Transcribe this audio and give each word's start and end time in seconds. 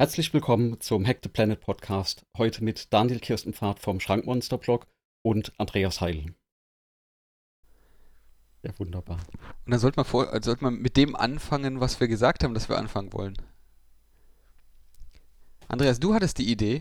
Herzlich 0.00 0.32
willkommen 0.32 0.80
zum 0.80 1.06
Hack 1.06 1.18
the 1.22 1.28
Planet 1.28 1.60
Podcast. 1.60 2.24
Heute 2.38 2.64
mit 2.64 2.90
Daniel 2.90 3.20
Kirstenpfad 3.20 3.80
vom 3.80 4.00
Schrankmonster 4.00 4.56
Blog 4.56 4.86
und 5.20 5.52
Andreas 5.58 6.00
Heil. 6.00 6.34
Ja, 8.62 8.72
wunderbar. 8.78 9.18
Und 9.66 9.72
dann 9.72 9.78
sollte 9.78 9.98
man, 9.98 10.06
vor, 10.06 10.32
also 10.32 10.52
sollte 10.52 10.64
man 10.64 10.76
mit 10.76 10.96
dem 10.96 11.14
anfangen, 11.14 11.80
was 11.80 12.00
wir 12.00 12.08
gesagt 12.08 12.42
haben, 12.42 12.54
dass 12.54 12.70
wir 12.70 12.78
anfangen 12.78 13.12
wollen. 13.12 13.36
Andreas, 15.68 16.00
du 16.00 16.14
hattest 16.14 16.38
die 16.38 16.50
Idee. 16.50 16.80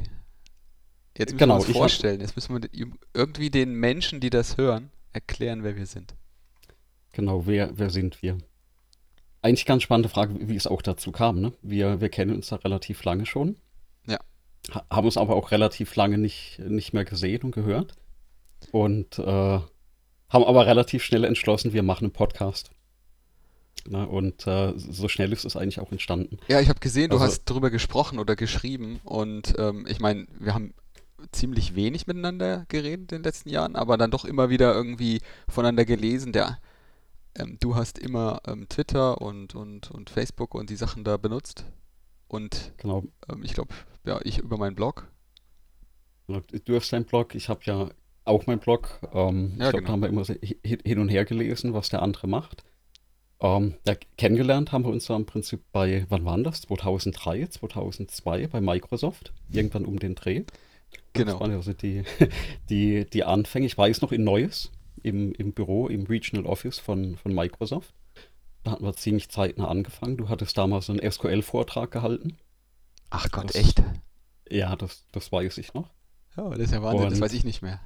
Jetzt 1.18 1.34
müssen 1.34 1.40
genau, 1.40 1.56
wir 1.56 1.68
uns 1.68 1.76
vorstellen. 1.76 2.22
Jetzt 2.22 2.38
müssen 2.38 2.54
wir 2.54 2.70
irgendwie 3.14 3.50
den 3.50 3.74
Menschen, 3.74 4.22
die 4.22 4.30
das 4.30 4.56
hören, 4.56 4.92
erklären, 5.12 5.64
wer 5.64 5.76
wir 5.76 5.88
sind. 5.88 6.16
Genau, 7.12 7.46
wer, 7.46 7.78
wer 7.78 7.90
sind 7.90 8.22
wir? 8.22 8.38
Eigentlich 9.42 9.66
ganz 9.66 9.84
spannende 9.84 10.10
Frage, 10.10 10.36
wie 10.48 10.56
es 10.56 10.68
auch 10.68 10.82
dazu 10.82 11.12
kam. 11.12 11.40
Ne? 11.40 11.54
Wir, 11.62 12.02
wir 12.02 12.10
kennen 12.10 12.36
uns 12.36 12.48
da 12.48 12.58
relativ 12.58 13.04
lange 13.04 13.26
schon. 13.26 13.56
Ja. 14.06 14.20
Haben 14.90 15.06
uns 15.06 15.18
aber 15.18 15.36
auch 15.36 15.52
relativ 15.52 15.96
lange 15.96 16.18
nicht, 16.18 16.60
nicht 16.60 16.94
mehr 16.94 17.06
gesehen 17.06 17.44
und 17.44 17.52
gehört. 17.52 17.94
Und 18.72 19.18
äh, 19.20 19.24
haben 19.24 20.44
aber 20.44 20.66
relativ 20.66 21.04
schnell 21.04 21.24
entschlossen, 21.24 21.74
wir 21.74 21.84
machen 21.84 22.06
einen 22.06 22.14
Podcast. 22.14 22.72
Na, 23.88 24.04
und 24.04 24.46
äh, 24.46 24.74
so 24.76 25.08
schnell 25.08 25.32
ist 25.32 25.46
es 25.46 25.56
eigentlich 25.56 25.80
auch 25.80 25.92
entstanden. 25.92 26.38
Ja, 26.48 26.60
ich 26.60 26.70
habe 26.70 26.80
gesehen, 26.80 27.10
du 27.10 27.16
also, 27.16 27.26
hast 27.26 27.46
darüber 27.46 27.70
gesprochen 27.70 28.20
oder 28.20 28.36
geschrieben. 28.36 29.00
Und 29.04 29.56
ähm, 29.58 29.88
ich 29.90 30.00
meine, 30.00 30.28
wir 30.38 30.54
haben 30.54 30.74
ziemlich 31.32 31.76
wenig 31.76 32.08
miteinander 32.08 32.66
geredet 32.68 33.12
in 33.12 33.20
den 33.20 33.24
letzten 33.24 33.50
Jahren, 33.50 33.76
aber 33.76 33.98
dann 33.98 34.12
doch 34.12 34.26
immer 34.26 34.50
wieder 34.50 34.74
irgendwie 34.74 35.22
voneinander 35.48 35.86
gelesen. 35.86 36.34
Der 36.34 36.60
ähm, 37.36 37.58
du 37.60 37.76
hast 37.76 38.00
immer 38.00 38.42
ähm, 38.48 38.68
Twitter 38.70 39.22
und, 39.22 39.56
und, 39.56 39.92
und 39.92 40.10
Facebook 40.10 40.56
und 40.56 40.70
die 40.70 40.76
Sachen 40.76 41.04
da 41.04 41.18
benutzt. 41.18 41.66
Und 42.28 42.74
genau. 42.78 43.04
Ähm, 43.30 43.44
ich 43.44 43.54
glaube, 43.54 43.74
ja, 44.06 44.20
ich 44.24 44.40
über 44.40 44.58
meinen 44.58 44.76
Blog. 44.76 45.08
Du 46.28 46.76
hast 46.76 46.94
deinen 46.94 47.06
Blog, 47.06 47.34
ich 47.34 47.50
habe 47.50 47.62
ja 47.64 47.90
auch 48.24 48.46
meinen 48.46 48.60
Blog. 48.60 49.00
Ähm, 49.14 49.56
ja, 49.58 49.66
ich 49.66 49.72
glaube, 49.72 49.78
genau. 49.78 49.88
da 49.88 49.92
haben 49.94 50.02
wir 50.02 50.10
immer 50.10 50.26
hin 50.86 51.00
und 51.00 51.10
her 51.10 51.26
gelesen, 51.26 51.74
was 51.74 51.90
der 51.90 52.04
andere 52.04 52.28
macht. 52.28 52.64
Ähm, 53.42 53.76
ja, 53.88 53.96
kennengelernt 54.18 54.72
haben 54.72 54.84
wir 54.84 54.92
uns 54.92 55.06
da 55.06 55.16
im 55.16 55.26
Prinzip 55.26 55.62
bei, 55.72 56.06
wann 56.10 56.26
waren 56.26 56.44
das? 56.44 56.62
2003, 56.62 57.48
2002 57.48 58.48
bei 58.48 58.62
Microsoft, 58.62 59.34
irgendwann 59.50 59.86
um 59.86 59.98
den 59.98 60.16
Dreh. 60.16 60.44
Genau. 61.14 61.32
Das 61.32 61.40
waren 61.40 61.52
ja 61.52 61.62
so 61.62 61.74
die, 61.74 62.04
die, 62.70 63.06
die 63.06 63.24
Anfänge. 63.24 63.66
Ich 63.66 63.78
weiß 63.78 64.02
noch 64.02 64.12
in 64.12 64.24
Neues, 64.24 64.72
im, 65.04 65.34
im 65.34 65.54
Büro, 65.54 65.88
im 65.88 66.06
Regional 66.06 66.46
Office 66.46 66.80
von, 66.80 67.18
von 67.18 67.34
Microsoft. 67.34 67.94
Da 68.64 68.72
hatten 68.72 68.84
wir 68.84 68.94
ziemlich 68.94 69.30
zeitnah 69.30 69.68
angefangen. 69.68 70.18
Du 70.18 70.30
hattest 70.30 70.58
damals 70.58 70.90
einen 70.90 71.10
SQL-Vortrag 71.10 71.92
gehalten. 71.92 72.38
Ach 73.10 73.30
Gott, 73.32 73.50
das, 73.50 73.56
echt? 73.56 73.84
Ja, 74.50 74.76
das, 74.76 75.06
das 75.12 75.32
weiß 75.32 75.58
ich 75.58 75.74
noch. 75.74 75.90
Oh, 76.38 76.50
das 76.50 76.60
ist 76.60 76.74
ja 76.74 76.84
Wahnsinn, 76.84 77.06
und, 77.06 77.12
das 77.12 77.22
weiß 77.22 77.34
ich 77.34 77.44
nicht 77.44 77.62
mehr. 77.62 77.80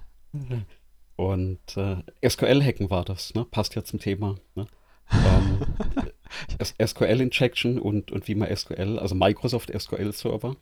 Und 1.16 1.78
äh, 1.78 1.98
SQL-Hacken 2.28 2.90
war 2.90 3.06
das, 3.06 3.34
ne? 3.34 3.46
Passt 3.46 3.76
ja 3.76 3.84
zum 3.84 4.00
Thema. 4.00 4.36
Ne? 4.56 4.68
ähm, 5.12 5.60
SQL-Injection 6.86 7.80
und, 7.80 8.12
und 8.12 8.28
wie 8.28 8.36
man 8.36 8.56
SQL, 8.56 9.00
also 9.00 9.16
Microsoft 9.16 9.72
SQL-Server, 9.78 10.56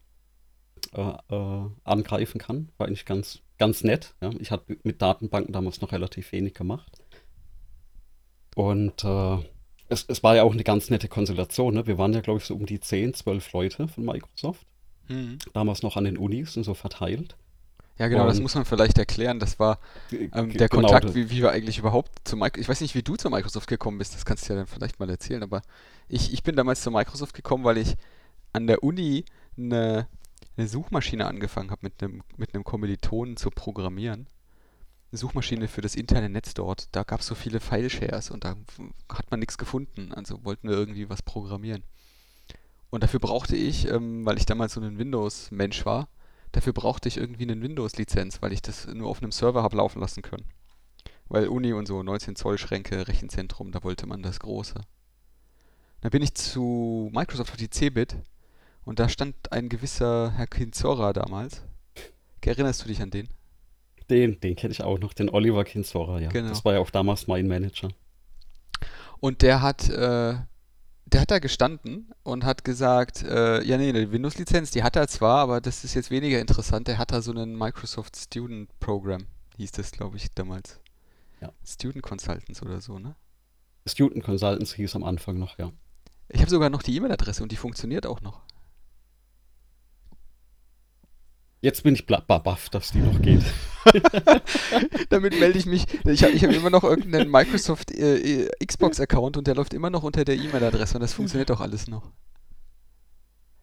äh, 0.93 1.13
äh, 1.29 1.69
angreifen 1.83 2.39
kann. 2.39 2.69
War 2.77 2.87
eigentlich 2.87 3.05
ganz, 3.05 3.41
ganz 3.61 3.83
nett. 3.83 4.15
Ja. 4.21 4.31
Ich 4.39 4.49
hatte 4.49 4.75
mit 4.81 5.03
Datenbanken 5.03 5.53
damals 5.53 5.81
noch 5.81 5.91
relativ 5.91 6.31
wenig 6.31 6.55
gemacht. 6.55 6.91
Und 8.55 9.03
äh, 9.03 9.37
es, 9.87 10.03
es, 10.07 10.23
war 10.23 10.35
ja 10.35 10.41
auch 10.41 10.53
eine 10.53 10.63
ganz 10.63 10.89
nette 10.89 11.07
Konstellation. 11.07 11.75
Ne? 11.75 11.85
Wir 11.85 11.99
waren 11.99 12.11
ja, 12.11 12.21
glaube 12.21 12.39
ich, 12.39 12.45
so 12.45 12.55
um 12.55 12.65
die 12.65 12.79
10, 12.79 13.13
12 13.13 13.53
Leute 13.53 13.87
von 13.87 14.03
Microsoft. 14.03 14.65
Mhm. 15.09 15.37
Damals 15.53 15.83
noch 15.83 15.95
an 15.95 16.05
den 16.05 16.17
Unis 16.17 16.57
und 16.57 16.63
so 16.63 16.73
verteilt. 16.73 17.35
Ja, 17.99 18.07
genau, 18.07 18.23
und, 18.23 18.29
das 18.29 18.39
muss 18.39 18.55
man 18.55 18.65
vielleicht 18.65 18.97
erklären. 18.97 19.39
Das 19.39 19.59
war 19.59 19.77
ähm, 20.11 20.53
der 20.53 20.67
genau, 20.67 20.87
Kontakt, 20.87 21.13
wie, 21.13 21.29
wie 21.29 21.43
wir 21.43 21.51
eigentlich 21.51 21.77
überhaupt 21.77 22.27
zu 22.27 22.35
Microsoft. 22.37 22.61
Ich 22.61 22.67
weiß 22.67 22.81
nicht, 22.81 22.95
wie 22.95 23.03
du 23.03 23.15
zu 23.15 23.29
Microsoft 23.29 23.67
gekommen 23.67 23.99
bist, 23.99 24.15
das 24.15 24.25
kannst 24.25 24.49
du 24.49 24.53
ja 24.53 24.57
dann 24.57 24.67
vielleicht 24.67 24.99
mal 24.99 25.07
erzählen, 25.07 25.43
aber 25.43 25.61
ich, 26.07 26.33
ich 26.33 26.41
bin 26.41 26.55
damals 26.55 26.81
zu 26.81 26.89
Microsoft 26.89 27.35
gekommen, 27.35 27.63
weil 27.63 27.77
ich 27.77 27.95
an 28.53 28.65
der 28.65 28.83
Uni 28.83 29.23
eine 29.55 30.07
eine 30.57 30.67
Suchmaschine 30.67 31.27
angefangen 31.27 31.71
habe, 31.71 31.81
mit 31.83 32.01
einem, 32.01 32.23
mit 32.37 32.53
einem 32.53 32.63
Kommilitonen 32.63 33.37
zu 33.37 33.49
programmieren. 33.49 34.27
Eine 35.11 35.17
Suchmaschine 35.17 35.67
für 35.67 35.81
das 35.81 35.95
interne 35.95 36.29
Netz 36.29 36.53
dort. 36.53 36.87
Da 36.95 37.03
gab 37.03 37.21
es 37.21 37.27
so 37.27 37.35
viele 37.35 37.59
File-Shares 37.59 38.31
und 38.31 38.43
da 38.43 38.55
hat 39.09 39.31
man 39.31 39.39
nichts 39.39 39.57
gefunden. 39.57 40.13
Also 40.13 40.43
wollten 40.45 40.69
wir 40.69 40.75
irgendwie 40.75 41.09
was 41.09 41.21
programmieren. 41.21 41.83
Und 42.89 43.03
dafür 43.03 43.19
brauchte 43.19 43.55
ich, 43.55 43.87
ähm, 43.87 44.25
weil 44.25 44.37
ich 44.37 44.45
damals 44.45 44.73
so 44.73 44.81
ein 44.81 44.97
Windows-Mensch 44.97 45.85
war, 45.85 46.09
dafür 46.51 46.73
brauchte 46.73 47.07
ich 47.07 47.17
irgendwie 47.17 47.43
eine 47.43 47.61
Windows-Lizenz, 47.61 48.41
weil 48.41 48.51
ich 48.51 48.61
das 48.61 48.85
nur 48.87 49.09
auf 49.09 49.21
einem 49.21 49.31
Server 49.31 49.63
habe 49.63 49.77
laufen 49.77 50.01
lassen 50.01 50.21
können. 50.21 50.45
Weil 51.29 51.47
Uni 51.47 51.71
und 51.71 51.87
so 51.87 52.03
19 52.03 52.35
Zoll 52.35 52.57
Schränke, 52.57 53.07
Rechenzentrum, 53.07 53.71
da 53.71 53.83
wollte 53.83 54.05
man 54.07 54.21
das 54.21 54.39
Große. 54.41 54.75
Dann 56.01 56.11
bin 56.11 56.21
ich 56.21 56.33
zu 56.35 57.09
Microsoft 57.13 57.51
auf 57.51 57.57
die 57.57 57.69
Cebit 57.69 58.17
und 58.83 58.99
da 58.99 59.09
stand 59.09 59.51
ein 59.51 59.69
gewisser 59.69 60.31
Herr 60.31 60.47
Kinzora 60.47 61.13
damals. 61.13 61.63
Erinnerst 62.43 62.83
du 62.83 62.87
dich 62.87 63.01
an 63.01 63.11
den? 63.11 63.29
Den, 64.09 64.39
den 64.39 64.55
kenne 64.55 64.73
ich 64.73 64.83
auch 64.83 64.99
noch, 64.99 65.13
den 65.13 65.29
Oliver 65.29 65.63
Kinzora, 65.63 66.19
ja. 66.19 66.29
Genau. 66.29 66.49
Das 66.49 66.65
war 66.65 66.73
ja 66.73 66.79
auch 66.79 66.89
damals 66.89 67.27
mein 67.27 67.47
Manager. 67.47 67.89
Und 69.19 69.41
der 69.41 69.61
hat, 69.61 69.87
äh, 69.89 70.35
der 71.05 71.21
hat 71.21 71.31
da 71.31 71.39
gestanden 71.39 72.11
und 72.23 72.43
hat 72.43 72.65
gesagt, 72.65 73.23
äh, 73.23 73.63
ja 73.63 73.77
nee, 73.77 73.89
eine 73.89 74.11
Windows-Lizenz, 74.11 74.71
die 74.71 74.83
hat 74.83 74.95
er 74.95 75.07
zwar, 75.07 75.39
aber 75.39 75.61
das 75.61 75.83
ist 75.83 75.93
jetzt 75.93 76.09
weniger 76.09 76.39
interessant. 76.39 76.87
Der 76.87 76.97
hat 76.97 77.11
da 77.11 77.21
so 77.21 77.31
einen 77.31 77.57
Microsoft 77.57 78.17
Student 78.17 78.69
Program, 78.79 79.27
hieß 79.57 79.71
das, 79.73 79.91
glaube 79.91 80.17
ich, 80.17 80.33
damals. 80.33 80.79
Ja. 81.39 81.53
Student 81.65 82.03
Consultants 82.03 82.61
oder 82.61 82.81
so, 82.81 82.99
ne? 82.99 83.15
Student 83.85 84.23
Consultants 84.23 84.73
hieß 84.73 84.95
am 84.95 85.03
Anfang 85.03 85.37
noch, 85.39 85.57
ja. 85.57 85.71
Ich 86.29 86.41
habe 86.41 86.49
sogar 86.49 86.69
noch 86.69 86.83
die 86.83 86.95
E-Mail-Adresse 86.95 87.43
und 87.43 87.51
die 87.51 87.57
funktioniert 87.57 88.05
auch 88.05 88.21
noch. 88.21 88.41
Jetzt 91.61 91.83
bin 91.83 91.93
ich 91.93 92.07
baff, 92.07 92.69
dass 92.69 92.91
die 92.91 92.97
noch 92.97 93.21
geht. 93.21 93.43
Damit 95.09 95.39
melde 95.39 95.59
ich 95.59 95.67
mich. 95.67 95.85
Ich 96.05 96.23
habe 96.23 96.33
hab 96.33 96.51
immer 96.51 96.71
noch 96.71 96.83
irgendeinen 96.83 97.29
Microsoft 97.29 97.91
äh, 97.91 98.45
äh, 98.45 98.65
Xbox-Account 98.65 99.37
und 99.37 99.45
der 99.45 99.53
läuft 99.53 99.75
immer 99.75 99.91
noch 99.91 100.01
unter 100.01 100.25
der 100.25 100.37
E-Mail-Adresse 100.37 100.95
und 100.95 101.01
das 101.01 101.13
funktioniert 101.13 101.51
doch 101.51 101.61
alles 101.61 101.87
noch. 101.87 102.11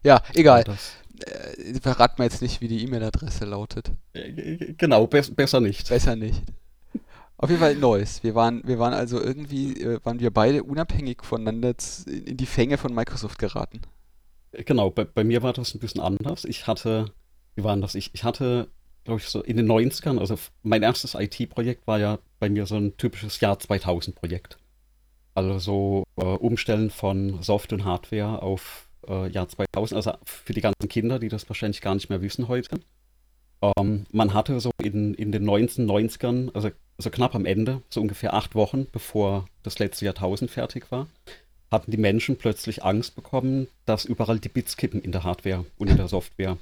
Ja, 0.05 0.23
egal. 0.35 0.65
Äh, 0.65 1.81
verrat 1.81 2.21
mir 2.21 2.27
jetzt 2.27 2.41
nicht, 2.41 2.61
wie 2.61 2.69
die 2.69 2.85
E-Mail-Adresse 2.85 3.45
lautet. 3.45 3.91
Äh, 4.13 4.75
genau, 4.75 5.09
be 5.09 5.21
besser 5.35 5.61
nicht. 5.61 5.89
Besser 5.89 6.15
nicht. 6.15 6.41
Auf 7.37 7.51
jeden 7.51 7.61
Fall 7.61 7.75
Neues. 7.75 8.23
Wir 8.23 8.37
waren, 8.37 8.63
wir 8.65 8.79
waren 8.79 8.95
also 8.95 9.21
irgendwie, 9.21 9.73
äh, 9.81 9.99
waren 10.05 10.21
wir 10.21 10.33
beide 10.33 10.63
unabhängig 10.63 11.25
voneinander 11.25 11.75
in 12.07 12.37
die 12.37 12.47
Fänge 12.47 12.79
von 12.79 12.95
Microsoft 12.95 13.41
geraten. 13.41 13.81
Genau, 14.53 14.91
bei, 14.91 15.05
bei 15.05 15.25
mir 15.25 15.43
war 15.43 15.53
das 15.53 15.75
ein 15.75 15.81
bisschen 15.81 16.01
anders. 16.01 16.45
Ich 16.45 16.69
hatte 16.69 17.13
wie 17.59 17.65
war 17.65 17.75
denn 17.75 17.83
das? 17.83 17.97
Ich, 17.97 18.11
ich 18.15 18.25
hatte, 18.25 18.69
glaube 19.05 19.21
ich, 19.21 19.27
so 19.27 19.43
in 19.43 19.57
den 19.57 19.67
90ern, 19.67 20.19
also 20.19 20.39
mein 20.63 20.83
erstes 20.83 21.15
IT-Projekt 21.15 21.87
war 21.87 21.99
ja 21.99 22.19
bei 22.39 22.49
mir 22.49 22.67
so 22.67 22.77
ein 22.77 22.97
typisches 22.97 23.41
Jahr 23.41 23.57
2000-Projekt. 23.57 24.59
Also 25.35 25.59
so 25.59 26.05
äh, 26.17 26.25
Umstellen 26.25 26.91
von 26.91 27.43
Soft 27.43 27.73
und 27.73 27.85
Hardware 27.85 28.43
auf 28.43 28.89
äh, 29.09 29.29
Jahr 29.29 29.49
2000, 29.49 29.97
also 29.97 30.13
für 30.25 30.53
die 30.53 30.61
ganzen 30.61 30.89
Kinder, 30.89 31.19
die 31.19 31.29
das 31.29 31.49
wahrscheinlich 31.51 31.81
gar 31.81 31.95
nicht 31.95 32.09
mehr 32.11 32.23
wissen 32.23 32.47
heute. 32.47 32.79
Ähm, 33.61 34.07
man 34.13 34.35
hatte 34.35 34.61
so 34.61 34.71
in, 34.81 35.15
in 35.15 35.33
den 35.33 35.45
1990ern, 35.45 36.55
also 36.55 36.71
so 36.99 37.11
knapp 37.11 37.35
am 37.35 37.45
Ende, 37.45 37.83
so 37.91 38.01
ungefähr 38.01 38.35
acht 38.35 38.55
Wochen, 38.55 38.87
bevor 38.93 39.47
das 39.65 39.81
letzte 39.81 40.05
Jahrtausend 40.05 40.51
fertig 40.51 40.93
war, 40.93 41.09
hatten 41.71 41.91
die 41.91 41.97
Menschen 41.97 42.37
plötzlich 42.37 42.85
Angst 42.85 43.15
bekommen, 43.15 43.69
dass 43.85 44.05
überall 44.05 44.39
die 44.39 44.49
Bits 44.49 44.77
kippen 44.77 45.03
in 45.03 45.13
der 45.13 45.25
Hardware 45.25 45.65
und 45.77 45.91
in 45.91 45.97
der 45.97 46.09
Software 46.09 46.57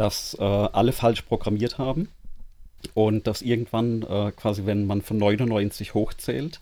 dass 0.00 0.32
äh, 0.32 0.42
alle 0.42 0.92
falsch 0.92 1.20
programmiert 1.20 1.76
haben 1.76 2.08
und 2.94 3.26
dass 3.26 3.42
irgendwann 3.42 4.00
äh, 4.00 4.32
quasi, 4.34 4.64
wenn 4.64 4.86
man 4.86 5.02
von 5.02 5.18
99 5.18 5.92
hochzählt, 5.92 6.58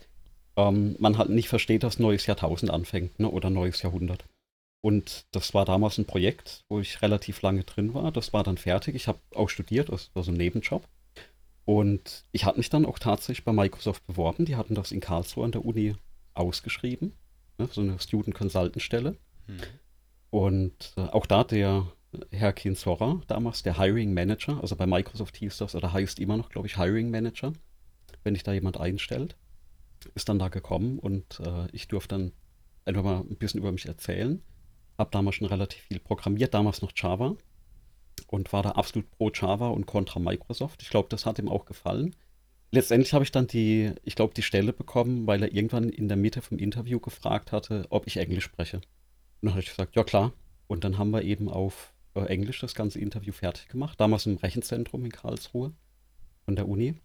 ähm, 0.57 0.97
man 0.99 1.17
halt 1.17 1.29
nicht 1.29 1.47
versteht, 1.47 1.83
dass 1.83 1.99
neues 1.99 2.25
Jahrtausend 2.25 2.69
anfängt 2.69 3.17
ne, 3.17 3.29
oder 3.29 3.49
neues 3.49 3.81
Jahrhundert. 3.81 4.25
Und 4.81 5.25
das 5.31 5.53
war 5.53 5.63
damals 5.63 5.97
ein 5.97 6.05
Projekt, 6.05 6.65
wo 6.67 6.81
ich 6.81 7.01
relativ 7.01 7.41
lange 7.41 7.63
drin 7.63 7.93
war. 7.93 8.11
Das 8.11 8.33
war 8.33 8.43
dann 8.43 8.57
fertig. 8.57 8.93
Ich 8.95 9.07
habe 9.07 9.19
auch 9.33 9.47
studiert, 9.47 9.87
das 9.87 10.11
war 10.15 10.23
so 10.23 10.31
ein 10.31 10.37
Nebenjob. 10.37 10.85
Und 11.63 12.25
ich 12.33 12.43
hatte 12.43 12.57
mich 12.57 12.69
dann 12.69 12.85
auch 12.85 12.99
tatsächlich 12.99 13.45
bei 13.45 13.53
Microsoft 13.53 14.05
beworben. 14.05 14.43
Die 14.43 14.57
hatten 14.57 14.75
das 14.75 14.91
in 14.91 14.99
Karlsruhe 14.99 15.45
an 15.45 15.53
der 15.53 15.63
Uni 15.63 15.95
ausgeschrieben, 16.33 17.13
ne, 17.57 17.69
so 17.71 17.79
eine 17.79 18.01
Student 18.01 18.35
Consultant 18.35 18.83
Stelle. 18.83 19.15
Hm. 19.45 19.59
Und 20.29 20.93
äh, 20.97 21.03
auch 21.03 21.25
da 21.25 21.45
der 21.45 21.87
Herr 22.31 22.53
Kinzora, 22.53 23.21
damals 23.27 23.63
der 23.63 23.77
Hiring 23.77 24.13
Manager, 24.13 24.59
also 24.61 24.75
bei 24.75 24.87
Microsoft 24.87 25.37
hieß 25.37 25.57
das, 25.57 25.75
oder 25.75 25.93
heißt 25.93 26.19
immer 26.19 26.37
noch, 26.37 26.49
glaube 26.49 26.67
ich, 26.67 26.77
Hiring 26.77 27.11
Manager, 27.11 27.53
wenn 28.23 28.33
dich 28.33 28.43
da 28.43 28.51
jemand 28.51 28.79
einstellt, 28.79 29.35
ist 30.15 30.29
dann 30.29 30.39
da 30.39 30.47
gekommen 30.47 30.97
und 30.99 31.39
äh, 31.41 31.67
ich 31.71 31.87
durfte 31.87 32.15
dann 32.15 32.31
einfach 32.85 33.03
mal 33.03 33.19
ein 33.19 33.37
bisschen 33.37 33.59
über 33.59 33.71
mich 33.71 33.85
erzählen. 33.85 34.41
habe 34.97 35.11
damals 35.11 35.35
schon 35.35 35.47
relativ 35.47 35.81
viel 35.83 35.99
programmiert, 35.99 36.53
damals 36.53 36.81
noch 36.81 36.91
Java 36.95 37.35
und 38.27 38.51
war 38.53 38.63
da 38.63 38.71
absolut 38.71 39.09
pro 39.11 39.29
Java 39.33 39.67
und 39.67 39.85
contra 39.85 40.19
Microsoft. 40.19 40.81
Ich 40.81 40.89
glaube, 40.89 41.09
das 41.09 41.25
hat 41.25 41.39
ihm 41.39 41.47
auch 41.47 41.65
gefallen. 41.65 42.15
Letztendlich 42.71 43.13
habe 43.13 43.23
ich 43.23 43.31
dann 43.31 43.47
die, 43.47 43.93
ich 44.03 44.15
glaube, 44.15 44.33
die 44.33 44.43
Stelle 44.43 44.73
bekommen, 44.73 45.25
weil 45.25 45.41
er 45.41 45.53
irgendwann 45.53 45.89
in 45.89 46.07
der 46.07 46.17
Mitte 46.17 46.41
vom 46.41 46.59
Interview 46.59 46.99
gefragt 46.99 47.51
hatte, 47.51 47.85
ob 47.89 48.05
ich 48.07 48.17
Englisch 48.17 48.43
spreche. 48.43 48.77
Und 48.77 48.83
dann 49.41 49.51
habe 49.51 49.61
ich 49.61 49.69
gesagt, 49.69 49.95
ja 49.95 50.03
klar. 50.03 50.33
Und 50.67 50.83
dann 50.83 50.97
haben 50.97 51.09
wir 51.09 51.23
eben 51.23 51.49
auf 51.49 51.93
äh, 52.15 52.21
Englisch 52.21 52.59
das 52.59 52.75
ganze 52.75 52.99
Interview 52.99 53.33
fertig 53.33 53.67
gemacht. 53.67 53.99
Damals 53.99 54.25
im 54.25 54.37
Rechenzentrum 54.37 55.05
in 55.05 55.11
Karlsruhe 55.11 55.73
von 56.45 56.55
der 56.55 56.67
Uni. 56.67 56.95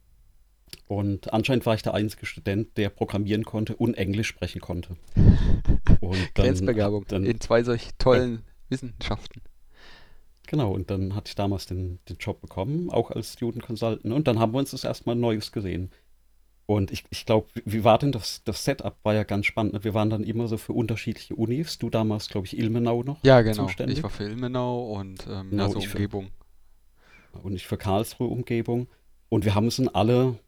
Und 0.87 1.33
anscheinend 1.33 1.67
war 1.67 1.75
ich 1.75 1.83
der 1.83 1.95
einzige 1.95 2.27
Student, 2.27 2.77
der 2.77 2.89
programmieren 2.89 3.45
konnte 3.45 3.77
und 3.77 3.95
Englisch 3.95 4.29
sprechen 4.29 4.61
konnte. 4.61 4.97
Und 6.01 6.17
dann, 6.35 6.47
Grenzbegabung 6.47 7.07
dann, 7.09 7.25
in 7.25 7.41
zwei 7.41 7.63
solch 7.63 7.91
tollen 7.99 8.35
ja. 8.35 8.41
Wissenschaften. 8.71 9.43
Genau, 10.47 10.73
und 10.73 10.91
dann 10.91 11.15
hatte 11.15 11.29
ich 11.29 11.35
damals 11.35 11.65
den, 11.65 12.01
den 12.09 12.17
Job 12.19 12.43
bekommen, 12.43 12.91
auch 12.91 13.11
als 13.11 13.33
Student 13.33 13.65
Consultant. 13.65 14.13
Und 14.13 14.29
dann 14.29 14.39
haben 14.39 14.53
wir 14.53 14.59
uns 14.59 14.73
das 14.73 14.85
erstmal 14.85 15.17
Neues 15.17 15.53
gesehen. 15.53 15.91
Und 16.67 16.91
ich, 16.91 17.05
ich 17.11 17.27
glaube, 17.27 17.49
wie 17.65 17.85
war 17.85 17.99
denn 17.99 18.13
das, 18.13 18.43
das 18.45 18.65
Setup? 18.65 18.97
War 19.03 19.15
ja 19.15 19.25
ganz 19.25 19.47
spannend. 19.47 19.75
Ne? 19.75 19.85
Wir 19.85 19.93
waren 19.93 20.09
dann 20.09 20.25
immer 20.25 20.49
so 20.49 20.57
für 20.57 20.73
unterschiedliche 20.73 21.35
Unis. 21.35 21.79
Du 21.79 21.91
damals, 21.91 22.29
glaube 22.29 22.47
ich, 22.47 22.59
Ilmenau 22.59 23.03
noch. 23.03 23.23
Ja, 23.23 23.43
genau. 23.43 23.67
Zuständig. 23.67 23.99
Ich 23.99 24.03
war 24.03 24.11
für 24.11 24.25
Ilmenau 24.25 24.93
und 24.93 25.27
ähm, 25.29 25.51
genau, 25.51 25.65
also 25.67 25.81
Umgebung. 25.81 26.31
Für, 27.33 27.39
und 27.41 27.55
ich 27.55 27.67
für 27.67 27.77
Karlsruhe 27.77 28.29
Umgebung. 28.29 28.89
Und 29.29 29.45
wir 29.45 29.55
haben 29.55 29.67
es 29.67 29.79
in 29.79 29.89
alle, 29.89 30.39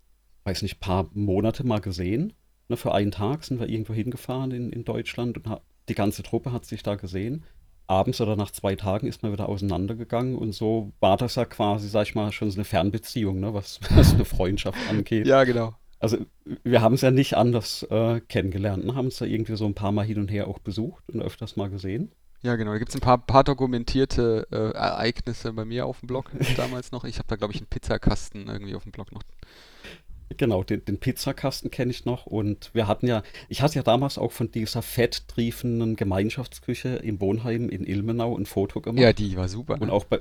weiß 0.45 0.63
nicht, 0.63 0.81
paar 0.81 1.11
Monate 1.13 1.65
mal 1.65 1.81
gesehen. 1.81 2.33
Ne? 2.69 2.79
Für 2.79 2.95
einen 2.95 3.11
Tag 3.11 3.45
sind 3.45 3.61
wir 3.61 3.69
irgendwo 3.69 3.93
hingefahren 3.93 4.53
in, 4.53 4.71
in 4.71 4.85
Deutschland 4.85 5.37
und 5.37 5.61
die 5.89 5.95
ganze 5.95 6.23
Truppe 6.23 6.51
hat 6.51 6.65
sich 6.65 6.83
da 6.83 6.95
gesehen 6.95 7.45
abends 7.87 8.21
oder 8.21 8.37
nach 8.37 8.51
zwei 8.51 8.75
Tagen 8.75 9.07
ist 9.07 9.23
man 9.23 9.33
wieder 9.33 9.49
auseinandergegangen 9.49 10.37
und 10.37 10.53
so 10.53 10.93
war 11.01 11.17
das 11.17 11.37
ja 11.37 11.45
quasi, 11.45 11.89
sag 11.89 12.09
ich 12.09 12.15
mal, 12.15 12.33
schon 12.33 12.51
so 12.51 12.57
eine 12.57 12.65
Fernbeziehung, 12.65 13.41
ne, 13.41 13.55
was, 13.55 13.81
was 13.95 14.15
eine 14.15 14.25
Freundschaft 14.25 14.79
angeht. 14.91 15.27
Ja, 15.27 15.45
genau. 15.45 15.75
Also 15.99 16.19
wir 16.63 16.83
haben 16.83 16.95
es 16.95 17.01
ja 17.01 17.11
nicht 17.11 17.35
anders 17.37 17.83
äh, 17.91 18.21
kennengelernt, 18.21 18.85
ne? 18.85 18.95
haben 18.95 19.09
es 19.09 19.19
ja 19.19 19.27
irgendwie 19.27 19.57
so 19.57 19.65
ein 19.65 19.75
paar 19.75 19.93
Mal 19.93 20.05
hin 20.05 20.19
und 20.19 20.31
her 20.31 20.47
auch 20.49 20.59
besucht 20.59 21.05
und 21.09 21.23
öfters 21.23 21.57
mal 21.57 21.71
gesehen. 21.71 22.13
Ja, 22.43 22.57
genau. 22.57 22.73
Da 22.73 22.79
gibt 22.79 22.91
es 22.91 22.95
ein 22.95 23.01
paar, 23.01 23.19
paar 23.19 23.45
dokumentierte 23.45 24.47
äh, 24.53 24.77
Ereignisse 24.77 25.53
bei 25.53 25.65
mir 25.65 25.87
auf 25.87 26.01
dem 26.01 26.07
Blog 26.07 26.31
damals 26.57 26.93
noch. 26.93 27.05
Ich 27.05 27.19
habe 27.19 27.29
da, 27.29 27.37
glaube 27.37 27.55
ich, 27.55 27.61
einen 27.61 27.69
Pizzakasten 27.69 28.49
irgendwie 28.49 28.75
auf 28.75 28.83
dem 28.83 28.93
Blog 28.93 29.11
noch 29.13 29.23
Genau, 30.37 30.65
den, 30.65 30.85
den 30.85 30.99
Pizzakasten 30.99 31.71
kenne 31.71 31.91
ich 31.91 32.05
noch. 32.05 32.27
Und 32.27 32.71
wir 32.75 32.89
hatten 32.89 33.07
ja, 33.07 33.23
ich 33.49 33.63
hatte 33.63 33.77
ja 33.77 33.83
damals 33.83 34.19
auch 34.19 34.33
von 34.33 34.51
dieser 34.51 34.83
fetttriefenden 34.83 35.97
Gemeinschaftsküche 35.97 36.89
im 36.97 37.21
Wohnheim 37.21 37.69
in 37.69 37.85
Ilmenau 37.85 38.37
ein 38.37 38.47
Foto 38.47 38.81
gemacht. 38.81 39.03
Ja, 39.03 39.13
die 39.13 39.37
war 39.37 39.49
super. 39.49 39.81
Und 39.81 39.91
auch 39.91 40.05
bei, 40.05 40.21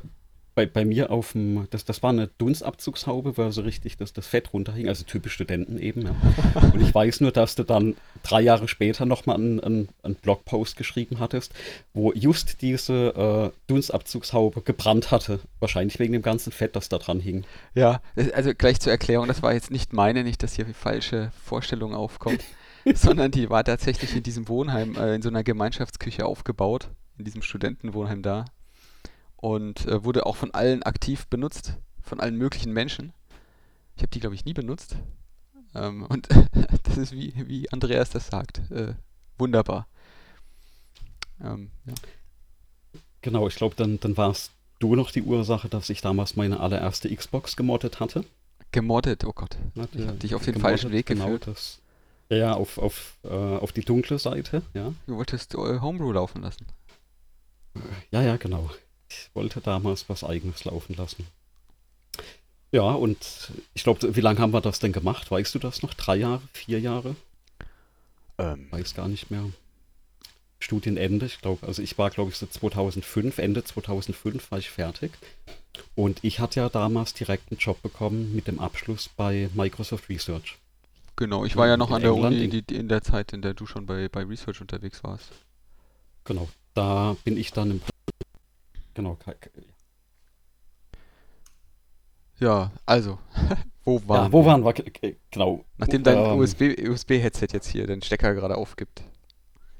bei, 0.55 0.65
bei 0.65 0.85
mir 0.85 1.11
auf 1.11 1.33
dem, 1.33 1.67
das, 1.69 1.83
das 1.83 2.01
war 2.01 2.11
eine 2.11 2.27
Dunstabzugshaube, 2.37 3.37
wo 3.37 3.51
so 3.51 3.61
richtig 3.61 3.97
das, 3.97 4.13
das 4.13 4.25
Fett 4.25 4.53
runterhing, 4.53 4.87
also 4.87 5.03
typisch 5.03 5.33
Studenten 5.33 5.77
eben. 5.77 6.03
Ja. 6.03 6.15
Und 6.73 6.81
ich 6.81 6.95
weiß 6.95 7.19
nur, 7.19 7.31
dass 7.31 7.55
du 7.55 7.63
dann 7.63 7.95
drei 8.23 8.41
Jahre 8.41 8.69
später 8.69 9.05
nochmal 9.05 9.35
einen, 9.35 9.59
einen, 9.59 9.89
einen 10.01 10.15
Blogpost 10.15 10.77
geschrieben 10.77 11.19
hattest, 11.19 11.53
wo 11.93 12.13
just 12.13 12.61
diese 12.61 13.51
äh, 13.53 13.57
Dunstabzugshaube 13.67 14.61
gebrannt 14.61 15.11
hatte. 15.11 15.41
Wahrscheinlich 15.59 15.99
wegen 15.99 16.13
dem 16.13 16.21
ganzen 16.21 16.53
Fett, 16.53 16.75
das 16.77 16.87
da 16.87 16.97
dran 16.97 17.19
hing. 17.19 17.43
Ja, 17.73 18.01
also 18.33 18.53
gleich 18.57 18.79
zur 18.79 18.93
Erklärung, 18.93 19.27
das 19.27 19.43
war 19.43 19.53
jetzt 19.53 19.71
nicht 19.71 19.91
meine, 19.91 20.23
nicht, 20.23 20.41
dass 20.41 20.55
hier 20.55 20.65
falsche 20.73 21.31
Vorstellungen 21.43 21.95
aufkommt, 21.95 22.43
sondern 22.93 23.29
die 23.31 23.49
war 23.49 23.65
tatsächlich 23.65 24.15
in 24.15 24.23
diesem 24.23 24.47
Wohnheim, 24.47 24.95
äh, 24.95 25.15
in 25.15 25.21
so 25.21 25.27
einer 25.27 25.43
Gemeinschaftsküche 25.43 26.25
aufgebaut, 26.25 26.87
in 27.17 27.25
diesem 27.25 27.41
Studentenwohnheim 27.41 28.21
da 28.21 28.45
und 29.37 29.85
äh, 29.85 30.03
wurde 30.03 30.25
auch 30.25 30.35
von 30.35 30.53
allen 30.53 30.83
aktiv 30.83 31.27
benutzt, 31.27 31.77
von 32.01 32.19
allen 32.19 32.37
möglichen 32.37 32.73
Menschen. 32.73 33.13
Ich 33.95 34.01
habe 34.01 34.11
die, 34.11 34.19
glaube 34.19 34.35
ich, 34.35 34.45
nie 34.45 34.53
benutzt. 34.53 34.97
Ähm, 35.73 36.03
und 36.03 36.27
das 36.83 36.97
ist 36.97 37.11
wie, 37.11 37.33
wie 37.47 37.71
Andreas 37.71 38.09
das 38.09 38.27
sagt. 38.27 38.59
Äh, 38.71 38.93
wunderbar. 39.37 39.87
Ähm, 41.43 41.71
ja. 41.85 41.93
Genau, 43.21 43.47
ich 43.47 43.55
glaube, 43.55 43.75
dann, 43.75 43.99
dann 43.99 44.17
warst 44.17 44.51
du 44.79 44.95
noch 44.95 45.11
die 45.11 45.23
Ursache, 45.23 45.69
dass 45.69 45.89
ich 45.89 46.01
damals 46.01 46.35
meine 46.35 46.59
allererste 46.59 47.13
Xbox 47.13 47.55
gemoddet 47.55 47.99
hatte. 47.99 48.23
Gemoddet, 48.71 49.23
oh 49.25 49.33
Gott. 49.33 49.57
Ja, 49.75 49.85
ich 49.93 50.07
habe 50.07 50.17
dich 50.17 50.35
auf 50.35 50.45
den 50.45 50.59
falschen 50.59 50.91
Weg 50.91 51.05
genau 51.05 51.25
geführt. 51.25 51.47
Das, 51.47 51.81
ja, 52.29 52.53
auf, 52.53 52.77
auf, 52.77 53.17
äh, 53.23 53.29
auf 53.29 53.71
die 53.71 53.81
dunkle 53.81 54.19
Seite, 54.19 54.63
ja. 54.73 54.93
Du 55.07 55.15
wolltest 55.15 55.55
äh, 55.55 55.79
Homebrew 55.79 56.11
laufen 56.11 56.41
lassen. 56.41 56.65
Ja, 58.11 58.21
ja, 58.21 58.37
genau. 58.37 58.69
Ich 59.09 59.29
wollte 59.33 59.61
damals 59.61 60.09
was 60.09 60.23
Eigenes 60.23 60.65
laufen 60.65 60.95
lassen. 60.95 61.27
Ja, 62.71 62.91
und 62.91 63.51
ich 63.73 63.83
glaube, 63.83 64.15
wie 64.15 64.21
lange 64.21 64.39
haben 64.39 64.53
wir 64.53 64.61
das 64.61 64.79
denn 64.79 64.91
gemacht? 64.91 65.31
Weißt 65.31 65.55
du 65.55 65.59
das 65.59 65.81
noch? 65.81 65.93
Drei 65.93 66.17
Jahre? 66.17 66.41
Vier 66.51 66.79
Jahre? 66.79 67.15
Ähm. 68.37 68.67
Weiß 68.71 68.95
gar 68.95 69.07
nicht 69.07 69.31
mehr. 69.31 69.45
Studienende, 70.59 71.25
ich 71.25 71.41
glaube, 71.41 71.67
also 71.67 71.81
ich 71.81 71.97
war, 71.97 72.09
glaube 72.09 72.31
ich, 72.31 72.37
so 72.37 72.47
2005, 72.47 73.37
Ende 73.37 73.63
2005 73.63 74.51
war 74.51 74.59
ich 74.59 74.69
fertig. 74.69 75.11
Und 75.95 76.23
ich 76.23 76.39
hatte 76.39 76.59
ja 76.59 76.69
damals 76.69 77.13
direkt 77.13 77.51
einen 77.51 77.59
Job 77.59 77.81
bekommen 77.81 78.33
mit 78.35 78.47
dem 78.47 78.59
Abschluss 78.59 79.09
bei 79.09 79.49
Microsoft 79.53 80.09
Research. 80.09 80.57
Genau, 81.17 81.45
ich 81.45 81.55
war 81.55 81.67
ja 81.67 81.77
noch 81.77 81.91
an 81.91 82.01
der 82.01 82.11
England, 82.11 82.35
Uni 82.35 82.45
in, 82.45 82.75
in, 82.75 82.89
der 82.89 83.01
Zeit, 83.01 83.31
in 83.31 83.41
der 83.41 83.53
du 83.53 83.65
schon 83.65 83.85
bei, 83.85 84.09
bei 84.09 84.23
Research 84.23 84.59
unterwegs 84.59 85.03
warst. 85.03 85.31
Genau, 86.25 86.49
da 86.73 87.15
bin 87.23 87.37
ich 87.37 87.53
dann 87.53 87.71
im 87.71 87.81
Genau. 88.95 89.17
Ja, 92.39 92.71
also, 92.85 93.19
wo 93.85 94.01
waren 94.07 94.25
ja, 94.25 94.31
wo 94.31 94.41
wir? 94.41 94.45
waren 94.47 94.63
wir? 94.63 94.73
Genau. 95.31 95.63
Nachdem 95.77 96.03
dein 96.03 96.17
ähm, 96.17 96.39
USB-Headset 96.39 97.45
USB 97.45 97.53
jetzt 97.53 97.67
hier 97.67 97.85
den 97.85 98.01
Stecker 98.01 98.33
gerade 98.33 98.55
aufgibt. 98.57 99.03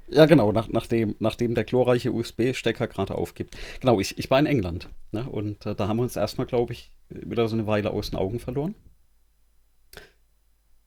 Ja, 0.07 0.25
genau, 0.27 0.51
nach, 0.51 0.67
nachdem, 0.67 1.15
nachdem 1.19 1.55
der 1.55 1.63
glorreiche 1.63 2.11
USB-Stecker 2.11 2.87
gerade 2.87 3.15
aufgibt. 3.15 3.57
Genau, 3.79 3.99
ich, 3.99 4.19
ich 4.19 4.29
war 4.29 4.39
in 4.39 4.45
England. 4.45 4.89
Ne, 5.11 5.27
und 5.27 5.65
äh, 5.65 5.75
da 5.75 5.87
haben 5.87 5.97
wir 5.97 6.03
uns 6.03 6.15
erstmal, 6.15 6.45
glaube 6.45 6.73
ich, 6.73 6.91
wieder 7.09 7.47
so 7.47 7.55
eine 7.55 7.65
Weile 7.65 7.91
aus 7.91 8.11
den 8.11 8.19
Augen 8.19 8.39
verloren. 8.39 8.75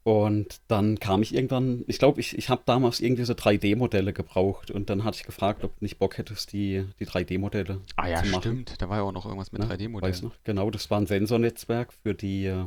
Und 0.08 0.62
dann 0.68 0.98
kam 0.98 1.20
ich 1.20 1.34
irgendwann, 1.34 1.84
ich 1.86 1.98
glaube, 1.98 2.18
ich, 2.18 2.38
ich 2.38 2.48
habe 2.48 2.62
damals 2.64 3.00
irgendwie 3.00 3.24
so 3.24 3.34
3D-Modelle 3.34 4.14
gebraucht 4.14 4.70
und 4.70 4.88
dann 4.88 5.04
hatte 5.04 5.18
ich 5.18 5.24
gefragt, 5.24 5.64
ob 5.64 5.78
du 5.78 5.84
nicht 5.84 5.98
Bock 5.98 6.16
hättest, 6.16 6.54
die, 6.54 6.86
die 6.98 7.04
3D-Modelle 7.04 7.82
ah, 7.96 8.08
ja, 8.08 8.22
zu 8.22 8.30
machen. 8.30 8.40
stimmt. 8.40 8.80
Da 8.80 8.88
war 8.88 8.96
ja 8.96 9.02
auch 9.02 9.12
noch 9.12 9.26
irgendwas 9.26 9.52
mit 9.52 9.60
3D-Modellen. 9.60 10.32
Genau, 10.44 10.70
das 10.70 10.90
war 10.90 10.98
ein 10.98 11.06
Sensornetzwerk 11.06 11.92
für 11.92 12.14
die 12.14 12.46
äh, 12.46 12.64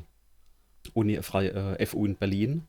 Uni 0.94 1.20
frei, 1.24 1.48
äh, 1.48 1.84
FU 1.88 2.06
in 2.06 2.16
Berlin. 2.16 2.68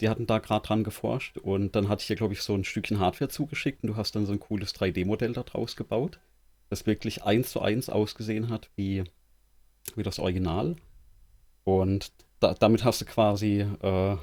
Die 0.00 0.08
hatten 0.08 0.26
da 0.26 0.38
gerade 0.38 0.66
dran 0.66 0.84
geforscht 0.84 1.36
und 1.36 1.76
dann 1.76 1.90
hatte 1.90 2.00
ich 2.00 2.06
dir, 2.06 2.16
glaube 2.16 2.32
ich, 2.32 2.40
so 2.40 2.54
ein 2.54 2.64
Stückchen 2.64 3.00
Hardware 3.00 3.28
zugeschickt 3.28 3.82
und 3.82 3.90
du 3.90 3.96
hast 3.96 4.16
dann 4.16 4.24
so 4.24 4.32
ein 4.32 4.40
cooles 4.40 4.74
3D-Modell 4.74 5.34
daraus 5.34 5.76
gebaut, 5.76 6.18
das 6.70 6.86
wirklich 6.86 7.24
eins 7.24 7.50
zu 7.50 7.60
eins 7.60 7.90
ausgesehen 7.90 8.48
hat 8.48 8.70
wie, 8.74 9.04
wie 9.96 10.02
das 10.02 10.18
Original. 10.18 10.76
Und 11.64 12.10
da, 12.40 12.54
damit 12.54 12.84
hast 12.84 13.00
du 13.00 13.04
quasi, 13.04 13.60
äh, 13.60 14.16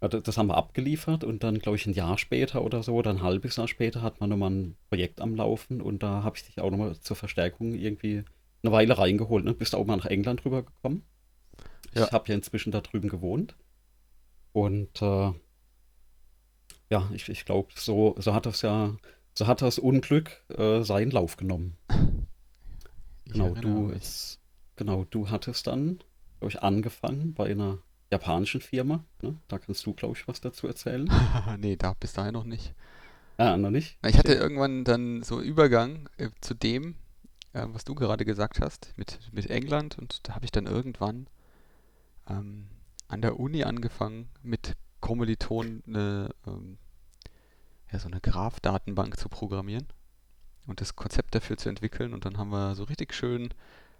das 0.00 0.36
haben 0.36 0.48
wir 0.48 0.56
abgeliefert 0.56 1.24
und 1.24 1.42
dann, 1.42 1.58
glaube 1.58 1.76
ich, 1.76 1.86
ein 1.86 1.94
Jahr 1.94 2.18
später 2.18 2.62
oder 2.62 2.82
so, 2.82 2.94
oder 2.94 3.10
ein 3.10 3.22
halbes 3.22 3.56
Jahr 3.56 3.68
später 3.68 4.02
hat 4.02 4.20
man 4.20 4.30
nochmal 4.30 4.50
ein 4.50 4.76
Projekt 4.88 5.20
am 5.20 5.34
Laufen 5.34 5.80
und 5.80 6.02
da 6.02 6.22
habe 6.22 6.36
ich 6.36 6.44
dich 6.44 6.60
auch 6.60 6.70
nochmal 6.70 6.98
zur 6.98 7.16
Verstärkung 7.16 7.74
irgendwie 7.74 8.24
eine 8.62 8.72
Weile 8.72 8.98
reingeholt. 8.98 9.44
Ne? 9.44 9.54
Bist 9.54 9.72
du 9.72 9.78
auch 9.78 9.86
mal 9.86 9.96
nach 9.96 10.06
England 10.06 10.44
rübergekommen? 10.44 11.02
Ja. 11.94 12.04
Ich 12.04 12.12
habe 12.12 12.28
ja 12.28 12.34
inzwischen 12.34 12.72
da 12.72 12.80
drüben 12.80 13.08
gewohnt. 13.08 13.54
Und 14.52 15.00
äh, 15.02 15.32
ja, 16.90 17.10
ich, 17.12 17.28
ich 17.28 17.44
glaube, 17.44 17.68
so, 17.74 18.14
so 18.18 18.34
hat 18.34 18.46
das 18.46 18.62
ja, 18.62 18.96
so 19.34 19.46
hat 19.46 19.62
das 19.62 19.78
Unglück 19.78 20.44
äh, 20.56 20.82
seinen 20.82 21.10
Lauf 21.10 21.36
genommen. 21.36 21.76
genau, 23.26 23.50
du, 23.54 23.90
es, 23.90 24.40
genau, 24.76 25.04
du 25.10 25.30
hattest 25.30 25.66
dann 25.66 25.98
glaube 26.44 26.52
ich, 26.58 26.62
angefangen 26.62 27.32
bei 27.32 27.50
einer 27.50 27.78
japanischen 28.10 28.60
Firma. 28.60 29.02
Ne? 29.22 29.34
Da 29.48 29.58
kannst 29.58 29.86
du, 29.86 29.94
glaube 29.94 30.14
ich, 30.14 30.28
was 30.28 30.42
dazu 30.42 30.66
erzählen. 30.66 31.08
nee, 31.58 31.76
da 31.76 31.94
bis 31.94 32.12
dahin 32.12 32.34
noch 32.34 32.44
nicht. 32.44 32.74
Ah, 33.38 33.56
noch 33.56 33.70
nicht? 33.70 33.96
Ich 34.06 34.18
hatte 34.18 34.34
irgendwann 34.34 34.84
dann 34.84 35.22
so 35.22 35.40
Übergang 35.40 36.10
äh, 36.18 36.28
zu 36.42 36.52
dem, 36.52 36.96
äh, 37.54 37.64
was 37.68 37.84
du 37.84 37.94
gerade 37.94 38.26
gesagt 38.26 38.60
hast, 38.60 38.92
mit, 38.96 39.18
mit 39.32 39.48
England. 39.48 39.98
Und 39.98 40.28
da 40.28 40.34
habe 40.34 40.44
ich 40.44 40.52
dann 40.52 40.66
irgendwann 40.66 41.28
ähm, 42.28 42.66
an 43.08 43.22
der 43.22 43.40
Uni 43.40 43.64
angefangen, 43.64 44.28
mit 44.42 44.74
Kommilitonen 45.00 45.82
eine, 45.86 46.28
ähm, 46.46 46.76
ja, 47.90 47.98
so 47.98 48.08
eine 48.08 48.20
Graph-Datenbank 48.20 49.18
zu 49.18 49.30
programmieren 49.30 49.86
und 50.66 50.82
das 50.82 50.94
Konzept 50.94 51.34
dafür 51.34 51.56
zu 51.56 51.70
entwickeln. 51.70 52.12
Und 52.12 52.26
dann 52.26 52.36
haben 52.36 52.50
wir 52.50 52.74
so 52.74 52.84
richtig 52.84 53.14
schön 53.14 53.54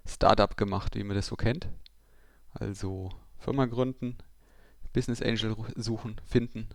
Startup 0.06 0.54
gemacht, 0.58 0.94
wie 0.94 1.04
man 1.04 1.16
das 1.16 1.28
so 1.28 1.36
kennt. 1.36 1.68
Also 2.54 3.10
Firma 3.38 3.66
gründen, 3.66 4.16
Business 4.92 5.20
Angel 5.20 5.56
suchen, 5.76 6.20
finden, 6.24 6.68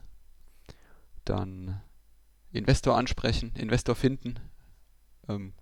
dann 1.26 1.82
Investor 2.52 2.98
ansprechen, 2.98 3.54
Investor 3.56 3.96
finden, 3.96 4.40
Ähm, 5.30 5.54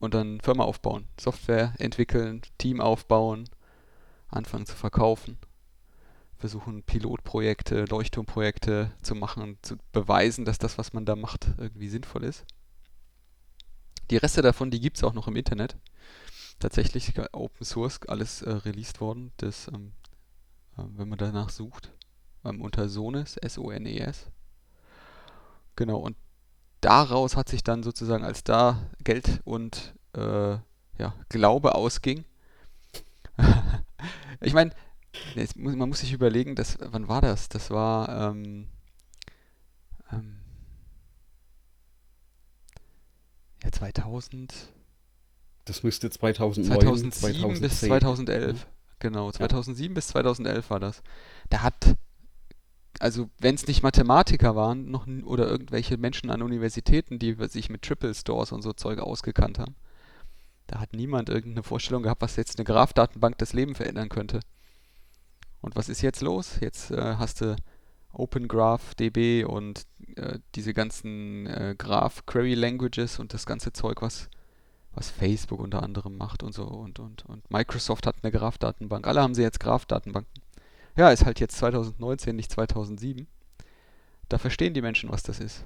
und 0.00 0.14
dann 0.14 0.40
Firma 0.40 0.64
aufbauen, 0.64 1.06
Software 1.18 1.74
entwickeln, 1.78 2.42
Team 2.58 2.80
aufbauen, 2.80 3.48
anfangen 4.28 4.66
zu 4.66 4.74
verkaufen, 4.76 5.38
versuchen 6.36 6.82
Pilotprojekte, 6.82 7.84
Leuchtturmprojekte 7.84 8.92
zu 9.02 9.14
machen 9.14 9.58
zu 9.62 9.76
beweisen, 9.92 10.44
dass 10.44 10.58
das, 10.58 10.76
was 10.78 10.92
man 10.92 11.06
da 11.06 11.16
macht, 11.16 11.48
irgendwie 11.58 11.88
sinnvoll 11.88 12.24
ist. 12.24 12.44
Die 14.10 14.18
Reste 14.18 14.42
davon, 14.42 14.70
die 14.70 14.80
gibt 14.80 14.98
es 14.98 15.04
auch 15.04 15.14
noch 15.14 15.28
im 15.28 15.36
Internet. 15.36 15.76
Tatsächlich 16.64 17.12
Open 17.32 17.66
Source, 17.66 18.00
alles 18.08 18.40
äh, 18.40 18.50
released 18.50 19.02
worden, 19.02 19.32
das, 19.36 19.68
ähm, 19.68 19.92
äh, 20.78 20.82
wenn 20.96 21.10
man 21.10 21.18
danach 21.18 21.50
sucht, 21.50 21.92
ähm, 22.42 22.62
unter 22.62 22.88
Sones, 22.88 23.36
S-O-N-E-S. 23.36 24.30
Genau, 25.76 25.98
und 25.98 26.16
daraus 26.80 27.36
hat 27.36 27.50
sich 27.50 27.64
dann 27.64 27.82
sozusagen, 27.82 28.24
als 28.24 28.44
da 28.44 28.78
Geld 29.04 29.42
und 29.44 29.94
äh, 30.14 30.52
ja, 30.96 31.14
Glaube 31.28 31.74
ausging, 31.74 32.24
ich 34.40 34.54
meine, 34.54 34.70
man 35.54 35.86
muss 35.86 36.00
sich 36.00 36.14
überlegen, 36.14 36.54
das, 36.54 36.78
wann 36.80 37.08
war 37.08 37.20
das? 37.20 37.50
Das 37.50 37.68
war 37.68 38.30
ähm, 38.30 38.68
ähm, 40.10 40.40
ja 43.62 43.70
2000. 43.70 44.73
Das 45.64 45.82
müsste 45.82 46.10
2009, 46.10 46.78
2007 46.78 47.12
2010. 47.12 47.60
bis 47.60 47.80
2011. 47.80 48.66
Genau, 48.98 49.30
2007 49.30 49.92
ja. 49.92 49.94
bis 49.94 50.08
2011 50.08 50.70
war 50.70 50.80
das. 50.80 51.02
Da 51.50 51.62
hat 51.62 51.96
also 53.00 53.28
wenn 53.38 53.54
es 53.54 53.66
nicht 53.66 53.82
Mathematiker 53.82 54.54
waren 54.54 54.90
noch, 54.90 55.06
oder 55.24 55.48
irgendwelche 55.48 55.96
Menschen 55.96 56.30
an 56.30 56.42
Universitäten, 56.42 57.18
die 57.18 57.36
sich 57.48 57.68
mit 57.70 57.82
Triple 57.82 58.14
Stores 58.14 58.52
und 58.52 58.62
so 58.62 58.72
Zeug 58.72 59.00
ausgekannt 59.00 59.58
haben, 59.58 59.74
da 60.66 60.80
hat 60.80 60.92
niemand 60.92 61.28
irgendeine 61.28 61.62
Vorstellung 61.62 62.02
gehabt, 62.02 62.22
was 62.22 62.36
jetzt 62.36 62.58
eine 62.58 62.64
Graph-Datenbank 62.64 63.36
das 63.38 63.52
Leben 63.52 63.74
verändern 63.74 64.08
könnte. 64.08 64.40
Und 65.60 65.76
was 65.76 65.88
ist 65.88 66.02
jetzt 66.02 66.20
los? 66.20 66.58
Jetzt 66.60 66.90
äh, 66.90 67.16
hast 67.16 67.40
du 67.40 67.56
Open 68.12 68.48
Graph 68.48 68.94
DB 68.94 69.44
und 69.44 69.86
äh, 70.16 70.38
diese 70.54 70.72
ganzen 70.72 71.46
äh, 71.46 71.74
Graph 71.76 72.26
Query 72.26 72.54
Languages 72.54 73.18
und 73.18 73.34
das 73.34 73.44
ganze 73.44 73.72
Zeug, 73.72 74.02
was, 74.02 74.28
was 74.94 75.10
Facebook 75.10 75.60
unter 75.60 75.82
anderem 75.82 76.16
macht 76.16 76.42
und 76.42 76.52
so 76.52 76.64
und, 76.64 76.98
und, 76.98 77.24
und 77.26 77.50
Microsoft 77.50 78.06
hat 78.06 78.16
eine 78.22 78.32
Graph-Datenbank. 78.32 79.06
Alle 79.06 79.22
haben 79.22 79.34
sie 79.34 79.42
jetzt 79.42 79.60
Graph-Datenbanken. 79.60 80.42
Ja, 80.96 81.10
ist 81.10 81.24
halt 81.24 81.40
jetzt 81.40 81.56
2019, 81.56 82.36
nicht 82.36 82.52
2007. 82.52 83.26
Da 84.28 84.38
verstehen 84.38 84.74
die 84.74 84.82
Menschen, 84.82 85.10
was 85.10 85.22
das 85.22 85.40
ist. 85.40 85.64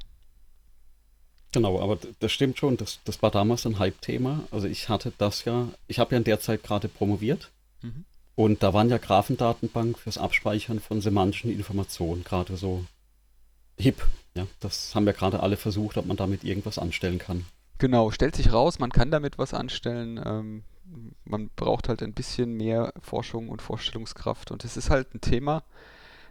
Genau, 1.53 1.81
aber 1.81 1.99
das 2.21 2.33
stimmt 2.33 2.59
schon, 2.59 2.77
das, 2.77 3.01
das 3.05 3.23
war 3.23 3.31
damals 3.31 3.67
ein 3.67 3.79
Hype-Thema. 3.79 4.45
Also 4.51 4.67
ich 4.67 4.89
hatte 4.89 5.13
das 5.17 5.45
ja, 5.45 5.69
ich 5.87 5.99
habe 5.99 6.13
ja 6.13 6.19
in 6.19 6.25
der 6.25 6.41
Zeit 6.41 6.63
gerade 6.63 6.89
promoviert 6.89 7.51
mhm. 7.83 8.05
und 8.35 8.63
da 8.63 8.75
waren 8.75 8.91
ja 8.91 8.99
Graphendatenbank 8.99 9.99
fürs 9.99 10.19
Abspeichern 10.19 10.81
von 10.81 11.01
semantischen 11.01 11.51
Informationen 11.51 12.25
gerade 12.25 12.57
so 12.57 12.85
hip. 13.79 14.07
Ja, 14.35 14.47
das 14.61 14.95
haben 14.95 15.07
wir 15.07 15.15
gerade 15.15 15.41
alle 15.41 15.57
versucht, 15.57 15.97
ob 15.97 16.07
man 16.07 16.17
damit 16.17 16.45
irgendwas 16.45 16.79
anstellen 16.79 17.19
kann. 17.19 17.47
Genau, 17.79 18.11
stellt 18.11 18.37
sich 18.37 18.53
raus, 18.53 18.79
man 18.79 18.91
kann 18.91 19.11
damit 19.11 19.39
was 19.39 19.55
anstellen. 19.55 20.21
Ähm, 20.25 20.63
man 21.25 21.51
braucht 21.55 21.89
halt 21.89 22.03
ein 22.03 22.15
bisschen 22.15 22.55
mehr 22.55 22.93
Forschung 23.01 23.49
und 23.49 23.63
Vorstellungskraft. 23.63 24.51
Und 24.51 24.65
es 24.65 24.77
ist 24.77 24.91
halt 24.91 25.15
ein 25.15 25.21
Thema, 25.21 25.63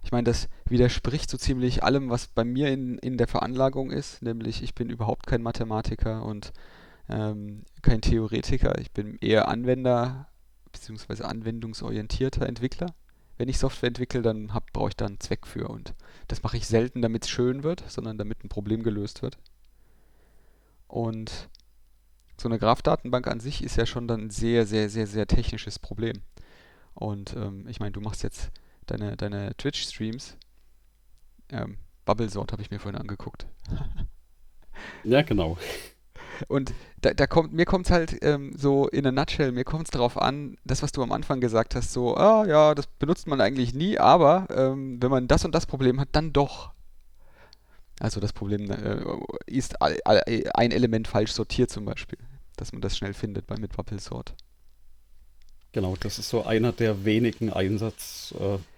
ich 0.08 0.12
meine, 0.14 0.24
das 0.24 0.48
widerspricht 0.66 1.30
so 1.30 1.38
ziemlich 1.38 1.84
allem, 1.84 2.10
was 2.10 2.28
bei 2.28 2.46
mir 2.46 2.70
in, 2.70 2.98
in 3.00 3.18
der 3.18 3.28
Veranlagung 3.28 3.92
ist, 3.92 4.22
nämlich 4.22 4.64
ich 4.64 4.74
bin 4.74 4.90
überhaupt 4.90 5.28
kein 5.28 5.42
Mathematiker 5.42 6.24
und 6.24 6.54
ähm, 7.10 7.64
kein 7.82 8.00
Theoretiker. 8.00 8.78
Ich 8.80 8.92
bin 8.92 9.18
eher 9.20 9.50
Anwender 9.50 10.30
bzw. 10.72 11.24
anwendungsorientierter 11.24 12.46
Entwickler. 12.46 12.94
Wenn 13.38 13.50
ich 13.50 13.60
Software 13.60 13.88
entwickle, 13.88 14.22
dann 14.22 14.50
brauche 14.72 14.90
ich 14.90 14.96
da 14.96 15.06
einen 15.06 15.20
Zweck 15.20 15.46
für. 15.46 15.68
Und 15.68 15.94
das 16.30 16.42
mache 16.42 16.56
ich 16.56 16.68
selten, 16.68 17.02
damit 17.02 17.26
es 17.26 17.30
schön 17.30 17.64
wird, 17.64 17.84
sondern 17.88 18.18
damit 18.18 18.44
ein 18.46 18.50
Problem 18.50 18.84
gelöst 18.84 19.22
wird. 19.22 19.38
Und 20.88 21.50
so 22.38 22.48
eine 22.48 22.60
Graph-Datenbank 22.60 23.28
an 23.28 23.40
sich 23.40 23.64
ist 23.64 23.78
ja 23.78 23.86
schon 23.86 24.08
dann 24.08 24.26
ein 24.26 24.30
sehr, 24.30 24.66
sehr, 24.66 24.90
sehr, 24.90 25.08
sehr 25.08 25.28
technisches 25.28 25.80
Problem. 25.80 26.22
Und 26.94 27.36
ähm, 27.36 27.68
ich 27.68 27.80
meine, 27.80 27.92
du 27.92 28.02
machst 28.02 28.24
jetzt 28.24 28.52
deine, 28.86 29.18
deine 29.18 29.56
Twitch-Streams. 29.58 30.38
Ähm, 31.50 31.78
Bubblesort 32.06 32.52
habe 32.52 32.62
ich 32.62 32.72
mir 32.72 32.80
vorhin 32.80 33.00
angeguckt. 33.00 33.48
ja, 35.04 35.22
genau. 35.22 35.58
Und 36.48 36.74
da, 37.02 37.14
da 37.14 37.28
kommt, 37.28 37.54
mir 37.54 37.66
kommt 37.66 37.88
es 37.88 37.92
halt 37.92 38.18
ähm, 38.24 38.54
so 38.56 38.88
in 38.88 39.06
a 39.08 39.12
nutshell, 39.12 39.52
mir 39.52 39.64
kommt 39.64 39.86
es 39.86 39.92
darauf 39.92 40.18
an, 40.18 40.58
das, 40.66 40.84
was 40.84 40.92
du 40.92 41.02
am 41.02 41.12
Anfang 41.12 41.42
gesagt 41.42 41.76
hast, 41.76 41.94
so, 41.94 42.16
ah 42.16 42.46
ja, 42.46 42.76
das 42.76 42.88
benutzt 42.88 43.28
man 43.28 43.42
eigentlich 43.42 43.74
nie, 43.74 43.98
aber 43.98 44.48
ähm, 44.56 45.02
wenn 45.02 45.10
man 45.10 45.28
das 45.28 45.46
und 45.46 45.56
das 45.56 45.66
Problem 45.66 46.00
hat, 46.00 46.10
dann 46.12 46.34
doch. 46.34 46.74
Also 48.00 48.20
das 48.20 48.34
Problem 48.34 48.70
äh, 48.70 49.04
ist 49.48 49.82
all, 49.82 49.98
all, 50.06 50.22
ein 50.54 50.72
Element 50.72 51.08
falsch 51.08 51.32
sortiert 51.32 51.72
zum 51.72 51.86
Beispiel, 51.86 52.20
dass 52.56 52.72
man 52.72 52.82
das 52.82 52.98
schnell 52.98 53.14
findet 53.14 53.48
bei 53.48 53.58
mit 53.58 53.78
Wappelsort. 53.78 54.36
Genau, 55.72 55.96
das 56.00 56.20
ist 56.20 56.30
so 56.30 56.46
einer 56.46 56.72
der 56.72 57.06
wenigen 57.06 57.52
Einsatzfälle, 57.52 58.72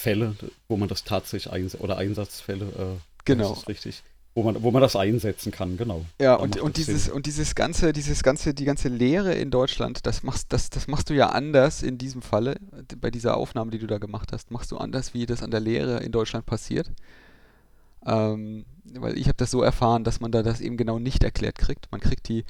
äh, 0.00 0.46
wo 0.68 0.76
man 0.76 0.88
das 0.88 1.04
tatsächlich 1.04 1.52
einsetzt, 1.52 1.82
oder 1.82 1.96
Einsatzfälle, 1.96 2.66
äh, 2.66 3.00
genau. 3.24 3.50
das 3.50 3.58
ist 3.60 3.68
richtig, 3.68 4.02
wo 4.34 4.42
man, 4.42 4.62
wo 4.62 4.70
man 4.70 4.82
das 4.82 4.96
einsetzen 4.96 5.50
kann, 5.50 5.76
genau. 5.76 6.04
Ja, 6.20 6.34
und, 6.34 6.58
und 6.60 6.76
dieses, 6.76 7.06
Sinn. 7.06 7.14
und 7.14 7.26
dieses 7.26 7.54
ganze, 7.54 7.92
dieses 7.92 8.22
ganze, 8.22 8.52
die 8.52 8.64
ganze 8.64 8.88
Lehre 8.88 9.34
in 9.34 9.50
Deutschland, 9.50 10.06
das 10.06 10.22
machst, 10.22 10.52
das, 10.52 10.70
das 10.70 10.86
machst 10.86 11.10
du 11.10 11.14
ja 11.14 11.30
anders 11.30 11.82
in 11.82 11.98
diesem 11.98 12.22
Falle, 12.22 12.56
bei 13.00 13.10
dieser 13.10 13.36
Aufnahme, 13.36 13.70
die 13.70 13.78
du 13.78 13.86
da 13.86 13.98
gemacht 13.98 14.32
hast, 14.32 14.50
machst 14.50 14.70
du 14.70 14.76
anders, 14.76 15.14
wie 15.14 15.26
das 15.26 15.42
an 15.42 15.50
der 15.50 15.60
Lehre 15.60 15.98
in 16.04 16.12
Deutschland 16.12 16.46
passiert. 16.46 16.90
Ähm, 18.04 18.64
weil 18.94 19.18
ich 19.18 19.26
habe 19.26 19.36
das 19.36 19.50
so 19.50 19.62
erfahren, 19.62 20.04
dass 20.04 20.20
man 20.20 20.32
da 20.32 20.42
das 20.42 20.60
eben 20.60 20.76
genau 20.76 20.98
nicht 20.98 21.22
erklärt 21.22 21.58
kriegt. 21.58 21.90
Man 21.90 22.00
kriegt 22.00 22.28
die 22.28 22.44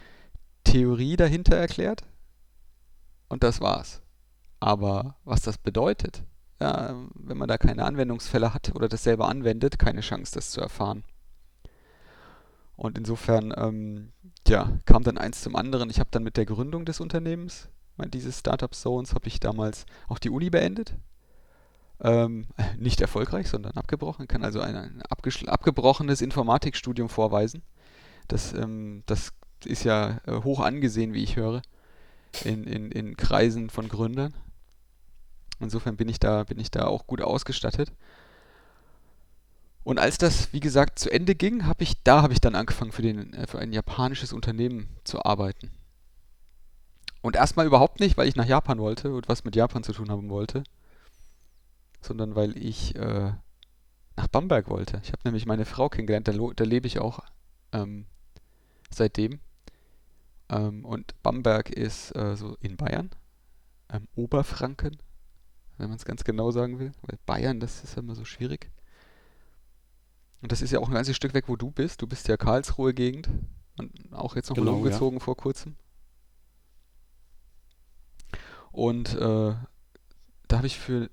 Theorie 0.64 1.16
dahinter 1.16 1.56
erklärt 1.56 2.02
und 3.28 3.42
das 3.42 3.60
war's. 3.60 4.02
Aber 4.60 5.16
was 5.24 5.42
das 5.42 5.58
bedeutet, 5.58 6.24
ja, 6.60 6.94
wenn 7.14 7.38
man 7.38 7.48
da 7.48 7.58
keine 7.58 7.84
Anwendungsfälle 7.84 8.52
hat 8.52 8.74
oder 8.74 8.88
das 8.88 9.04
selber 9.04 9.28
anwendet, 9.28 9.78
keine 9.78 10.00
Chance, 10.00 10.32
das 10.34 10.50
zu 10.50 10.60
erfahren. 10.60 11.04
Und 12.76 12.98
insofern, 12.98 13.52
ähm, 13.56 14.12
ja, 14.46 14.78
kam 14.84 15.02
dann 15.02 15.18
eins 15.18 15.42
zum 15.42 15.56
anderen. 15.56 15.90
Ich 15.90 16.00
habe 16.00 16.10
dann 16.12 16.22
mit 16.22 16.36
der 16.36 16.46
Gründung 16.46 16.84
des 16.84 17.00
Unternehmens, 17.00 17.68
dieses 18.12 18.38
Startup 18.38 18.72
Zones, 18.72 19.14
habe 19.14 19.26
ich 19.26 19.40
damals 19.40 19.84
auch 20.08 20.20
die 20.20 20.30
Uni 20.30 20.50
beendet 20.50 20.96
ähm, 22.00 22.46
nicht 22.78 23.00
erfolgreich, 23.00 23.48
sondern 23.48 23.72
abgebrochen. 23.72 24.28
Kann 24.28 24.44
also 24.44 24.60
ein, 24.60 24.76
ein 24.76 25.02
abgebrochenes 25.02 26.20
Informatikstudium 26.20 27.08
vorweisen. 27.08 27.62
Das, 28.28 28.52
ähm, 28.52 29.02
das 29.06 29.32
ist 29.64 29.84
ja 29.84 30.20
äh, 30.26 30.32
hoch 30.42 30.60
angesehen, 30.60 31.14
wie 31.14 31.22
ich 31.22 31.36
höre, 31.36 31.62
in, 32.44 32.64
in, 32.64 32.90
in 32.92 33.16
Kreisen 33.16 33.70
von 33.70 33.88
Gründern. 33.88 34.34
Insofern 35.60 35.96
bin 35.96 36.08
ich 36.08 36.20
da, 36.20 36.44
bin 36.44 36.60
ich 36.60 36.70
da 36.70 36.86
auch 36.86 37.06
gut 37.06 37.20
ausgestattet. 37.20 37.92
Und 39.82 39.98
als 39.98 40.18
das, 40.18 40.52
wie 40.52 40.60
gesagt, 40.60 40.98
zu 40.98 41.10
Ende 41.10 41.34
ging, 41.34 41.66
habe 41.66 41.82
ich, 41.82 42.02
da 42.04 42.22
habe 42.22 42.34
ich 42.34 42.40
dann 42.40 42.54
angefangen, 42.54 42.92
für, 42.92 43.02
den, 43.02 43.32
äh, 43.32 43.46
für 43.46 43.58
ein 43.58 43.72
japanisches 43.72 44.32
Unternehmen 44.32 44.88
zu 45.04 45.24
arbeiten. 45.24 45.70
Und 47.22 47.36
erstmal 47.36 47.66
überhaupt 47.66 47.98
nicht, 47.98 48.16
weil 48.16 48.28
ich 48.28 48.36
nach 48.36 48.46
Japan 48.46 48.78
wollte 48.78 49.12
und 49.12 49.28
was 49.28 49.44
mit 49.44 49.56
Japan 49.56 49.82
zu 49.82 49.92
tun 49.92 50.10
haben 50.10 50.28
wollte, 50.28 50.62
sondern 52.00 52.34
weil 52.34 52.56
ich 52.56 52.94
äh, 52.96 53.32
nach 54.16 54.28
Bamberg 54.28 54.68
wollte. 54.68 55.00
Ich 55.02 55.12
habe 55.12 55.22
nämlich 55.24 55.46
meine 55.46 55.64
Frau 55.64 55.88
kennengelernt, 55.88 56.28
da, 56.28 56.32
da 56.32 56.64
lebe 56.64 56.86
ich 56.86 56.98
auch 56.98 57.20
ähm, 57.72 58.06
seitdem. 58.90 59.40
Ähm, 60.48 60.84
und 60.84 61.14
Bamberg 61.22 61.70
ist 61.70 62.14
äh, 62.16 62.36
so 62.36 62.56
in 62.60 62.76
Bayern, 62.76 63.10
ähm, 63.90 64.08
Oberfranken, 64.16 64.96
wenn 65.76 65.88
man 65.88 65.96
es 65.96 66.04
ganz 66.04 66.24
genau 66.24 66.50
sagen 66.50 66.78
will. 66.78 66.92
Weil 67.02 67.18
Bayern, 67.26 67.60
das 67.60 67.84
ist 67.84 67.96
ja 67.96 68.02
immer 68.02 68.14
so 68.14 68.24
schwierig. 68.24 68.70
Und 70.40 70.52
das 70.52 70.62
ist 70.62 70.70
ja 70.72 70.78
auch 70.80 70.88
ein 70.88 70.94
ganzes 70.94 71.16
Stück 71.16 71.34
weg, 71.34 71.44
wo 71.48 71.56
du 71.56 71.70
bist. 71.70 72.02
Du 72.02 72.06
bist 72.06 72.28
ja 72.28 72.36
Karlsruhe 72.36 72.94
Gegend 72.94 73.28
und 73.76 73.92
auch 74.12 74.36
jetzt 74.36 74.48
nochmal 74.50 74.66
genau, 74.66 74.78
umgezogen 74.78 75.18
ja. 75.18 75.24
vor 75.24 75.36
kurzem. 75.36 75.76
Und 78.70 79.14
äh, 79.14 79.54
da 80.46 80.56
habe 80.56 80.66
ich 80.66 80.78
für 80.78 81.10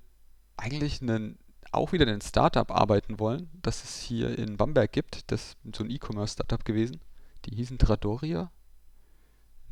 eigentlich 0.56 1.02
einen, 1.02 1.38
auch 1.72 1.92
wieder 1.92 2.06
ein 2.06 2.20
Startup 2.20 2.70
arbeiten 2.70 3.18
wollen, 3.18 3.50
das 3.62 3.84
es 3.84 4.00
hier 4.00 4.38
in 4.38 4.56
Bamberg 4.56 4.92
gibt. 4.92 5.30
Das 5.30 5.56
ist 5.64 5.76
so 5.76 5.84
ein 5.84 5.90
E-Commerce-Startup 5.90 6.64
gewesen. 6.64 7.00
Die 7.44 7.54
hießen 7.54 7.78
Tradoria. 7.78 8.50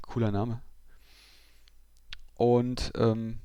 Cooler 0.02 0.30
Name. 0.30 0.62
Und 2.34 2.92
ähm, 2.96 3.40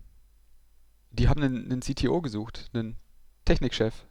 die 1.11 1.29
haben 1.29 1.41
einen, 1.41 1.71
einen, 1.71 1.81
CTO 1.81 2.21
gesucht, 2.21 2.69
einen 2.73 2.97
Technikchef. 3.45 4.05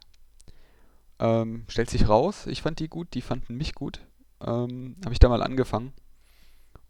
Ähm, 1.19 1.65
stellt 1.67 1.89
sich 1.89 2.07
raus, 2.07 2.47
ich 2.47 2.61
fand 2.61 2.79
die 2.79 2.87
gut, 2.87 3.13
die 3.13 3.21
fanden 3.21 3.55
mich 3.55 3.75
gut. 3.75 3.99
ähm, 4.41 4.95
habe 5.03 5.13
ich 5.13 5.19
da 5.19 5.29
mal 5.29 5.43
angefangen. 5.43 5.93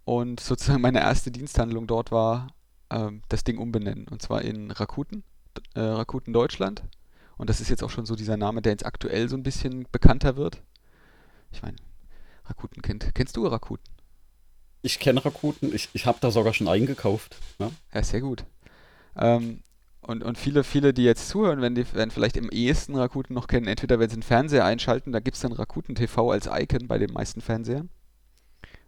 Und 0.06 0.40
sozusagen 0.40 0.82
meine 0.82 1.02
erste 1.02 1.32
Diensthandlung 1.32 1.88
dort 1.88 2.12
war 2.12 2.48
ähm, 2.90 3.22
das 3.30 3.44
Ding 3.44 3.58
umbenennen. 3.58 4.08
Und 4.08 4.22
zwar 4.22 4.42
in 4.44 4.72
Rakuten, 4.72 5.24
äh, 5.74 5.82
Rakuten 5.82 6.34
Deutschland. 6.34 6.84
Und 7.38 7.50
das 7.50 7.62
ist 7.62 7.70
jetzt 7.70 7.84
auch 7.84 7.90
schon 7.90 8.06
so 8.06 8.16
dieser 8.16 8.38
Name, 8.38 8.62
der 8.62 8.74
jetzt 8.74 8.86
aktuell 8.86 9.30
so 9.30 9.38
ein 9.38 9.44
bisschen 9.44 9.88
bekannter 9.92 10.36
wird. 10.36 10.62
Ich 11.52 11.62
meine, 11.62 11.78
Rakuten 12.46 12.82
kennt. 12.82 13.14
Kennst 13.16 13.38
du 13.38 13.48
Rakuten? 13.48 13.86
Ich 14.82 15.00
kenne 15.00 15.24
Rakuten. 15.24 15.74
Ich, 15.74 15.90
ich 15.94 16.06
habe 16.06 16.20
da 16.22 16.32
sogar 16.32 16.54
schon 16.54 16.68
eingekauft. 16.68 17.38
Ja, 17.60 17.72
ja 17.94 18.04
sehr 18.04 18.22
gut. 18.22 18.46
Ähm, 19.16 19.64
und, 20.02 20.24
und 20.24 20.38
viele, 20.38 20.64
viele, 20.64 20.94
die 20.94 21.04
jetzt 21.04 21.30
zuhören, 21.30 21.62
wenn 21.62 21.76
die 21.76 21.92
werden 21.94 22.12
vielleicht 22.12 22.38
im 22.38 22.50
ehesten 22.50 22.96
Rakuten 22.96 23.34
noch 23.34 23.48
kennen, 23.48 23.68
entweder 23.68 24.00
wenn 24.00 24.10
sie 24.10 24.16
einen 24.16 24.24
Fernseher 24.24 24.66
einschalten, 24.66 25.12
da 25.12 25.20
gibt 25.20 25.36
es 25.36 25.42
dann 25.42 25.52
Rakuten 25.52 25.96
TV 25.96 26.32
als 26.32 26.48
Icon 26.52 26.88
bei 26.88 26.98
den 26.98 27.12
meisten 27.12 27.42
Fernsehern. 27.42 27.90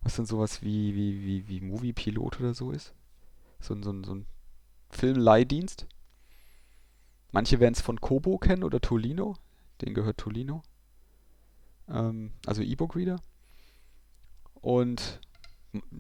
Was 0.02 0.16
dann 0.16 0.26
sowas 0.26 0.64
wie, 0.64 0.96
wie, 0.96 1.26
wie, 1.26 1.48
wie 1.48 1.62
Movie 1.62 1.94
Pilot 1.94 2.40
oder 2.40 2.54
so 2.54 2.72
ist. 2.72 2.94
So, 3.60 3.80
so, 3.82 4.04
so 4.04 4.16
ein 4.16 4.26
Filmleihdienst. 4.90 5.86
Manche 7.32 7.60
werden 7.60 7.74
es 7.74 7.82
von 7.82 8.00
Kobo 8.02 8.38
kennen 8.38 8.64
oder 8.64 8.82
Tolino. 8.82 9.36
Den 9.82 9.94
gehört 9.94 10.18
Tolino. 10.18 10.64
Ähm, 11.90 12.32
also 12.46 12.62
E-Book-Reader. 12.62 13.18
Und 14.56 15.20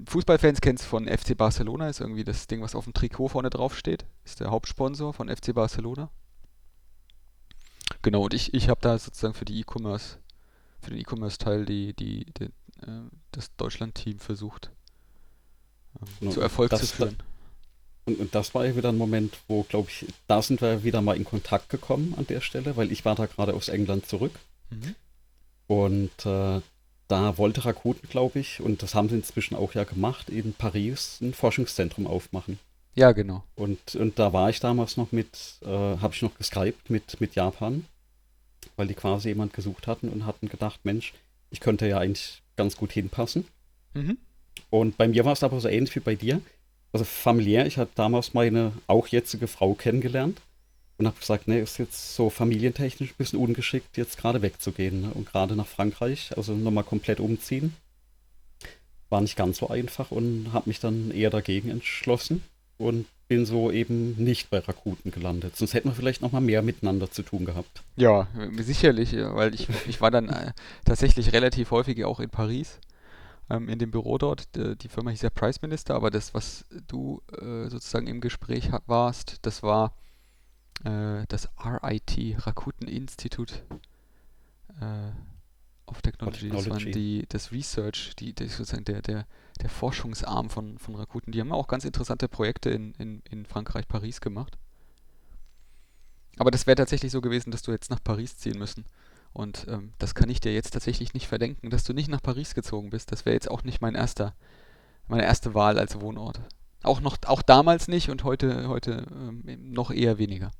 Fußballfans 0.06 0.62
kennen 0.62 0.78
es 0.78 0.86
von 0.86 1.08
FC 1.08 1.38
Barcelona, 1.38 1.90
ist 1.90 2.02
irgendwie 2.02 2.24
das 2.26 2.48
Ding, 2.48 2.62
was 2.62 2.76
auf 2.76 2.84
dem 2.84 2.94
Trikot 2.94 3.30
vorne 3.30 3.50
drauf 3.50 3.78
steht. 3.78 4.06
Ist 4.26 4.40
der 4.40 4.52
Hauptsponsor 4.52 5.14
von 5.14 5.30
FC 5.30 5.54
Barcelona. 5.54 6.10
Genau, 8.02 8.24
und 8.24 8.34
ich, 8.34 8.54
ich 8.54 8.70
habe 8.70 8.82
da 8.82 8.98
sozusagen 8.98 9.34
für 9.34 9.46
die 9.46 9.60
E-Commerce, 9.60 10.18
für 10.82 10.90
den 10.90 11.00
E-Commerce-Teil 11.00 11.66
die, 11.66 11.94
die, 11.94 12.26
die 12.26 12.46
äh, 12.86 13.10
das 13.32 13.56
Deutschland-Team 13.56 14.20
versucht 14.20 14.72
ähm, 16.22 16.32
zu 16.32 16.42
Erfolg 16.42 16.76
zu 16.76 16.86
führen. 16.86 17.18
Und, 18.05 18.20
und, 18.20 18.36
das 18.36 18.55
war 18.55 18.65
ja 18.65 18.75
wieder 18.75 18.89
ein 18.89 18.98
Moment, 18.98 19.38
wo, 19.48 19.63
glaube 19.63 19.89
ich, 19.89 20.05
da 20.27 20.41
sind 20.41 20.62
wir 20.62 20.84
wieder 20.84 21.01
mal 21.01 21.15
in 21.15 21.24
Kontakt 21.24 21.70
gekommen 21.70 22.15
an 22.17 22.25
der 22.27 22.41
Stelle, 22.41 22.75
weil 22.75 22.91
ich 22.91 23.05
war 23.05 23.15
da 23.15 23.27
gerade 23.27 23.53
aus 23.53 23.70
England 23.70 24.08
zurück. 24.08 24.39
Mhm. 24.72 24.96
Und 25.67 26.25
äh, 26.25 26.62
da 27.08 27.38
wollte 27.38 27.65
Rakuten, 27.65 28.10
glaube 28.10 28.39
ich, 28.39 28.62
und 28.62 28.81
das 28.81 28.96
haben 28.96 29.10
sie 29.10 29.15
inzwischen 29.15 29.55
auch 29.55 29.74
ja 29.74 29.84
gemacht, 29.84 30.29
in 30.29 30.53
Paris 30.53 31.20
ein 31.22 31.34
Forschungszentrum 31.34 32.08
aufmachen. 32.08 32.58
Ja, 32.96 33.12
genau. 33.12 33.43
Und, 33.55 33.96
und 33.96 34.20
da 34.20 34.34
war 34.34 34.50
ich 34.50 34.60
damals 34.60 34.98
noch 34.98 35.12
mit, 35.12 35.60
äh, 35.62 35.67
habe 35.67 36.13
ich 36.13 36.22
noch 36.22 36.38
geskypt 36.38 36.89
mit, 36.89 37.22
mit 37.22 37.36
Japan, 37.36 37.86
weil 38.75 38.88
die 38.88 38.93
quasi 38.93 39.29
jemand 39.29 39.53
gesucht 39.53 39.88
hatten 39.88 40.10
und 40.10 40.25
hatten 40.25 40.50
gedacht, 40.50 40.81
Mensch, 40.84 41.13
ich 41.50 41.60
könnte 41.60 41.88
ja 41.88 42.00
eigentlich 42.00 42.41
ganz 42.55 42.75
gut 42.75 42.91
hinpassen. 42.91 43.46
Mhm. 43.93 44.17
Und 44.70 44.98
bei 44.98 45.08
mir 45.08 45.25
war 45.25 45.34
es 45.34 45.43
aber 45.43 45.60
so 45.60 45.67
ähnlich 45.67 45.96
wie 45.96 46.01
bei 46.01 46.15
dir. 46.15 46.41
Also 46.93 47.05
familiär, 47.05 47.65
ich 47.65 47.77
hatte 47.77 47.91
damals 47.95 48.33
meine 48.33 48.74
auch 48.88 49.07
jetzige 49.07 49.48
Frau 49.48 49.74
kennengelernt 49.74 50.41
und 50.98 51.07
habe 51.07 51.19
gesagt, 51.19 51.48
nee, 51.48 51.62
ist 51.62 51.79
jetzt 51.79 52.15
so 52.15 52.29
familientechnisch 52.29 53.12
ein 53.12 53.17
bisschen 53.17 53.39
ungeschickt, 53.39 53.98
jetzt 53.98 54.17
gerade 54.17 54.41
wegzugehen 54.41 55.01
ne? 55.01 55.12
und 55.13 55.25
gerade 55.25 55.55
nach 55.55 55.67
Frankreich, 55.67 56.31
also 56.36 56.53
nochmal 56.53 56.83
komplett 56.83 57.19
umziehen. 57.19 57.74
War 59.10 59.21
nicht 59.21 59.36
ganz 59.36 59.57
so 59.57 59.69
einfach 59.69 60.12
und 60.12 60.50
habe 60.53 60.69
mich 60.69 60.79
dann 60.79 61.12
eher 61.12 61.29
dagegen 61.29 61.69
entschlossen 61.69 62.43
und 62.77 63.05
bin 63.27 63.45
so 63.45 63.71
eben 63.71 64.15
nicht 64.21 64.50
bei 64.50 64.60
Rakuten 64.60 65.12
gelandet. 65.12 65.55
Sonst 65.55 65.74
hätten 65.74 65.88
wir 65.88 65.95
vielleicht 65.95 66.21
nochmal 66.21 66.41
mehr 66.41 66.62
miteinander 66.62 67.10
zu 67.10 67.24
tun 67.24 67.45
gehabt. 67.45 67.81
Ja, 67.95 68.27
sicherlich, 68.57 69.13
weil 69.13 69.53
ich, 69.53 69.67
ich 69.88 70.01
war 70.01 70.12
dann 70.12 70.27
äh, 70.27 70.51
tatsächlich 70.86 71.31
relativ 71.31 71.71
häufig 71.71 72.03
auch 72.03 72.19
in 72.19 72.29
Paris 72.29 72.79
ähm, 73.51 73.70
in 73.70 73.79
dem 73.79 73.91
Büro 73.91 74.17
dort. 74.17 74.48
Die 74.55 74.88
Firma 74.88 75.12
hieß 75.12 75.22
ja 75.22 75.29
Price 75.29 75.62
Minister, 75.62 75.96
aber 75.96 76.10
das, 76.10 76.34
was 76.34 76.65
du 76.88 77.22
äh, 77.31 77.70
sozusagen 77.70 78.08
im 78.08 78.22
Gespräch 78.22 78.70
warst, 78.86 79.39
das 79.41 79.62
war 79.62 79.93
äh, 80.84 81.26
das 81.28 81.49
RIT, 81.63 82.45
Rakuten 82.45 82.88
Institute 82.88 83.56
äh, 84.80 85.12
of 85.86 86.02
Technology, 86.02 86.49
Technology. 86.49 86.69
Das, 86.69 86.69
waren 86.69 86.91
die, 86.91 87.26
das 87.28 87.52
Research, 87.52 88.15
die, 88.17 88.34
die 88.34 88.47
sozusagen 88.47 88.86
der, 88.86 89.02
der, 89.02 89.28
der 89.62 89.69
Forschungsarm 89.69 90.49
von, 90.49 90.78
von 90.80 90.95
Rakuten. 90.95 91.34
Die 91.34 91.41
haben 91.41 91.52
auch 91.52 91.67
ganz 91.67 91.84
interessante 91.84 92.30
Projekte 92.30 92.69
in, 92.69 92.93
in, 92.93 93.21
in 93.30 93.45
Frankreich, 93.45 93.88
Paris 93.88 94.21
gemacht. 94.21 94.58
Aber 96.38 96.52
das 96.52 96.65
wäre 96.65 96.76
tatsächlich 96.76 97.12
so 97.12 97.19
gewesen, 97.19 97.52
dass 97.52 97.62
du 97.62 97.71
jetzt 97.71 97.89
nach 97.89 98.02
Paris 98.02 98.38
ziehen 98.38 98.58
müssen. 98.58 98.86
Und 99.34 99.65
ähm, 99.70 99.94
das 99.98 100.13
kann 100.13 100.30
ich 100.30 100.41
dir 100.41 100.54
jetzt 100.54 100.72
tatsächlich 100.72 101.13
nicht 101.13 101.28
verdenken, 101.28 101.70
dass 101.70 101.84
du 101.84 101.94
nicht 101.94 102.10
nach 102.10 102.22
Paris 102.22 102.54
gezogen 102.54 102.89
bist. 102.89 103.12
Das 103.12 103.26
wäre 103.26 103.34
jetzt 103.34 103.50
auch 103.50 103.63
nicht 103.63 103.82
mein 103.82 103.96
erster, 103.96 104.36
meine 105.08 105.24
erste 105.24 105.54
Wahl 105.54 105.80
als 105.80 106.02
Wohnort. 106.02 106.41
Auch 106.84 107.00
noch, 107.00 107.17
auch 107.28 107.41
damals 107.41 107.88
nicht 107.88 108.10
und 108.10 108.24
heute, 108.24 108.67
heute 108.67 109.06
ähm, 109.12 109.44
noch 109.72 109.91
eher 109.91 110.17
weniger. 110.17 110.52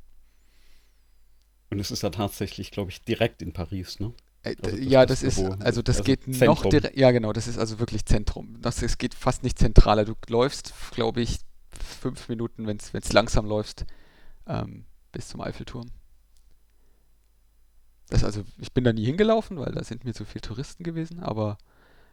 Und 1.70 1.80
es 1.80 1.92
ist 1.92 2.04
ja 2.04 2.10
tatsächlich, 2.10 2.72
glaube 2.72 2.92
ich, 2.92 3.02
direkt 3.04 3.42
in 3.42 3.54
Paris, 3.54 4.00
ne? 4.00 4.14
Äh, 4.44 4.56
also 4.62 4.78
das 4.78 4.86
ja, 4.86 5.06
das, 5.06 5.24
ist, 5.24 5.40
also 5.40 5.82
das 5.82 5.98
also 5.98 6.04
geht 6.04 6.24
Zentrum. 6.24 6.48
noch 6.48 6.66
direkt, 6.66 6.98
ja 6.98 7.12
genau, 7.12 7.34
das 7.34 7.48
ist 7.48 7.58
also 7.58 7.80
wirklich 7.80 8.06
Zentrum. 8.06 8.62
Das, 8.62 8.82
es 8.82 8.98
geht 8.98 9.14
fast 9.16 9.44
nicht 9.44 9.58
zentraler. 9.60 10.06
Du 10.06 10.14
läufst, 10.28 10.74
glaube 10.92 11.22
ich, 11.22 11.40
fünf 12.02 12.28
Minuten, 12.30 12.68
wenn 12.68 12.78
es 12.78 13.14
langsam 13.14 13.46
läufst, 13.46 13.86
ähm, 14.48 14.86
bis 15.12 15.30
zum 15.30 15.42
Eiffelturm. 15.42 15.92
Das 18.12 18.24
also, 18.24 18.44
ich 18.60 18.72
bin 18.72 18.84
da 18.84 18.94
nie 18.94 19.06
hingelaufen, 19.06 19.58
weil 19.58 19.72
da 19.72 19.84
sind 19.84 20.06
mir 20.06 20.14
zu 20.14 20.26
viele 20.26 20.42
Touristen 20.42 20.84
gewesen, 20.84 21.20
aber 21.20 21.58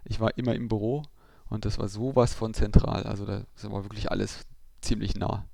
ich 0.05 0.21
war 0.21 0.39
immer 0.39 0.55
im 0.55 0.69
Büro 0.69 1.03
und 1.51 1.67
das 1.67 1.79
war 1.79 1.89
sowas 1.89 2.33
von 2.33 2.55
zentral. 2.55 3.03
Also 3.03 3.27
da 3.27 3.45
war 3.65 3.85
wirklich 3.85 4.11
alles 4.11 4.47
ziemlich 4.81 5.15
nah 5.17 5.47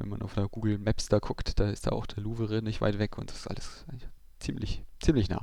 wenn 0.00 0.08
man 0.08 0.22
auf 0.22 0.34
der 0.34 0.48
Google 0.48 0.78
Maps 0.78 1.06
da 1.08 1.18
guckt, 1.18 1.60
da 1.60 1.70
ist 1.70 1.86
da 1.86 1.92
auch 1.92 2.06
der 2.06 2.22
Louvre 2.22 2.62
nicht 2.62 2.80
weit 2.80 2.98
weg 2.98 3.18
und 3.18 3.30
das 3.30 3.40
ist 3.40 3.46
alles 3.48 3.84
ziemlich, 4.38 4.82
ziemlich 5.00 5.28
nah. 5.28 5.42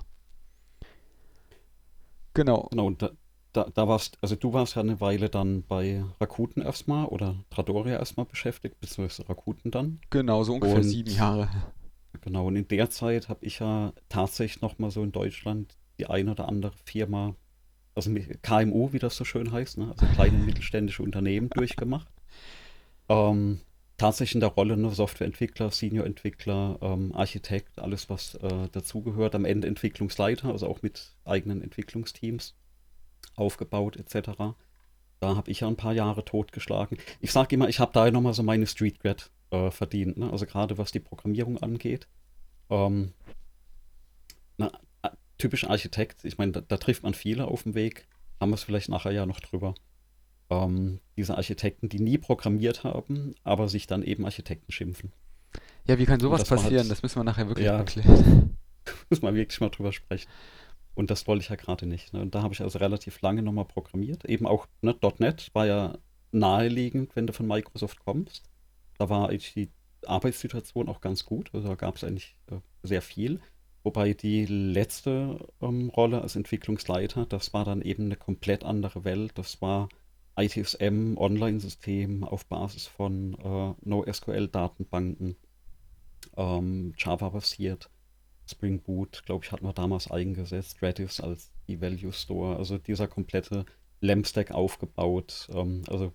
Genau. 2.34 2.68
Genau, 2.72 2.88
und 2.88 3.02
da, 3.02 3.12
da, 3.54 3.70
da 3.74 3.88
warst, 3.88 4.18
also 4.22 4.36
du 4.36 4.54
warst 4.54 4.76
ja 4.76 4.82
eine 4.82 5.00
Weile 5.00 5.30
dann 5.30 5.64
bei 5.64 6.04
Rakuten 6.20 6.64
erstmal 6.64 7.06
oder 7.06 7.36
Tradoria 7.52 7.98
erstmal 7.98 8.26
beschäftigt, 8.26 8.80
beziehungsweise 8.80 9.30
Rakuten 9.30 9.72
dann. 9.72 10.00
Genau, 10.10 10.44
so 10.44 10.56
ungefähr 10.56 10.78
und, 10.78 10.84
sieben 10.84 11.12
Jahre. 11.12 11.50
Genau, 12.22 12.48
und 12.48 12.56
in 12.56 12.68
der 12.68 12.90
Zeit 12.90 13.30
habe 13.30 13.46
ich 13.46 13.60
ja 13.60 13.94
tatsächlich 14.10 14.62
nochmal 14.62 14.92
so 14.92 15.04
in 15.04 15.12
Deutschland 15.12 15.78
die 16.00 16.08
eine 16.08 16.32
oder 16.32 16.48
andere 16.48 16.74
Firma, 16.86 17.36
also 17.96 18.12
KMU, 18.42 18.94
wie 18.94 19.00
das 19.00 19.16
so 19.16 19.24
schön 19.24 19.52
heißt, 19.52 19.78
ne? 19.78 19.90
also 19.90 20.06
kleine 20.14 20.38
mittelständische 20.38 21.04
Unternehmen 21.04 21.50
durchgemacht. 21.50 22.08
Ähm, 23.10 23.62
tatsächlich 23.98 24.36
in 24.36 24.42
der 24.42 24.50
Rolle 24.50 24.76
ne, 24.76 24.92
Softwareentwickler, 24.92 25.72
Senior-Entwickler, 25.72 26.78
ähm, 26.82 27.14
Architekt, 27.16 27.80
alles 27.80 28.10
was 28.10 28.36
äh, 28.36 28.68
dazugehört, 28.72 29.34
am 29.34 29.46
Ende 29.46 29.68
Entwicklungsleiter, 29.68 30.50
also 30.50 30.68
auch 30.68 30.82
mit 30.82 31.16
eigenen 31.26 31.62
Entwicklungsteams 31.62 32.56
aufgebaut 33.36 33.96
etc. 33.96 34.56
Da 35.20 35.36
habe 35.36 35.50
ich 35.50 35.62
ja 35.62 35.68
ein 35.68 35.76
paar 35.76 35.94
Jahre 35.94 36.24
totgeschlagen. 36.24 36.98
Ich 37.20 37.32
sage 37.32 37.56
immer, 37.56 37.70
ich 37.70 37.80
habe 37.80 37.92
da 37.94 38.10
nochmal 38.12 38.34
so 38.34 38.44
meine 38.44 38.68
Street 38.68 39.00
Grad 39.00 39.32
äh, 39.52 39.72
verdient, 39.72 40.18
ne? 40.18 40.32
also 40.32 40.46
gerade 40.46 40.78
was 40.78 40.92
die 40.92 41.00
Programmierung 41.00 41.58
angeht. 41.58 42.08
Ähm, 42.70 43.14
na, 44.58 44.72
typisch 45.38 45.68
Architekt, 45.68 46.26
ich 46.26 46.38
meine, 46.38 46.52
da, 46.52 46.62
da 46.62 46.78
trifft 46.78 47.04
man 47.04 47.14
viele 47.14 47.46
auf 47.46 47.64
dem 47.64 47.74
Weg, 47.74 48.08
haben 48.40 48.52
wir 48.52 48.56
es 48.56 48.64
vielleicht 48.64 48.90
nachher 48.90 49.12
ja 49.12 49.26
noch 49.26 49.40
drüber 49.40 49.74
ähm, 50.50 51.00
diese 51.18 51.36
Architekten, 51.36 51.90
die 51.90 52.00
nie 52.00 52.18
programmiert 52.18 52.84
haben, 52.84 53.36
aber 53.44 53.68
sich 53.68 53.88
dann 53.88 54.04
eben 54.04 54.26
Architekten 54.26 54.72
schimpfen. 54.72 55.12
Ja, 55.88 55.98
wie 55.98 56.06
kann 56.06 56.20
sowas 56.20 56.42
das 56.42 56.50
passieren? 56.50 56.82
Halt, 56.82 56.92
das 56.92 57.04
müssen 57.04 57.20
wir 57.20 57.24
nachher 57.24 57.48
wirklich 57.48 57.66
ja, 57.66 57.78
erklären. 57.78 58.58
muss 59.10 59.22
man 59.22 59.36
wirklich 59.36 59.60
mal 59.60 59.70
drüber 59.70 59.92
sprechen. 59.92 60.30
Und 60.98 61.12
das 61.12 61.28
wollte 61.28 61.44
ich 61.44 61.50
ja 61.50 61.56
gerade 61.56 61.86
nicht. 61.86 62.12
Ne? 62.14 62.22
Und 62.22 62.34
da 62.34 62.42
habe 62.42 62.56
ich 62.56 62.62
also 62.62 62.80
relativ 62.80 63.22
lange 63.22 63.44
nochmal 63.44 63.66
programmiert. 63.66 64.26
Eben 64.26 64.48
auch 64.48 64.66
ne, 64.82 64.96
.NET 65.20 65.52
war 65.54 65.68
ja 65.68 66.00
naheliegend, 66.32 67.16
wenn 67.16 67.28
du 67.28 67.34
von 67.34 67.46
Microsoft 67.46 68.00
kommst. 68.04 68.50
Da 68.98 69.08
war 69.08 69.30
eigentlich 69.30 69.54
die 69.54 69.70
Arbeitssituation 70.08 70.90
auch 70.90 71.00
ganz 71.00 71.24
gut. 71.24 71.52
Also 71.54 71.68
da 71.68 71.76
gab 71.76 71.98
es 71.98 72.04
eigentlich 72.04 72.36
äh, 72.50 72.56
sehr 72.82 73.04
viel. 73.04 73.40
Wobei 73.84 74.16
die 74.16 74.48
letzte 74.48 75.48
ähm, 75.62 75.92
Rolle 75.92 76.24
als 76.24 76.36
Entwicklungsleiter, 76.36 77.28
das 77.28 77.54
war 77.54 77.64
dann 77.64 77.84
eben 77.84 78.06
eine 78.06 78.16
komplett 78.16 78.64
andere 78.64 79.04
Welt. 79.04 79.34
Das 79.36 79.62
war 79.62 79.90
ITSM 80.36 81.16
Online-System 81.16 82.24
auf 82.24 82.48
Basis 82.48 82.88
von 82.88 83.36
äh, 83.36 83.88
NoSQL-Datenbanken, 83.88 85.36
ähm, 86.36 86.96
Java-basiert. 86.98 87.92
Spring 88.48 88.82
Boot, 88.82 89.24
glaube 89.26 89.46
ich, 89.46 89.52
hatten 89.52 89.66
wir 89.66 89.74
damals 89.74 90.10
eingesetzt, 90.10 90.82
Redis 90.82 91.20
als 91.20 91.52
die 91.68 91.82
Value 91.82 92.14
Store, 92.14 92.58
also 92.58 92.78
dieser 92.78 93.08
komplette 93.08 93.66
LAMP-Stack 94.02 94.52
aufgebaut, 94.52 95.48
ähm, 95.52 95.84
also 95.88 96.14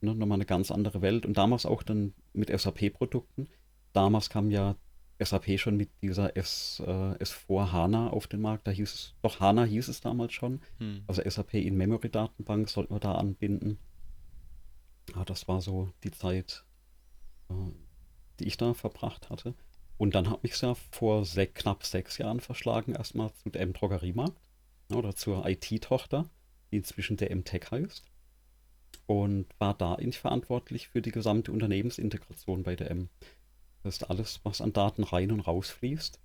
ne, 0.00 0.14
nochmal 0.14 0.36
eine 0.36 0.46
ganz 0.46 0.70
andere 0.70 1.02
Welt 1.02 1.26
und 1.26 1.36
damals 1.36 1.66
auch 1.66 1.82
dann 1.82 2.14
mit 2.32 2.48
SAP-Produkten. 2.56 3.48
Damals 3.92 4.30
kam 4.30 4.50
ja 4.50 4.76
SAP 5.24 5.58
schon 5.58 5.76
mit 5.76 5.90
dieser 6.02 6.36
S, 6.36 6.82
äh, 6.84 7.14
S4 7.22 7.72
HANA 7.72 8.10
auf 8.10 8.26
den 8.26 8.40
Markt. 8.40 8.66
Da 8.66 8.70
hieß 8.70 8.92
es, 8.92 9.14
doch 9.22 9.40
HANA 9.40 9.64
hieß 9.64 9.88
es 9.88 10.00
damals 10.00 10.32
schon. 10.32 10.60
Hm. 10.78 11.02
Also 11.06 11.22
SAP 11.28 11.54
in 11.54 11.76
Memory 11.76 12.10
Datenbank 12.10 12.68
sollten 12.68 12.94
wir 12.94 13.00
da 13.00 13.14
anbinden. 13.14 13.78
Ja, 15.14 15.24
das 15.24 15.48
war 15.48 15.60
so 15.60 15.90
die 16.04 16.10
Zeit, 16.10 16.64
äh, 17.50 17.54
die 18.40 18.46
ich 18.46 18.56
da 18.56 18.74
verbracht 18.74 19.30
hatte. 19.30 19.54
Und 20.02 20.16
dann 20.16 20.28
habe 20.28 20.44
ich 20.44 20.54
es 20.54 20.62
ja 20.62 20.74
vor 20.90 21.24
sech, 21.24 21.54
knapp 21.54 21.84
sechs 21.84 22.18
Jahren 22.18 22.40
verschlagen, 22.40 22.96
erstmal 22.96 23.32
zu 23.34 23.50
dem 23.50 23.72
Drogeriemarkt 23.72 24.36
oder 24.92 25.14
zur 25.14 25.46
IT-Tochter, 25.46 26.28
die 26.72 26.78
inzwischen 26.78 27.16
der 27.16 27.32
MTech 27.32 27.70
heißt. 27.70 28.02
Und 29.06 29.46
war 29.60 29.74
da 29.74 29.94
eigentlich 29.94 30.18
verantwortlich 30.18 30.88
für 30.88 31.02
die 31.02 31.12
gesamte 31.12 31.52
Unternehmensintegration 31.52 32.64
bei 32.64 32.74
der 32.74 32.90
M. 32.90 33.10
Das 33.84 33.94
ist 33.94 34.10
alles, 34.10 34.40
was 34.42 34.60
an 34.60 34.72
Daten 34.72 35.04
rein 35.04 35.30
und 35.30 35.38
raus 35.38 35.70
fließt, 35.70 36.18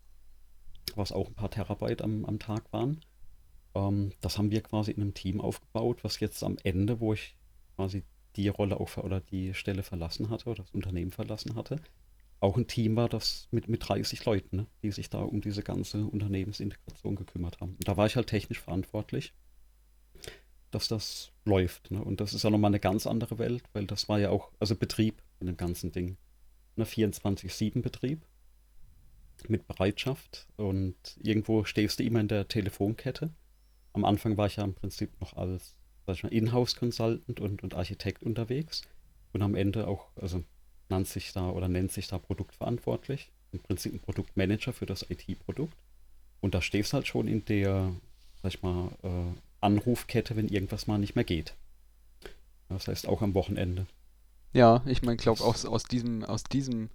was 0.96 1.12
auch 1.12 1.28
ein 1.28 1.36
paar 1.36 1.52
Terabyte 1.52 2.02
am, 2.02 2.26
am 2.26 2.40
Tag 2.40 2.74
waren. 2.74 3.02
Ähm, 3.76 4.12
das 4.22 4.40
haben 4.40 4.50
wir 4.50 4.62
quasi 4.62 4.90
in 4.90 5.04
einem 5.04 5.14
Team 5.14 5.40
aufgebaut, 5.40 6.04
was 6.04 6.20
jetzt 6.20 6.42
am 6.42 6.58
Ende, 6.64 7.00
wo 7.00 7.14
ich 7.14 7.36
quasi 7.76 8.02
die 8.38 8.48
Rolle 8.48 8.80
auch 8.80 8.98
oder 8.98 9.22
die 9.22 9.54
Stelle 9.54 9.84
verlassen 9.84 10.32
hatte 10.32 10.50
oder 10.50 10.64
das 10.64 10.72
Unternehmen 10.72 11.12
verlassen 11.12 11.54
hatte, 11.54 11.80
auch 12.40 12.58
ein 12.58 12.68
Team 12.68 12.96
war, 12.96 13.10
das 13.10 13.48
mit, 13.52 13.68
mit 13.68 13.88
30 13.88 14.24
Leuten, 14.26 14.58
ne, 14.58 14.68
die 14.84 14.92
sich 14.92 15.10
da 15.10 15.20
um 15.20 15.42
diese 15.42 15.64
ganze 15.64 16.06
Unternehmensintegration 16.06 17.16
gekümmert 17.16 17.60
haben. 17.60 17.72
Und 17.72 17.88
da 17.88 17.98
war 17.98 18.06
ich 18.06 18.16
halt 18.16 18.28
technisch 18.28 18.60
verantwortlich, 18.60 19.34
dass 20.72 20.88
das 20.88 21.32
läuft. 21.46 21.92
Ne? 21.92 22.04
Und 22.04 22.22
das 22.22 22.34
ist 22.34 22.44
ja 22.44 22.50
nochmal 22.50 22.70
eine 22.70 22.80
ganz 22.80 23.08
andere 23.08 23.40
Welt, 23.40 23.64
weil 23.74 23.88
das 23.88 24.08
war 24.08 24.20
ja 24.20 24.30
auch, 24.30 24.52
also 24.60 24.76
Betrieb 24.76 25.24
in 25.40 25.48
dem 25.48 25.58
ganzen 25.58 25.92
Ding. 25.92 26.18
Ne, 26.76 26.86
24-7-Betrieb 26.86 28.22
mit 29.48 29.68
Bereitschaft 29.68 30.48
und 30.58 30.96
irgendwo 31.22 31.64
stehst 31.64 32.00
du 32.00 32.04
immer 32.04 32.20
in 32.20 32.28
der 32.28 32.48
Telefonkette. 32.48 33.32
Am 33.94 34.06
Anfang 34.06 34.38
war 34.38 34.48
ich 34.48 34.58
ja 34.58 34.64
im 34.64 34.74
Prinzip 34.74 35.20
noch 35.20 35.36
als 35.36 35.76
Inhouse-Consultant 36.08 37.40
und, 37.40 37.64
und 37.64 37.74
Architekt 37.74 38.24
unterwegs 38.24 38.84
und 39.34 39.42
am 39.42 39.56
Ende 39.56 39.88
auch, 39.88 40.10
also 40.16 40.44
nennt 40.90 41.08
sich 41.08 41.34
da 41.34 41.50
oder 41.50 41.68
nennt 41.68 41.92
sich 41.92 42.08
da 42.08 42.18
produktverantwortlich. 42.18 43.30
Im 43.52 43.60
Prinzip 43.60 43.94
ein 43.94 44.00
Produktmanager 44.00 44.74
für 44.74 44.86
das 44.86 45.10
IT-Produkt. 45.10 45.76
Und 46.42 46.54
da 46.54 46.62
stehst 46.62 46.94
halt 46.94 47.08
schon 47.08 47.28
in 47.28 47.46
der, 47.46 47.92
sag 48.42 48.54
ich 48.54 48.62
mal, 48.62 48.92
äh, 49.04 49.40
Anrufkette, 49.62 50.36
wenn 50.36 50.48
irgendwas 50.48 50.88
mal 50.88 50.98
nicht 50.98 51.16
mehr 51.16 51.24
geht. 51.24 51.56
Das 52.70 52.88
heißt 52.88 53.08
auch 53.08 53.22
am 53.22 53.34
Wochenende. 53.34 53.88
Ja, 54.54 54.82
ich 54.86 55.02
meine, 55.02 55.18
glaube 55.18 55.44
aus, 55.44 55.66
aus 55.66 55.84
diesem, 55.84 56.24
aus 56.24 56.44
diesem 56.44 56.90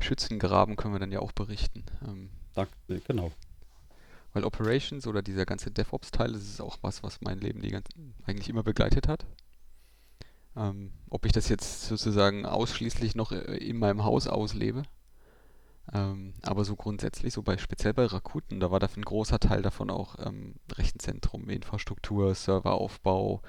Schützengraben 0.00 0.76
können 0.76 0.94
wir 0.94 0.98
dann 0.98 1.12
ja 1.12 1.20
auch 1.20 1.32
berichten. 1.32 1.84
Ähm, 2.06 2.30
da, 2.54 2.66
genau. 3.06 3.32
Weil 4.32 4.44
Operations 4.44 5.06
oder 5.06 5.22
dieser 5.22 5.46
ganze 5.46 5.70
DevOps-Teil, 5.70 6.32
das 6.32 6.42
ist 6.42 6.60
auch 6.60 6.78
was, 6.82 7.02
was 7.02 7.20
mein 7.20 7.38
Leben 7.38 7.62
die 7.62 7.70
ganze, 7.70 7.88
eigentlich 8.26 8.48
immer 8.48 8.62
begleitet 8.62 9.08
hat. 9.08 9.24
Ähm, 10.56 10.92
ob 11.10 11.26
ich 11.26 11.32
das 11.32 11.48
jetzt 11.48 11.86
sozusagen 11.86 12.46
ausschließlich 12.46 13.14
noch 13.14 13.32
äh, 13.32 13.56
in 13.56 13.78
meinem 13.78 14.04
Haus 14.04 14.26
auslebe. 14.26 14.82
Ähm, 15.92 16.34
aber 16.42 16.64
so 16.64 16.76
grundsätzlich, 16.76 17.34
so 17.34 17.42
bei 17.42 17.58
speziell 17.58 17.92
bei 17.92 18.06
Rakuten, 18.06 18.60
da 18.60 18.70
war 18.70 18.80
dafür 18.80 19.02
ein 19.02 19.04
großer 19.04 19.38
Teil 19.38 19.62
davon 19.62 19.90
auch 19.90 20.16
ähm, 20.24 20.54
Rechenzentrum, 20.72 21.50
Infrastruktur, 21.50 22.34
Serveraufbau, 22.34 23.42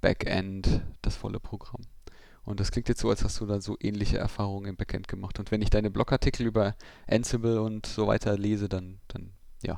Backend, 0.00 0.82
das 1.02 1.16
volle 1.16 1.40
Programm. 1.40 1.82
Und 2.44 2.60
das 2.60 2.70
klingt 2.70 2.88
jetzt 2.88 3.00
so, 3.00 3.10
als 3.10 3.24
hast 3.24 3.40
du 3.40 3.46
da 3.46 3.60
so 3.60 3.76
ähnliche 3.80 4.18
Erfahrungen 4.18 4.68
im 4.68 4.76
Backend 4.76 5.08
gemacht. 5.08 5.38
Und 5.38 5.50
wenn 5.50 5.62
ich 5.62 5.70
deine 5.70 5.90
Blogartikel 5.90 6.46
über 6.46 6.76
Ansible 7.08 7.60
und 7.60 7.86
so 7.86 8.06
weiter 8.06 8.36
lese, 8.38 8.68
dann, 8.68 9.00
dann 9.08 9.32
ja. 9.62 9.76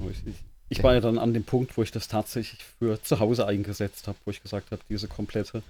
Richtig 0.00 0.34
ich 0.34 0.47
war 0.82 0.94
ja 0.94 1.00
dann 1.00 1.18
an 1.18 1.32
dem 1.32 1.44
Punkt, 1.44 1.76
wo 1.76 1.82
ich 1.82 1.90
das 1.90 2.08
tatsächlich 2.08 2.62
für 2.78 3.02
zu 3.02 3.20
Hause 3.20 3.46
eingesetzt 3.46 4.06
habe, 4.06 4.18
wo 4.24 4.30
ich 4.30 4.42
gesagt 4.42 4.70
habe, 4.70 4.82
diese 4.88 5.08
komplette 5.08 5.62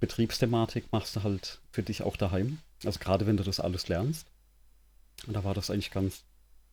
Betriebsthematik 0.00 0.84
machst 0.92 1.16
du 1.16 1.22
halt 1.22 1.58
für 1.72 1.82
dich 1.82 2.02
auch 2.02 2.16
daheim. 2.16 2.58
Also 2.84 2.98
gerade 2.98 3.26
wenn 3.26 3.36
du 3.36 3.42
das 3.42 3.60
alles 3.60 3.88
lernst. 3.88 4.26
Und 5.26 5.34
da 5.34 5.44
war 5.44 5.54
das 5.54 5.70
eigentlich 5.70 5.90
ganz, 5.90 6.22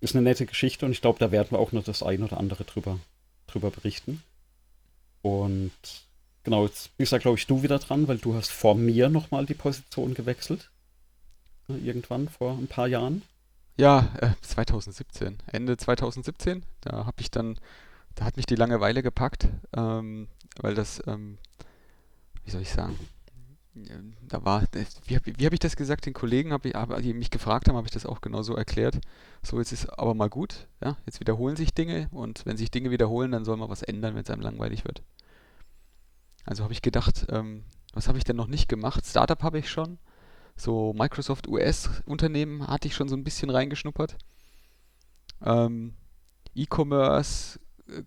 ist 0.02 0.16
eine 0.16 0.24
nette 0.24 0.46
Geschichte 0.46 0.86
und 0.86 0.92
ich 0.92 1.02
glaube, 1.02 1.20
da 1.20 1.32
werden 1.32 1.52
wir 1.52 1.60
auch 1.60 1.72
noch 1.72 1.84
das 1.84 2.04
ein 2.04 2.24
oder 2.24 2.38
andere 2.38 2.64
drüber, 2.64 3.00
drüber 3.48 3.72
berichten. 3.72 4.24
Und 5.22 5.72
genau, 6.44 6.66
jetzt 6.66 6.96
bist 6.98 7.12
ja, 7.12 7.18
glaube 7.18 7.38
ich, 7.38 7.48
du 7.48 7.64
wieder 7.64 7.80
dran, 7.80 8.08
weil 8.08 8.18
du 8.18 8.36
hast 8.36 8.52
vor 8.52 8.76
mir 8.76 9.10
nochmal 9.10 9.46
die 9.46 9.54
Position 9.54 10.14
gewechselt. 10.14 10.70
Irgendwann 11.70 12.28
vor 12.28 12.58
ein 12.58 12.68
paar 12.68 12.88
Jahren. 12.88 13.24
Ja, 13.76 14.10
äh, 14.20 14.30
2017. 14.42 15.38
Ende 15.48 15.78
2017. 15.78 16.66
Da 16.82 17.06
habe 17.06 17.22
ich 17.22 17.32
dann, 17.32 17.60
da 18.16 18.26
hat 18.26 18.38
mich 18.38 18.46
die 18.46 18.56
Langeweile 18.56 19.02
gepackt, 19.02 19.48
ähm, 19.76 20.28
weil 20.60 20.76
das, 20.76 21.02
ähm, 21.08 21.38
wie 22.46 22.52
soll 22.52 22.62
ich 22.62 22.72
sagen, 22.72 22.98
da 24.30 24.46
war, 24.46 24.64
wie, 25.06 25.20
wie 25.26 25.46
habe 25.46 25.56
ich 25.56 25.60
das 25.60 25.76
gesagt, 25.76 26.06
den 26.06 26.14
Kollegen, 26.14 26.54
hab 26.54 26.66
ich, 26.66 26.74
die 27.02 27.14
mich 27.14 27.32
gefragt 27.32 27.68
haben, 27.68 27.76
habe 27.76 27.88
ich 27.88 27.94
das 27.94 28.06
auch 28.06 28.22
genauso 28.22 28.56
erklärt. 28.56 29.00
So, 29.42 29.58
jetzt 29.58 29.72
ist 29.72 29.88
aber 29.98 30.14
mal 30.14 30.30
gut, 30.30 30.68
ja, 30.84 30.96
jetzt 31.08 31.20
wiederholen 31.20 31.56
sich 31.56 31.74
Dinge 31.74 32.08
und 32.12 32.46
wenn 32.46 32.58
sich 32.58 32.70
Dinge 32.70 32.92
wiederholen, 32.92 33.32
dann 33.32 33.46
soll 33.46 33.58
man 33.58 33.70
was 33.70 33.82
ändern, 33.82 34.14
wenn 34.14 34.24
es 34.24 34.30
einem 34.30 34.44
langweilig 34.44 34.86
wird. 34.86 35.02
Also 36.46 36.64
habe 36.64 36.74
ich 36.74 36.84
gedacht, 36.84 37.26
ähm, 37.30 37.64
was 37.94 38.08
habe 38.08 38.18
ich 38.20 38.24
denn 38.24 38.36
noch 38.36 38.48
nicht 38.48 38.70
gemacht? 38.70 39.06
Startup 39.06 39.42
habe 39.42 39.58
ich 39.58 39.70
schon, 39.70 39.98
so 40.56 40.94
Microsoft 40.94 41.48
US-Unternehmen 41.48 42.68
hatte 42.68 42.88
ich 42.88 42.96
schon 42.96 43.10
so 43.10 43.16
ein 43.16 43.24
bisschen 43.24 43.50
reingeschnuppert. 43.50 44.18
Ähm, 45.44 45.96
E-Commerce, 46.56 47.60
äh, 47.88 48.04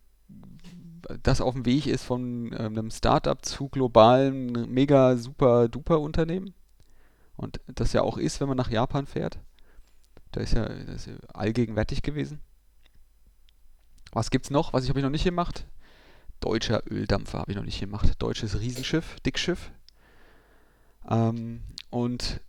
das 1.22 1.40
auf 1.40 1.54
dem 1.54 1.66
Weg 1.66 1.86
ist 1.86 2.04
von 2.04 2.52
äh, 2.52 2.56
einem 2.56 2.90
Startup 2.90 3.44
zu 3.44 3.68
globalen, 3.68 4.72
mega 4.72 5.16
super 5.16 5.68
duper 5.68 6.00
Unternehmen. 6.00 6.54
Und 7.36 7.60
das 7.66 7.92
ja 7.92 8.02
auch 8.02 8.16
ist, 8.16 8.40
wenn 8.40 8.48
man 8.48 8.56
nach 8.56 8.70
Japan 8.70 9.06
fährt. 9.06 9.38
Da 10.32 10.40
ist 10.40 10.54
ja, 10.54 10.64
ist 10.64 11.06
ja 11.06 11.14
allgegenwärtig 11.32 12.02
gewesen. 12.02 12.40
Was 14.12 14.30
gibt's 14.30 14.50
noch? 14.50 14.72
Was 14.72 14.84
ich 14.84 14.88
habe 14.88 15.00
ich 15.00 15.04
noch 15.04 15.10
nicht 15.10 15.24
gemacht? 15.24 15.66
Deutscher 16.40 16.82
Öldampfer 16.90 17.38
habe 17.38 17.52
ich 17.52 17.56
noch 17.56 17.64
nicht 17.64 17.80
gemacht. 17.80 18.10
Deutsches 18.18 18.58
Riesenschiff, 18.60 19.20
Dickschiff. 19.20 19.70
Ähm, 21.08 21.62
und 21.90 22.40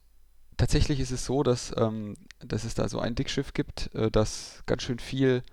tatsächlich 0.57 0.99
ist 0.99 1.11
es 1.11 1.25
so, 1.25 1.43
dass, 1.43 1.73
ähm, 1.77 2.15
dass 2.39 2.63
es 2.63 2.73
da 2.73 2.89
so 2.89 2.99
ein 2.99 3.15
Dickschiff 3.15 3.53
gibt, 3.53 3.93
äh, 3.93 4.11
das 4.11 4.63
ganz 4.65 4.83
schön 4.83 4.99
viel 4.99 5.43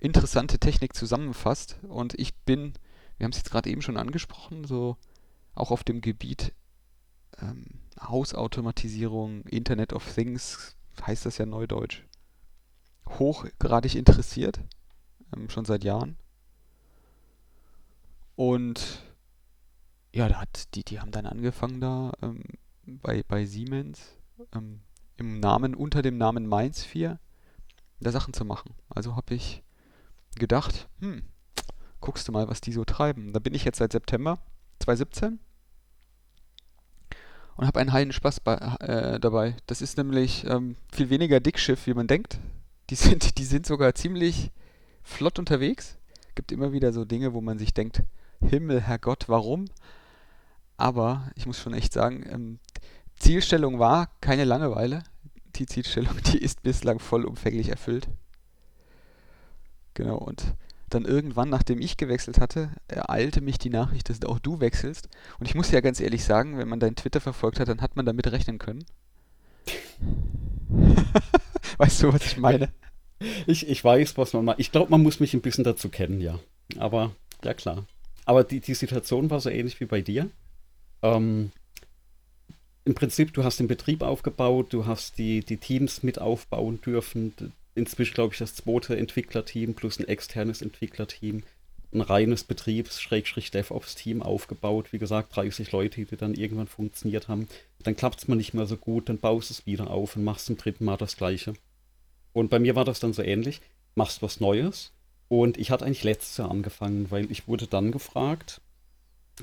interessante 0.00 0.58
Technik 0.58 0.94
zusammenfasst. 0.94 1.78
Und 1.82 2.18
ich 2.18 2.34
bin, 2.34 2.74
wir 3.18 3.24
haben 3.24 3.32
es 3.32 3.38
jetzt 3.38 3.50
gerade 3.50 3.70
eben 3.70 3.82
schon 3.82 3.96
angesprochen, 3.96 4.64
so 4.64 4.96
auch 5.54 5.70
auf 5.70 5.84
dem 5.84 6.00
Gebiet 6.00 6.52
ähm, 7.40 7.64
Hausautomatisierung, 8.00 9.42
Internet 9.46 9.92
of 9.92 10.12
Things, 10.12 10.76
heißt 11.06 11.26
das 11.26 11.38
ja 11.38 11.46
neudeutsch, 11.46 12.02
hochgradig 13.08 13.94
interessiert, 13.94 14.60
ähm, 15.34 15.50
schon 15.50 15.64
seit 15.64 15.84
Jahren. 15.84 16.16
Und 18.34 19.02
ja, 20.14 20.28
da 20.28 20.40
hat 20.40 20.74
die, 20.74 20.84
die 20.84 21.00
haben 21.00 21.10
dann 21.10 21.26
angefangen 21.26 21.80
da 21.80 22.12
ähm, 22.22 22.42
bei, 22.86 23.22
bei 23.26 23.44
Siemens 23.44 24.00
ähm, 24.54 24.80
im 25.16 25.40
Namen, 25.40 25.74
unter 25.74 26.02
dem 26.02 26.18
Namen 26.18 26.46
Mainz 26.46 26.82
4 26.84 27.18
da 28.00 28.10
Sachen 28.10 28.34
zu 28.34 28.44
machen. 28.44 28.74
Also 28.88 29.16
habe 29.16 29.34
ich 29.34 29.62
gedacht, 30.36 30.88
hm, 31.00 31.22
guckst 32.00 32.26
du 32.26 32.32
mal, 32.32 32.48
was 32.48 32.60
die 32.60 32.72
so 32.72 32.84
treiben. 32.84 33.32
Da 33.32 33.38
bin 33.38 33.54
ich 33.54 33.64
jetzt 33.64 33.78
seit 33.78 33.92
September 33.92 34.38
2017 34.80 35.38
und 37.56 37.66
habe 37.66 37.80
einen 37.80 37.92
heilen 37.92 38.12
Spaß 38.12 38.40
bei, 38.40 38.54
äh, 38.54 39.20
dabei. 39.20 39.56
Das 39.66 39.82
ist 39.82 39.96
nämlich 39.96 40.44
ähm, 40.46 40.76
viel 40.92 41.10
weniger 41.10 41.40
Dickschiff, 41.40 41.86
wie 41.86 41.94
man 41.94 42.06
denkt. 42.06 42.38
Die 42.90 42.94
sind, 42.94 43.38
die 43.38 43.44
sind 43.44 43.66
sogar 43.66 43.94
ziemlich 43.94 44.50
flott 45.02 45.38
unterwegs. 45.38 45.96
Gibt 46.34 46.52
immer 46.52 46.72
wieder 46.72 46.92
so 46.92 47.04
Dinge, 47.04 47.34
wo 47.34 47.40
man 47.40 47.58
sich 47.58 47.74
denkt, 47.74 48.02
Himmel, 48.40 48.80
Herrgott, 48.80 49.28
warum? 49.28 49.66
Aber 50.76 51.30
ich 51.36 51.46
muss 51.46 51.60
schon 51.60 51.74
echt 51.74 51.92
sagen, 51.92 52.24
ähm, 52.28 52.58
Zielstellung 53.22 53.78
war 53.78 54.10
keine 54.20 54.44
Langeweile. 54.44 55.04
Die 55.54 55.66
Zielstellung, 55.66 56.16
die 56.26 56.38
ist 56.38 56.62
bislang 56.64 56.98
vollumfänglich 56.98 57.68
erfüllt. 57.68 58.08
Genau, 59.94 60.16
und 60.16 60.42
dann 60.90 61.04
irgendwann, 61.04 61.48
nachdem 61.48 61.80
ich 61.80 61.96
gewechselt 61.96 62.40
hatte, 62.40 62.70
ereilte 62.88 63.40
mich 63.40 63.58
die 63.58 63.70
Nachricht, 63.70 64.08
dass 64.08 64.22
auch 64.24 64.40
du 64.40 64.58
wechselst. 64.58 65.08
Und 65.38 65.46
ich 65.46 65.54
muss 65.54 65.70
ja 65.70 65.80
ganz 65.80 66.00
ehrlich 66.00 66.24
sagen, 66.24 66.58
wenn 66.58 66.68
man 66.68 66.80
deinen 66.80 66.96
Twitter 66.96 67.20
verfolgt 67.20 67.60
hat, 67.60 67.68
dann 67.68 67.80
hat 67.80 67.94
man 67.94 68.06
damit 68.06 68.30
rechnen 68.32 68.58
können. 68.58 68.84
weißt 71.78 72.02
du, 72.02 72.12
was 72.12 72.26
ich 72.26 72.38
meine? 72.38 72.70
Ich, 73.46 73.68
ich 73.68 73.84
weiß, 73.84 74.18
was 74.18 74.32
man 74.32 74.46
macht. 74.46 74.58
Ich 74.58 74.72
glaube, 74.72 74.90
man 74.90 75.02
muss 75.02 75.20
mich 75.20 75.32
ein 75.32 75.42
bisschen 75.42 75.62
dazu 75.62 75.90
kennen, 75.90 76.20
ja. 76.20 76.40
Aber, 76.76 77.14
ja 77.44 77.54
klar. 77.54 77.86
Aber 78.24 78.42
die, 78.42 78.58
die 78.58 78.74
Situation 78.74 79.30
war 79.30 79.38
so 79.38 79.48
ähnlich 79.48 79.78
wie 79.78 79.86
bei 79.86 80.00
dir. 80.00 80.28
Ähm, 81.02 81.52
im 82.84 82.94
Prinzip, 82.94 83.32
du 83.32 83.44
hast 83.44 83.60
den 83.60 83.68
Betrieb 83.68 84.02
aufgebaut, 84.02 84.72
du 84.72 84.86
hast 84.86 85.18
die, 85.18 85.40
die 85.40 85.58
Teams 85.58 86.02
mit 86.02 86.18
aufbauen 86.18 86.80
dürfen. 86.80 87.32
Inzwischen, 87.74 88.14
glaube 88.14 88.34
ich, 88.34 88.38
das 88.38 88.54
zweite 88.54 88.96
Entwicklerteam 88.96 89.74
plus 89.74 89.98
ein 89.98 90.08
externes 90.08 90.62
Entwicklerteam. 90.62 91.44
Ein 91.94 92.00
reines 92.00 92.44
Betriebs-DevOps-Team 92.44 94.22
aufgebaut. 94.22 94.92
Wie 94.92 94.98
gesagt, 94.98 95.36
30 95.36 95.70
Leute, 95.72 96.04
die 96.04 96.16
dann 96.16 96.34
irgendwann 96.34 96.66
funktioniert 96.66 97.28
haben. 97.28 97.48
Dann 97.82 97.96
klappt 97.96 98.18
es 98.18 98.28
mal 98.28 98.34
nicht 98.34 98.54
mehr 98.54 98.66
so 98.66 98.76
gut, 98.76 99.08
dann 99.08 99.18
baust 99.18 99.50
es 99.50 99.66
wieder 99.66 99.90
auf 99.90 100.16
und 100.16 100.24
machst 100.24 100.46
zum 100.46 100.56
dritten 100.56 100.84
Mal 100.84 100.96
das 100.96 101.16
Gleiche. 101.16 101.52
Und 102.32 102.48
bei 102.48 102.58
mir 102.58 102.74
war 102.74 102.84
das 102.84 102.98
dann 102.98 103.12
so 103.12 103.22
ähnlich. 103.22 103.60
Machst 103.94 104.22
was 104.22 104.40
Neues. 104.40 104.90
Und 105.28 105.56
ich 105.58 105.70
hatte 105.70 105.84
eigentlich 105.84 106.04
letztes 106.04 106.38
Jahr 106.38 106.50
angefangen, 106.50 107.10
weil 107.10 107.30
ich 107.30 107.46
wurde 107.46 107.66
dann 107.66 107.92
gefragt, 107.92 108.60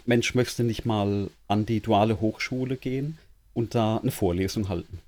Mensch, 0.06 0.36
möchtest 0.36 0.60
du 0.60 0.64
nicht 0.64 0.86
mal 0.86 1.30
an 1.48 1.66
die 1.66 1.80
duale 1.80 2.20
Hochschule 2.20 2.76
gehen 2.76 3.18
und 3.60 3.76
da 3.76 3.98
eine 3.98 4.12
Vorlesung 4.12 4.70
halten? 4.70 5.00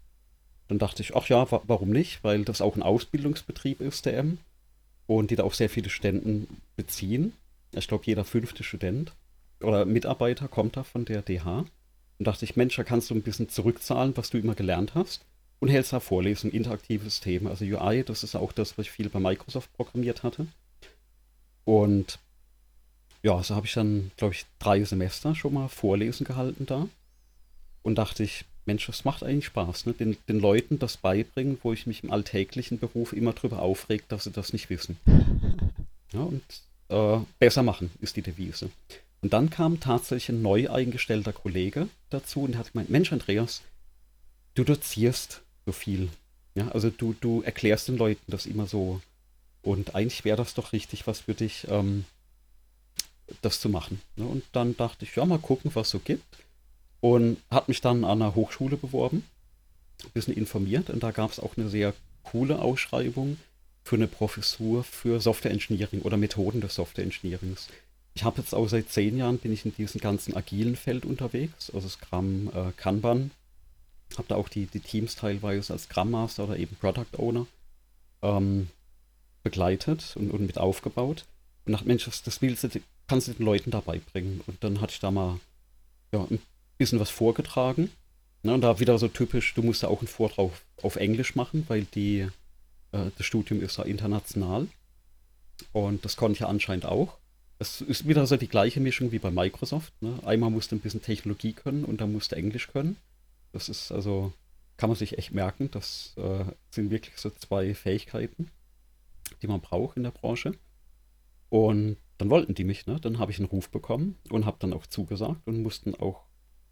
Dann 0.67 0.77
dachte 0.77 1.01
ich, 1.01 1.15
ach 1.15 1.27
ja, 1.27 1.49
wa 1.51 1.61
warum 1.67 1.89
nicht? 1.89 2.23
Weil 2.23 2.43
das 2.43 2.61
auch 2.61 2.75
ein 2.75 2.83
Ausbildungsbetrieb 2.83 3.81
ist, 3.81 4.05
der 4.05 4.17
M. 4.17 4.37
Und 5.07 5.31
die 5.31 5.35
da 5.35 5.43
auch 5.43 5.53
sehr 5.53 5.69
viele 5.69 5.89
Studenten 5.89 6.61
beziehen. 6.75 7.33
Ich 7.73 7.87
glaube, 7.87 8.03
jeder 8.05 8.25
fünfte 8.25 8.63
Student 8.63 9.13
oder 9.61 9.85
Mitarbeiter 9.85 10.47
kommt 10.47 10.75
da 10.77 10.83
von 10.83 11.05
der 11.05 11.21
DH. 11.21 11.65
Und 12.19 12.27
dachte 12.27 12.45
ich, 12.45 12.55
Mensch, 12.55 12.75
da 12.75 12.83
kannst 12.83 13.09
du 13.09 13.15
ein 13.15 13.21
bisschen 13.21 13.49
zurückzahlen, 13.49 14.15
was 14.15 14.29
du 14.29 14.37
immer 14.37 14.53
gelernt 14.53 14.95
hast. 14.95 15.25
Und 15.59 15.69
hältst 15.69 15.93
da 15.93 15.99
Vorlesungen, 15.99 16.53
interaktives 16.53 17.21
Thema. 17.21 17.51
Also 17.51 17.65
UI, 17.65 18.03
das 18.03 18.23
ist 18.23 18.35
auch 18.35 18.51
das, 18.51 18.77
was 18.77 18.85
ich 18.85 18.91
viel 18.91 19.09
bei 19.09 19.19
Microsoft 19.19 19.71
programmiert 19.73 20.23
hatte. 20.23 20.47
Und 21.63 22.19
ja, 23.23 23.41
so 23.43 23.55
habe 23.55 23.65
ich 23.65 23.73
dann, 23.73 24.11
glaube 24.17 24.33
ich, 24.33 24.45
drei 24.59 24.83
Semester 24.83 25.35
schon 25.35 25.53
mal 25.53 25.67
Vorlesen 25.67 26.25
gehalten 26.25 26.65
da. 26.65 26.87
Und 27.83 27.95
dachte 27.95 28.23
ich, 28.23 28.45
Mensch, 28.65 28.85
das 28.85 29.05
macht 29.05 29.23
eigentlich 29.23 29.47
Spaß, 29.47 29.87
ne? 29.87 29.93
den, 29.93 30.17
den 30.27 30.39
Leuten 30.39 30.77
das 30.77 30.97
beibringen, 30.97 31.57
wo 31.63 31.73
ich 31.73 31.87
mich 31.87 32.03
im 32.03 32.11
alltäglichen 32.11 32.79
Beruf 32.79 33.11
immer 33.13 33.33
drüber 33.33 33.61
aufreg, 33.61 34.07
dass 34.07 34.25
sie 34.25 34.31
das 34.31 34.53
nicht 34.53 34.69
wissen. 34.69 34.97
Ja, 36.13 36.23
und 36.23 36.43
äh, 36.89 37.23
besser 37.39 37.63
machen 37.63 37.89
ist 38.01 38.17
die 38.17 38.21
Devise. 38.21 38.69
Und 39.21 39.31
dann 39.31 39.49
kam 39.49 39.79
tatsächlich 39.79 40.29
ein 40.29 40.41
neu 40.41 40.69
eingestellter 40.69 41.31
Kollege 41.31 41.87
dazu 42.09 42.41
und 42.41 42.57
hat 42.57 42.73
gemeint, 42.73 42.89
Mensch, 42.89 43.13
Andreas, 43.13 43.61
du 44.55 44.65
dozierst 44.65 45.41
so 45.65 45.71
viel. 45.71 46.09
Ja, 46.55 46.67
also 46.69 46.89
du, 46.89 47.15
du 47.21 47.41
erklärst 47.43 47.87
den 47.87 47.97
Leuten 47.97 48.29
das 48.29 48.45
immer 48.45 48.65
so. 48.67 49.01
Und 49.61 49.95
eigentlich 49.95 50.25
wäre 50.25 50.37
das 50.37 50.53
doch 50.53 50.73
richtig 50.73 51.07
was 51.07 51.21
für 51.21 51.33
dich, 51.33 51.65
ähm, 51.69 52.03
das 53.41 53.61
zu 53.61 53.69
machen. 53.69 54.01
Ne? 54.17 54.25
Und 54.25 54.43
dann 54.51 54.75
dachte 54.75 55.05
ich, 55.05 55.15
ja, 55.15 55.23
mal 55.23 55.39
gucken, 55.39 55.71
was 55.73 55.87
es 55.87 55.91
so 55.91 55.99
gibt. 55.99 56.39
Und 57.01 57.37
habe 57.49 57.65
mich 57.67 57.81
dann 57.81 58.05
an 58.05 58.21
einer 58.21 58.35
Hochschule 58.35 58.77
beworben, 58.77 59.23
ein 60.03 60.11
bisschen 60.13 60.35
informiert. 60.35 60.89
Und 60.89 61.03
da 61.03 61.11
gab 61.11 61.31
es 61.31 61.39
auch 61.39 61.57
eine 61.57 61.67
sehr 61.67 61.93
coole 62.23 62.59
Ausschreibung 62.59 63.37
für 63.83 63.95
eine 63.95 64.07
Professur 64.07 64.83
für 64.83 65.19
Software 65.19 65.51
Engineering 65.51 66.01
oder 66.01 66.17
Methoden 66.17 66.61
des 66.61 66.75
Software 66.75 67.03
Engineerings. 67.03 67.67
Ich 68.13 68.23
habe 68.23 68.41
jetzt 68.41 68.53
auch 68.53 68.67
seit 68.67 68.89
zehn 68.89 69.17
Jahren 69.17 69.37
bin 69.37 69.53
ich 69.53 69.65
in 69.65 69.73
diesem 69.73 70.01
ganzen 70.01 70.35
agilen 70.35 70.75
Feld 70.75 71.05
unterwegs, 71.05 71.71
also 71.73 71.87
Scrum, 71.87 72.51
äh, 72.53 72.71
Kanban. 72.75 73.31
Habe 74.17 74.27
da 74.27 74.35
auch 74.35 74.49
die, 74.49 74.65
die 74.65 74.81
Teams 74.81 75.15
teilweise 75.15 75.73
als 75.73 75.83
Scrum 75.83 76.11
Master 76.11 76.43
oder 76.43 76.57
eben 76.57 76.75
Product 76.75 77.17
Owner 77.17 77.47
ähm, 78.21 78.67
begleitet 79.43 80.15
und, 80.15 80.31
und 80.31 80.45
mit 80.45 80.57
aufgebaut. 80.57 81.25
Und 81.65 81.73
dachte, 81.73 81.87
Mensch, 81.87 82.05
das, 82.05 82.21
das 82.23 82.41
willst 82.41 82.63
du, 82.63 82.69
kannst 83.07 83.29
du 83.29 83.33
den 83.33 83.45
Leuten 83.45 83.71
dabei 83.71 83.99
bringen. 84.11 84.41
Und 84.45 84.63
dann 84.63 84.81
hatte 84.81 84.93
ich 84.93 84.99
da 84.99 85.11
mal 85.11 85.39
ja, 86.11 86.27
ein 86.29 86.39
bisschen 86.81 86.99
was 86.99 87.11
vorgetragen. 87.11 87.91
Ne, 88.43 88.53
und 88.55 88.61
da 88.61 88.79
wieder 88.79 88.97
so 88.97 89.07
typisch, 89.07 89.53
du 89.53 89.61
musst 89.61 89.83
ja 89.83 89.89
auch 89.89 89.99
einen 89.99 90.07
Vortrag 90.07 90.39
auf, 90.39 90.65
auf 90.81 90.95
Englisch 90.95 91.35
machen, 91.35 91.63
weil 91.67 91.83
die, 91.83 92.27
äh, 92.91 93.11
das 93.15 93.25
Studium 93.25 93.61
ist 93.61 93.77
ja 93.77 93.83
international. 93.83 94.67
Und 95.73 96.03
das 96.03 96.17
konnte 96.17 96.33
ich 96.33 96.39
ja 96.39 96.47
anscheinend 96.47 96.85
auch. 96.85 97.17
Es 97.59 97.81
ist 97.81 98.07
wieder 98.07 98.25
so 98.25 98.37
die 98.37 98.47
gleiche 98.47 98.79
Mischung 98.79 99.11
wie 99.11 99.19
bei 99.19 99.29
Microsoft. 99.29 99.93
Ne? 100.01 100.17
Einmal 100.25 100.49
musst 100.49 100.71
du 100.71 100.75
ein 100.75 100.79
bisschen 100.79 101.03
Technologie 101.03 101.53
können 101.53 101.85
und 101.85 102.01
dann 102.01 102.11
musst 102.11 102.31
du 102.31 102.35
Englisch 102.35 102.67
können. 102.67 102.97
Das 103.51 103.69
ist 103.69 103.91
also, 103.91 104.33
kann 104.77 104.89
man 104.89 104.97
sich 104.97 105.19
echt 105.19 105.31
merken. 105.31 105.69
Das 105.69 106.15
äh, 106.17 106.45
sind 106.71 106.89
wirklich 106.89 107.17
so 107.17 107.29
zwei 107.29 107.75
Fähigkeiten, 107.75 108.49
die 109.43 109.47
man 109.47 109.61
braucht 109.61 109.97
in 109.97 110.03
der 110.03 110.11
Branche. 110.11 110.53
Und 111.49 111.97
dann 112.17 112.31
wollten 112.31 112.55
die 112.55 112.63
mich, 112.63 112.87
ne? 112.87 112.99
Dann 112.99 113.19
habe 113.19 113.31
ich 113.31 113.37
einen 113.37 113.49
Ruf 113.49 113.69
bekommen 113.69 114.17
und 114.29 114.47
habe 114.47 114.57
dann 114.59 114.73
auch 114.73 114.87
zugesagt 114.87 115.45
und 115.45 115.61
mussten 115.61 115.93
auch 115.93 116.23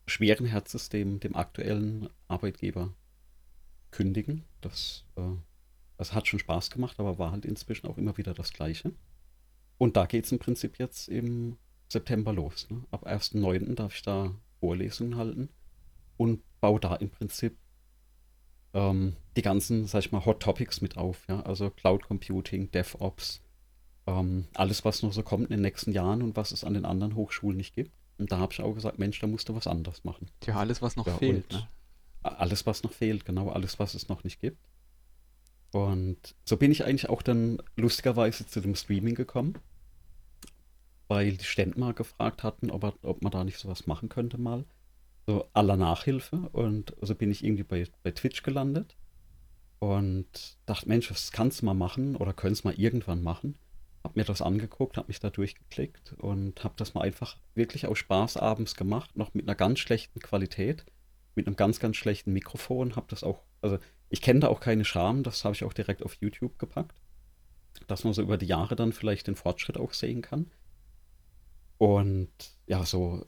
schweren 0.09 0.45
Herzens 0.45 0.89
dem, 0.89 1.19
dem 1.19 1.35
aktuellen 1.35 2.09
Arbeitgeber 2.27 2.93
kündigen. 3.91 4.43
Das, 4.61 5.05
äh, 5.15 5.35
das 5.97 6.13
hat 6.13 6.27
schon 6.27 6.39
Spaß 6.39 6.69
gemacht, 6.71 6.99
aber 6.99 7.17
war 7.19 7.31
halt 7.31 7.45
inzwischen 7.45 7.87
auch 7.87 7.97
immer 7.97 8.17
wieder 8.17 8.33
das 8.33 8.53
Gleiche. 8.53 8.93
Und 9.77 9.95
da 9.95 10.05
geht 10.05 10.25
es 10.25 10.31
im 10.31 10.39
Prinzip 10.39 10.77
jetzt 10.77 11.07
im 11.07 11.57
September 11.87 12.33
los. 12.33 12.67
Ne? 12.69 12.83
Ab 12.91 13.07
1.9. 13.07 13.75
darf 13.75 13.95
ich 13.95 14.01
da 14.01 14.35
Vorlesungen 14.59 15.15
halten 15.15 15.49
und 16.17 16.41
baue 16.59 16.79
da 16.79 16.95
im 16.95 17.09
Prinzip 17.09 17.57
ähm, 18.73 19.15
die 19.37 19.41
ganzen, 19.41 19.87
sag 19.87 19.99
ich 19.99 20.11
mal, 20.11 20.25
Hot 20.25 20.41
Topics 20.41 20.81
mit 20.81 20.97
auf. 20.97 21.25
Ja? 21.27 21.41
Also 21.41 21.69
Cloud 21.69 22.03
Computing, 22.03 22.71
DevOps, 22.71 23.41
ähm, 24.05 24.47
alles, 24.53 24.85
was 24.85 25.01
noch 25.01 25.13
so 25.13 25.23
kommt 25.23 25.45
in 25.45 25.51
den 25.51 25.61
nächsten 25.61 25.91
Jahren 25.91 26.21
und 26.21 26.35
was 26.35 26.51
es 26.51 26.63
an 26.63 26.73
den 26.73 26.85
anderen 26.85 27.15
Hochschulen 27.15 27.57
nicht 27.57 27.73
gibt. 27.73 27.91
Und 28.19 28.31
da 28.31 28.37
habe 28.37 28.51
ich 28.51 28.61
auch 28.61 28.73
gesagt, 28.73 28.99
Mensch, 28.99 29.19
da 29.19 29.27
musst 29.27 29.47
du 29.47 29.55
was 29.55 29.65
anderes 29.65 30.03
machen. 30.03 30.29
Ja, 30.45 30.57
alles, 30.57 30.81
was 30.81 30.97
noch 30.97 31.07
ja, 31.07 31.17
fehlt. 31.17 31.51
Ne? 31.51 31.67
Alles, 32.21 32.65
was 32.65 32.83
noch 32.83 32.91
fehlt, 32.91 33.25
genau, 33.25 33.49
alles, 33.49 33.79
was 33.79 33.93
es 33.93 34.09
noch 34.09 34.25
nicht 34.25 34.41
gibt. 34.41 34.57
Und 35.71 36.35
so 36.43 36.57
bin 36.57 36.71
ich 36.71 36.83
eigentlich 36.83 37.09
auch 37.09 37.21
dann 37.21 37.61
lustigerweise 37.77 38.45
zu 38.45 38.59
dem 38.59 38.75
Streaming 38.75 39.15
gekommen, 39.15 39.57
weil 41.07 41.37
die 41.37 41.45
Ständen 41.45 41.79
mal 41.79 41.93
gefragt 41.93 42.43
hatten, 42.43 42.71
ob, 42.71 42.83
er, 42.83 42.93
ob 43.03 43.21
man 43.21 43.31
da 43.31 43.43
nicht 43.43 43.57
sowas 43.57 43.87
machen 43.87 44.09
könnte 44.09 44.37
mal. 44.37 44.65
So 45.25 45.47
aller 45.53 45.77
Nachhilfe. 45.77 46.49
Und 46.51 46.93
so 47.01 47.15
bin 47.15 47.31
ich 47.31 47.43
irgendwie 47.43 47.63
bei, 47.63 47.87
bei 48.03 48.11
Twitch 48.11 48.43
gelandet 48.43 48.97
und 49.79 50.57
dachte, 50.65 50.89
Mensch, 50.89 51.07
das 51.07 51.31
kannst 51.31 51.61
du 51.61 51.65
mal 51.65 51.73
machen 51.73 52.17
oder 52.17 52.33
könntest 52.33 52.65
mal 52.65 52.73
irgendwann 52.73 53.23
machen 53.23 53.55
habe 54.03 54.19
mir 54.19 54.25
das 54.25 54.41
angeguckt, 54.41 54.97
habe 54.97 55.07
mich 55.07 55.19
da 55.19 55.29
durchgeklickt 55.29 56.13
und 56.13 56.63
habe 56.63 56.75
das 56.77 56.93
mal 56.93 57.01
einfach 57.01 57.37
wirklich 57.53 57.85
aus 57.87 57.97
Spaß 57.99 58.37
abends 58.37 58.75
gemacht, 58.75 59.15
noch 59.17 59.33
mit 59.33 59.45
einer 59.47 59.55
ganz 59.55 59.79
schlechten 59.79 60.19
Qualität, 60.19 60.85
mit 61.35 61.47
einem 61.47 61.55
ganz, 61.55 61.79
ganz 61.79 61.97
schlechten 61.97 62.31
Mikrofon. 62.33 62.95
Habe 62.95 63.07
das 63.09 63.23
auch, 63.23 63.43
also 63.61 63.77
ich 64.09 64.21
kenne 64.21 64.41
da 64.41 64.47
auch 64.47 64.59
keine 64.61 64.85
Scham, 64.85 65.23
das 65.23 65.43
habe 65.43 65.55
ich 65.55 65.63
auch 65.63 65.73
direkt 65.73 66.03
auf 66.03 66.15
YouTube 66.15 66.57
gepackt, 66.59 67.01
dass 67.87 68.03
man 68.03 68.13
so 68.13 68.21
über 68.21 68.37
die 68.37 68.47
Jahre 68.47 68.75
dann 68.75 68.93
vielleicht 68.93 69.27
den 69.27 69.35
Fortschritt 69.35 69.77
auch 69.77 69.93
sehen 69.93 70.21
kann. 70.21 70.49
Und 71.77 72.29
ja, 72.67 72.85
so 72.85 73.25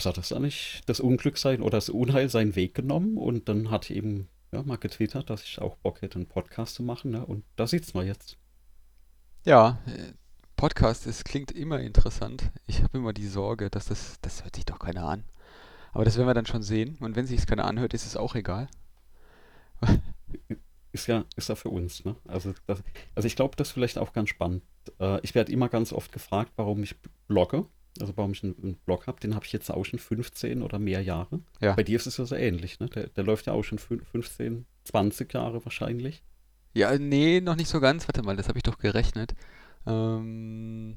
soll 0.00 0.12
das 0.12 0.32
eigentlich 0.32 0.80
das 0.86 1.00
Unglück 1.00 1.38
sein 1.38 1.62
oder 1.62 1.76
das 1.78 1.88
Unheil 1.88 2.28
seinen 2.28 2.56
Weg 2.56 2.74
genommen 2.74 3.16
und 3.16 3.48
dann 3.48 3.70
hat 3.70 3.90
eben 3.90 4.28
ja, 4.52 4.62
mal 4.62 4.76
getwittert, 4.76 5.30
dass 5.30 5.44
ich 5.44 5.60
auch 5.60 5.76
Bock 5.76 6.02
hätte, 6.02 6.16
einen 6.16 6.26
Podcast 6.26 6.74
zu 6.74 6.82
machen. 6.82 7.12
Ne? 7.12 7.24
Und 7.24 7.44
da 7.56 7.66
sieht's 7.66 7.94
mal 7.94 8.06
jetzt. 8.06 8.36
Ja, 9.44 9.80
äh, 9.86 10.12
Podcast, 10.56 11.06
es 11.08 11.24
klingt 11.24 11.50
immer 11.50 11.80
interessant. 11.80 12.52
Ich 12.66 12.82
habe 12.82 12.98
immer 12.98 13.12
die 13.12 13.26
Sorge, 13.26 13.70
dass 13.70 13.86
das, 13.86 14.20
das 14.22 14.44
hört 14.44 14.54
sich 14.54 14.64
doch 14.64 14.78
keiner 14.78 15.04
an. 15.04 15.24
Aber 15.92 16.04
das 16.04 16.16
werden 16.16 16.28
wir 16.28 16.34
dann 16.34 16.46
schon 16.46 16.62
sehen. 16.62 16.96
Und 17.00 17.16
wenn 17.16 17.26
sich 17.26 17.40
es 17.40 17.46
keiner 17.46 17.64
anhört, 17.64 17.92
ist 17.92 18.06
es 18.06 18.16
auch 18.16 18.34
egal. 18.36 18.68
Ist 20.94 21.06
ja, 21.06 21.24
ist 21.36 21.48
ja 21.48 21.54
für 21.54 21.70
uns, 21.70 22.04
ne? 22.04 22.16
Also, 22.28 22.52
das, 22.66 22.82
also 23.14 23.26
ich 23.26 23.34
glaube, 23.34 23.56
das 23.56 23.68
ist 23.68 23.72
vielleicht 23.72 23.96
auch 23.96 24.12
ganz 24.12 24.28
spannend. 24.28 24.62
Äh, 25.00 25.20
ich 25.22 25.34
werde 25.34 25.50
immer 25.50 25.70
ganz 25.70 25.90
oft 25.90 26.12
gefragt, 26.12 26.52
warum 26.56 26.82
ich 26.82 26.96
blogge. 27.28 27.64
Also 27.98 28.14
warum 28.18 28.32
ich 28.32 28.44
einen, 28.44 28.54
einen 28.62 28.74
Blog 28.74 29.06
habe. 29.06 29.18
Den 29.18 29.34
habe 29.34 29.46
ich 29.46 29.52
jetzt 29.52 29.70
auch 29.70 29.84
schon 29.84 29.98
15 29.98 30.62
oder 30.62 30.78
mehr 30.78 31.00
Jahre. 31.00 31.40
Ja. 31.62 31.72
Bei 31.72 31.82
dir 31.82 31.96
ist 31.96 32.06
es 32.06 32.18
ja 32.18 32.26
so 32.26 32.34
ähnlich, 32.34 32.78
ne? 32.78 32.90
Der, 32.90 33.06
der 33.06 33.24
läuft 33.24 33.46
ja 33.46 33.54
auch 33.54 33.62
schon 33.62 33.78
15, 33.78 34.66
20 34.84 35.32
Jahre 35.32 35.64
wahrscheinlich. 35.64 36.22
Ja, 36.74 36.96
nee, 36.98 37.40
noch 37.40 37.56
nicht 37.56 37.68
so 37.68 37.80
ganz. 37.80 38.08
Warte 38.08 38.22
mal, 38.22 38.36
das 38.36 38.48
habe 38.48 38.58
ich 38.58 38.62
doch 38.62 38.78
gerechnet. 38.78 39.34
Ähm, 39.86 40.96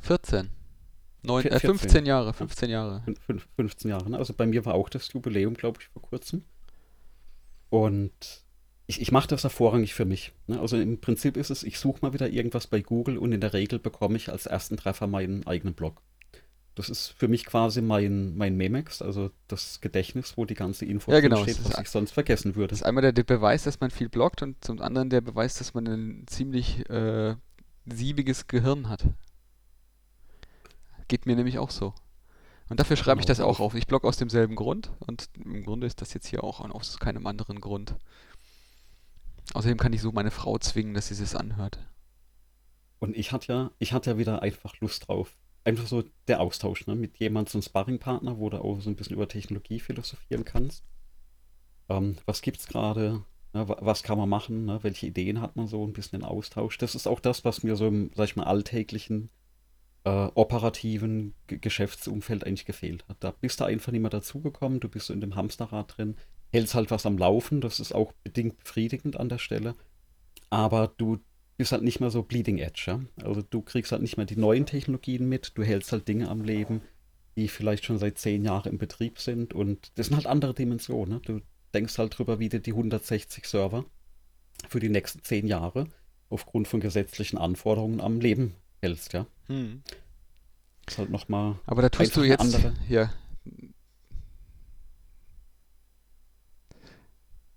14. 0.00 0.50
Neun, 1.22 1.44
äh, 1.46 1.58
15 1.58 2.04
Jahre, 2.04 2.34
15 2.34 2.70
Jahre. 2.70 3.02
15 3.56 3.90
Jahre, 3.90 4.10
ne? 4.10 4.18
Also 4.18 4.34
bei 4.34 4.46
mir 4.46 4.64
war 4.66 4.74
auch 4.74 4.90
das 4.90 5.10
Jubiläum, 5.12 5.54
glaube 5.54 5.78
ich, 5.80 5.88
vor 5.88 6.02
kurzem. 6.02 6.44
Und 7.70 8.44
ich, 8.86 9.00
ich 9.00 9.10
mache 9.10 9.28
das 9.28 9.42
ja 9.42 9.48
vorrangig 9.48 9.94
für 9.94 10.04
mich. 10.04 10.32
Ne? 10.46 10.60
Also 10.60 10.76
im 10.76 11.00
Prinzip 11.00 11.36
ist 11.36 11.50
es, 11.50 11.62
ich 11.62 11.78
suche 11.78 12.00
mal 12.02 12.12
wieder 12.12 12.28
irgendwas 12.28 12.66
bei 12.66 12.80
Google 12.82 13.16
und 13.16 13.32
in 13.32 13.40
der 13.40 13.54
Regel 13.54 13.78
bekomme 13.78 14.16
ich 14.16 14.30
als 14.30 14.46
ersten 14.46 14.76
Treffer 14.76 15.06
meinen 15.06 15.46
eigenen 15.46 15.74
Blog. 15.74 16.02
Das 16.74 16.88
ist 16.88 17.08
für 17.08 17.28
mich 17.28 17.44
quasi 17.44 17.82
mein, 17.82 18.36
mein 18.36 18.56
Memex, 18.56 19.00
also 19.00 19.30
das 19.46 19.80
Gedächtnis, 19.80 20.36
wo 20.36 20.44
die 20.44 20.54
ganze 20.54 20.84
Info 20.84 21.12
ja, 21.12 21.20
genau, 21.20 21.42
steht, 21.42 21.64
was 21.64 21.78
ich 21.78 21.88
sonst 21.88 22.10
vergessen 22.10 22.56
würde. 22.56 22.68
Das 22.68 22.80
ist 22.80 22.84
einmal 22.84 23.02
der, 23.02 23.12
der, 23.12 23.22
Beweis, 23.22 23.62
dass 23.62 23.78
man 23.78 23.90
viel 23.92 24.08
bloggt 24.08 24.42
und 24.42 24.62
zum 24.64 24.80
anderen 24.80 25.08
der 25.08 25.20
Beweis, 25.20 25.54
dass 25.54 25.74
man 25.74 25.86
ein 25.86 26.26
ziemlich 26.26 26.88
äh, 26.90 27.36
siebiges 27.86 28.48
Gehirn 28.48 28.88
hat. 28.88 29.04
Geht 31.06 31.26
mir 31.26 31.36
nämlich 31.36 31.58
auch 31.58 31.70
so. 31.70 31.94
Und 32.68 32.80
dafür 32.80 32.96
schreibe 32.96 33.16
genau. 33.16 33.20
ich 33.20 33.26
das 33.26 33.40
auch 33.40 33.60
auf. 33.60 33.74
Ich 33.74 33.86
blog 33.86 34.04
aus 34.04 34.16
demselben 34.16 34.56
Grund 34.56 34.90
und 34.98 35.28
im 35.36 35.64
Grunde 35.64 35.86
ist 35.86 36.00
das 36.00 36.12
jetzt 36.14 36.26
hier 36.26 36.42
auch 36.42 36.60
aus 36.60 36.98
keinem 36.98 37.26
anderen 37.26 37.60
Grund. 37.60 37.94
Außerdem 39.52 39.78
kann 39.78 39.92
ich 39.92 40.00
so 40.00 40.10
meine 40.10 40.30
Frau 40.30 40.58
zwingen, 40.58 40.94
dass 40.94 41.08
sie 41.08 41.22
es 41.22 41.36
anhört. 41.36 41.78
Und 42.98 43.16
ich 43.16 43.32
hatte 43.32 43.52
ja, 43.52 43.70
ich 43.78 43.92
hatte 43.92 44.10
ja 44.10 44.18
wieder 44.18 44.42
einfach 44.42 44.80
Lust 44.80 45.08
drauf. 45.08 45.36
Einfach 45.64 45.86
so 45.86 46.04
der 46.28 46.40
Austausch, 46.40 46.86
ne? 46.86 46.94
Mit 46.94 47.18
jemandem, 47.18 47.50
so 47.50 47.58
einem 47.58 47.62
Sparringpartner, 47.62 48.38
wo 48.38 48.50
du 48.50 48.62
auch 48.62 48.80
so 48.80 48.90
ein 48.90 48.96
bisschen 48.96 49.16
über 49.16 49.28
Technologie 49.28 49.80
philosophieren 49.80 50.44
kannst. 50.44 50.84
Ähm, 51.88 52.16
was 52.26 52.42
gibt's 52.42 52.66
gerade? 52.66 53.24
Ne? 53.52 53.66
Was 53.80 54.02
kann 54.02 54.18
man 54.18 54.28
machen? 54.28 54.66
Ne? 54.66 54.80
Welche 54.82 55.06
Ideen 55.06 55.40
hat 55.40 55.56
man 55.56 55.66
so? 55.66 55.86
Ein 55.86 55.92
bisschen 55.94 56.20
den 56.20 56.28
Austausch. 56.28 56.76
Das 56.78 56.94
ist 56.94 57.06
auch 57.06 57.20
das, 57.20 57.44
was 57.44 57.62
mir 57.62 57.76
so 57.76 57.86
im, 57.86 58.10
sag 58.14 58.24
ich 58.26 58.36
mal, 58.36 58.44
alltäglichen 58.44 59.30
äh, 60.04 60.28
operativen 60.34 61.34
G 61.46 61.58
Geschäftsumfeld 61.58 62.44
eigentlich 62.44 62.66
gefehlt 62.66 63.06
hat. 63.08 63.16
Da 63.20 63.30
bist 63.32 63.60
du 63.60 63.64
einfach 63.64 63.92
nicht 63.92 64.02
mehr 64.02 64.10
dazugekommen, 64.10 64.80
du 64.80 64.88
bist 64.88 65.06
so 65.06 65.14
in 65.14 65.20
dem 65.20 65.34
Hamsterrad 65.34 65.96
drin, 65.96 66.16
hältst 66.52 66.74
halt 66.74 66.90
was 66.90 67.06
am 67.06 67.18
Laufen, 67.18 67.60
das 67.60 67.80
ist 67.80 67.94
auch 67.94 68.12
bedingt 68.22 68.58
befriedigend 68.58 69.18
an 69.18 69.28
der 69.28 69.38
Stelle, 69.38 69.74
aber 70.50 70.92
du 70.96 71.18
bist 71.56 71.72
halt 71.72 71.82
nicht 71.82 72.00
mehr 72.00 72.10
so 72.10 72.22
bleeding 72.22 72.58
edge, 72.58 72.84
ja? 72.86 73.00
Also 73.22 73.42
du 73.42 73.62
kriegst 73.62 73.92
halt 73.92 74.02
nicht 74.02 74.16
mehr 74.16 74.26
die 74.26 74.36
neuen 74.36 74.66
Technologien 74.66 75.28
mit, 75.28 75.52
du 75.56 75.62
hältst 75.62 75.92
halt 75.92 76.08
Dinge 76.08 76.28
am 76.28 76.42
Leben, 76.42 76.82
die 77.36 77.48
vielleicht 77.48 77.84
schon 77.84 77.98
seit 77.98 78.18
zehn 78.18 78.44
Jahren 78.44 78.72
im 78.72 78.78
Betrieb 78.78 79.18
sind 79.18 79.54
und 79.54 79.92
das 79.96 80.06
sind 80.06 80.16
halt 80.16 80.26
andere 80.26 80.54
Dimensionen. 80.54 81.14
Ne? 81.14 81.20
Du 81.24 81.40
denkst 81.72 81.98
halt 81.98 82.18
drüber, 82.18 82.38
wie 82.38 82.48
du 82.48 82.60
die 82.60 82.72
160 82.72 83.46
Server 83.46 83.84
für 84.68 84.80
die 84.80 84.88
nächsten 84.88 85.22
zehn 85.22 85.46
Jahre 85.46 85.88
aufgrund 86.30 86.68
von 86.68 86.80
gesetzlichen 86.80 87.38
Anforderungen 87.38 88.00
am 88.00 88.20
Leben 88.20 88.54
hältst, 88.80 89.12
ja. 89.12 89.26
Hm. 89.46 89.82
Ist 90.86 90.98
halt 90.98 91.10
nochmal. 91.10 91.58
Aber 91.66 91.82
da 91.82 91.88
tust 91.88 92.16
du 92.16 92.22
jetzt. 92.22 92.40
Andere. 92.40 92.74
Ja. 92.88 93.12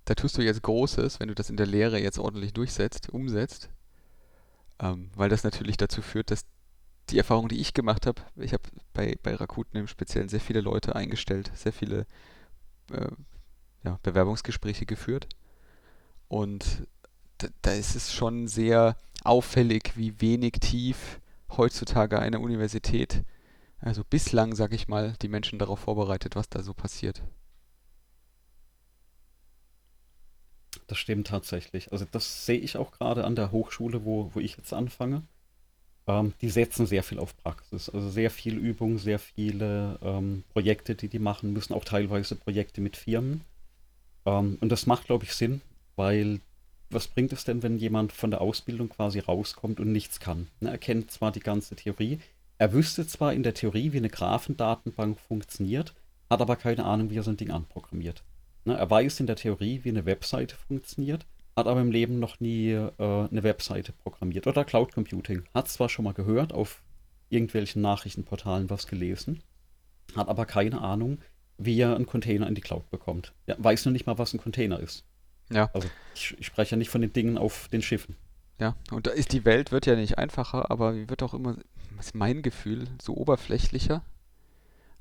Da 0.06 0.16
tust 0.16 0.38
du 0.38 0.42
jetzt 0.42 0.62
Großes, 0.62 1.20
wenn 1.20 1.28
du 1.28 1.36
das 1.36 1.50
in 1.50 1.58
der 1.58 1.66
Lehre 1.66 2.00
jetzt 2.00 2.18
ordentlich 2.18 2.54
durchsetzt, 2.54 3.10
umsetzt. 3.10 3.70
Ähm, 4.80 5.10
weil 5.16 5.30
das 5.30 5.44
natürlich 5.44 5.78
dazu 5.78 6.02
führt, 6.02 6.32
dass 6.32 6.46
die 7.10 7.18
Erfahrung, 7.18 7.48
die 7.48 7.60
ich 7.60 7.74
gemacht 7.74 8.06
habe, 8.06 8.22
ich 8.36 8.54
habe 8.54 8.64
bei, 8.94 9.18
bei 9.24 9.34
Rakuten 9.36 9.80
im 9.80 9.88
Speziellen 9.88 10.30
sehr 10.30 10.42
viele 10.42 10.62
Leute 10.62 10.96
eingestellt, 10.96 11.52
sehr 11.56 11.74
viele 11.74 12.06
äh, 12.92 13.08
ja, 13.84 14.00
Bewerbungsgespräche 14.04 14.86
geführt. 14.86 15.28
Und 16.28 16.88
da, 17.38 17.48
da 17.62 17.72
ist 17.72 17.96
es 17.96 18.14
schon 18.14 18.48
sehr 18.48 18.98
auffällig, 19.24 19.94
wie 19.96 20.20
wenig 20.22 20.54
tief 20.60 21.20
heutzutage 21.50 22.20
eine 22.20 22.40
Universität, 22.40 23.24
also 23.80 24.04
bislang, 24.04 24.56
sage 24.56 24.76
ich 24.76 24.88
mal, 24.88 25.16
die 25.22 25.28
Menschen 25.28 25.60
darauf 25.60 25.80
vorbereitet, 25.80 26.36
was 26.36 26.50
da 26.50 26.64
so 26.64 26.74
passiert. 26.74 27.22
Das 30.88 30.98
stimmt 30.98 31.28
tatsächlich. 31.28 31.92
Also 31.92 32.06
das 32.10 32.46
sehe 32.46 32.60
ich 32.60 32.78
auch 32.78 32.92
gerade 32.92 33.26
an 33.26 33.36
der 33.36 33.52
Hochschule, 33.52 34.06
wo, 34.06 34.32
wo 34.34 34.40
ich 34.40 34.58
jetzt 34.58 34.74
anfange. 34.74 35.24
Ähm, 36.08 36.34
die 36.42 36.50
setzen 36.50 36.86
sehr 36.86 37.04
viel 37.04 37.20
auf 37.20 37.36
Praxis. 37.38 37.90
Also 37.90 38.10
sehr 38.10 38.32
viel 38.32 38.58
Übung, 38.58 38.98
sehr 38.98 39.20
viele 39.20 40.00
ähm, 40.02 40.44
Projekte, 40.54 40.96
die 40.96 41.10
die 41.10 41.20
machen 41.20 41.54
müssen, 41.54 41.74
auch 41.74 41.84
teilweise 41.84 42.36
Projekte 42.36 42.82
mit 42.82 42.96
Firmen. 42.96 43.42
Ähm, 44.26 44.58
und 44.62 44.70
das 44.70 44.86
macht, 44.86 45.08
glaube 45.08 45.26
ich, 45.26 45.34
Sinn, 45.34 45.62
weil 45.98 46.40
was 46.90 47.08
bringt 47.08 47.34
es 47.34 47.44
denn, 47.44 47.64
wenn 47.64 47.78
jemand 47.78 48.14
von 48.14 48.32
der 48.32 48.40
Ausbildung 48.40 48.88
quasi 48.88 49.20
rauskommt 49.20 49.82
und 49.82 49.92
nichts 49.92 50.22
kann? 50.22 50.48
Ne, 50.62 50.70
er 50.72 50.78
kennt 50.78 51.12
zwar 51.12 51.34
die 51.34 51.42
ganze 51.42 51.76
Theorie, 51.76 52.20
er 52.58 52.74
wüsste 52.74 53.06
zwar 53.06 53.34
in 53.34 53.44
der 53.44 53.54
Theorie, 53.54 53.92
wie 53.92 53.98
eine 53.98 54.10
Graphendatenbank 54.10 55.20
funktioniert, 55.20 55.94
hat 56.30 56.42
aber 56.42 56.56
keine 56.56 56.86
Ahnung, 56.86 57.10
wie 57.10 57.18
er 57.18 57.24
so 57.24 57.32
ein 57.32 57.38
Ding 57.38 57.52
anprogrammiert. 57.52 58.24
Ne, 58.68 58.76
er 58.76 58.90
weiß 58.90 59.22
in 59.22 59.28
der 59.28 59.38
Theorie, 59.38 59.80
wie 59.84 59.90
eine 59.90 60.06
Webseite 60.06 60.58
funktioniert, 60.58 61.26
hat 61.56 61.68
aber 61.68 61.80
im 61.80 61.90
Leben 61.90 62.20
noch 62.20 62.42
nie 62.42 62.72
äh, 62.72 62.92
eine 62.98 63.44
Webseite 63.44 63.94
programmiert. 63.94 64.46
Oder 64.46 64.66
Cloud 64.66 64.94
Computing. 64.94 65.44
Hat 65.54 65.70
zwar 65.70 65.88
schon 65.88 66.04
mal 66.04 66.14
gehört, 66.14 66.52
auf 66.52 66.84
irgendwelchen 67.30 67.82
Nachrichtenportalen 67.82 68.70
was 68.70 68.88
gelesen, 68.88 69.42
hat 70.18 70.28
aber 70.28 70.46
keine 70.46 70.82
Ahnung, 70.82 71.20
wie 71.58 71.80
er 71.80 71.96
einen 71.96 72.06
Container 72.06 72.46
in 72.46 72.56
die 72.56 72.62
Cloud 72.62 72.90
bekommt. 72.90 73.34
Er 73.46 73.56
weiß 73.58 73.86
noch 73.86 73.94
nicht 73.94 74.06
mal, 74.06 74.18
was 74.18 74.34
ein 74.34 74.42
Container 74.42 74.82
ist. 74.82 75.06
Ja. 75.50 75.70
Also 75.74 75.88
ich, 76.14 76.36
ich 76.38 76.46
spreche 76.46 76.72
ja 76.72 76.78
nicht 76.78 76.90
von 76.90 77.00
den 77.00 77.14
Dingen 77.14 77.38
auf 77.38 77.70
den 77.70 77.82
Schiffen. 77.82 78.18
Ja, 78.60 78.76
und 78.92 79.08
da 79.08 79.12
ist 79.12 79.32
die 79.32 79.46
Welt 79.46 79.72
wird 79.72 79.86
ja 79.86 79.96
nicht 79.96 80.18
einfacher, 80.18 80.70
aber 80.72 81.08
wird 81.08 81.24
auch 81.24 81.34
immer, 81.34 81.56
ist 81.98 82.16
mein 82.16 82.42
Gefühl, 82.42 82.90
so 83.02 83.16
oberflächlicher. 83.16 84.04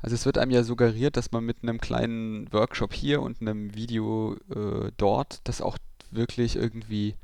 Also 0.07 0.15
es 0.15 0.25
wird 0.25 0.39
einem 0.39 0.53
ja 0.53 0.63
suggeriert, 0.63 1.17
dass 1.17 1.33
man 1.33 1.45
mit 1.45 1.65
einem 1.65 1.81
kleinen 1.81 2.53
Workshop 2.53 2.95
hier 2.95 3.21
und 3.23 3.41
einem 3.41 3.75
Video 3.75 4.37
äh, 4.55 4.93
dort 4.97 5.41
das 5.49 5.61
auch 5.61 5.79
wirklich 6.13 6.55
irgendwie 6.55 7.17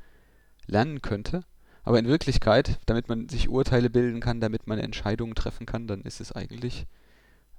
lernen 0.67 1.01
könnte. 1.01 1.45
Aber 1.83 1.97
in 1.97 2.07
Wirklichkeit, 2.07 2.81
damit 2.85 3.07
man 3.07 3.29
sich 3.29 3.47
Urteile 3.47 3.89
bilden 3.89 4.19
kann, 4.19 4.41
damit 4.41 4.67
man 4.67 4.79
Entscheidungen 4.79 5.33
treffen 5.33 5.65
kann, 5.65 5.87
dann 5.87 6.01
ist 6.01 6.19
es 6.19 6.33
eigentlich 6.33 6.85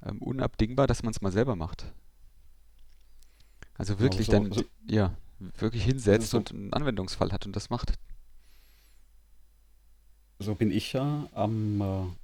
ähm, 0.04 0.20
unabdingbar, 0.20 0.86
dass 0.86 1.02
man 1.02 1.12
es 1.12 1.22
mal 1.22 1.32
selber 1.32 1.56
macht. 1.56 1.90
Also 3.78 4.00
wirklich 4.00 4.26
ja, 4.26 4.40
dann, 4.40 4.52
so, 4.52 4.62
ja, 4.86 5.14
wirklich 5.38 5.84
hinsetzt 5.84 6.32
so, 6.32 6.36
und 6.36 6.52
einen 6.52 6.74
Anwendungsfall 6.74 7.32
hat 7.32 7.46
und 7.46 7.56
das 7.56 7.70
macht. 7.70 7.94
So 10.38 10.54
bin 10.54 10.70
ich 10.70 10.92
ja 10.92 11.30
am, 11.32 11.80
äh, 11.80 12.23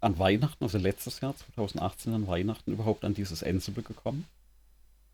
an 0.00 0.18
Weihnachten, 0.18 0.64
also 0.64 0.78
letztes 0.78 1.20
Jahr, 1.20 1.34
2018 1.36 2.14
an 2.14 2.26
Weihnachten, 2.26 2.72
überhaupt 2.72 3.04
an 3.04 3.14
dieses 3.14 3.42
Ansible 3.42 3.82
gekommen, 3.82 4.26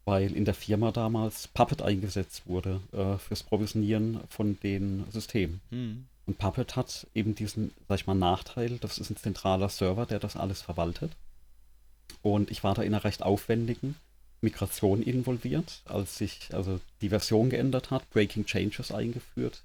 weil 0.04 0.34
in 0.34 0.44
der 0.44 0.54
Firma 0.54 0.92
damals 0.92 1.48
Puppet 1.48 1.82
eingesetzt 1.82 2.42
wurde 2.46 2.80
äh, 2.92 3.16
fürs 3.18 3.42
Provisionieren 3.42 4.20
von 4.28 4.58
den 4.60 5.04
Systemen. 5.10 5.60
Hm. 5.70 6.06
Und 6.26 6.38
Puppet 6.38 6.76
hat 6.76 7.06
eben 7.14 7.34
diesen, 7.34 7.72
sag 7.88 8.00
ich 8.00 8.06
mal, 8.06 8.14
Nachteil, 8.14 8.78
das 8.78 8.98
ist 8.98 9.10
ein 9.10 9.16
zentraler 9.16 9.68
Server, 9.68 10.06
der 10.06 10.18
das 10.18 10.36
alles 10.36 10.62
verwaltet. 10.62 11.12
Und 12.22 12.50
ich 12.50 12.64
war 12.64 12.74
da 12.74 12.82
in 12.82 12.94
einer 12.94 13.04
recht 13.04 13.22
aufwendigen 13.22 13.96
Migration 14.40 15.02
involviert, 15.02 15.82
als 15.86 16.18
sich 16.18 16.48
also 16.52 16.80
die 17.00 17.08
Version 17.10 17.50
geändert 17.50 17.90
hat, 17.90 18.08
Breaking 18.10 18.46
Changes 18.46 18.92
eingeführt 18.92 19.62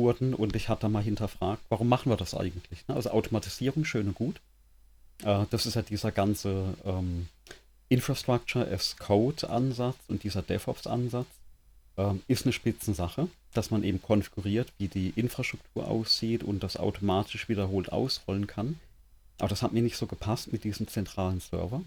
wurden 0.00 0.34
und 0.34 0.56
ich 0.56 0.68
hatte 0.68 0.88
mal 0.88 1.02
hinterfragt, 1.02 1.62
warum 1.68 1.88
machen 1.88 2.10
wir 2.10 2.16
das 2.16 2.34
eigentlich? 2.34 2.86
Ne? 2.88 2.94
Also 2.94 3.10
Automatisierung 3.10 3.84
schön 3.84 4.08
und 4.08 4.14
gut. 4.14 4.40
Äh, 5.22 5.44
das 5.50 5.66
ist 5.66 5.74
ja 5.74 5.82
dieser 5.82 6.10
ganze 6.10 6.74
ähm, 6.84 7.28
Infrastructure 7.88 8.66
as 8.66 8.96
Code 8.96 9.48
Ansatz 9.50 9.96
und 10.08 10.22
dieser 10.22 10.42
DevOps 10.42 10.86
Ansatz 10.86 11.26
ähm, 11.96 12.22
ist 12.28 12.46
eine 12.46 12.52
Spitzensache, 12.52 13.28
dass 13.52 13.70
man 13.70 13.84
eben 13.84 14.00
konfiguriert, 14.00 14.72
wie 14.78 14.88
die 14.88 15.12
Infrastruktur 15.16 15.86
aussieht 15.86 16.42
und 16.42 16.62
das 16.62 16.76
automatisch 16.76 17.48
wiederholt 17.48 17.92
ausrollen 17.92 18.46
kann. 18.46 18.78
Aber 19.38 19.48
das 19.48 19.62
hat 19.62 19.72
mir 19.72 19.82
nicht 19.82 19.96
so 19.96 20.06
gepasst 20.06 20.52
mit 20.52 20.64
diesem 20.64 20.88
zentralen 20.88 21.40
Server. 21.40 21.82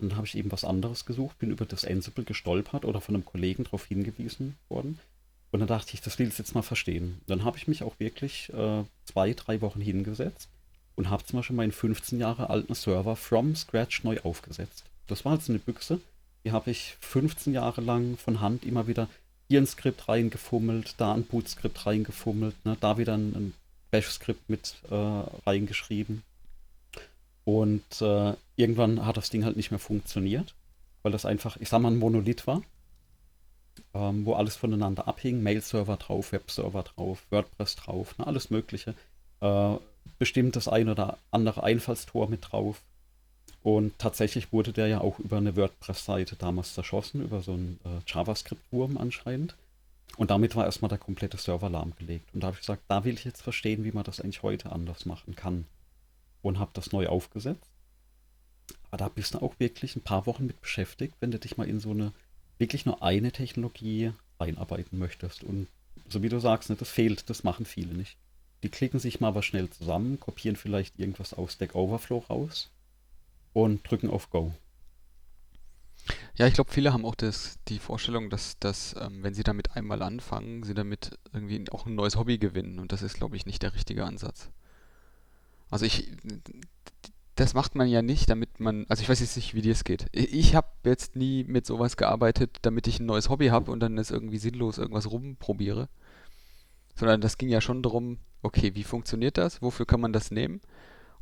Und 0.00 0.10
dann 0.10 0.16
habe 0.16 0.26
ich 0.26 0.36
eben 0.36 0.50
was 0.50 0.64
anderes 0.64 1.04
gesucht, 1.04 1.38
bin 1.38 1.50
über 1.50 1.66
das 1.66 1.84
Ansible 1.84 2.24
gestolpert 2.24 2.84
oder 2.84 3.00
von 3.00 3.14
einem 3.14 3.24
Kollegen 3.24 3.64
darauf 3.64 3.84
hingewiesen 3.84 4.56
worden. 4.68 4.98
Und 5.50 5.60
dann 5.60 5.68
dachte 5.68 5.94
ich, 5.94 6.00
das 6.00 6.18
will 6.18 6.28
ich 6.28 6.38
jetzt 6.38 6.54
mal 6.54 6.62
verstehen. 6.62 7.20
Dann 7.26 7.44
habe 7.44 7.58
ich 7.58 7.66
mich 7.66 7.82
auch 7.82 7.98
wirklich 7.98 8.52
äh, 8.52 8.84
zwei, 9.04 9.34
drei 9.34 9.60
Wochen 9.60 9.80
hingesetzt 9.80 10.48
und 10.94 11.10
habe 11.10 11.24
zum 11.24 11.38
Beispiel 11.38 11.56
meinen 11.56 11.72
15 11.72 12.20
Jahre 12.20 12.50
alten 12.50 12.74
Server 12.74 13.16
from 13.16 13.56
scratch 13.56 14.04
neu 14.04 14.20
aufgesetzt. 14.20 14.84
Das 15.06 15.24
war 15.24 15.34
jetzt 15.34 15.48
eine 15.48 15.58
Büchse, 15.58 16.00
die 16.44 16.52
habe 16.52 16.70
ich 16.70 16.96
15 17.00 17.52
Jahre 17.52 17.80
lang 17.80 18.16
von 18.16 18.40
Hand 18.40 18.64
immer 18.64 18.86
wieder 18.86 19.08
hier 19.48 19.60
ein 19.60 19.66
Skript 19.66 20.08
reingefummelt, 20.08 20.94
da 20.98 21.12
ein 21.12 21.24
Boot-Skript 21.24 21.84
reingefummelt, 21.84 22.54
ne, 22.64 22.76
da 22.80 22.98
wieder 22.98 23.14
ein, 23.14 23.34
ein 23.34 23.52
Bash-Skript 23.90 24.48
mit 24.48 24.76
äh, 24.90 24.94
reingeschrieben. 24.94 26.22
Und 27.44 28.00
äh, 28.00 28.34
irgendwann 28.54 29.04
hat 29.04 29.16
das 29.16 29.30
Ding 29.30 29.44
halt 29.44 29.56
nicht 29.56 29.72
mehr 29.72 29.80
funktioniert, 29.80 30.54
weil 31.02 31.10
das 31.10 31.26
einfach, 31.26 31.56
ich 31.56 31.68
sag 31.68 31.80
mal, 31.80 31.90
ein 31.90 31.98
Monolith 31.98 32.46
war, 32.46 32.62
ähm, 33.94 34.24
wo 34.24 34.34
alles 34.34 34.56
voneinander 34.56 35.08
abhing. 35.08 35.42
Mail-Server 35.42 35.96
drauf, 35.96 36.32
Web-Server 36.32 36.82
drauf, 36.82 37.24
WordPress 37.30 37.76
drauf, 37.76 38.18
ne, 38.18 38.26
alles 38.26 38.50
Mögliche. 38.50 38.94
Äh, 39.40 39.76
bestimmt 40.18 40.56
das 40.56 40.68
ein 40.68 40.88
oder 40.88 41.18
andere 41.30 41.62
Einfallstor 41.62 42.28
mit 42.28 42.52
drauf. 42.52 42.82
Und 43.62 43.98
tatsächlich 43.98 44.52
wurde 44.52 44.72
der 44.72 44.86
ja 44.86 45.00
auch 45.00 45.18
über 45.18 45.36
eine 45.36 45.56
WordPress-Seite 45.56 46.36
damals 46.36 46.74
zerschossen, 46.74 47.22
über 47.22 47.42
so 47.42 47.52
einen 47.52 47.78
äh, 47.84 48.00
JavaScript-Wurm 48.06 48.96
anscheinend. 48.96 49.54
Und 50.16 50.30
damit 50.30 50.56
war 50.56 50.64
erstmal 50.64 50.88
der 50.88 50.98
komplette 50.98 51.36
Server 51.36 51.68
lahmgelegt. 51.68 52.34
Und 52.34 52.42
da 52.42 52.48
habe 52.48 52.54
ich 52.54 52.60
gesagt, 52.60 52.82
da 52.88 53.04
will 53.04 53.14
ich 53.14 53.24
jetzt 53.24 53.42
verstehen, 53.42 53.84
wie 53.84 53.92
man 53.92 54.04
das 54.04 54.20
eigentlich 54.20 54.42
heute 54.42 54.72
anders 54.72 55.06
machen 55.06 55.36
kann 55.36 55.66
und 56.42 56.58
habe 56.58 56.70
das 56.74 56.92
neu 56.92 57.06
aufgesetzt. 57.08 57.70
Aber 58.88 58.96
da 58.96 59.08
bist 59.08 59.34
du 59.34 59.38
auch 59.38 59.54
wirklich 59.58 59.96
ein 59.96 60.02
paar 60.02 60.26
Wochen 60.26 60.46
mit 60.46 60.60
beschäftigt, 60.60 61.14
wenn 61.20 61.30
du 61.30 61.38
dich 61.38 61.56
mal 61.56 61.68
in 61.68 61.80
so 61.80 61.90
eine, 61.90 62.12
wirklich 62.60 62.86
nur 62.86 63.02
eine 63.02 63.32
Technologie 63.32 64.12
einarbeiten 64.38 64.98
möchtest. 64.98 65.42
Und 65.42 65.66
so 66.08 66.22
wie 66.22 66.28
du 66.28 66.38
sagst, 66.38 66.70
ne, 66.70 66.76
das 66.76 66.90
fehlt, 66.90 67.28
das 67.30 67.42
machen 67.42 67.64
viele 67.64 67.94
nicht. 67.94 68.16
Die 68.62 68.68
klicken 68.68 69.00
sich 69.00 69.20
mal 69.20 69.34
was 69.34 69.46
schnell 69.46 69.70
zusammen, 69.70 70.20
kopieren 70.20 70.56
vielleicht 70.56 70.98
irgendwas 70.98 71.32
aus 71.32 71.54
Stack 71.54 71.74
Overflow 71.74 72.18
raus 72.28 72.70
und 73.54 73.90
drücken 73.90 74.10
auf 74.10 74.30
Go. 74.30 74.52
Ja, 76.36 76.46
ich 76.46 76.54
glaube, 76.54 76.72
viele 76.72 76.92
haben 76.92 77.04
auch 77.04 77.14
das, 77.14 77.58
die 77.68 77.78
Vorstellung, 77.78 78.30
dass, 78.30 78.58
dass 78.58 78.94
ähm, 78.98 79.22
wenn 79.22 79.34
sie 79.34 79.42
damit 79.42 79.76
einmal 79.76 80.02
anfangen, 80.02 80.62
sie 80.62 80.74
damit 80.74 81.18
irgendwie 81.32 81.64
auch 81.70 81.86
ein 81.86 81.94
neues 81.94 82.16
Hobby 82.16 82.38
gewinnen. 82.38 82.78
Und 82.78 82.92
das 82.92 83.02
ist, 83.02 83.14
glaube 83.14 83.36
ich, 83.36 83.46
nicht 83.46 83.62
der 83.62 83.74
richtige 83.74 84.04
Ansatz. 84.04 84.50
Also 85.70 85.86
ich, 85.86 86.10
das 87.40 87.54
macht 87.54 87.74
man 87.74 87.88
ja 87.88 88.02
nicht, 88.02 88.28
damit 88.28 88.60
man, 88.60 88.84
also 88.90 89.02
ich 89.02 89.08
weiß 89.08 89.20
jetzt 89.20 89.36
nicht, 89.36 89.54
wie 89.54 89.62
dir 89.62 89.72
es 89.72 89.84
geht. 89.84 90.06
Ich 90.12 90.54
habe 90.54 90.68
jetzt 90.84 91.16
nie 91.16 91.44
mit 91.44 91.64
sowas 91.64 91.96
gearbeitet, 91.96 92.58
damit 92.62 92.86
ich 92.86 93.00
ein 93.00 93.06
neues 93.06 93.30
Hobby 93.30 93.48
habe 93.48 93.70
und 93.70 93.80
dann 93.80 93.96
ist 93.96 94.10
irgendwie 94.10 94.36
sinnlos 94.36 94.76
irgendwas 94.76 95.10
rumprobiere. 95.10 95.88
Sondern 96.94 97.22
das 97.22 97.38
ging 97.38 97.48
ja 97.48 97.62
schon 97.62 97.82
darum, 97.82 98.18
okay, 98.42 98.74
wie 98.74 98.84
funktioniert 98.84 99.38
das? 99.38 99.62
Wofür 99.62 99.86
kann 99.86 100.02
man 100.02 100.12
das 100.12 100.30
nehmen? 100.30 100.60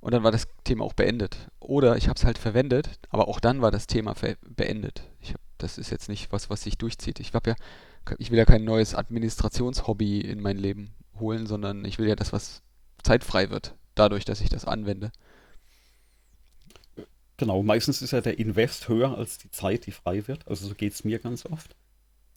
Und 0.00 0.12
dann 0.12 0.24
war 0.24 0.32
das 0.32 0.48
Thema 0.64 0.84
auch 0.84 0.92
beendet. 0.92 1.50
Oder 1.60 1.96
ich 1.96 2.08
habe 2.08 2.16
es 2.16 2.24
halt 2.24 2.38
verwendet, 2.38 2.98
aber 3.10 3.28
auch 3.28 3.38
dann 3.38 3.62
war 3.62 3.70
das 3.70 3.86
Thema 3.86 4.14
beendet. 4.42 5.02
Hab, 5.22 5.40
das 5.58 5.78
ist 5.78 5.90
jetzt 5.90 6.08
nicht 6.08 6.32
was, 6.32 6.50
was 6.50 6.64
sich 6.64 6.78
durchzieht. 6.78 7.20
Ich 7.20 7.32
ja, 7.32 7.54
ich 8.18 8.30
will 8.32 8.38
ja 8.38 8.44
kein 8.44 8.64
neues 8.64 8.96
Administrationshobby 8.96 10.20
in 10.20 10.40
mein 10.40 10.56
Leben 10.56 10.94
holen, 11.20 11.46
sondern 11.46 11.84
ich 11.84 12.00
will 12.00 12.08
ja 12.08 12.16
das, 12.16 12.32
was 12.32 12.62
zeitfrei 13.04 13.50
wird, 13.50 13.76
dadurch, 13.94 14.24
dass 14.24 14.40
ich 14.40 14.48
das 14.48 14.64
anwende. 14.64 15.12
Genau, 17.38 17.62
meistens 17.62 18.02
ist 18.02 18.10
ja 18.10 18.20
der 18.20 18.38
Invest 18.38 18.88
höher 18.88 19.16
als 19.16 19.38
die 19.38 19.50
Zeit, 19.50 19.86
die 19.86 19.92
frei 19.92 20.26
wird. 20.26 20.46
Also 20.48 20.66
so 20.66 20.74
geht 20.74 20.92
es 20.92 21.04
mir 21.04 21.20
ganz 21.20 21.46
oft. 21.46 21.76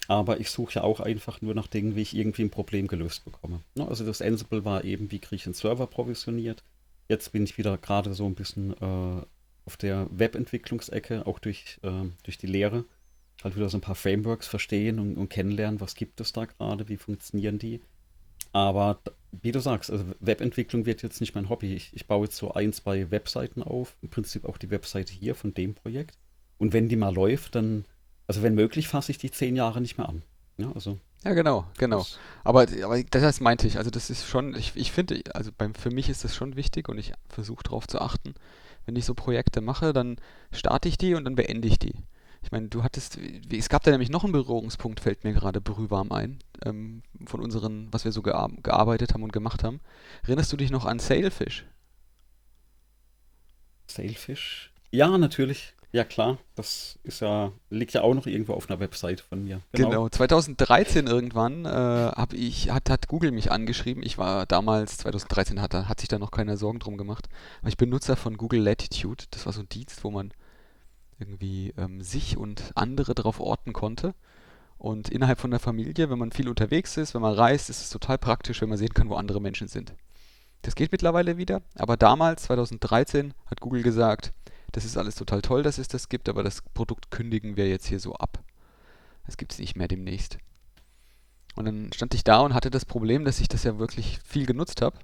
Aber 0.08 0.40
ich 0.40 0.52
suche 0.52 0.76
ja 0.76 0.84
auch 0.84 1.00
einfach 1.00 1.42
nur 1.42 1.56
nach 1.56 1.68
Dingen, 1.68 1.96
wie 1.96 2.02
ich 2.04 2.16
irgendwie 2.16 2.44
ein 2.44 2.52
Problem 2.52 2.88
gelöst 2.88 3.26
bekomme. 3.26 3.62
Ne, 3.76 3.88
also 3.88 4.06
das 4.06 4.22
Ansible 4.22 4.64
war 4.64 4.84
eben, 4.84 5.12
wie 5.12 5.20
kriege 5.20 5.38
ich 5.38 5.46
einen 5.46 5.56
Server 5.56 5.88
provisioniert. 5.88 6.64
Jetzt 7.10 7.32
bin 7.32 7.44
ich 7.44 7.58
wieder 7.58 7.78
gerade 7.78 8.14
so 8.14 8.26
ein 8.26 8.36
bisschen 8.36 8.74
äh, 8.74 9.26
auf 9.66 9.78
der 9.78 10.08
Webentwicklungsecke, 10.12 11.26
auch 11.26 11.40
durch, 11.40 11.80
äh, 11.82 12.10
durch 12.24 12.38
die 12.38 12.48
Lehre. 12.48 12.86
Halt 13.44 13.56
wieder 13.56 13.70
so 13.70 13.78
ein 13.78 13.82
paar 13.82 13.96
Frameworks 13.96 14.48
verstehen 14.48 15.00
und, 15.00 15.18
und 15.18 15.30
kennenlernen, 15.30 15.82
was 15.82 15.96
gibt 15.96 16.22
es 16.22 16.32
da 16.32 16.46
gerade, 16.46 16.90
wie 16.90 16.98
funktionieren 16.98 17.58
die. 17.58 17.82
Aber 18.54 19.00
wie 19.32 19.52
du 19.52 19.60
sagst, 19.60 19.92
also 19.92 20.04
Webentwicklung 20.20 20.86
wird 20.86 21.04
jetzt 21.04 21.22
nicht 21.22 21.36
mein 21.36 21.50
Hobby. 21.50 21.74
Ich, 21.74 21.94
ich 21.94 22.08
baue 22.08 22.26
jetzt 22.26 22.38
so 22.38 22.54
ein, 22.54 22.74
zwei 22.74 23.12
Webseiten 23.12 23.64
auf, 23.64 23.96
im 24.02 24.10
Prinzip 24.10 24.46
auch 24.46 24.58
die 24.58 24.72
Webseite 24.72 25.14
hier 25.14 25.36
von 25.36 25.54
dem 25.54 25.74
Projekt. 25.74 26.18
Und 26.58 26.74
wenn 26.74 26.90
die 26.90 26.96
mal 26.96 27.14
läuft, 27.14 27.56
dann, 27.56 27.86
also 28.28 28.44
wenn 28.44 28.56
möglich, 28.56 28.88
fasse 28.88 29.12
ich 29.12 29.18
die 29.18 29.32
zehn 29.32 29.56
Jahre 29.56 29.82
nicht 29.82 29.98
mehr 29.98 30.10
an. 30.10 30.22
Ja, 30.58 30.72
also 30.74 30.98
ja, 31.24 31.34
genau, 31.34 31.66
genau. 31.78 32.06
Aber, 32.44 32.66
aber 32.84 33.04
das 33.04 33.42
meinte 33.42 33.68
ich. 33.68 33.78
Also 33.78 33.92
das 33.92 34.10
ist 34.10 34.26
schon, 34.26 34.56
ich, 34.56 34.74
ich 34.76 34.92
finde, 34.92 35.22
also 35.36 35.52
beim, 35.56 35.76
für 35.76 35.92
mich 35.92 36.10
ist 36.10 36.24
das 36.24 36.36
schon 36.36 36.56
wichtig 36.56 36.90
und 36.90 36.98
ich 36.98 37.14
versuche 37.30 37.64
darauf 37.64 37.88
zu 37.88 38.02
achten. 38.02 38.34
Wenn 38.86 38.96
ich 38.96 39.06
so 39.06 39.14
Projekte 39.14 39.62
mache, 39.62 39.94
dann 39.94 40.18
starte 40.52 40.90
ich 40.90 40.98
die 40.98 41.14
und 41.14 41.26
dann 41.26 41.36
beende 41.36 41.68
ich 41.68 41.78
die. 41.78 41.94
Ich 42.44 42.52
meine, 42.52 42.68
du 42.70 42.84
hattest, 42.84 43.18
es 43.18 43.70
gab 43.70 43.84
da 43.84 43.92
nämlich 43.92 44.10
noch 44.10 44.24
einen 44.24 44.34
Berührungspunkt, 44.34 45.00
fällt 45.00 45.24
mir 45.24 45.34
gerade 45.34 45.62
brühwarm 45.62 46.12
ein, 46.12 46.40
ähm, 46.66 47.04
von 47.26 47.40
unseren, 47.40 47.88
was 47.92 48.04
wir 48.04 48.12
so 48.12 48.22
gear 48.22 48.50
gearbeitet 48.64 49.14
haben 49.14 49.24
und 49.24 49.32
gemacht 49.32 49.64
haben. 49.64 49.80
Erinnerst 50.24 50.52
du 50.52 50.58
dich 50.58 50.72
noch 50.72 50.86
an 50.86 51.00
Sailfish? 51.00 51.66
Sailfish? 53.88 54.74
Ja, 54.92 55.18
natürlich. 55.18 55.76
Ja, 55.94 56.06
klar, 56.06 56.38
das 56.56 57.00
ist 57.04 57.20
ja, 57.20 57.52
liegt 57.70 57.94
ja 57.94 58.02
auch 58.02 58.14
noch 58.14 58.26
irgendwo 58.26 58.54
auf 58.54 58.70
einer 58.70 58.80
Website 58.80 59.20
von 59.20 59.44
mir. 59.44 59.60
Genau, 59.74 59.90
genau 59.90 60.10
2013 60.10 61.06
irgendwann 61.06 61.66
äh, 61.66 61.70
hab 61.70 62.32
ich, 62.32 62.70
hat, 62.72 62.90
hat 62.90 63.10
Google 63.10 63.32
mich 63.32 63.52
angeschrieben. 63.52 64.02
Ich 64.02 64.18
war 64.18 64.46
damals, 64.46 64.98
2013 65.00 65.62
hat, 65.62 65.74
hat 65.74 66.00
sich 66.00 66.08
da 66.08 66.18
noch 66.18 66.32
keiner 66.32 66.56
Sorgen 66.56 66.80
drum 66.80 66.96
gemacht. 66.96 67.28
Aber 67.60 67.68
ich 67.68 67.76
bin 67.76 67.90
Nutzer 67.90 68.16
von 68.16 68.38
Google 68.38 68.62
Latitude. 68.62 69.26
Das 69.32 69.46
war 69.46 69.52
so 69.52 69.60
ein 69.60 69.68
Dienst, 69.68 70.06
wo 70.06 70.12
man 70.12 70.34
irgendwie 71.22 71.74
ähm, 71.78 72.02
sich 72.02 72.36
und 72.36 72.72
andere 72.76 73.14
darauf 73.16 73.40
orten 73.40 73.72
konnte. 73.72 74.14
Und 74.78 75.10
innerhalb 75.10 75.40
von 75.40 75.52
der 75.52 75.60
Familie, 75.60 76.10
wenn 76.10 76.18
man 76.18 76.32
viel 76.32 76.50
unterwegs 76.50 76.98
ist, 76.98 77.14
wenn 77.14 77.22
man 77.22 77.36
reist, 77.36 77.70
ist 77.70 77.82
es 77.82 77.90
total 77.92 78.18
praktisch, 78.18 78.62
wenn 78.62 78.70
man 78.70 78.80
sehen 78.80 78.94
kann, 78.94 79.10
wo 79.10 79.16
andere 79.16 79.40
Menschen 79.40 79.68
sind. 79.68 79.94
Das 80.64 80.76
geht 80.76 80.92
mittlerweile 80.92 81.38
wieder, 81.38 81.62
aber 81.76 81.98
damals, 81.98 82.44
2013, 82.44 83.34
hat 83.46 83.62
Google 83.62 83.84
gesagt, 83.84 84.34
das 84.72 84.86
ist 84.86 84.98
alles 84.98 85.16
total 85.16 85.42
toll, 85.42 85.64
dass 85.64 85.78
es 85.78 85.88
das 85.88 86.10
gibt, 86.10 86.30
aber 86.30 86.44
das 86.44 86.64
Produkt 86.74 87.12
kündigen 87.12 87.58
wir 87.58 87.70
jetzt 87.70 87.86
hier 87.86 88.00
so 88.00 88.16
ab. 88.16 88.44
Das 89.26 89.38
gibt 89.38 89.54
es 89.54 89.60
nicht 89.60 89.76
mehr 89.76 89.88
demnächst. 89.88 90.40
Und 91.56 91.66
dann 91.66 91.94
stand 91.94 92.14
ich 92.14 92.24
da 92.24 92.40
und 92.40 92.54
hatte 92.54 92.72
das 92.72 92.86
Problem, 92.86 93.26
dass 93.26 93.40
ich 93.40 93.50
das 93.50 93.64
ja 93.64 93.78
wirklich 93.78 94.20
viel 94.26 94.46
genutzt 94.46 94.82
habe. 94.82 94.98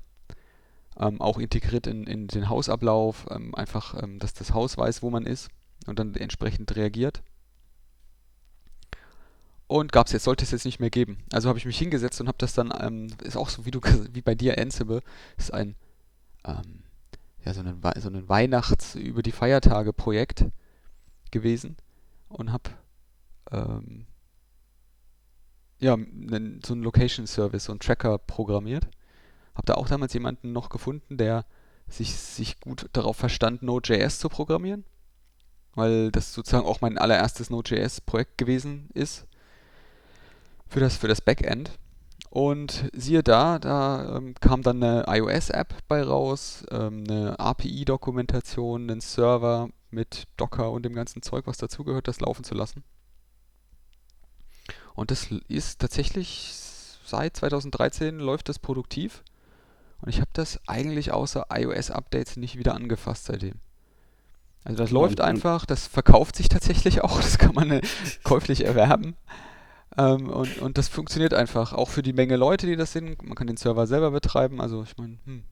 Ähm, 1.00 1.22
auch 1.22 1.38
integriert 1.38 1.86
in, 1.86 2.06
in 2.06 2.28
den 2.28 2.50
Hausablauf, 2.50 3.28
ähm, 3.30 3.54
einfach, 3.54 4.02
ähm, 4.02 4.18
dass 4.18 4.34
das 4.34 4.54
Haus 4.54 4.78
weiß, 4.78 5.04
wo 5.04 5.12
man 5.12 5.26
ist 5.26 5.50
und 5.88 6.00
dann 6.00 6.16
entsprechend 6.16 6.76
reagiert. 6.76 7.24
Und 9.68 9.92
gab 9.92 10.08
es 10.08 10.14
jetzt, 10.14 10.24
sollte 10.24 10.46
es 10.46 10.52
jetzt 10.52 10.66
nicht 10.66 10.80
mehr 10.80 10.90
geben. 10.90 11.18
Also 11.34 11.50
habe 11.50 11.60
ich 11.60 11.66
mich 11.66 11.78
hingesetzt 11.78 12.22
und 12.22 12.28
habe 12.28 12.38
das 12.38 12.54
dann, 12.54 12.74
ähm, 12.80 13.08
ist 13.24 13.36
auch 13.36 13.50
so 13.50 13.66
wie 13.66 13.72
du 13.72 13.82
wie 14.14 14.22
bei 14.22 14.34
dir 14.34 14.58
Ansible, 14.58 15.02
ist 15.38 15.54
ein 15.54 15.76
ähm, 16.46 16.84
ja, 17.48 17.54
so 17.54 17.62
ein, 17.62 17.82
so 17.98 18.10
ein 18.10 18.28
Weihnachts- 18.28 18.96
über 18.96 19.22
die 19.22 19.32
Feiertage 19.32 19.94
Projekt 19.94 20.46
gewesen 21.32 21.78
und 22.28 22.52
habe 22.52 22.72
ähm, 23.52 24.06
ja, 25.80 25.94
einen, 25.94 26.62
so 26.66 26.74
einen 26.74 26.84
Location 26.84 27.26
Service, 27.26 27.66
so 27.66 27.72
einen 27.72 27.80
Tracker 27.80 28.18
programmiert. 28.18 28.88
Habe 29.56 29.66
da 29.66 29.76
auch 29.76 29.88
damals 29.88 30.14
jemanden 30.14 30.52
noch 30.52 30.70
gefunden, 30.70 31.18
der 31.18 31.46
sich, 31.88 32.16
sich 32.16 32.60
gut 32.60 32.90
darauf 32.94 33.16
verstand, 33.16 33.64
Node.js 33.64 34.20
zu 34.20 34.28
programmieren, 34.28 34.84
weil 35.78 36.12
das 36.12 36.34
sozusagen 36.34 36.66
auch 36.66 36.82
mein 36.82 36.98
allererstes 36.98 37.50
Node.js-Projekt 37.50 38.38
gewesen 38.38 38.90
ist 38.94 39.26
für 40.68 40.80
das, 40.80 40.98
für 40.98 41.08
das 41.08 41.22
Backend. 41.22 41.72
Und 42.30 42.90
siehe 42.94 43.24
da, 43.24 43.58
da 43.58 44.18
ähm, 44.18 44.36
kam 44.42 44.62
dann 44.62 44.84
eine 44.84 45.06
iOS-App 45.08 45.74
bei 45.88 46.04
raus, 46.04 46.66
ähm, 46.72 47.06
eine 47.08 47.40
API-Dokumentation, 47.40 48.90
einen 48.90 49.02
Server 49.02 49.70
mit 49.92 50.28
Docker 50.36 50.72
und 50.72 50.84
dem 50.84 50.94
ganzen 50.94 51.22
Zeug, 51.22 51.48
was 51.48 51.58
dazugehört, 51.58 52.08
das 52.08 52.20
laufen 52.20 52.44
zu 52.44 52.54
lassen. 52.54 52.84
Und 54.94 55.12
das 55.12 55.30
ist 55.48 55.80
tatsächlich 55.80 56.54
seit 57.06 57.38
2013 57.38 58.20
läuft 58.20 58.50
das 58.50 58.60
produktiv. 58.60 59.24
Und 60.02 60.10
ich 60.10 60.20
habe 60.20 60.30
das 60.34 60.60
eigentlich 60.68 61.12
außer 61.12 61.48
iOS-Updates 61.50 62.38
nicht 62.38 62.58
wieder 62.58 62.76
angefasst 62.76 63.26
seitdem. 63.26 63.60
Also 64.64 64.84
das 64.84 64.92
läuft 64.92 65.22
einfach, 65.22 65.66
das 65.66 65.88
verkauft 65.88 66.36
sich 66.36 66.50
tatsächlich 66.50 67.02
auch, 67.04 67.22
das 67.22 67.38
kann 67.38 67.56
man 67.56 67.72
äh, 67.72 67.82
käuflich 68.24 68.66
erwerben. 68.66 69.16
Ähm, 69.98 70.30
und, 70.30 70.60
und 70.60 70.78
das 70.78 70.88
funktioniert 70.88 71.34
einfach. 71.34 71.74
Auch 71.74 71.90
für 71.90 72.04
die 72.04 72.14
Menge 72.14 72.36
Leute, 72.36 72.68
die 72.68 72.76
das 72.76 72.92
sind. 72.94 73.22
Man 73.24 73.36
kann 73.36 73.48
den 73.48 73.58
Server 73.58 73.88
selber 73.88 74.12
betreiben. 74.12 74.62
Also 74.62 74.84
ich 74.84 74.98
meine, 74.98 75.18
hm. 75.26 75.44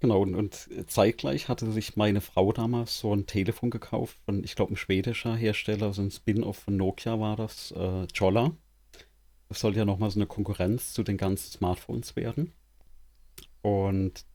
Genau, 0.00 0.20
und, 0.20 0.34
und, 0.34 0.68
zeitgleich 0.88 1.48
hatte 1.48 1.70
sich 1.72 1.96
meine 1.96 2.20
Frau 2.20 2.52
damals 2.52 2.98
so 2.98 3.14
ein 3.14 3.26
Telefon 3.26 3.70
gekauft 3.70 4.18
von, 4.26 4.44
ich 4.44 4.54
glaube, 4.54 4.74
ein 4.74 4.76
schwedischer 4.76 5.34
Hersteller, 5.34 5.92
so 5.94 6.02
ein 6.02 6.10
Spin-off 6.10 6.58
von 6.58 6.76
Nokia 6.76 7.18
war 7.18 7.36
das, 7.36 7.72
äh, 7.72 8.06
Jolla. 8.14 8.52
Das 9.48 9.60
soll 9.60 9.74
ja 9.74 9.84
nochmal 9.84 10.10
so 10.10 10.18
eine 10.18 10.26
Konkurrenz 10.26 10.92
zu 10.92 11.02
den 11.02 11.16
ganzen 11.16 11.50
Smartphones 11.50 12.14
werden. 12.14 12.52
Und 13.62 14.26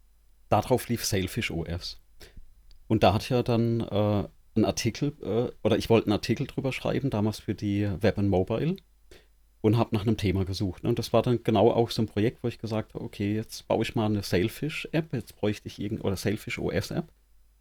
darauf 0.50 0.88
lief 0.88 1.06
Sailfish 1.06 1.52
OS. 1.52 2.01
Und 2.92 3.04
da 3.04 3.14
hat 3.14 3.30
ja 3.30 3.42
dann 3.42 3.80
äh, 3.80 4.28
einen 4.54 4.66
Artikel, 4.66 5.14
äh, 5.22 5.50
oder 5.66 5.78
ich 5.78 5.90
wollte 5.90 6.08
einen 6.08 6.12
Artikel 6.12 6.46
drüber 6.46 6.74
schreiben, 6.74 7.10
damals 7.10 7.40
für 7.40 7.56
die 7.56 7.90
Web 8.02 8.18
and 8.18 8.28
Mobile 8.28 8.76
und 9.62 9.78
habe 9.78 9.96
nach 9.96 10.02
einem 10.02 10.18
Thema 10.18 10.44
gesucht. 10.44 10.84
Ne? 10.84 10.90
Und 10.90 11.00
das 11.00 11.14
war 11.14 11.22
dann 11.22 11.42
genau 11.42 11.72
auch 11.72 11.90
so 11.90 12.02
ein 12.02 12.08
Projekt, 12.08 12.44
wo 12.44 12.50
ich 12.50 12.60
gesagt 12.60 12.94
habe, 12.94 13.06
okay, 13.06 13.34
jetzt 13.34 13.66
baue 13.70 13.84
ich 13.84 13.96
mal 13.96 14.08
eine 14.08 14.24
Sailfish-App, 14.24 15.14
jetzt 15.14 15.38
bräuchte 15.38 15.70
ich 15.70 15.80
irgend 15.80 16.04
oder 16.04 16.18
Sailfish 16.18 16.60
OS-App 16.60 17.08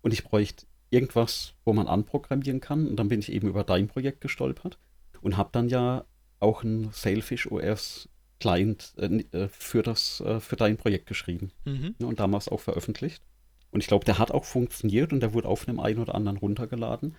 und 0.03 0.13
ich 0.13 0.25
bräuchte 0.25 0.67
irgendwas, 0.91 1.55
wo 1.65 1.75
man 1.75 1.87
anprogrammieren 1.87 2.61
kann. 2.61 2.89
Und 2.89 2.97
dann 2.97 3.09
bin 3.09 3.21
ich 3.21 3.31
eben 3.31 3.47
über 3.47 3.63
dein 3.63 3.87
Projekt 3.87 4.23
gestolpert 4.23 4.81
und 5.21 5.37
habe 5.37 5.51
dann 5.53 5.69
ja 5.69 6.07
auch 6.41 6.65
ein 6.65 6.89
Sailfish 6.91 7.47
OS 7.53 8.09
Client 8.41 8.95
äh, 8.97 9.23
äh, 9.31 9.49
für 9.49 9.85
das 9.85 10.21
äh, 10.23 10.41
für 10.41 10.57
dein 10.57 10.77
Projekt 10.77 11.07
geschrieben 11.07 11.53
mhm. 11.65 11.95
Ne? 12.01 12.07
und 12.09 12.19
damals 12.19 12.49
auch 12.49 12.59
veröffentlicht. 12.59 13.23
Und 13.71 13.81
ich 13.81 13.87
glaube, 13.87 14.05
der 14.05 14.19
hat 14.19 14.33
auch 14.33 14.45
funktioniert 14.45 15.13
und 15.13 15.21
der 15.21 15.33
wurde 15.33 15.49
auf 15.49 15.69
einem 15.69 15.81
einen 15.81 16.01
oder 16.01 16.15
anderen 16.15 16.39
runtergeladen. 16.39 17.17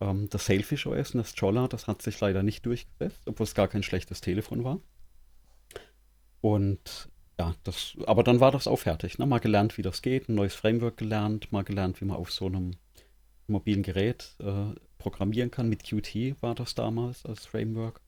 Ähm, 0.00 0.28
das 0.30 0.46
Sailfish 0.46 0.86
OS 0.86 1.14
und 1.14 1.18
das 1.18 1.34
Jolla, 1.36 1.68
das 1.68 1.86
hat 1.86 2.02
sich 2.02 2.18
leider 2.20 2.42
nicht 2.42 2.64
durchgesetzt, 2.64 3.22
obwohl 3.26 3.44
es 3.44 3.54
gar 3.54 3.68
kein 3.68 3.82
schlechtes 3.82 4.20
Telefon 4.20 4.64
war. 4.64 4.80
Und 6.40 7.10
ja, 7.38 7.54
das, 7.64 7.96
aber 8.06 8.22
dann 8.22 8.40
war 8.40 8.50
das 8.50 8.66
auch 8.66 8.78
fertig. 8.78 9.18
Ne? 9.18 9.26
Mal 9.26 9.38
gelernt, 9.38 9.78
wie 9.78 9.82
das 9.82 10.02
geht, 10.02 10.28
ein 10.28 10.34
neues 10.34 10.54
Framework 10.54 10.96
gelernt, 10.96 11.52
mal 11.52 11.64
gelernt, 11.64 12.00
wie 12.00 12.06
man 12.06 12.16
auf 12.16 12.32
so 12.32 12.46
einem 12.46 12.72
mobilen 13.46 13.82
Gerät 13.82 14.36
äh, 14.40 14.74
programmieren 14.98 15.50
kann. 15.50 15.68
Mit 15.68 15.82
Qt 15.82 16.36
war 16.40 16.54
das 16.54 16.74
damals 16.74 17.26
als 17.26 17.46
Framework. 17.46 18.00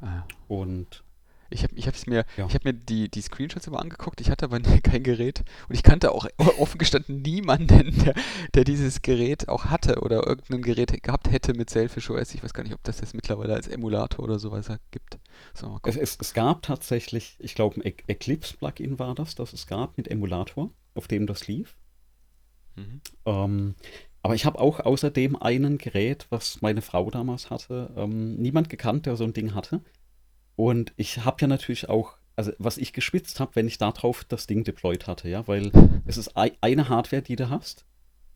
Ah. 0.00 0.24
Und 0.48 1.03
Ich 1.50 1.62
habe 1.62 1.74
ich 1.76 1.86
hab's 1.86 2.06
mir, 2.06 2.24
ja. 2.36 2.46
ich 2.46 2.54
hab 2.54 2.64
mir 2.64 2.72
die, 2.72 3.10
die 3.10 3.20
Screenshots 3.20 3.66
immer 3.66 3.80
angeguckt, 3.80 4.20
ich 4.20 4.30
hatte 4.30 4.46
aber 4.46 4.60
kein 4.82 5.02
Gerät 5.02 5.44
und 5.68 5.74
ich 5.74 5.82
kannte 5.82 6.12
auch 6.12 6.26
offen 6.36 6.78
gestanden 6.78 7.22
niemanden, 7.22 7.98
der, 8.04 8.14
der 8.54 8.64
dieses 8.64 9.02
Gerät 9.02 9.48
auch 9.48 9.66
hatte 9.66 10.00
oder 10.00 10.26
irgendein 10.26 10.62
Gerät 10.62 11.02
gehabt 11.02 11.30
hätte 11.30 11.54
mit 11.54 11.70
Selfish 11.70 12.10
OS. 12.10 12.34
Ich 12.34 12.42
weiß 12.42 12.54
gar 12.54 12.62
nicht, 12.62 12.74
ob 12.74 12.82
das 12.84 13.00
jetzt 13.00 13.14
mittlerweile 13.14 13.54
als 13.54 13.68
Emulator 13.68 14.24
oder 14.24 14.38
sowas 14.38 14.70
gibt. 14.90 15.18
So, 15.54 15.78
es, 15.84 15.96
es, 15.96 16.18
es, 16.20 16.34
gab 16.34 16.62
tatsächlich, 16.62 17.36
ich 17.38 17.54
glaube, 17.54 17.80
ein 17.80 17.94
Eclipse-Plugin 18.06 18.98
war 18.98 19.14
das, 19.14 19.34
das 19.34 19.52
es 19.52 19.66
gab 19.66 19.96
mit 19.96 20.08
Emulator, 20.08 20.70
auf 20.94 21.08
dem 21.08 21.26
das 21.26 21.46
lief. 21.46 21.76
Mhm. 22.76 23.00
Ähm, 23.26 23.74
aber 24.24 24.34
ich 24.34 24.46
habe 24.46 24.58
auch 24.58 24.80
außerdem 24.80 25.36
einen 25.36 25.76
Gerät, 25.76 26.26
was 26.30 26.62
meine 26.62 26.80
Frau 26.80 27.10
damals 27.10 27.50
hatte, 27.50 27.92
ähm, 27.94 28.36
niemand 28.36 28.70
gekannt, 28.70 29.04
der 29.04 29.16
so 29.16 29.24
ein 29.24 29.34
Ding 29.34 29.54
hatte. 29.54 29.82
Und 30.56 30.92
ich 30.96 31.24
habe 31.24 31.38
ja 31.40 31.46
natürlich 31.46 31.88
auch, 31.88 32.16
also 32.36 32.52
was 32.58 32.78
ich 32.78 32.92
geschwitzt 32.92 33.40
habe, 33.40 33.56
wenn 33.56 33.66
ich 33.66 33.78
darauf 33.78 34.24
das 34.24 34.46
Ding 34.46 34.64
deployed 34.64 35.06
hatte, 35.06 35.28
ja, 35.28 35.46
weil 35.48 35.72
es 36.06 36.16
ist 36.16 36.36
eine 36.36 36.88
Hardware, 36.88 37.22
die 37.22 37.36
du 37.36 37.50
hast. 37.50 37.84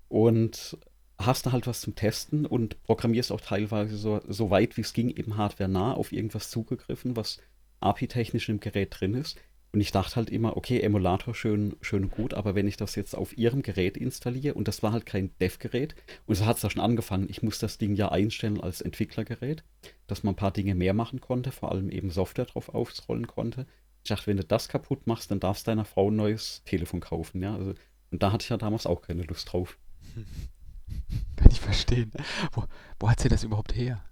Und 0.09 0.79
hast 1.19 1.47
du 1.47 1.53
halt 1.53 1.67
was 1.67 1.81
zum 1.81 1.95
Testen 1.95 2.47
und 2.47 2.83
programmierst 2.85 3.33
auch 3.33 3.41
teilweise 3.41 3.97
so, 3.97 4.21
so 4.27 4.51
weit 4.51 4.77
wie 4.77 4.83
es 4.83 4.93
ging, 4.93 5.11
eben 5.11 5.37
Hardware 5.37 5.69
nah 5.69 5.93
auf 5.93 6.13
irgendwas 6.13 6.51
zugegriffen, 6.51 7.17
was 7.17 7.39
API-technisch 7.81 8.49
im 8.49 8.61
Gerät 8.61 8.99
drin 8.99 9.15
ist. 9.15 9.39
Und 9.71 9.81
ich 9.81 9.93
dachte 9.93 10.17
halt 10.17 10.31
immer, 10.31 10.57
okay, 10.57 10.81
Emulator 10.81 11.35
schön, 11.35 11.77
schön 11.83 12.05
und 12.05 12.11
gut, 12.11 12.33
aber 12.33 12.55
wenn 12.55 12.67
ich 12.67 12.79
das 12.79 12.95
jetzt 12.95 13.15
auf 13.15 13.37
ihrem 13.37 13.61
Gerät 13.61 13.99
installiere, 13.99 14.55
und 14.55 14.67
das 14.67 14.83
war 14.83 14.93
halt 14.93 15.05
kein 15.05 15.31
Dev-Gerät, 15.41 15.95
und 16.27 16.37
so 16.37 16.47
hat 16.47 16.57
es 16.57 16.63
da 16.63 16.71
schon 16.71 16.81
angefangen, 16.81 17.29
ich 17.29 17.43
muss 17.43 17.59
das 17.59 17.77
Ding 17.77 17.95
ja 17.95 18.11
einstellen 18.11 18.61
als 18.61 18.81
Entwicklergerät, 18.81 19.65
dass 20.07 20.23
man 20.23 20.33
ein 20.33 20.37
paar 20.37 20.53
Dinge 20.53 20.75
mehr 20.75 20.95
machen 20.95 21.21
konnte, 21.21 21.53
vor 21.53 21.71
allem 21.71 21.91
eben 21.91 22.11
Software 22.11 22.47
drauf 22.47 22.71
aufrollen 22.71 23.27
konnte. 23.27 23.67
Ich 24.05 24.09
dachte, 24.09 24.29
wenn 24.29 24.39
du 24.39 24.45
das 24.45 24.69
kaputt 24.69 25.07
machst, 25.07 25.31
dann 25.31 25.41
darfst 25.41 25.69
deiner 25.69 25.85
Frau 25.85 26.11
ein 26.11 26.17
neues 26.17 26.63
Telefon 26.65 27.01
kaufen, 27.01 27.43
ja. 27.43 27.55
Also, 27.55 27.75
und 28.11 28.23
da 28.23 28.33
hatte 28.33 28.45
ich 28.45 28.49
ja 28.49 28.57
damals 28.57 28.87
auch 28.87 29.03
keine 29.03 29.23
Lust 29.25 29.53
drauf. 29.53 29.77
Kann 31.37 31.51
ich 31.51 31.61
verstehen. 31.61 32.11
Wo, 32.53 32.65
wo 32.99 33.11
hat 33.11 33.21
sie 33.21 33.29
das 33.29 33.45
überhaupt 33.45 33.77
her? 33.77 34.03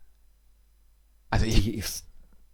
Also 1.30 1.46
ich, 1.46 1.64
die 1.64 1.74
ist, 1.74 2.06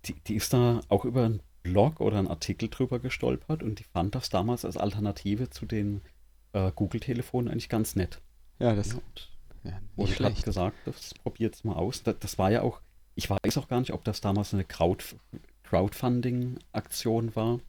die, 0.04 0.14
die 0.26 0.36
ist 0.36 0.52
da 0.52 0.80
auch 0.88 1.04
über 1.04 1.24
ein 1.24 1.42
Blog 1.62 2.00
oder 2.00 2.18
einen 2.18 2.28
Artikel 2.28 2.68
drüber 2.68 2.98
gestolpert 2.98 3.62
und 3.62 3.78
die 3.78 3.84
fand 3.84 4.14
das 4.14 4.30
damals 4.30 4.64
als 4.64 4.76
Alternative 4.76 5.50
zu 5.50 5.66
den 5.66 6.02
äh, 6.52 6.70
Google-Telefonen 6.74 7.50
eigentlich 7.50 7.68
ganz 7.68 7.96
nett. 7.96 8.20
Ja, 8.58 8.74
das 8.74 8.94
und, 8.94 9.30
ja, 9.64 9.80
und 9.96 10.10
ich 10.10 10.20
habe 10.20 10.34
gesagt, 10.34 10.76
das 10.84 11.14
probiert's 11.14 11.64
mal 11.64 11.74
aus. 11.74 12.02
Das, 12.02 12.16
das, 12.18 12.38
war 12.38 12.50
ja 12.50 12.62
auch, 12.62 12.80
ich 13.14 13.28
weiß 13.30 13.58
auch 13.58 13.68
gar 13.68 13.80
nicht, 13.80 13.92
ob 13.92 14.04
das 14.04 14.20
damals 14.20 14.52
eine 14.54 14.64
Crowd, 14.64 15.04
Crowdfunding-Aktion 15.64 17.34
war. 17.36 17.60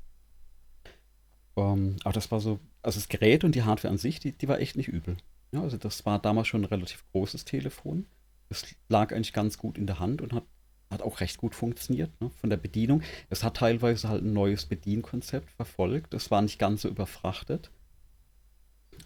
Ähm, 1.56 1.98
aber 2.04 2.14
das 2.14 2.32
war 2.32 2.39
so, 2.39 2.60
also 2.82 3.00
das 3.00 3.10
Gerät 3.10 3.44
und 3.44 3.56
die 3.56 3.64
Hardware 3.64 3.91
an 3.91 3.98
sich, 3.98 4.20
die, 4.20 4.32
die 4.32 4.48
war 4.48 4.60
echt 4.60 4.76
nicht 4.76 4.88
übel. 4.88 5.18
Ja, 5.52 5.62
also 5.62 5.78
das 5.78 6.06
war 6.06 6.20
damals 6.20 6.48
schon 6.48 6.62
ein 6.62 6.66
relativ 6.66 7.04
großes 7.12 7.46
Telefon. 7.46 8.08
Es 8.50 8.66
lag 8.89 9.14
eigentlich 9.14 9.34
ganz 9.34 9.58
gut 9.58 9.78
in 9.78 9.88
der 9.88 10.00
Hand 10.00 10.22
und 10.22 10.34
hat 10.34 10.44
hat 10.90 11.02
auch 11.02 11.20
recht 11.20 11.38
gut 11.38 11.56
funktioniert 11.56 12.10
ne, 12.22 12.30
von 12.42 12.50
der 12.50 12.58
Bedienung. 12.58 13.02
Es 13.30 13.44
hat 13.44 13.58
teilweise 13.58 14.10
halt 14.10 14.24
ein 14.24 14.34
neues 14.34 14.66
Bedienkonzept 14.66 15.52
verfolgt. 15.52 16.14
Es 16.14 16.32
war 16.32 16.42
nicht 16.42 16.60
ganz 16.60 16.84
so 16.84 16.90
überfrachtet. 16.90 17.72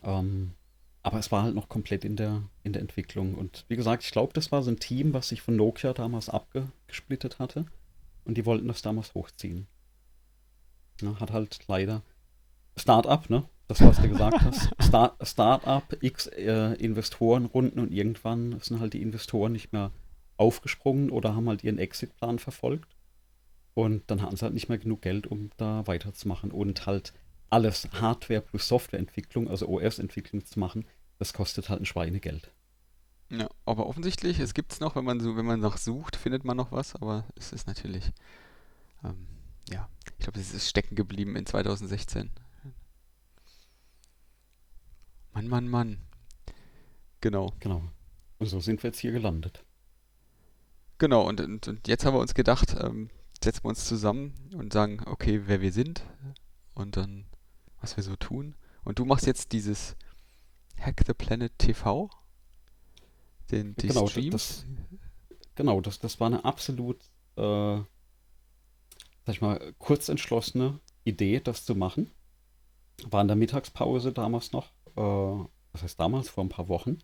Ähm, 0.04 0.52
aber 1.04 1.20
es 1.20 1.32
war 1.32 1.44
halt 1.44 1.56
noch 1.56 1.70
komplett 1.70 2.04
in 2.04 2.18
der, 2.18 2.44
in 2.64 2.74
der 2.74 2.82
Entwicklung. 2.82 3.36
Und 3.36 3.66
wie 3.70 3.78
gesagt, 3.78 4.04
ich 4.04 4.12
glaube, 4.12 4.34
das 4.34 4.52
war 4.52 4.62
so 4.62 4.72
ein 4.72 4.80
Team, 4.80 5.14
was 5.14 5.30
sich 5.30 5.42
von 5.42 5.56
Nokia 5.56 5.94
damals 5.94 6.30
abgesplittet 6.30 7.40
hatte. 7.40 7.66
Und 8.26 8.38
die 8.38 8.46
wollten 8.46 8.68
das 8.68 8.82
damals 8.82 9.14
hochziehen. 9.14 9.68
Ja, 11.02 11.18
hat 11.20 11.32
halt 11.32 11.60
leider 11.68 12.02
Start-up, 12.76 13.30
ne? 13.30 13.46
Das, 13.68 13.82
was 13.82 14.02
du 14.02 14.10
gesagt 14.10 14.42
hast. 14.42 14.70
Start, 14.82 15.16
Start-up, 15.26 15.98
x 16.02 16.28
äh, 16.28 16.74
Investorenrunden 16.74 17.82
und 17.82 17.94
irgendwann 17.94 18.60
sind 18.62 18.80
halt 18.80 18.94
die 18.94 19.02
Investoren 19.02 19.52
nicht 19.52 19.74
mehr 19.74 19.92
aufgesprungen 20.38 21.10
oder 21.10 21.36
haben 21.36 21.50
halt 21.50 21.64
ihren 21.64 21.80
Exit-Plan 21.80 22.40
verfolgt. 22.40 22.96
Und 23.74 24.10
dann 24.10 24.22
hatten 24.22 24.36
sie 24.36 24.44
halt 24.44 24.54
nicht 24.54 24.70
mehr 24.70 24.78
genug 24.78 25.02
Geld, 25.02 25.28
um 25.28 25.52
da 25.58 25.86
weiterzumachen. 25.86 26.52
Und 26.52 26.86
halt 26.86 27.14
alles 27.50 27.88
Hardware 27.94 28.42
plus 28.42 28.68
Softwareentwicklung, 28.68 29.48
also 29.48 29.68
OS-Entwicklung 29.68 30.46
zu 30.46 30.60
machen, 30.60 30.86
das 31.20 31.34
kostet 31.34 31.70
halt 31.70 31.82
ein 31.82 31.86
Schweinegeld. 31.86 32.52
Ja, 33.30 33.50
aber 33.66 33.88
offensichtlich, 33.88 34.40
es 34.40 34.54
gibt 34.54 34.72
es 34.72 34.80
noch, 34.80 34.96
wenn 34.96 35.04
man 35.04 35.20
so, 35.20 35.36
wenn 35.36 35.46
man 35.46 35.60
noch 35.60 35.78
sucht, 35.78 36.16
findet 36.16 36.46
man 36.46 36.56
noch 36.56 36.72
was, 36.72 36.96
aber 36.96 37.26
es 37.36 37.52
ist 37.52 37.68
natürlich, 37.68 38.12
ähm, 39.04 39.28
ja, 39.70 39.90
ich 40.12 40.20
glaube, 40.20 40.40
es 40.40 40.54
ist 40.54 40.70
stecken 40.70 40.96
geblieben 40.96 41.36
in 41.36 41.46
2016. 41.46 42.32
Mann, 45.34 45.48
Mann, 45.50 45.68
Mann. 45.68 45.98
Genau. 47.22 47.54
Genau. 47.60 47.84
Und 48.40 48.48
so 48.48 48.60
sind 48.60 48.82
wir 48.82 48.90
jetzt 48.90 49.00
hier 49.00 49.12
gelandet. 49.12 49.64
Genau, 50.98 51.28
und, 51.28 51.42
und, 51.42 51.68
und 51.68 51.88
jetzt 51.88 52.06
haben 52.06 52.16
wir 52.16 52.20
uns 52.20 52.34
gedacht, 52.34 52.76
ähm, 52.80 53.10
setzen 53.44 53.64
wir 53.64 53.70
uns 53.70 53.86
zusammen 53.86 54.34
und 54.54 54.74
sagen, 54.74 55.02
okay, 55.06 55.44
wer 55.46 55.62
wir 55.62 55.72
sind 55.72 56.04
und 56.74 56.98
dann, 56.98 57.26
was 57.82 57.98
wir 57.98 58.04
so 58.04 58.16
tun. 58.16 58.56
Und 58.84 59.00
du 59.00 59.06
machst 59.06 59.28
jetzt 59.28 59.52
dieses 59.52 59.96
Hack 60.80 61.04
the 61.06 61.14
Planet 61.14 61.52
TV, 61.58 62.10
den, 63.52 63.76
die 63.76 63.88
genau, 63.88 64.08
Streams. 64.08 64.32
Das, 64.32 64.66
genau, 65.56 65.82
das, 65.82 66.00
das 66.00 66.20
war 66.20 66.28
eine 66.28 66.46
absolut, 66.46 66.98
äh, 67.36 67.78
sag 67.78 67.86
ich 69.28 69.42
mal, 69.42 69.74
kurz 69.78 70.10
entschlossene 70.10 70.80
Idee, 71.04 71.40
das 71.40 71.66
zu 71.66 71.76
machen. 71.76 72.12
War 73.04 73.22
in 73.22 73.28
der 73.28 73.38
Mittagspause 73.38 74.12
damals 74.14 74.52
noch, 74.52 74.72
äh, 74.96 75.46
was 75.72 75.84
heißt 75.84 76.00
damals, 76.00 76.30
vor 76.30 76.44
ein 76.44 76.50
paar 76.50 76.70
Wochen. 76.70 77.00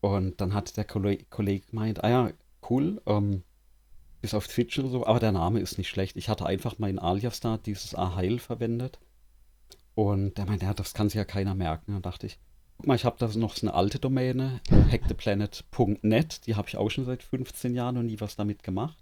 Und 0.00 0.40
dann 0.40 0.54
hat 0.54 0.76
der 0.76 0.84
Kollege, 0.84 1.24
Kollege 1.24 1.66
gemeint, 1.66 2.04
ah 2.04 2.08
ja, 2.08 2.32
cool. 2.70 3.02
Ähm, 3.06 3.42
bis 4.20 4.34
auf 4.34 4.46
Twitch 4.46 4.78
oder 4.78 4.88
so, 4.88 5.06
aber 5.06 5.18
der 5.18 5.32
Name 5.32 5.60
ist 5.60 5.78
nicht 5.78 5.88
schlecht. 5.88 6.16
Ich 6.16 6.28
hatte 6.28 6.46
einfach 6.46 6.78
mein 6.78 6.98
Alias 6.98 7.40
da, 7.40 7.56
dieses 7.56 7.94
A-Heil 7.94 8.38
verwendet. 8.38 8.98
Und 9.94 10.38
der 10.38 10.46
meinte, 10.46 10.66
ja, 10.66 10.74
das 10.74 10.94
kann 10.94 11.08
sich 11.08 11.16
ja 11.16 11.24
keiner 11.24 11.54
merken. 11.54 11.92
Dann 11.92 12.02
dachte 12.02 12.26
ich, 12.26 12.38
guck 12.76 12.86
mal, 12.86 12.94
ich 12.94 13.04
habe 13.04 13.16
da 13.18 13.28
noch 13.38 13.56
so 13.56 13.66
eine 13.66 13.74
alte 13.74 13.98
Domäne, 13.98 14.60
hacktheplanet.net, 14.70 16.46
die 16.46 16.54
habe 16.54 16.68
ich 16.68 16.76
auch 16.76 16.90
schon 16.90 17.04
seit 17.04 17.22
15 17.22 17.74
Jahren 17.74 17.96
und 17.96 18.06
nie 18.06 18.20
was 18.20 18.36
damit 18.36 18.62
gemacht. 18.62 18.98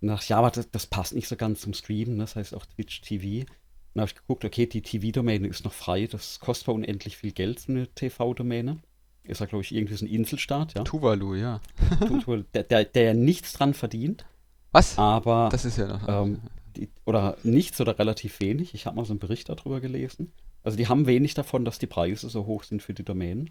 Und 0.00 0.08
dachte 0.08 0.24
ich, 0.24 0.28
ja, 0.28 0.38
aber 0.38 0.50
das, 0.50 0.70
das 0.70 0.86
passt 0.86 1.14
nicht 1.14 1.28
so 1.28 1.36
ganz 1.36 1.60
zum 1.60 1.74
Streamen, 1.74 2.16
ne? 2.16 2.24
das 2.24 2.36
heißt 2.36 2.54
auch 2.54 2.66
Twitch 2.66 3.02
TV. 3.02 3.46
Dann 3.94 4.02
habe 4.02 4.10
ich 4.10 4.16
geguckt, 4.16 4.44
okay, 4.44 4.66
die 4.66 4.82
TV-Domäne 4.82 5.48
ist 5.48 5.64
noch 5.64 5.72
frei, 5.72 6.06
das 6.06 6.40
kostet 6.40 6.68
unendlich 6.68 7.16
viel 7.16 7.32
Geld, 7.32 7.60
so 7.60 7.72
eine 7.72 7.86
TV-Domäne 7.88 8.78
ist 9.28 9.40
er, 9.40 9.46
glaube 9.46 9.62
ich, 9.64 9.74
irgendwie 9.74 9.94
so 9.94 10.04
ein 10.04 10.08
Inselstaat, 10.08 10.74
ja. 10.74 10.84
Tuvalu, 10.84 11.34
ja. 11.34 11.60
Tuvalu, 12.00 12.44
der, 12.54 12.64
der, 12.64 12.84
der 12.84 13.02
ja 13.02 13.14
nichts 13.14 13.52
dran 13.52 13.74
verdient. 13.74 14.26
Was? 14.72 14.98
Aber. 14.98 15.48
Das 15.50 15.64
ist 15.64 15.78
ja 15.78 15.86
noch. 15.86 16.08
Ähm, 16.08 16.40
die, 16.76 16.88
oder 17.04 17.36
nichts 17.42 17.80
oder 17.80 17.98
relativ 17.98 18.40
wenig. 18.40 18.74
Ich 18.74 18.86
habe 18.86 18.96
mal 18.96 19.04
so 19.04 19.12
einen 19.12 19.20
Bericht 19.20 19.48
darüber 19.48 19.80
gelesen. 19.80 20.32
Also 20.62 20.76
die 20.76 20.88
haben 20.88 21.06
wenig 21.06 21.34
davon, 21.34 21.64
dass 21.64 21.78
die 21.78 21.86
Preise 21.86 22.28
so 22.28 22.46
hoch 22.46 22.64
sind 22.64 22.82
für 22.82 22.94
die 22.94 23.04
Domänen. 23.04 23.50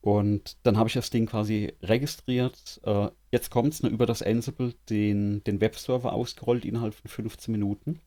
Und 0.00 0.56
dann 0.64 0.78
habe 0.78 0.88
ich 0.88 0.94
das 0.94 1.10
Ding 1.10 1.26
quasi 1.26 1.74
registriert. 1.82 2.80
Äh, 2.84 3.08
jetzt 3.30 3.50
kommt 3.50 3.72
es, 3.72 3.82
ne, 3.82 3.88
über 3.88 4.04
das 4.04 4.22
Ansible 4.22 4.74
den, 4.88 5.44
den 5.44 5.60
Webserver 5.60 6.12
ausgerollt 6.12 6.64
innerhalb 6.64 6.94
von 6.94 7.08
15 7.08 7.52
Minuten. 7.52 8.00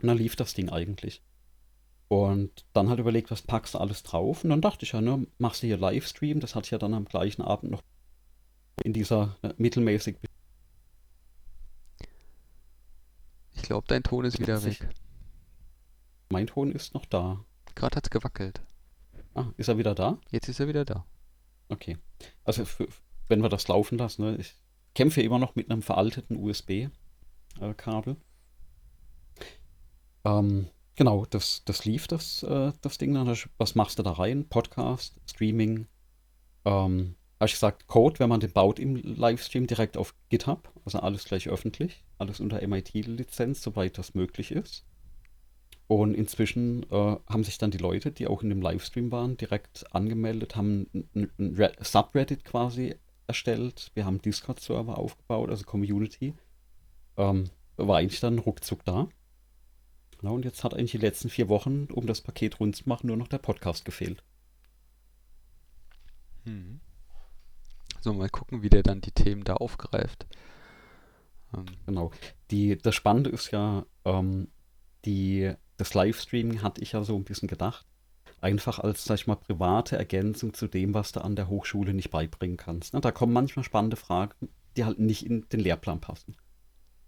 Und 0.00 0.08
dann 0.08 0.18
lief 0.18 0.34
das 0.34 0.54
Ding 0.54 0.70
eigentlich. 0.70 1.22
Und 2.10 2.64
dann 2.72 2.88
halt 2.88 2.98
überlegt, 2.98 3.30
was 3.30 3.40
packst 3.40 3.74
du 3.74 3.78
alles 3.78 4.02
drauf? 4.02 4.42
Und 4.42 4.50
dann 4.50 4.60
dachte 4.60 4.84
ich 4.84 4.90
ja, 4.90 5.00
ne, 5.00 5.28
machst 5.38 5.62
du 5.62 5.68
hier 5.68 5.76
Livestream. 5.76 6.40
Das 6.40 6.56
hatte 6.56 6.64
ich 6.64 6.72
ja 6.72 6.78
dann 6.78 6.92
am 6.92 7.04
gleichen 7.04 7.40
Abend 7.40 7.70
noch 7.70 7.82
in 8.82 8.92
dieser 8.92 9.36
ne, 9.42 9.54
mittelmäßig. 9.58 10.16
Ich 13.54 13.62
glaube, 13.62 13.86
dein 13.86 14.02
Ton 14.02 14.24
ist 14.24 14.40
wieder 14.40 14.60
weg. 14.64 14.88
Mein 16.30 16.48
Ton 16.48 16.72
ist 16.72 16.94
noch 16.94 17.06
da. 17.06 17.44
Gerade 17.76 17.94
hat 17.94 18.06
es 18.06 18.10
gewackelt. 18.10 18.60
Ah, 19.34 19.52
ist 19.56 19.68
er 19.68 19.78
wieder 19.78 19.94
da? 19.94 20.18
Jetzt 20.32 20.48
ist 20.48 20.58
er 20.58 20.66
wieder 20.66 20.84
da. 20.84 21.06
Okay. 21.68 21.96
Also, 22.42 22.64
für, 22.64 22.88
wenn 23.28 23.40
wir 23.40 23.48
das 23.48 23.68
laufen 23.68 23.98
lassen, 23.98 24.22
ne, 24.22 24.36
ich 24.36 24.56
kämpfe 24.96 25.22
immer 25.22 25.38
noch 25.38 25.54
mit 25.54 25.70
einem 25.70 25.82
veralteten 25.82 26.36
USB-Kabel. 26.36 28.16
Äh, 30.24 30.28
ähm, 30.28 30.66
Genau, 31.00 31.24
das, 31.24 31.62
das 31.64 31.86
lief, 31.86 32.08
das, 32.08 32.42
äh, 32.42 32.72
das 32.82 32.98
Ding 32.98 33.14
dann. 33.14 33.34
Was 33.56 33.74
machst 33.74 33.98
du 33.98 34.02
da 34.02 34.12
rein? 34.12 34.46
Podcast, 34.50 35.18
Streaming. 35.26 35.86
Ähm, 36.66 37.14
habe 37.36 37.46
ich 37.46 37.54
gesagt, 37.54 37.86
Code, 37.86 38.18
wenn 38.18 38.28
man 38.28 38.40
den 38.40 38.52
baut 38.52 38.78
im 38.78 38.96
Livestream 38.96 39.66
direkt 39.66 39.96
auf 39.96 40.14
GitHub. 40.28 40.70
Also 40.84 40.98
alles 40.98 41.24
gleich 41.24 41.48
öffentlich. 41.48 42.04
Alles 42.18 42.38
unter 42.38 42.60
MIT-Lizenz, 42.60 43.62
soweit 43.62 43.96
das 43.96 44.14
möglich 44.14 44.52
ist. 44.52 44.84
Und 45.86 46.12
inzwischen 46.12 46.82
äh, 46.90 47.16
haben 47.26 47.44
sich 47.44 47.56
dann 47.56 47.70
die 47.70 47.78
Leute, 47.78 48.12
die 48.12 48.26
auch 48.26 48.42
in 48.42 48.50
dem 48.50 48.60
Livestream 48.60 49.10
waren, 49.10 49.38
direkt 49.38 49.86
angemeldet, 49.94 50.54
haben 50.54 50.86
ein, 51.14 51.70
Subreddit 51.80 52.44
quasi 52.44 52.94
erstellt. 53.26 53.90
Wir 53.94 54.04
haben 54.04 54.20
Discord-Server 54.20 54.98
aufgebaut, 54.98 55.48
also 55.48 55.64
Community. 55.64 56.34
Ähm, 57.16 57.44
war 57.78 57.96
eigentlich 57.96 58.20
dann 58.20 58.38
ruckzuck 58.38 58.84
da. 58.84 59.08
Ja, 60.22 60.30
und 60.30 60.44
jetzt 60.44 60.64
hat 60.64 60.74
eigentlich 60.74 60.92
die 60.92 60.98
letzten 60.98 61.30
vier 61.30 61.48
Wochen, 61.48 61.86
um 61.92 62.06
das 62.06 62.20
Paket 62.20 62.60
rund 62.60 62.76
zu 62.76 62.88
machen, 62.88 63.06
nur 63.06 63.16
noch 63.16 63.28
der 63.28 63.38
Podcast 63.38 63.84
gefehlt. 63.84 64.22
Hm. 66.44 66.80
So, 68.00 68.12
mal 68.12 68.28
gucken, 68.28 68.62
wie 68.62 68.70
der 68.70 68.82
dann 68.82 69.00
die 69.00 69.12
Themen 69.12 69.44
da 69.44 69.54
aufgreift. 69.54 70.26
Ähm. 71.54 71.66
Genau. 71.86 72.10
Die, 72.50 72.76
das 72.78 72.94
Spannende 72.94 73.30
ist 73.30 73.50
ja, 73.50 73.84
ähm, 74.04 74.48
die, 75.04 75.52
das 75.76 75.94
Livestreaming 75.94 76.62
hatte 76.62 76.82
ich 76.82 76.92
ja 76.92 77.02
so 77.04 77.16
ein 77.16 77.24
bisschen 77.24 77.48
gedacht. 77.48 77.86
Einfach 78.40 78.78
als, 78.78 79.04
sag 79.04 79.16
ich 79.16 79.26
mal, 79.26 79.36
private 79.36 79.96
Ergänzung 79.96 80.54
zu 80.54 80.66
dem, 80.66 80.94
was 80.94 81.12
du 81.12 81.22
an 81.22 81.36
der 81.36 81.48
Hochschule 81.48 81.92
nicht 81.92 82.10
beibringen 82.10 82.56
kannst. 82.56 82.94
Ne? 82.94 83.00
Da 83.00 83.10
kommen 83.10 83.34
manchmal 83.34 83.64
spannende 83.64 83.96
Fragen, 83.96 84.48
die 84.76 84.84
halt 84.84 84.98
nicht 84.98 85.26
in 85.26 85.46
den 85.50 85.60
Lehrplan 85.60 86.00
passen. 86.00 86.36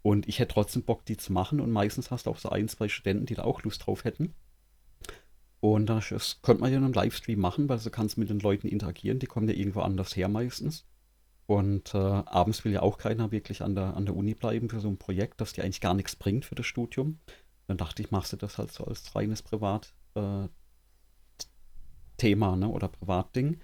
Und 0.03 0.28
ich 0.28 0.40
hätte 0.40 0.55
trotzdem 0.55 0.82
Bock, 0.82 1.05
die 1.07 1.16
zu 1.16 1.32
machen. 1.32 1.61
Und 1.61 1.70
meistens 1.70 2.11
hast 2.11 2.26
du 2.26 2.30
auch 2.30 2.38
so 2.38 2.50
ein, 2.50 2.68
zwei 2.68 2.88
Studenten, 2.88 3.26
die 3.26 3.34
da 3.34 3.44
auch 3.44 3.62
Lust 3.62 3.86
drauf 3.86 4.05
hätten. 4.05 4.34
Und 5.61 5.86
das 5.86 6.40
könnte 6.42 6.61
man 6.61 6.72
ja 6.72 6.78
in 6.78 6.84
einem 6.84 6.92
Livestream 6.92 7.38
machen, 7.38 7.68
weil 7.68 7.78
du 7.78 7.90
kannst 7.90 8.18
mit 8.18 8.28
den 8.28 8.40
Leuten 8.40 8.66
interagieren. 8.66 9.20
Die 9.20 9.26
kommen 9.26 9.48
ja 9.48 9.55
irgendwo 9.55 9.80
anders 9.80 10.16
her 10.16 10.28
meistens. 10.28 10.84
Und 11.46 11.94
äh, 11.94 11.98
abends 11.98 12.64
will 12.64 12.72
ja 12.72 12.82
auch 12.82 12.98
keiner 12.98 13.30
wirklich 13.30 13.62
an 13.62 13.76
der, 13.76 13.96
an 13.96 14.07
der 14.07 14.16
Uni 14.16 14.34
bleiben 14.34 14.68
für 14.68 14.80
so 14.80 14.88
ein 14.88 14.98
Projekt, 14.98 15.40
das 15.40 15.53
dir 15.53 15.62
eigentlich 15.62 15.80
gar 15.80 15.94
nichts 15.94 16.16
bringt 16.16 16.44
für 16.44 16.57
das 16.57 16.66
Studium. 16.66 17.20
Dann 17.68 17.76
dachte 17.76 18.03
ich, 18.03 18.11
machst 18.11 18.32
du 18.32 18.36
das 18.36 18.59
halt 18.59 18.72
so 18.72 18.84
als 18.84 19.14
reines 19.14 19.42
Privat-Thema 19.42 20.42
äh, 22.55 22.57
ne, 22.57 22.68
oder 22.68 22.88
Privatding. 22.88 23.59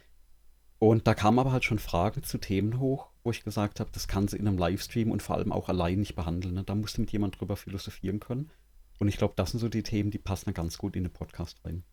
Und 0.78 1.06
da 1.06 1.14
kamen 1.14 1.38
aber 1.38 1.52
halt 1.52 1.64
schon 1.64 1.78
Fragen 1.78 2.22
zu 2.22 2.38
Themen 2.38 2.78
hoch, 2.78 3.08
wo 3.24 3.30
ich 3.30 3.42
gesagt 3.42 3.80
habe, 3.80 3.90
das 3.92 4.06
kann 4.06 4.28
sie 4.28 4.36
in 4.36 4.46
einem 4.46 4.58
Livestream 4.58 5.10
und 5.10 5.22
vor 5.22 5.36
allem 5.36 5.52
auch 5.52 5.68
allein 5.68 5.98
nicht 5.98 6.14
behandeln. 6.14 6.54
Ne? 6.54 6.64
Da 6.64 6.74
musst 6.74 6.96
du 6.96 7.00
mit 7.00 7.10
jemand 7.10 7.40
drüber 7.40 7.56
philosophieren 7.56 8.20
können. 8.20 8.50
Und 8.98 9.08
ich 9.08 9.16
glaube, 9.16 9.34
das 9.36 9.50
sind 9.50 9.60
so 9.60 9.68
die 9.68 9.82
Themen, 9.82 10.10
die 10.10 10.18
passen 10.18 10.54
ganz 10.54 10.78
gut 10.78 10.94
in 10.96 11.04
den 11.04 11.12
Podcast 11.12 11.64
rein. 11.64 11.84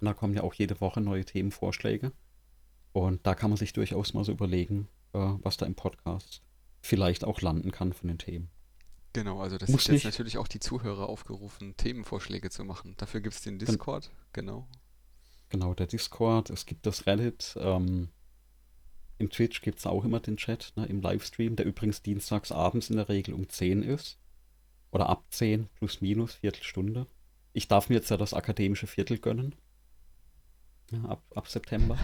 Und 0.00 0.04
da 0.04 0.14
kommen 0.14 0.34
ja 0.34 0.42
auch 0.42 0.54
jede 0.54 0.80
Woche 0.80 1.00
neue 1.00 1.24
Themenvorschläge. 1.24 2.12
Und 2.92 3.26
da 3.26 3.34
kann 3.34 3.50
man 3.50 3.56
sich 3.56 3.72
durchaus 3.72 4.14
mal 4.14 4.24
so 4.24 4.32
überlegen, 4.32 4.88
äh, 5.12 5.18
was 5.18 5.56
da 5.56 5.66
im 5.66 5.74
Podcast 5.74 6.42
vielleicht 6.80 7.24
auch 7.24 7.40
landen 7.40 7.72
kann 7.72 7.92
von 7.92 8.08
den 8.08 8.18
Themen. 8.18 8.50
Genau, 9.12 9.40
also 9.40 9.58
das 9.58 9.68
Muss 9.68 9.82
ist 9.82 9.88
jetzt 9.88 9.94
nicht. 9.94 10.04
natürlich 10.04 10.38
auch 10.38 10.46
die 10.46 10.60
Zuhörer 10.60 11.08
aufgerufen, 11.08 11.76
Themenvorschläge 11.76 12.50
zu 12.50 12.64
machen. 12.64 12.94
Dafür 12.96 13.20
gibt 13.20 13.34
es 13.34 13.42
den 13.42 13.58
Discord, 13.58 14.10
genau. 14.32 14.68
Genau, 15.50 15.74
der 15.74 15.86
Discord, 15.86 16.50
es 16.50 16.64
gibt 16.64 16.86
das 16.86 17.06
Reddit, 17.06 17.56
ähm, 17.60 18.08
im 19.20 19.28
Twitch 19.28 19.60
gibt 19.60 19.78
es 19.80 19.86
auch 19.86 20.04
immer 20.04 20.18
den 20.18 20.38
Chat, 20.38 20.72
ne, 20.76 20.86
im 20.86 21.02
Livestream, 21.02 21.54
der 21.54 21.66
übrigens 21.66 22.00
dienstags 22.00 22.50
abends 22.50 22.88
in 22.88 22.96
der 22.96 23.10
Regel 23.10 23.34
um 23.34 23.48
10 23.48 23.82
ist. 23.82 24.18
Oder 24.92 25.10
ab 25.10 25.24
10, 25.28 25.68
plus 25.74 26.00
minus, 26.00 26.36
Viertelstunde. 26.36 27.06
Ich 27.52 27.68
darf 27.68 27.90
mir 27.90 27.96
jetzt 27.96 28.10
ja 28.10 28.16
das 28.16 28.32
akademische 28.32 28.86
Viertel 28.86 29.18
gönnen. 29.18 29.54
Ja, 30.90 31.04
ab, 31.04 31.22
ab 31.34 31.48
September. 31.48 31.98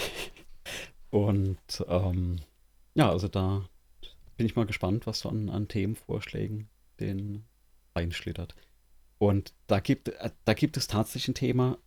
Und 1.10 1.84
ähm, 1.88 2.40
ja, 2.94 3.08
also 3.08 3.28
da 3.28 3.66
bin 4.36 4.44
ich 4.44 4.54
mal 4.54 4.66
gespannt, 4.66 5.06
was 5.06 5.20
so 5.20 5.30
an, 5.30 5.48
an 5.48 5.68
Themenvorschlägen 5.68 6.68
den 7.00 7.46
reinschlittert. 7.96 8.54
Und 9.16 9.54
da 9.66 9.80
gibt, 9.80 10.08
äh, 10.08 10.30
da 10.44 10.52
gibt 10.52 10.76
es 10.76 10.88
tatsächlich 10.88 11.28
ein 11.28 11.34
Thema, 11.34 11.78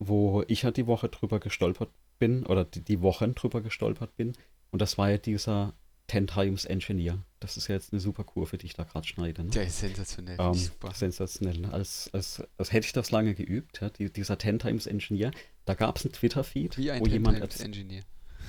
wo 0.00 0.42
ich 0.48 0.64
halt 0.64 0.78
die 0.78 0.86
Woche 0.86 1.08
drüber 1.08 1.38
gestolpert 1.38 1.90
bin, 2.18 2.44
oder 2.46 2.64
die, 2.64 2.82
die 2.82 3.00
Wochen 3.02 3.34
drüber 3.34 3.60
gestolpert 3.60 4.16
bin. 4.16 4.32
Und 4.72 4.82
das 4.82 4.98
war 4.98 5.10
ja 5.10 5.18
dieser 5.18 5.74
10 6.08 6.26
Times 6.26 6.64
Engineer. 6.64 7.18
Das 7.38 7.56
ist 7.56 7.68
ja 7.68 7.74
jetzt 7.76 7.92
eine 7.92 8.00
super 8.00 8.24
Kurve, 8.24 8.58
die 8.58 8.66
ich 8.66 8.74
da 8.74 8.82
gerade 8.82 9.06
schneide. 9.06 9.44
Ne? 9.44 9.50
Der 9.50 9.66
ist 9.66 9.78
sensationell. 9.78 10.36
Ähm, 10.40 10.54
super. 10.54 10.92
Sensationell. 10.92 11.58
Ne? 11.58 11.72
Als, 11.72 12.10
als, 12.12 12.42
als 12.58 12.72
hätte 12.72 12.86
ich 12.86 12.92
das 12.92 13.10
lange 13.10 13.34
geübt, 13.34 13.80
ja? 13.80 13.90
die, 13.90 14.10
dieser 14.12 14.38
10 14.38 14.58
Times 14.58 14.86
Engineer. 14.86 15.30
Da 15.66 15.74
gab 15.74 15.98
es 15.98 16.04
einen 16.04 16.12
Twitter-Feed, 16.12 16.78
wie 16.78 16.90
ein 16.90 17.00
wo 17.00 17.04
10 17.04 17.12
jemand. 17.12 17.38
Times 17.38 17.60
Engineer. 17.60 18.02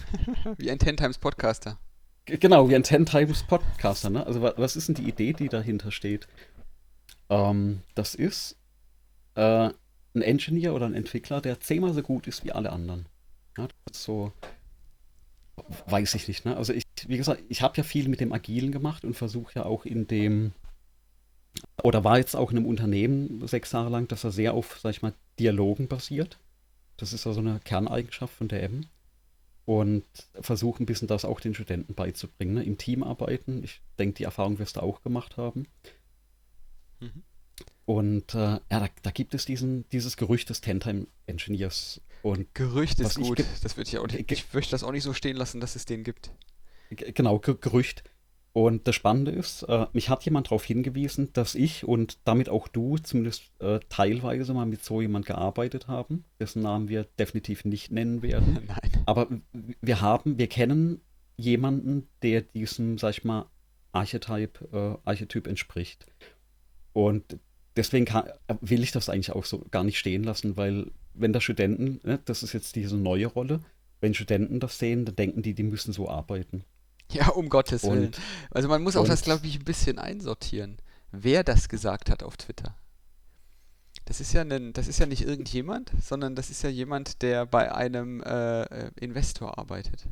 wie 0.57 0.71
ein 0.71 0.79
10 0.79 0.97
Times 0.97 1.17
Podcaster. 1.17 1.79
Genau, 2.25 2.69
wie 2.69 2.75
ein 2.75 2.83
10 2.83 3.05
Times 3.05 3.43
Podcaster. 3.43 4.09
Ne? 4.09 4.25
Also, 4.25 4.41
was 4.41 4.75
ist 4.75 4.87
denn 4.87 4.95
die 4.95 5.07
Idee, 5.07 5.33
die 5.33 5.49
dahinter 5.49 5.91
steht? 5.91 6.27
Ähm, 7.29 7.81
das 7.93 8.15
ist 8.15 8.57
äh, 9.35 9.69
ein 10.13 10.21
Engineer 10.21 10.73
oder 10.73 10.85
ein 10.85 10.93
Entwickler, 10.93 11.41
der 11.41 11.59
zehnmal 11.59 11.93
so 11.93 12.01
gut 12.01 12.27
ist 12.27 12.43
wie 12.43 12.51
alle 12.51 12.71
anderen. 12.71 13.05
Ja, 13.57 13.67
so 13.91 14.31
weiß 15.87 16.15
ich 16.15 16.27
nicht. 16.27 16.45
Ne? 16.45 16.55
Also 16.55 16.73
ich, 16.73 16.83
wie 17.07 17.17
gesagt, 17.17 17.43
ich 17.49 17.61
habe 17.61 17.77
ja 17.77 17.83
viel 17.83 18.07
mit 18.07 18.19
dem 18.19 18.33
Agilen 18.33 18.71
gemacht 18.71 19.03
und 19.03 19.13
versuche 19.13 19.53
ja 19.55 19.65
auch 19.65 19.85
in 19.85 20.07
dem, 20.07 20.51
oder 21.83 22.03
war 22.03 22.17
jetzt 22.17 22.35
auch 22.35 22.51
in 22.51 22.57
einem 22.57 22.65
Unternehmen 22.65 23.45
sechs 23.47 23.71
Jahre 23.71 23.89
lang, 23.89 24.07
dass 24.07 24.23
er 24.23 24.31
sehr 24.31 24.53
auf, 24.53 24.79
sag 24.81 24.91
ich 24.91 25.01
mal, 25.01 25.13
Dialogen 25.39 25.87
basiert. 25.87 26.39
Das 26.97 27.13
ist 27.13 27.25
ja 27.25 27.33
so 27.33 27.39
eine 27.39 27.59
Kerneigenschaft 27.63 28.33
von 28.33 28.47
der 28.47 28.63
M. 28.63 28.85
Und 29.65 30.03
versuche 30.39 30.83
ein 30.83 30.85
bisschen 30.85 31.07
das 31.07 31.23
auch 31.23 31.39
den 31.39 31.53
Studenten 31.53 31.93
beizubringen. 31.93 32.55
Ne? 32.55 32.63
Im 32.63 32.77
Team 32.77 33.03
arbeiten. 33.03 33.63
Ich 33.63 33.81
denke, 33.99 34.15
die 34.15 34.23
Erfahrung 34.23 34.59
wirst 34.59 34.75
du 34.75 34.81
auch 34.81 35.01
gemacht 35.01 35.37
haben. 35.37 35.67
Mhm. 36.99 37.23
Und 37.85 38.33
äh, 38.35 38.37
ja, 38.37 38.61
da, 38.69 38.87
da, 39.01 39.11
gibt 39.11 39.33
es 39.33 39.45
diesen, 39.45 39.87
dieses 39.89 40.17
Gerücht 40.17 40.49
des 40.49 40.61
Ten-Time-Engineers. 40.61 42.01
Und 42.21 42.53
Gerücht 42.53 42.99
ist 42.99 43.15
gut. 43.15 43.43
das 43.63 43.77
würde 43.77 43.89
ich 43.89 43.97
auch 43.97 44.07
nicht, 44.07 44.31
ich 44.31 44.53
möchte 44.53 44.71
das 44.71 44.83
auch 44.83 44.91
nicht 44.91 45.03
so 45.03 45.13
stehen 45.13 45.35
lassen, 45.35 45.59
dass 45.59 45.75
es 45.75 45.85
den 45.85 46.03
gibt. 46.03 46.31
Genau, 46.89 47.39
Gerücht. 47.39 48.03
Und 48.53 48.85
das 48.85 48.95
Spannende 48.95 49.31
ist, 49.31 49.63
äh, 49.63 49.87
mich 49.93 50.09
hat 50.09 50.23
jemand 50.23 50.47
darauf 50.47 50.65
hingewiesen, 50.65 51.31
dass 51.31 51.55
ich 51.55 51.85
und 51.85 52.19
damit 52.25 52.49
auch 52.49 52.67
du 52.67 52.97
zumindest 52.97 53.43
äh, 53.59 53.79
teilweise 53.87 54.53
mal 54.53 54.65
mit 54.65 54.83
so 54.83 55.01
jemand 55.01 55.25
gearbeitet 55.25 55.87
haben, 55.87 56.25
dessen 56.39 56.61
Namen 56.61 56.89
wir 56.89 57.05
definitiv 57.17 57.63
nicht 57.63 57.91
nennen 57.91 58.21
werden. 58.21 58.59
Nein. 58.67 59.03
Aber 59.05 59.29
wir 59.81 60.01
haben, 60.01 60.37
wir 60.37 60.47
kennen 60.47 60.99
jemanden, 61.37 62.09
der 62.23 62.41
diesem, 62.41 62.97
sag 62.97 63.11
ich 63.11 63.23
mal, 63.23 63.45
Archetyp, 63.93 64.67
äh, 64.73 64.95
Archetyp 65.05 65.47
entspricht. 65.47 66.05
Und 66.91 67.39
deswegen 67.75 68.05
kann, 68.05 68.29
will 68.61 68.83
ich 68.83 68.91
das 68.91 69.09
eigentlich 69.09 69.31
auch 69.31 69.45
so 69.45 69.65
gar 69.71 69.83
nicht 69.83 69.99
stehen 69.99 70.23
lassen, 70.23 70.57
weil 70.57 70.91
wenn 71.13 71.33
da 71.33 71.41
Studenten, 71.41 71.99
ne, 72.03 72.19
das 72.25 72.43
ist 72.43 72.53
jetzt 72.53 72.75
diese 72.75 72.97
neue 72.97 73.27
Rolle, 73.27 73.61
wenn 73.99 74.13
Studenten 74.13 74.59
das 74.59 74.79
sehen, 74.79 75.05
dann 75.05 75.15
denken 75.15 75.41
die, 75.41 75.53
die 75.53 75.63
müssen 75.63 75.93
so 75.93 76.09
arbeiten. 76.09 76.63
Ja, 77.11 77.29
um 77.29 77.49
Gottes 77.49 77.83
und, 77.83 77.93
Willen. 77.93 78.11
Also 78.49 78.67
man 78.67 78.81
muss 78.81 78.95
auch 78.95 79.07
das, 79.07 79.21
glaube 79.21 79.45
ich, 79.45 79.59
ein 79.59 79.65
bisschen 79.65 79.99
einsortieren, 79.99 80.77
wer 81.11 81.43
das 81.43 81.69
gesagt 81.69 82.09
hat 82.09 82.23
auf 82.23 82.37
Twitter. 82.37 82.75
Das 84.05 84.19
ist 84.19 84.33
ja, 84.33 84.41
ein, 84.41 84.73
das 84.73 84.87
ist 84.87 84.99
ja 84.99 85.05
nicht 85.05 85.21
irgendjemand, 85.21 85.91
sondern 86.01 86.35
das 86.35 86.49
ist 86.49 86.63
ja 86.63 86.69
jemand, 86.69 87.21
der 87.21 87.45
bei 87.45 87.73
einem 87.73 88.21
äh, 88.23 88.63
äh 88.63 88.91
Investor 88.99 89.57
arbeitet. 89.57 90.07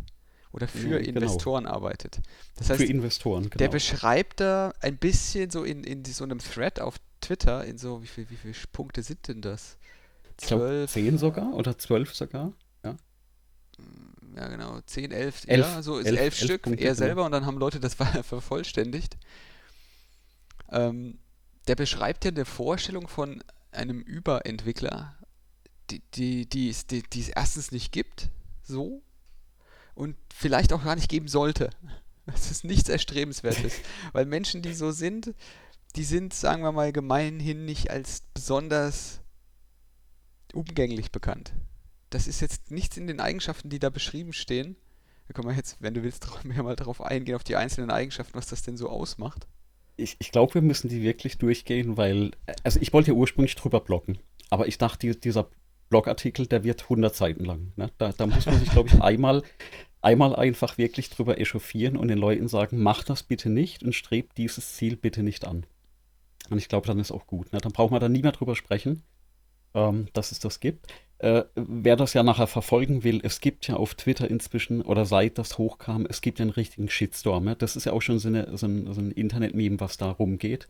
Oder 0.52 0.68
für 0.68 0.90
ja, 0.90 0.98
genau. 0.98 1.22
Investoren 1.22 1.66
arbeitet. 1.66 2.20
Das 2.56 2.70
heißt, 2.70 2.82
für 2.82 2.88
Investoren, 2.88 3.44
genau. 3.44 3.58
Der 3.58 3.68
beschreibt 3.68 4.40
da 4.40 4.74
ein 4.82 4.98
bisschen 4.98 5.52
so 5.52 5.64
in, 5.64 5.84
in 5.84 6.04
so 6.06 6.24
einem 6.24 6.40
Thread 6.40 6.80
auf 6.80 6.98
Twitter, 7.22 7.66
in 7.66 7.78
so, 7.78 8.02
wie, 8.02 8.08
viel, 8.08 8.30
wie 8.30 8.36
viele 8.36 8.54
Punkte 8.72 9.04
sind 9.04 9.28
denn 9.28 9.42
das? 9.42 9.78
Zwölf. 10.38 10.92
Zehn 10.92 11.18
sogar 11.18 11.54
oder 11.54 11.78
zwölf 11.78 12.16
sogar? 12.16 12.54
Ja. 12.84 12.96
Ja, 14.36 14.48
genau. 14.48 14.80
Zehn, 14.82 15.12
elf, 15.12 15.44
elf 15.48 15.66
ja, 15.66 15.82
so 15.82 15.98
ist 15.98 16.06
elf, 16.06 16.20
elf 16.20 16.36
Stück, 16.36 16.62
Punkte, 16.64 16.84
er 16.84 16.96
selber, 16.96 17.16
genau. 17.16 17.26
und 17.26 17.32
dann 17.34 17.46
haben 17.46 17.58
Leute 17.58 17.80
das 17.80 17.94
vervollständigt. 18.24 19.18
Ähm, 20.72 21.20
der 21.68 21.76
beschreibt 21.76 22.26
ja 22.26 22.32
eine 22.32 22.46
Vorstellung 22.46 23.08
von 23.08 23.44
einem 23.72 24.02
Überentwickler, 24.02 25.16
die, 25.90 26.02
die, 26.14 26.46
die, 26.48 26.70
es, 26.70 26.88
die, 26.88 27.04
die 27.04 27.22
es 27.22 27.30
erstens 27.30 27.72
nicht 27.72 27.92
gibt, 27.92 28.30
so, 28.64 29.02
und 29.96 30.16
vielleicht 30.34 30.72
auch 30.74 30.84
gar 30.84 30.96
nicht 30.96 31.10
geben 31.10 31.28
sollte. 31.28 31.70
Das 32.26 32.52
ist 32.52 32.64
nichts 32.64 32.90
Erstrebenswertes. 32.90 33.74
Weil 34.14 34.28
Menschen, 34.28 34.62
die 34.62 34.76
so 34.76 34.92
sind, 34.92 35.34
die 35.96 36.04
sind, 36.04 36.34
sagen 36.34 36.64
wir 36.64 36.72
mal, 36.72 36.92
gemeinhin 36.92 37.66
nicht 37.66 37.90
als 37.90 38.24
besonders 38.34 39.22
umgänglich 40.54 41.12
bekannt. 41.12 41.54
Das 42.10 42.28
ist 42.28 42.42
jetzt 42.42 42.72
nichts 42.72 42.98
in 42.98 43.08
den 43.08 43.20
Eigenschaften, 43.20 43.70
die 43.70 43.80
da 43.80 43.90
beschrieben 43.90 44.34
stehen. 44.34 44.76
Da 45.28 45.34
können 45.34 45.48
wir 45.48 45.56
jetzt, 45.56 45.78
wenn 45.80 45.94
du 45.94 46.04
willst, 46.04 46.28
mehr 46.44 46.64
mal 46.64 46.76
darauf 46.76 47.02
eingehen, 47.02 47.36
auf 47.36 47.44
die 47.44 47.56
einzelnen 47.56 47.92
Eigenschaften, 47.92 48.36
was 48.36 48.48
das 48.48 48.64
denn 48.64 48.78
so 48.78 48.90
ausmacht. 48.90 49.48
Ich, 49.98 50.16
ich 50.20 50.32
glaube, 50.32 50.56
wir 50.56 50.62
müssen 50.62 50.88
die 50.88 51.02
wirklich 51.02 51.38
durchgehen, 51.38 51.98
weil, 51.98 52.32
also 52.64 52.80
ich 52.80 52.94
wollte 52.94 53.12
ja 53.12 53.18
ursprünglich 53.18 53.56
drüber 53.56 53.82
bloggen, 53.82 54.18
aber 54.50 54.68
ich 54.68 54.78
dachte, 54.78 55.14
dieser 55.14 55.50
Blogartikel, 55.90 56.48
der 56.48 56.64
wird 56.64 56.84
100 56.84 57.14
Seiten 57.16 57.44
lang. 57.44 57.74
Ne? 57.76 57.92
Da, 57.98 58.14
da 58.14 58.28
muss 58.28 58.46
man 58.46 58.60
sich, 58.60 58.70
glaube 58.70 58.90
ich, 58.90 59.02
einmal, 59.02 59.44
einmal 60.02 60.36
einfach 60.36 60.78
wirklich 60.78 61.10
drüber 61.10 61.38
echauffieren 61.38 61.98
und 61.98 62.08
den 62.08 62.18
Leuten 62.18 62.48
sagen, 62.48 62.82
mach 62.82 63.04
das 63.04 63.24
bitte 63.24 63.50
nicht 63.50 63.84
und 63.84 63.94
strebt 63.94 64.38
dieses 64.38 64.76
Ziel 64.76 64.96
bitte 64.96 65.22
nicht 65.22 65.46
an. 65.46 65.66
Und 66.52 66.58
ich 66.58 66.70
glaube, 66.70 66.88
dann 66.88 67.00
ist 67.00 67.12
auch 67.12 67.28
gut. 67.28 67.52
Ne? 67.54 67.60
Dann 67.60 67.72
braucht 67.72 67.92
man 67.92 68.00
da 68.02 68.10
nie 68.10 68.22
mehr 68.22 68.32
drüber 68.32 68.56
sprechen, 68.56 69.04
ähm, 69.74 70.08
dass 70.14 70.32
es 70.32 70.40
das 70.40 70.60
gibt. 70.60 70.88
äh, 71.20 71.44
wer 71.56 71.96
das 71.98 72.14
ja 72.14 72.24
nachher 72.24 72.48
verfolgen 72.48 73.04
will, 73.04 73.20
es 73.24 73.42
gibt 73.42 73.68
ja 73.68 73.76
auf 73.76 73.94
Twitter 73.96 74.30
inzwischen, 74.30 74.82
oder 74.82 75.06
seit 75.06 75.38
das 75.38 75.58
hochkam, 75.58 76.06
es 76.10 76.22
gibt 76.22 76.40
ja 76.40 76.44
einen 76.44 76.52
richtigen 76.52 76.90
Shitstorm. 76.90 77.48
Ja? 77.48 77.56
Das 77.56 77.76
ist 77.76 77.86
ja 77.86 77.94
auch 77.94 78.02
schon 78.02 78.20
so, 78.20 78.30
eine, 78.30 78.58
so 78.58 78.68
ein, 78.68 78.94
so 78.94 79.02
ein 79.02 79.12
Internet-Meme, 79.12 79.80
was 79.80 79.98
da 79.98 80.12
rumgeht. 80.12 80.68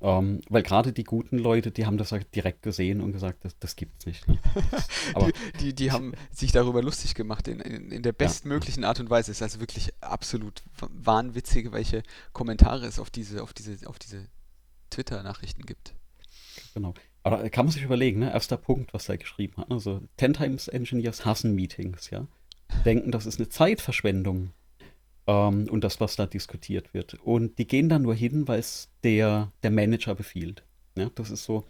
Ähm, 0.00 0.42
weil 0.50 0.62
gerade 0.62 0.92
die 0.92 1.04
guten 1.04 1.38
Leute, 1.38 1.70
die 1.70 1.86
haben 1.86 1.96
das 1.96 2.12
halt 2.12 2.34
direkt 2.34 2.62
gesehen 2.62 3.00
und 3.00 3.12
gesagt, 3.12 3.44
das, 3.44 3.58
das 3.58 3.76
gibt's 3.76 4.04
nicht. 4.04 4.28
Ne? 4.28 4.38
Aber 5.14 5.28
die, 5.28 5.32
die, 5.60 5.74
die, 5.74 5.92
haben 5.92 6.12
sich 6.30 6.52
darüber 6.52 6.82
lustig 6.82 7.14
gemacht 7.14 7.48
in, 7.48 7.60
in, 7.60 7.90
in 7.90 8.02
der 8.02 8.12
bestmöglichen 8.12 8.82
ja. 8.82 8.90
Art 8.90 9.00
und 9.00 9.08
Weise. 9.08 9.30
Es 9.30 9.38
ist 9.38 9.42
also 9.42 9.60
wirklich 9.60 9.94
absolut 10.02 10.62
wahnwitzig, 10.80 11.72
welche 11.72 12.02
Kommentare 12.32 12.84
es 12.84 12.98
auf 12.98 13.08
diese, 13.08 13.42
auf 13.42 13.54
diese, 13.54 13.88
auf 13.88 13.98
diese 13.98 14.26
Twitter-Nachrichten 14.90 15.66
gibt. 15.66 15.94
Genau. 16.74 16.94
Aber 17.22 17.48
kann 17.50 17.66
man 17.66 17.72
sich 17.72 17.82
überlegen, 17.82 18.20
ne? 18.20 18.32
Erster 18.32 18.56
Punkt, 18.56 18.94
was 18.94 19.08
er 19.08 19.18
geschrieben 19.18 19.56
hat. 19.56 19.70
Also, 19.70 20.00
Ten 20.16 20.32
Times 20.32 20.68
Engineers 20.68 21.24
hassen 21.24 21.54
Meetings, 21.54 22.10
ja. 22.10 22.28
Denken, 22.84 23.10
das 23.10 23.26
ist 23.26 23.40
eine 23.40 23.48
Zeitverschwendung. 23.48 24.52
Ähm, 25.26 25.68
und 25.68 25.82
das, 25.82 26.00
was 26.00 26.14
da 26.16 26.26
diskutiert 26.26 26.94
wird. 26.94 27.14
Und 27.14 27.58
die 27.58 27.66
gehen 27.66 27.88
da 27.88 27.98
nur 27.98 28.14
hin, 28.14 28.46
weil 28.46 28.60
es 28.60 28.90
der, 29.02 29.50
der 29.62 29.72
Manager 29.72 30.14
befiehlt. 30.14 30.62
Ja, 30.96 31.10
das 31.14 31.30
ist 31.30 31.44
so, 31.44 31.64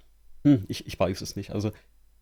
hm, 0.45 0.65
ich, 0.69 0.87
ich 0.87 0.99
weiß 0.99 1.23
es 1.23 1.37
nicht. 1.37 1.53
Also, 1.53 1.73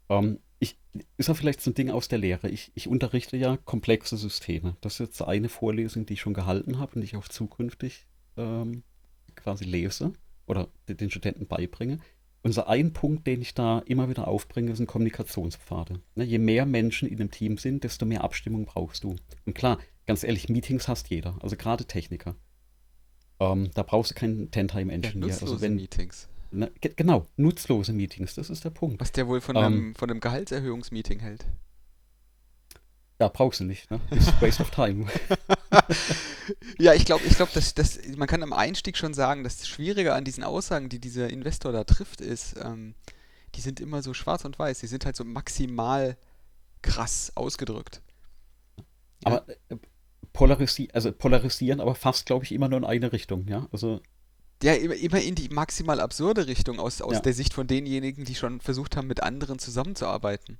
ähm, 0.09 0.38
ich, 0.61 0.78
ist 1.16 1.28
ja 1.28 1.34
vielleicht 1.34 1.61
so 1.61 1.70
ein 1.70 1.74
Ding 1.74 1.90
aus 1.90 2.09
der 2.09 2.18
Lehre. 2.18 2.49
Ich, 2.49 2.70
ich 2.74 2.86
unterrichte 2.86 3.36
ja 3.36 3.57
komplexe 3.57 4.16
Systeme. 4.16 4.76
Das 4.80 4.95
ist 4.95 5.01
jetzt 5.01 5.22
eine 5.22 5.49
Vorlesung, 5.49 6.07
die 6.07 6.14
ich 6.14 6.20
schon 6.20 6.34
gehalten 6.34 6.78
habe 6.78 6.95
und 6.95 7.01
die 7.01 7.07
ich 7.07 7.16
auch 7.16 7.28
zukünftig 7.28 8.07
ähm, 8.36 8.82
quasi 9.34 9.64
lese 9.64 10.12
oder 10.47 10.68
den 10.88 11.11
Studenten 11.11 11.47
beibringe. 11.47 11.99
Unser 12.42 12.68
ein 12.68 12.92
Punkt, 12.92 13.26
den 13.26 13.40
ich 13.40 13.55
da 13.55 13.78
immer 13.86 14.11
wieder 14.11 14.28
aufbringe, 14.28 14.76
sind 14.76 14.86
Kommunikationspfade. 14.86 16.01
Ne, 16.14 16.24
je 16.24 16.38
mehr 16.38 16.66
Menschen 16.66 17.09
in 17.09 17.18
einem 17.18 17.30
Team 17.30 17.57
sind, 17.57 17.84
desto 17.84 18.05
mehr 18.05 18.22
Abstimmung 18.22 18.66
brauchst 18.66 19.05
du. 19.05 19.16
Und 19.47 19.55
klar, 19.55 19.78
ganz 20.07 20.24
ehrlich, 20.24 20.51
Meetings 20.51 20.86
hasst 20.86 21.09
jeder, 21.09 21.38
also 21.40 21.57
gerade 21.57 21.86
Techniker. 21.86 22.36
Ähm, 23.40 23.70
da 23.74 23.82
brauchst 23.82 24.11
du 24.11 24.14
keinen 24.14 24.51
Ten-Time-Engineer. 24.51 25.28
Ja, 25.28 25.40
also 25.40 25.61
wenn, 25.62 25.76
Meetings. 25.76 26.28
Ne, 26.51 26.70
genau, 26.80 27.26
nutzlose 27.36 27.95
Meetings, 27.95 28.34
das 28.34 28.51
ist 28.51 28.62
der 28.62 28.70
Punkt. 28.70 29.01
Was 29.01 29.12
der 29.12 29.26
wohl 29.26 29.40
von, 29.40 29.57
ähm, 29.57 29.62
einem, 29.62 29.95
von 29.95 30.11
einem 30.11 30.20
Gehaltserhöhungsmeeting 30.20 31.20
hält. 31.20 31.47
Ja, 33.20 33.28
brauchst 33.28 33.61
du 33.61 33.64
nicht. 33.64 33.90
Ne? 33.90 34.01
Ist 34.11 34.40
waste 34.42 34.62
of 34.62 34.70
time. 34.70 35.07
ja, 36.79 36.95
ich 36.95 37.05
glaube, 37.05 37.25
ich 37.25 37.37
glaub, 37.37 37.53
dass, 37.53 37.75
dass, 37.75 37.99
man 38.16 38.29
kann 38.29 38.43
am 38.43 38.53
Einstieg 38.53 38.97
schon 38.97 39.14
sagen, 39.14 39.45
dass 39.45 39.59
das 39.59 39.68
Schwierige 39.68 40.14
an 40.14 40.25
diesen 40.25 40.45
Aussagen, 40.45 40.89
die 40.89 40.99
dieser 40.99 41.31
Investor 41.31 41.72
da 41.72 41.85
trifft, 41.85 42.20
ist, 42.20 42.57
ähm, 42.62 42.95
die 43.55 43.61
sind 43.61 43.81
immer 43.81 44.03
so 44.03 44.14
schwarz 44.14 44.45
und 44.45 44.59
weiß. 44.59 44.81
Die 44.81 44.87
sind 44.87 45.05
halt 45.05 45.16
so 45.16 45.25
maximal 45.25 46.16
krass 46.83 47.33
ausgedrückt. 47.35 48.03
Aber 49.25 49.49
äh, 49.68 49.77
polarisi 50.33 50.89
also 50.93 51.12
polarisieren, 51.12 51.81
aber 51.81 51.95
fast, 51.95 52.27
glaube 52.27 52.45
ich, 52.45 52.53
immer 52.53 52.68
nur 52.68 52.79
in 52.79 52.85
eine 52.85 53.12
Richtung, 53.12 53.47
ja? 53.49 53.68
Also. 53.72 54.01
Ja, 54.62 54.75
immer, 54.75 54.95
immer 54.95 55.20
in 55.20 55.35
die 55.35 55.49
maximal 55.49 56.01
absurde 56.01 56.47
Richtung 56.47 56.79
aus, 56.79 57.03
aus 57.03 57.14
ja. 57.14 57.20
der 57.20 57.35
Sicht 57.35 57.55
von 57.55 57.66
denjenigen, 57.66 58.25
die 58.25 58.35
schon 58.35 58.61
versucht 58.61 58.97
haben, 58.97 59.07
mit 59.07 59.22
anderen 59.22 59.59
zusammenzuarbeiten. 59.59 60.59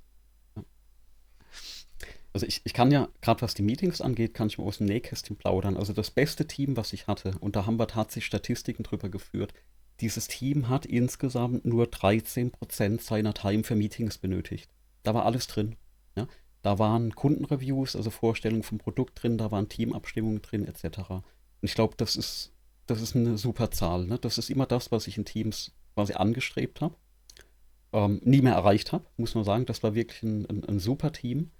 Also 2.35 2.47
ich, 2.47 2.59
ich 2.65 2.73
kann 2.73 2.91
ja, 2.91 3.07
gerade 3.21 3.41
was 3.43 3.53
die 3.53 3.61
Meetings 3.61 4.01
angeht, 4.01 4.33
kann 4.33 4.47
ich 4.47 4.57
mal 4.57 4.65
aus 4.65 4.79
dem 4.79 4.87
Nähkästchen 4.87 5.37
plaudern. 5.37 5.77
Also 5.77 5.93
das 5.93 6.11
beste 6.11 6.45
Team, 6.45 6.75
was 6.75 6.91
ich 6.91 7.07
hatte, 7.07 7.31
und 7.39 7.55
da 7.55 7.65
haben 7.65 7.79
wir 7.79 7.87
tatsächlich 7.87 8.25
Statistiken 8.25 8.83
drüber 8.83 9.07
geführt, 9.07 9.53
dieses 10.01 10.27
Team 10.27 10.67
hat 10.67 10.85
insgesamt 10.85 11.63
nur 11.63 11.85
13% 11.85 12.99
seiner 12.99 13.33
Time 13.33 13.63
für 13.63 13.77
Meetings 13.77 14.17
benötigt. 14.17 14.69
Da 15.03 15.13
war 15.13 15.23
alles 15.23 15.47
drin. 15.47 15.77
Ja? 16.17 16.27
Da 16.61 16.77
waren 16.77 17.15
Kundenreviews, 17.15 17.95
also 17.95 18.09
Vorstellungen 18.09 18.63
vom 18.63 18.79
Produkt 18.79 19.23
drin, 19.23 19.37
da 19.37 19.51
waren 19.51 19.69
Teamabstimmungen 19.69 20.41
drin, 20.41 20.67
etc. 20.67 21.09
Und 21.09 21.23
ich 21.61 21.73
glaube, 21.73 21.93
das 21.95 22.17
ist, 22.17 22.51
das 22.85 22.99
ist 22.99 23.15
eine 23.15 23.37
super 23.37 23.71
Zahl. 23.71 24.07
Ne? 24.07 24.19
Das 24.19 24.37
ist 24.37 24.49
immer 24.49 24.65
das, 24.65 24.91
was 24.91 25.07
ich 25.07 25.17
in 25.17 25.23
Teams 25.23 25.71
quasi 25.93 26.15
angestrebt 26.15 26.81
habe. 26.81 26.97
Ähm, 27.93 28.19
nie 28.25 28.41
mehr 28.41 28.55
erreicht 28.55 28.91
habe, 28.91 29.05
muss 29.15 29.35
man 29.35 29.45
sagen. 29.45 29.65
Das 29.65 29.83
war 29.83 29.95
wirklich 29.95 30.21
ein, 30.21 30.45
ein, 30.47 30.65
ein 30.65 30.79
super 30.79 31.13
Team. 31.13 31.51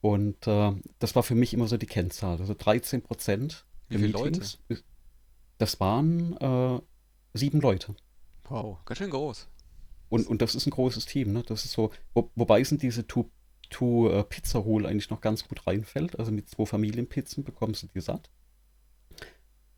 Und 0.00 0.46
äh, 0.46 0.72
das 0.98 1.16
war 1.16 1.22
für 1.22 1.34
mich 1.34 1.52
immer 1.52 1.66
so 1.66 1.76
die 1.76 1.86
Kennzahl. 1.86 2.38
Also 2.38 2.54
13 2.54 3.02
Prozent. 3.02 3.64
Wie 3.88 3.98
viele 3.98 4.12
Meetings. 4.12 4.58
Leute? 4.68 4.82
Das 5.58 5.80
waren 5.80 6.36
äh, 6.36 6.80
sieben 7.34 7.60
Leute. 7.60 7.94
Wow, 8.48 8.78
ganz 8.84 8.98
schön 8.98 9.10
groß. 9.10 9.48
Und, 10.08 10.26
und 10.26 10.40
das 10.40 10.54
ist 10.54 10.66
ein 10.66 10.70
großes 10.70 11.06
Team, 11.06 11.32
ne? 11.32 11.42
Das 11.42 11.64
ist 11.64 11.72
so, 11.72 11.90
wo, 12.14 12.30
wobei 12.34 12.62
sind 12.64 12.82
diese 12.82 13.06
Two, 13.06 13.30
two 13.68 14.08
uh, 14.08 14.22
Pizza 14.22 14.64
Hole 14.64 14.88
eigentlich 14.88 15.10
noch 15.10 15.20
ganz 15.20 15.46
gut 15.46 15.66
reinfällt. 15.66 16.18
Also 16.18 16.32
mit 16.32 16.48
zwei 16.48 16.64
Familienpizzen 16.64 17.44
bekommst 17.44 17.82
du 17.82 17.88
die 17.88 18.00
satt. 18.00 18.30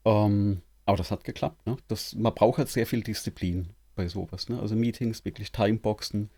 Ähm, 0.04 0.62
aber 0.86 0.96
das 0.96 1.10
hat 1.10 1.24
geklappt, 1.24 1.66
ne? 1.66 1.76
Das, 1.88 2.14
man 2.14 2.34
braucht 2.34 2.58
halt 2.58 2.68
sehr 2.68 2.86
viel 2.86 3.02
Disziplin 3.02 3.70
bei 3.94 4.08
sowas, 4.08 4.48
ne? 4.48 4.60
Also 4.60 4.76
Meetings, 4.76 5.24
wirklich 5.24 5.50
Timeboxen, 5.52 6.30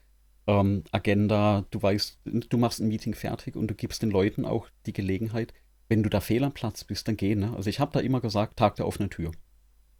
ähm, 0.47 0.85
Agenda, 0.91 1.65
du 1.71 1.83
weißt, 1.83 2.21
du 2.25 2.59
machst 2.59 2.81
ein 2.81 2.89
Meeting 2.89 3.15
fertig 3.15 3.57
und 3.57 3.69
du 3.69 3.75
gibst 3.75 4.03
den 4.03 4.11
Leuten 4.11 4.45
auch 4.45 4.69
die 4.87 4.93
Gelegenheit, 4.93 5.53
wenn 5.89 6.03
du 6.03 6.09
da 6.09 6.21
fehl 6.21 6.43
am 6.43 6.53
Platz 6.53 6.85
bist, 6.85 7.07
dann 7.09 7.17
geh. 7.17 7.35
Ne? 7.35 7.55
Also 7.55 7.69
ich 7.69 7.79
habe 7.79 7.93
da 7.93 8.01
immer 8.01 8.21
gesagt, 8.21 8.59
Tag 8.59 8.77
der 8.77 8.87
offenen 8.87 9.11
Tür. 9.11 9.31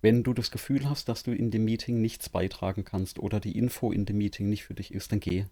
Wenn 0.01 0.25
du 0.25 0.33
das 0.33 0.51
Gefühl 0.51 0.89
hast, 0.89 1.09
dass 1.09 1.23
du 1.23 1.33
in 1.33 1.51
dem 1.51 1.65
Meeting 1.65 2.01
nichts 2.01 2.29
beitragen 2.29 2.85
kannst 2.85 3.19
oder 3.19 3.41
die 3.41 3.57
Info 3.57 3.93
in 3.93 4.05
dem 4.05 4.19
Meeting 4.19 4.49
nicht 4.49 4.65
für 4.65 4.75
dich 4.75 4.93
ist, 4.93 5.13
dann 5.13 5.21
geh. 5.21 5.45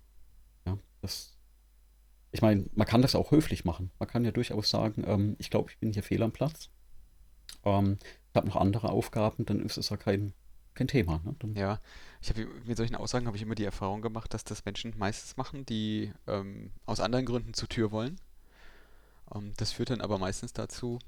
Ja, 0.66 0.78
das. 1.02 1.36
Ich 2.32 2.42
meine, 2.42 2.64
man 2.74 2.86
kann 2.86 3.02
das 3.02 3.14
auch 3.14 3.30
höflich 3.32 3.64
machen. 3.64 3.90
Man 3.98 4.08
kann 4.08 4.24
ja 4.24 4.30
durchaus 4.30 4.70
sagen, 4.70 5.04
ähm, 5.06 5.36
ich 5.38 5.50
glaube, 5.50 5.70
ich 5.70 5.78
bin 5.78 5.92
hier 5.92 6.02
fehl 6.02 6.22
am 6.22 6.32
Platz. 6.32 6.70
Ähm, 7.64 7.98
ich 8.30 8.36
habe 8.36 8.48
noch 8.48 8.56
andere 8.56 8.90
Aufgaben, 8.90 9.44
dann 9.46 9.60
ist 9.60 9.76
es 9.76 9.90
ja 9.90 9.96
kein, 9.96 10.32
kein 10.74 10.88
Thema. 10.88 11.20
Ne? 11.24 11.60
ja, 11.60 11.80
ich 12.20 12.30
habe 12.30 12.46
mit 12.64 12.76
solchen 12.76 12.94
Aussagen 12.96 13.26
habe 13.26 13.36
ich 13.36 13.42
immer 13.42 13.54
die 13.54 13.64
Erfahrung 13.64 14.02
gemacht, 14.02 14.32
dass 14.34 14.44
das 14.44 14.64
Menschen 14.64 14.94
meistens 14.96 15.36
machen, 15.36 15.66
die 15.66 16.12
ähm, 16.26 16.70
aus 16.86 17.00
anderen 17.00 17.26
Gründen 17.26 17.54
zur 17.54 17.68
Tür 17.68 17.90
wollen. 17.90 18.20
Ähm, 19.34 19.52
das 19.56 19.72
führt 19.72 19.90
dann 19.90 20.00
aber 20.00 20.18
meistens 20.18 20.52
dazu, 20.52 20.98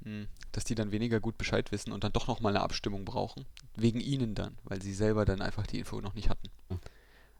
mh, 0.00 0.10
hm, 0.10 0.28
dass 0.52 0.64
die 0.64 0.74
dann 0.74 0.92
weniger 0.92 1.20
gut 1.20 1.38
Bescheid 1.38 1.70
wissen 1.72 1.92
und 1.92 2.04
dann 2.04 2.12
doch 2.12 2.26
nochmal 2.26 2.54
eine 2.54 2.64
Abstimmung 2.64 3.04
brauchen. 3.04 3.44
Wegen 3.76 4.00
ihnen 4.00 4.34
dann, 4.34 4.58
weil 4.64 4.82
sie 4.82 4.94
selber 4.94 5.24
dann 5.24 5.42
einfach 5.42 5.66
die 5.66 5.78
Info 5.78 6.00
noch 6.00 6.14
nicht 6.14 6.28
hatten. 6.28 6.48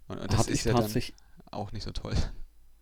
Und, 0.08 0.18
und 0.18 0.32
das 0.32 0.48
ist 0.48 0.64
ja 0.64 0.74
dann 0.74 0.92
auch 1.50 1.72
nicht 1.72 1.84
so 1.84 1.92
toll. 1.92 2.14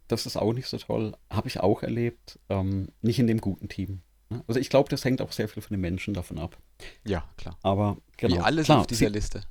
Das 0.08 0.24
ist 0.24 0.38
auch 0.38 0.54
nicht 0.54 0.66
so 0.66 0.78
toll. 0.78 1.14
Habe 1.28 1.48
ich 1.48 1.60
auch 1.60 1.82
erlebt. 1.82 2.38
Ähm, 2.48 2.88
nicht 3.02 3.18
in 3.18 3.26
dem 3.26 3.40
guten 3.40 3.68
Team. 3.68 4.00
Ne? 4.30 4.44
Also 4.46 4.60
ich 4.60 4.70
glaube, 4.70 4.88
das 4.88 5.04
hängt 5.04 5.22
auch 5.22 5.32
sehr 5.32 5.48
viel 5.48 5.62
von 5.62 5.74
den 5.74 5.80
Menschen 5.80 6.14
davon 6.14 6.38
ab. 6.38 6.56
Ja, 7.04 7.28
klar. 7.36 7.58
Aber 7.62 7.96
genau. 8.16 8.36
Wie 8.36 8.40
alles 8.40 8.66
klar, 8.66 8.80
auf 8.80 8.86
dieser 8.86 9.06
sie, 9.06 9.12
Liste. 9.12 9.42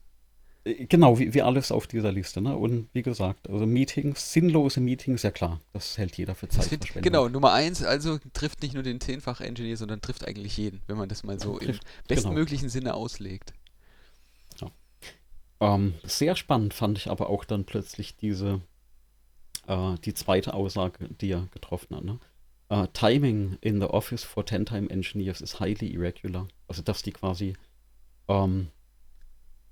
Äh, 0.68 0.86
genau, 0.86 1.18
wie, 1.18 1.34
wie 1.34 1.42
alles 1.42 1.72
auf 1.72 1.88
dieser 1.88 2.12
Liste. 2.12 2.42
Ne? 2.42 2.56
Und 2.56 2.90
wie 2.94 3.02
gesagt, 3.02 3.50
also 3.50 3.66
Meetings, 3.66 4.34
sinnlose 4.34 4.80
Meetings, 4.80 5.24
ja 5.24 5.32
klar, 5.32 5.62
das 5.74 5.98
hält 5.98 6.18
jeder 6.18 6.36
für 6.36 6.48
Zeitverschwendung. 6.48 7.02
Genau, 7.02 7.28
Nummer 7.30 7.54
eins, 7.54 7.84
also 7.84 8.20
trifft 8.34 8.62
nicht 8.62 8.74
nur 8.74 8.84
den 8.84 9.00
Zehnfach-Engineer, 9.00 9.78
sondern 9.78 10.02
trifft 10.02 10.28
eigentlich 10.28 10.58
jeden, 10.58 10.82
wenn 10.88 10.98
man 10.98 11.10
das 11.10 11.24
mal 11.24 11.40
so 11.40 11.58
trifft, 11.58 11.64
im 11.64 11.72
genau. 11.74 11.82
bestmöglichen 12.08 12.68
genau. 12.68 12.74
Sinne 12.74 12.94
auslegt. 12.94 13.54
Ja. 14.60 14.72
Ähm, 15.60 15.96
sehr 16.04 16.36
spannend 16.36 16.74
fand 16.74 16.98
ich 17.00 17.10
aber 17.10 17.30
auch 17.30 17.46
dann 17.46 17.66
plötzlich 17.66 18.16
diese, 18.16 18.62
äh, 19.66 19.96
die 20.06 20.14
zweite 20.14 20.54
Aussage, 20.54 21.10
die 21.10 21.32
er 21.32 21.48
getroffen 21.52 21.96
hat. 21.96 22.04
Ne? 22.04 22.20
Uh, 22.70 22.86
timing 22.92 23.58
in 23.62 23.80
the 23.80 23.88
office 23.88 24.26
for 24.26 24.44
10-time 24.44 24.90
engineers 24.90 25.40
is 25.40 25.60
highly 25.60 25.94
irregular. 25.94 26.48
Also, 26.68 26.82
dass 26.82 27.02
die 27.02 27.14
quasi 27.14 27.54
ähm, 28.28 28.68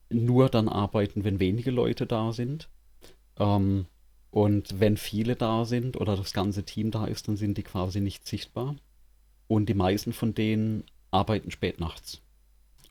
nur 0.09 0.49
dann 0.49 0.69
arbeiten, 0.69 1.23
wenn 1.23 1.39
wenige 1.39 1.71
Leute 1.71 2.05
da 2.05 2.31
sind. 2.31 2.69
Ähm, 3.37 3.87
und 4.31 4.79
wenn 4.79 4.97
viele 4.97 5.35
da 5.35 5.65
sind 5.65 5.97
oder 5.97 6.15
das 6.15 6.33
ganze 6.33 6.63
Team 6.63 6.91
da 6.91 7.05
ist, 7.05 7.27
dann 7.27 7.37
sind 7.37 7.57
die 7.57 7.63
quasi 7.63 8.01
nicht 8.01 8.27
sichtbar. 8.27 8.75
Und 9.47 9.67
die 9.67 9.73
meisten 9.73 10.13
von 10.13 10.33
denen 10.33 10.83
arbeiten 11.11 11.51
spät 11.51 11.79
nachts 11.79 12.21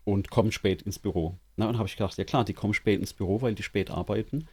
und 0.04 0.30
kommen 0.30 0.52
spät 0.52 0.82
ins 0.82 0.98
Büro. 0.98 1.38
Na, 1.56 1.68
und 1.68 1.78
habe 1.78 1.88
ich 1.88 1.96
gedacht, 1.96 2.16
ja 2.16 2.24
klar, 2.24 2.44
die 2.44 2.54
kommen 2.54 2.74
spät 2.74 3.00
ins 3.00 3.12
Büro, 3.12 3.42
weil 3.42 3.54
die 3.54 3.62
spät 3.62 3.90
arbeiten. 3.90 4.46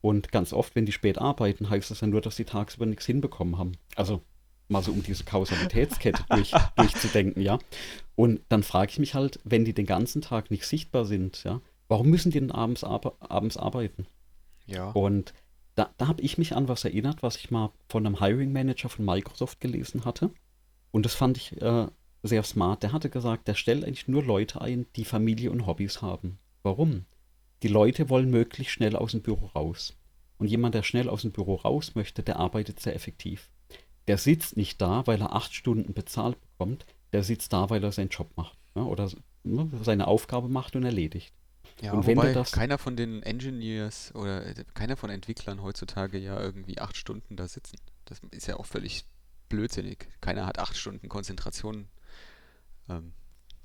Und 0.00 0.30
ganz 0.32 0.52
oft, 0.52 0.74
wenn 0.74 0.86
die 0.86 0.92
spät 0.92 1.18
arbeiten, 1.18 1.68
heißt 1.68 1.90
das 1.90 2.00
ja 2.00 2.06
nur, 2.06 2.20
dass 2.20 2.36
die 2.36 2.44
tagsüber 2.44 2.86
nichts 2.86 3.06
hinbekommen 3.06 3.58
haben. 3.58 3.72
Also 3.96 4.22
mal 4.68 4.82
so 4.82 4.92
um 4.92 5.02
diese 5.02 5.24
Kausalitätskette 5.24 6.24
durch, 6.28 6.52
durchzudenken, 6.76 7.42
ja. 7.42 7.58
Und 8.14 8.40
dann 8.48 8.62
frage 8.62 8.92
ich 8.92 8.98
mich 8.98 9.14
halt, 9.14 9.40
wenn 9.44 9.64
die 9.64 9.74
den 9.74 9.86
ganzen 9.86 10.22
Tag 10.22 10.50
nicht 10.50 10.66
sichtbar 10.66 11.04
sind, 11.04 11.42
ja, 11.44 11.60
warum 11.88 12.08
müssen 12.08 12.30
die 12.30 12.40
denn 12.40 12.50
abends, 12.50 12.84
ar 12.84 13.00
abends 13.20 13.56
arbeiten? 13.56 14.06
Ja. 14.66 14.90
Und 14.90 15.32
da, 15.74 15.90
da 15.96 16.08
habe 16.08 16.22
ich 16.22 16.38
mich 16.38 16.54
an 16.54 16.68
was 16.68 16.84
erinnert, 16.84 17.22
was 17.22 17.36
ich 17.36 17.50
mal 17.50 17.70
von 17.88 18.04
einem 18.04 18.20
Hiring 18.20 18.52
Manager 18.52 18.88
von 18.88 19.04
Microsoft 19.04 19.60
gelesen 19.60 20.04
hatte. 20.04 20.30
Und 20.90 21.06
das 21.06 21.14
fand 21.14 21.36
ich 21.36 21.60
äh, 21.62 21.86
sehr 22.22 22.42
smart. 22.42 22.82
Der 22.82 22.92
hatte 22.92 23.10
gesagt, 23.10 23.48
der 23.48 23.54
stellt 23.54 23.84
eigentlich 23.84 24.08
nur 24.08 24.24
Leute 24.24 24.60
ein, 24.60 24.86
die 24.96 25.04
Familie 25.04 25.50
und 25.50 25.66
Hobbys 25.66 26.02
haben. 26.02 26.38
Warum? 26.62 27.04
Die 27.62 27.68
Leute 27.68 28.08
wollen 28.08 28.30
möglichst 28.30 28.72
schnell 28.72 28.96
aus 28.96 29.12
dem 29.12 29.22
Büro 29.22 29.46
raus. 29.46 29.96
Und 30.38 30.48
jemand, 30.48 30.74
der 30.74 30.82
schnell 30.82 31.08
aus 31.08 31.22
dem 31.22 31.32
Büro 31.32 31.56
raus 31.56 31.94
möchte, 31.94 32.22
der 32.22 32.36
arbeitet 32.36 32.80
sehr 32.80 32.94
effektiv. 32.94 33.50
Der 34.08 34.18
sitzt 34.18 34.56
nicht 34.56 34.80
da, 34.80 35.06
weil 35.06 35.20
er 35.20 35.34
acht 35.34 35.54
Stunden 35.54 35.94
bezahlt 35.94 36.38
bekommt, 36.40 36.86
der 37.12 37.22
sitzt 37.22 37.52
da, 37.52 37.70
weil 37.70 37.84
er 37.84 37.92
seinen 37.92 38.08
Job 38.08 38.30
macht 38.36 38.58
ja, 38.74 38.82
oder 38.82 39.10
ne, 39.44 39.70
seine 39.82 40.06
Aufgabe 40.06 40.48
macht 40.48 40.76
und 40.76 40.84
erledigt. 40.84 41.32
Ja, 41.80 41.92
und 41.92 42.06
wobei 42.06 42.32
das, 42.32 42.50
keiner 42.52 42.78
von 42.78 42.96
den 42.96 43.22
Engineers 43.22 44.12
oder 44.14 44.44
äh, 44.46 44.64
keiner 44.74 44.96
von 44.96 45.10
Entwicklern 45.10 45.62
heutzutage 45.62 46.18
ja 46.18 46.40
irgendwie 46.40 46.78
acht 46.78 46.96
Stunden 46.96 47.36
da 47.36 47.46
sitzen. 47.46 47.76
Das 48.04 48.20
ist 48.32 48.46
ja 48.46 48.56
auch 48.56 48.66
völlig 48.66 49.04
blödsinnig. 49.48 50.08
Keiner 50.20 50.46
hat 50.46 50.58
acht 50.58 50.76
Stunden 50.76 51.08
Konzentration 51.08 51.86
ähm, 52.88 53.12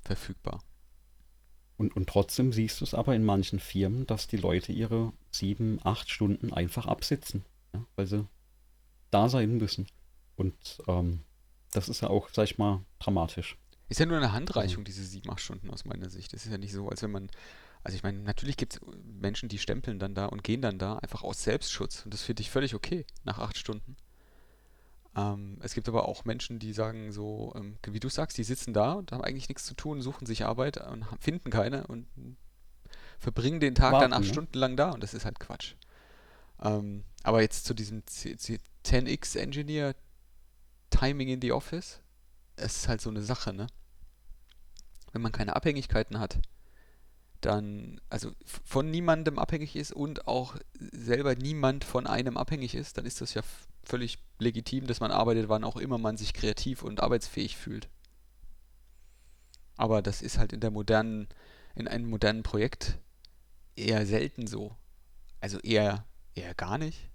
verfügbar. 0.02 0.62
Und, 1.76 1.96
und 1.96 2.08
trotzdem 2.08 2.52
siehst 2.52 2.80
du 2.80 2.84
es 2.84 2.94
aber 2.94 3.16
in 3.16 3.24
manchen 3.24 3.58
Firmen, 3.58 4.06
dass 4.06 4.28
die 4.28 4.36
Leute 4.36 4.70
ihre 4.70 5.12
sieben, 5.32 5.80
acht 5.82 6.08
Stunden 6.08 6.52
einfach 6.52 6.86
absitzen, 6.86 7.44
ja, 7.74 7.84
weil 7.96 8.06
sie 8.06 8.28
da 9.10 9.28
sein 9.28 9.56
müssen. 9.56 9.86
Und 10.36 10.82
ähm, 10.86 11.22
das 11.72 11.88
ist 11.88 12.00
ja 12.00 12.08
auch, 12.08 12.28
sag 12.32 12.44
ich 12.44 12.58
mal, 12.58 12.84
dramatisch. 12.98 13.56
Ist 13.88 14.00
ja 14.00 14.06
nur 14.06 14.16
eine 14.16 14.32
Handreichung, 14.32 14.80
mhm. 14.80 14.86
diese 14.86 15.04
sieben, 15.04 15.30
acht 15.30 15.40
Stunden 15.40 15.70
aus 15.70 15.84
meiner 15.84 16.10
Sicht. 16.10 16.32
Es 16.32 16.46
ist 16.46 16.52
ja 16.52 16.58
nicht 16.58 16.72
so, 16.72 16.88
als 16.88 17.02
wenn 17.02 17.10
man. 17.10 17.30
Also 17.82 17.96
ich 17.96 18.02
meine, 18.02 18.18
natürlich 18.20 18.56
gibt 18.56 18.74
es 18.74 18.80
Menschen, 19.04 19.50
die 19.50 19.58
stempeln 19.58 19.98
dann 19.98 20.14
da 20.14 20.24
und 20.24 20.42
gehen 20.42 20.62
dann 20.62 20.78
da 20.78 20.96
einfach 20.96 21.22
aus 21.22 21.42
Selbstschutz. 21.42 22.04
Und 22.06 22.14
das 22.14 22.22
finde 22.22 22.40
ich 22.40 22.50
völlig 22.50 22.74
okay 22.74 23.04
nach 23.24 23.38
acht 23.38 23.58
Stunden. 23.58 23.96
Ähm, 25.16 25.58
es 25.60 25.74
gibt 25.74 25.88
aber 25.88 26.08
auch 26.08 26.24
Menschen, 26.24 26.58
die 26.58 26.72
sagen 26.72 27.12
so, 27.12 27.52
ähm, 27.54 27.76
wie 27.86 28.00
du 28.00 28.08
sagst, 28.08 28.38
die 28.38 28.44
sitzen 28.44 28.72
da 28.72 28.94
und 28.94 29.12
haben 29.12 29.22
eigentlich 29.22 29.48
nichts 29.48 29.64
zu 29.64 29.74
tun, 29.74 30.00
suchen 30.00 30.26
sich 30.26 30.44
Arbeit 30.44 30.78
und 30.78 31.04
finden 31.20 31.50
keine 31.50 31.86
und 31.86 32.06
verbringen 33.18 33.60
den 33.60 33.74
Tag 33.74 33.92
Warten, 33.92 34.10
dann 34.10 34.12
acht 34.14 34.26
ne? 34.26 34.32
Stunden 34.32 34.58
lang 34.58 34.76
da 34.76 34.90
und 34.90 35.02
das 35.02 35.14
ist 35.14 35.24
halt 35.24 35.38
Quatsch. 35.38 35.74
Ähm, 36.62 37.04
aber 37.22 37.42
jetzt 37.42 37.64
zu 37.64 37.74
diesem 37.74 38.02
10x 38.02 39.38
Engineer 39.38 39.94
Timing 40.94 41.28
in 41.28 41.40
the 41.40 41.52
Office, 41.52 42.00
es 42.56 42.76
ist 42.76 42.88
halt 42.88 43.00
so 43.00 43.10
eine 43.10 43.22
Sache, 43.22 43.52
ne? 43.52 43.66
Wenn 45.12 45.22
man 45.22 45.32
keine 45.32 45.56
Abhängigkeiten 45.56 46.20
hat, 46.20 46.40
dann, 47.40 48.00
also 48.10 48.32
von 48.64 48.90
niemandem 48.90 49.38
abhängig 49.38 49.76
ist 49.76 49.92
und 49.92 50.26
auch 50.26 50.56
selber 50.78 51.34
niemand 51.34 51.84
von 51.84 52.06
einem 52.06 52.36
abhängig 52.36 52.74
ist, 52.74 52.96
dann 52.96 53.06
ist 53.06 53.20
das 53.20 53.34
ja 53.34 53.42
völlig 53.82 54.18
legitim, 54.38 54.86
dass 54.86 55.00
man 55.00 55.10
arbeitet, 55.10 55.48
wann 55.48 55.64
auch 55.64 55.76
immer 55.76 55.98
man 55.98 56.16
sich 56.16 56.32
kreativ 56.32 56.82
und 56.82 57.00
arbeitsfähig 57.00 57.56
fühlt. 57.56 57.88
Aber 59.76 60.00
das 60.00 60.22
ist 60.22 60.38
halt 60.38 60.52
in 60.52 60.60
der 60.60 60.70
modernen, 60.70 61.28
in 61.74 61.88
einem 61.88 62.08
modernen 62.08 62.44
Projekt 62.44 62.98
eher 63.76 64.06
selten 64.06 64.46
so. 64.46 64.76
Also 65.40 65.58
eher, 65.58 66.06
eher 66.34 66.54
gar 66.54 66.78
nicht. 66.78 67.10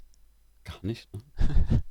Gar 0.66 0.86
nicht, 0.86 1.10
ne? 1.14 1.24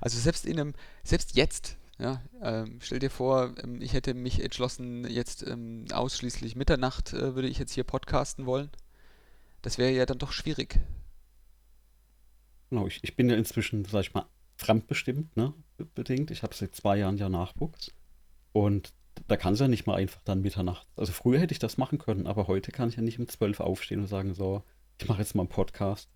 also 0.00 0.18
selbst 0.18 0.46
in 0.46 0.58
einem, 0.58 0.74
selbst 1.02 1.36
jetzt, 1.36 1.76
ja, 1.98 2.22
ähm, 2.42 2.78
stell 2.80 2.98
dir 2.98 3.10
vor, 3.10 3.54
ähm, 3.62 3.80
ich 3.80 3.92
hätte 3.92 4.14
mich 4.14 4.40
entschlossen, 4.40 5.08
jetzt 5.08 5.46
ähm, 5.46 5.86
ausschließlich 5.92 6.56
Mitternacht 6.56 7.12
äh, 7.12 7.34
würde 7.34 7.48
ich 7.48 7.58
jetzt 7.58 7.72
hier 7.72 7.84
podcasten 7.84 8.46
wollen. 8.46 8.70
Das 9.62 9.78
wäre 9.78 9.92
ja 9.92 10.06
dann 10.06 10.18
doch 10.18 10.32
schwierig. 10.32 10.80
Genau, 12.70 12.86
ich, 12.86 13.00
ich 13.02 13.16
bin 13.16 13.30
ja 13.30 13.36
inzwischen, 13.36 13.84
sag 13.84 14.00
ich 14.00 14.14
mal, 14.14 14.26
fremdbestimmt, 14.56 15.36
ne, 15.36 15.54
bedingt. 15.94 16.30
Ich 16.30 16.42
habe 16.42 16.54
seit 16.54 16.74
zwei 16.74 16.96
Jahren 16.96 17.16
ja 17.16 17.28
Nachwuchs. 17.28 17.92
Und 18.52 18.92
da 19.26 19.36
kann 19.36 19.54
es 19.54 19.60
ja 19.60 19.68
nicht 19.68 19.86
mal 19.86 19.96
einfach 19.96 20.20
dann 20.24 20.42
Mitternacht. 20.42 20.86
Also 20.96 21.12
früher 21.12 21.40
hätte 21.40 21.52
ich 21.52 21.58
das 21.58 21.76
machen 21.76 21.98
können, 21.98 22.26
aber 22.26 22.46
heute 22.46 22.72
kann 22.72 22.88
ich 22.88 22.96
ja 22.96 23.02
nicht 23.02 23.18
um 23.18 23.28
zwölf 23.28 23.60
aufstehen 23.60 24.00
und 24.00 24.06
sagen, 24.06 24.34
so, 24.34 24.62
ich 24.98 25.08
mache 25.08 25.20
jetzt 25.20 25.34
mal 25.34 25.42
einen 25.42 25.48
Podcast. 25.48 26.08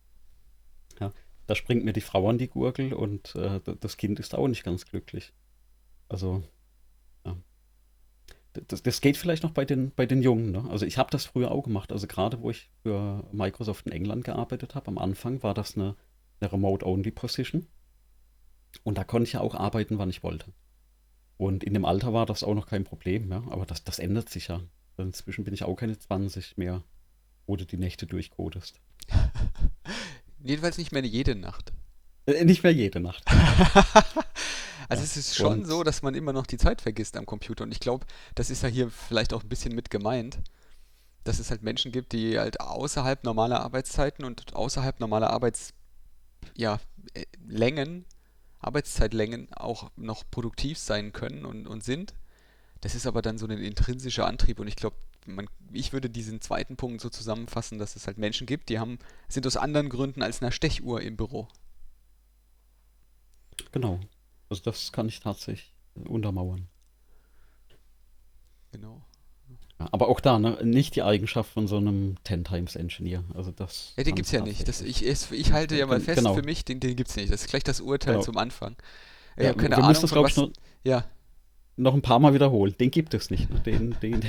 Ja, 1.01 1.13
da 1.49 1.55
springt 1.55 1.83
mir 1.83 1.95
die 1.95 2.03
Frau 2.03 2.29
an 2.29 2.37
die 2.37 2.49
Gurgel 2.49 2.93
und 2.93 3.35
äh, 3.35 3.61
das 3.81 3.97
Kind 3.97 4.21
ist 4.21 4.35
auch 4.35 4.49
nicht 4.49 4.65
ganz 4.65 4.85
glücklich. 4.85 5.33
Also, 6.11 6.43
ja. 7.25 7.37
Das, 8.53 8.83
das, 8.83 9.01
geht 9.01 9.17
vielleicht 9.17 9.45
noch 9.45 9.53
bei 9.53 9.65
den, 9.65 9.91
bei 9.91 10.05
den 10.05 10.23
Jungen. 10.23 10.53
Ne? 10.53 10.69
Also 10.69 10.85
ich 10.85 10.99
habe 10.99 11.11
das 11.11 11.25
früher 11.25 11.51
auch 11.51 11.63
gemacht. 11.63 11.91
Also 11.91 12.07
gerade 12.07 12.43
wo 12.43 12.51
ich 12.51 12.71
für 12.83 13.27
Microsoft 13.33 13.87
in 13.87 13.93
England 13.93 14.25
gearbeitet 14.25 14.75
habe, 14.75 14.89
am 14.89 14.99
Anfang 14.99 15.43
war 15.43 15.55
das 15.55 15.75
eine, 15.75 15.97
eine 16.41 16.53
Remote-Only-Position. 16.53 17.67
Und 18.85 18.99
da 18.99 19.05
konnte 19.05 19.27
ich 19.27 19.33
ja 19.33 19.41
auch 19.41 19.55
arbeiten, 19.55 19.97
wann 19.97 20.11
ich 20.11 20.23
wollte. 20.23 20.53
Und 21.39 21.65
in 21.65 21.73
dem 21.73 21.87
Alter 21.87 22.13
war 22.13 22.27
das 22.27 22.45
auch 22.45 22.55
noch 22.55 22.67
kein 22.67 22.85
Problem, 22.85 23.31
ja. 23.31 23.43
Aber 23.49 23.65
das, 23.65 23.85
das 23.85 23.99
ändert 23.99 24.29
sich 24.29 24.49
ja. 24.49 24.61
Inzwischen 24.99 25.45
bin 25.45 25.55
ich 25.55 25.63
auch 25.63 25.77
keine 25.77 25.99
20 25.99 26.59
mehr, 26.59 26.85
wo 27.47 27.57
du 27.57 27.65
die 27.65 27.79
Nächte 27.79 28.07
durchcodest. 28.07 28.83
Jedenfalls 30.43 30.79
nicht 30.79 30.93
mehr 30.93 31.05
jede 31.05 31.35
Nacht. 31.35 31.73
Äh, 32.27 32.45
nicht 32.45 32.63
mehr 32.63 32.73
jede 32.73 33.01
Nacht. 33.01 33.25
also 34.89 35.03
ja, 35.03 35.05
es 35.05 35.17
ist 35.17 35.35
schon 35.35 35.65
so, 35.65 35.83
dass 35.83 36.03
man 36.03 36.15
immer 36.15 36.33
noch 36.33 36.47
die 36.47 36.59
Zeit 36.59 36.81
vergisst 36.81 37.17
am 37.17 37.27
Computer. 37.27 37.65
Und 37.65 37.73
ich 37.73 37.81
glaube, 37.81 38.07
das 38.35 38.51
ist 38.51 38.63
ja 38.63 38.69
hier 38.69 38.91
vielleicht 38.91 39.33
auch 39.33 39.43
ein 39.43 39.49
bisschen 39.49 39.75
mit 39.75 39.91
gemeint, 39.91 40.39
dass 41.25 41.39
es 41.39 41.51
halt 41.51 41.63
Menschen 41.63 41.93
gibt, 41.93 42.13
die 42.13 42.39
halt 42.39 42.61
außerhalb 42.61 43.25
normaler 43.25 43.61
Arbeitszeiten 43.61 44.25
und 44.25 44.55
außerhalb 44.55 45.01
normaler 45.01 45.31
Arbeitslängen, 45.31 45.75
ja, 46.57 46.81
äh, 47.15 48.03
Arbeitszeitlängen 48.61 49.53
auch 49.53 49.91
noch 49.97 50.25
produktiv 50.31 50.79
sein 50.79 51.13
können 51.13 51.45
und, 51.45 51.67
und 51.67 51.85
sind. 51.85 52.15
Das 52.81 52.95
ist 52.95 53.07
aber 53.07 53.23
dann 53.23 53.39
so 53.39 53.47
ein 53.47 53.53
intrinsischer 53.53 54.27
Antrieb 54.27 54.61
und 54.61 54.69
ich 54.69 54.77
glaube, 54.77 54.97
ich 55.73 55.93
würde 55.93 56.11
diesen 56.11 56.41
zweiten 56.41 56.77
Punkt 56.77 57.01
so 57.01 57.09
zusammenfassen, 57.09 57.79
dass 57.79 57.97
es 57.97 58.07
halt 58.07 58.19
Menschen 58.19 58.47
gibt, 58.47 58.69
die 58.69 58.79
haben, 58.79 58.99
sind 59.29 59.47
aus 59.47 59.57
anderen 59.57 59.89
Gründen 59.89 60.23
als 60.23 60.41
einer 60.43 60.53
Stechuhr 60.53 61.03
im 61.03 61.17
Büro. 61.17 61.49
Genau. 63.73 64.01
Also 64.49 64.63
das 64.63 64.93
kann 64.93 65.09
ich 65.09 65.21
tatsächlich 65.21 65.73
untermauern. 65.95 66.69
Genau. 68.73 69.03
Ja, 69.79 69.89
aber 69.93 70.09
auch 70.09 70.21
da, 70.21 70.39
ne, 70.39 70.59
nicht 70.65 70.97
die 70.97 71.03
Eigenschaft 71.03 71.53
von 71.53 71.69
so 71.69 71.77
einem 71.77 72.17
Ten 72.25 72.45
Times 72.45 72.75
Engineer. 72.75 73.25
Also 73.35 73.53
das. 73.53 73.93
Ja, 73.97 74.05
den 74.05 74.15
gibt 74.15 74.27
es 74.27 74.33
ja 74.33 74.41
nicht. 74.41 74.67
Das, 74.67 74.81
ich, 74.81 75.05
ich 75.07 75.53
halte 75.53 75.77
ja 75.77 75.87
mal 75.87 76.01
fest 76.01 76.19
genau. 76.19 76.35
für 76.35 76.43
mich, 76.43 76.65
den, 76.65 76.81
den 76.81 76.97
gibt 76.97 77.11
es 77.11 77.17
nicht. 77.17 77.33
Das 77.33 77.43
ist 77.43 77.49
gleich 77.49 77.65
das 77.65 77.81
Urteil 77.81 78.15
genau. 78.15 78.25
zum 78.25 78.37
Anfang. 78.39 78.77
Ich 79.37 79.45
ja, 79.45 79.51
habe 79.51 79.59
keine 79.59 79.77
Ahnung, 79.77 80.01
das, 80.01 80.13
was, 80.13 80.37
noch, 80.37 80.51
ja. 80.83 81.05
Noch 81.79 81.95
ein 81.95 82.03
paar 82.03 82.19
Mal 82.19 82.35
wiederholen. 82.35 82.75
Den 82.79 82.91
gibt 82.91 83.15
es 83.15 83.31
nicht. 83.31 83.49
Den, 83.65 83.97
den, 84.03 84.21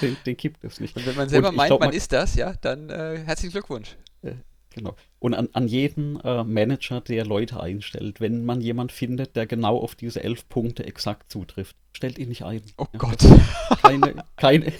den, 0.00 0.16
den 0.24 0.36
gibt 0.36 0.64
es 0.64 0.80
nicht. 0.80 0.96
Und 0.96 1.06
wenn 1.06 1.16
man 1.16 1.28
selber 1.28 1.52
meint, 1.52 1.68
glaub, 1.68 1.80
man, 1.80 1.88
man 1.88 1.96
ist 1.96 2.12
das, 2.12 2.34
ja, 2.34 2.54
dann 2.60 2.90
äh, 2.90 3.18
herzlichen 3.24 3.52
Glückwunsch. 3.52 3.96
Äh, 4.22 4.34
Genau. 4.78 4.94
Und 5.18 5.34
an, 5.34 5.48
an 5.52 5.66
jeden 5.66 6.20
äh, 6.20 6.44
Manager, 6.44 7.00
der 7.00 7.24
Leute 7.26 7.60
einstellt, 7.60 8.20
wenn 8.20 8.44
man 8.44 8.60
jemand 8.60 8.92
findet, 8.92 9.34
der 9.34 9.46
genau 9.46 9.78
auf 9.78 9.94
diese 9.94 10.22
elf 10.22 10.48
Punkte 10.48 10.84
exakt 10.84 11.32
zutrifft, 11.32 11.74
stellt 11.92 12.18
ihn 12.18 12.28
nicht 12.28 12.44
ein. 12.44 12.62
Oh 12.76 12.86
ja. 12.92 12.98
Gott. 12.98 13.18
Keine, 13.82 14.24
keine, 14.36 14.72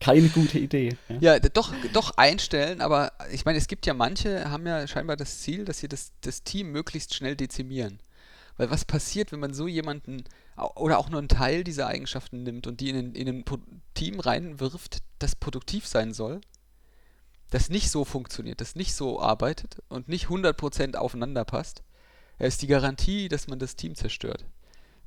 keine 0.00 0.28
gute 0.28 0.58
Idee. 0.58 0.96
Ja. 1.08 1.34
ja, 1.34 1.38
doch, 1.38 1.74
doch 1.92 2.12
einstellen, 2.16 2.80
aber 2.80 3.12
ich 3.30 3.44
meine, 3.44 3.58
es 3.58 3.66
gibt 3.66 3.84
ja 3.84 3.92
manche, 3.92 4.50
haben 4.50 4.66
ja 4.66 4.86
scheinbar 4.86 5.16
das 5.16 5.40
Ziel, 5.40 5.66
dass 5.66 5.80
sie 5.80 5.88
das, 5.88 6.12
das 6.22 6.44
Team 6.44 6.72
möglichst 6.72 7.14
schnell 7.14 7.36
dezimieren. 7.36 7.98
Weil 8.58 8.70
was 8.70 8.84
passiert, 8.84 9.32
wenn 9.32 9.40
man 9.40 9.54
so 9.54 9.66
jemanden 9.66 10.24
oder 10.76 10.98
auch 10.98 11.08
nur 11.08 11.18
einen 11.18 11.28
Teil 11.28 11.64
dieser 11.64 11.86
Eigenschaften 11.86 12.42
nimmt 12.42 12.66
und 12.66 12.80
die 12.80 12.90
in, 12.90 13.14
in 13.14 13.28
ein 13.28 13.44
Team 13.94 14.20
reinwirft, 14.20 14.98
das 15.18 15.34
produktiv 15.34 15.86
sein 15.86 16.12
soll? 16.12 16.42
das 17.50 17.70
nicht 17.70 17.90
so 17.90 18.04
funktioniert, 18.04 18.60
das 18.60 18.74
nicht 18.74 18.94
so 18.94 19.20
arbeitet 19.20 19.82
und 19.88 20.08
nicht 20.08 20.26
100% 20.26 20.96
aufeinander 20.96 21.44
passt, 21.44 21.82
ist 22.38 22.62
die 22.62 22.66
Garantie, 22.66 23.28
dass 23.28 23.48
man 23.48 23.58
das 23.58 23.76
Team 23.76 23.94
zerstört. 23.94 24.44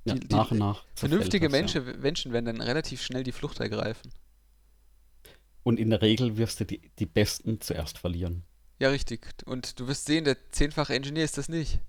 Ja, 0.06 0.16
die, 0.16 0.28
nach 0.34 0.52
und 0.52 0.58
nach. 0.58 0.84
Vernünftige 0.95 1.47
das, 1.47 1.52
Menschen, 1.52 1.86
ja. 1.86 1.97
Menschen 1.97 2.34
werden 2.34 2.45
dann 2.45 2.62
relativ 2.62 3.02
schnell 3.02 3.24
die 3.24 3.32
Flucht 3.32 3.60
ergreifen. 3.60 4.12
Und 5.64 5.80
in 5.80 5.91
der 5.91 6.02
Regel 6.02 6.38
wirst 6.38 6.60
du 6.60 6.66
die, 6.66 6.91
die 6.97 7.06
Besten 7.06 7.62
zuerst 7.62 7.99
verlieren. 7.99 8.43
Ja, 8.80 8.89
richtig. 8.89 9.28
Und 9.45 9.80
du 9.80 9.88
wirst 9.88 10.06
sehen, 10.06 10.24
der 10.24 10.38
zehnfache 10.49 10.95
Ingenieur 10.95 11.24
ist 11.24 11.38
das 11.38 11.49
nicht. 11.49 11.80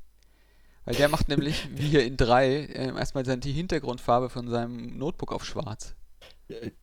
Weil 0.84 0.94
der 0.94 1.08
macht 1.08 1.28
nämlich, 1.28 1.68
wie 1.74 1.88
hier 1.88 2.04
in 2.04 2.16
3, 2.16 2.48
äh, 2.48 2.96
erstmal 2.96 3.24
die 3.24 3.52
Hintergrundfarbe 3.52 4.28
von 4.28 4.48
seinem 4.48 4.98
Notebook 4.98 5.32
auf 5.32 5.44
schwarz. 5.44 5.94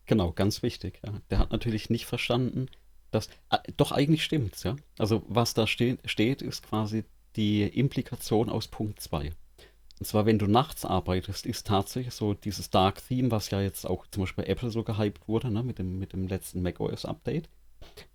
Genau, 0.06 0.32
ganz 0.32 0.64
wichtig. 0.64 1.00
Ja. 1.06 1.14
Der 1.30 1.39
hat 1.39 1.52
natürlich 1.52 1.89
nicht 1.89 2.06
verstanden, 2.06 2.68
das, 3.12 3.28
äh, 3.50 3.58
doch 3.78 3.91
eigentlich 3.91 4.24
stimmt's, 4.24 4.64
ja. 4.64 4.76
Also 4.97 5.24
was 5.28 5.54
da 5.54 5.68
steht, 5.68 6.00
steht, 6.10 6.41
ist 6.41 6.64
quasi 6.64 7.06
die 7.36 7.64
Implikation 7.64 8.50
aus 8.50 8.68
Punkt 8.68 9.00
2. 9.00 9.32
Und 10.00 10.06
zwar, 10.06 10.26
wenn 10.26 10.39
du 10.39 10.47
nachts 10.47 10.86
arbeitest, 10.86 11.45
ist 11.45 11.68
tatsächlich 11.68 12.14
so 12.14 12.34
dieses 12.34 12.70
Dark 12.70 13.06
Theme, 13.06 13.32
was 13.32 13.50
ja 13.50 13.62
jetzt 13.62 13.86
auch 13.86 14.08
zum 14.08 14.24
Beispiel 14.24 14.45
bei 14.45 14.50
Apple 14.50 14.72
so 14.72 14.84
gehypt 14.84 15.28
wurde, 15.28 15.52
ne, 15.52 15.62
mit 15.62 15.78
dem, 15.78 16.00
mit 16.00 16.14
dem 16.14 16.28
letzten 16.28 16.62
macOS 16.62 17.06
Update. 17.06 17.50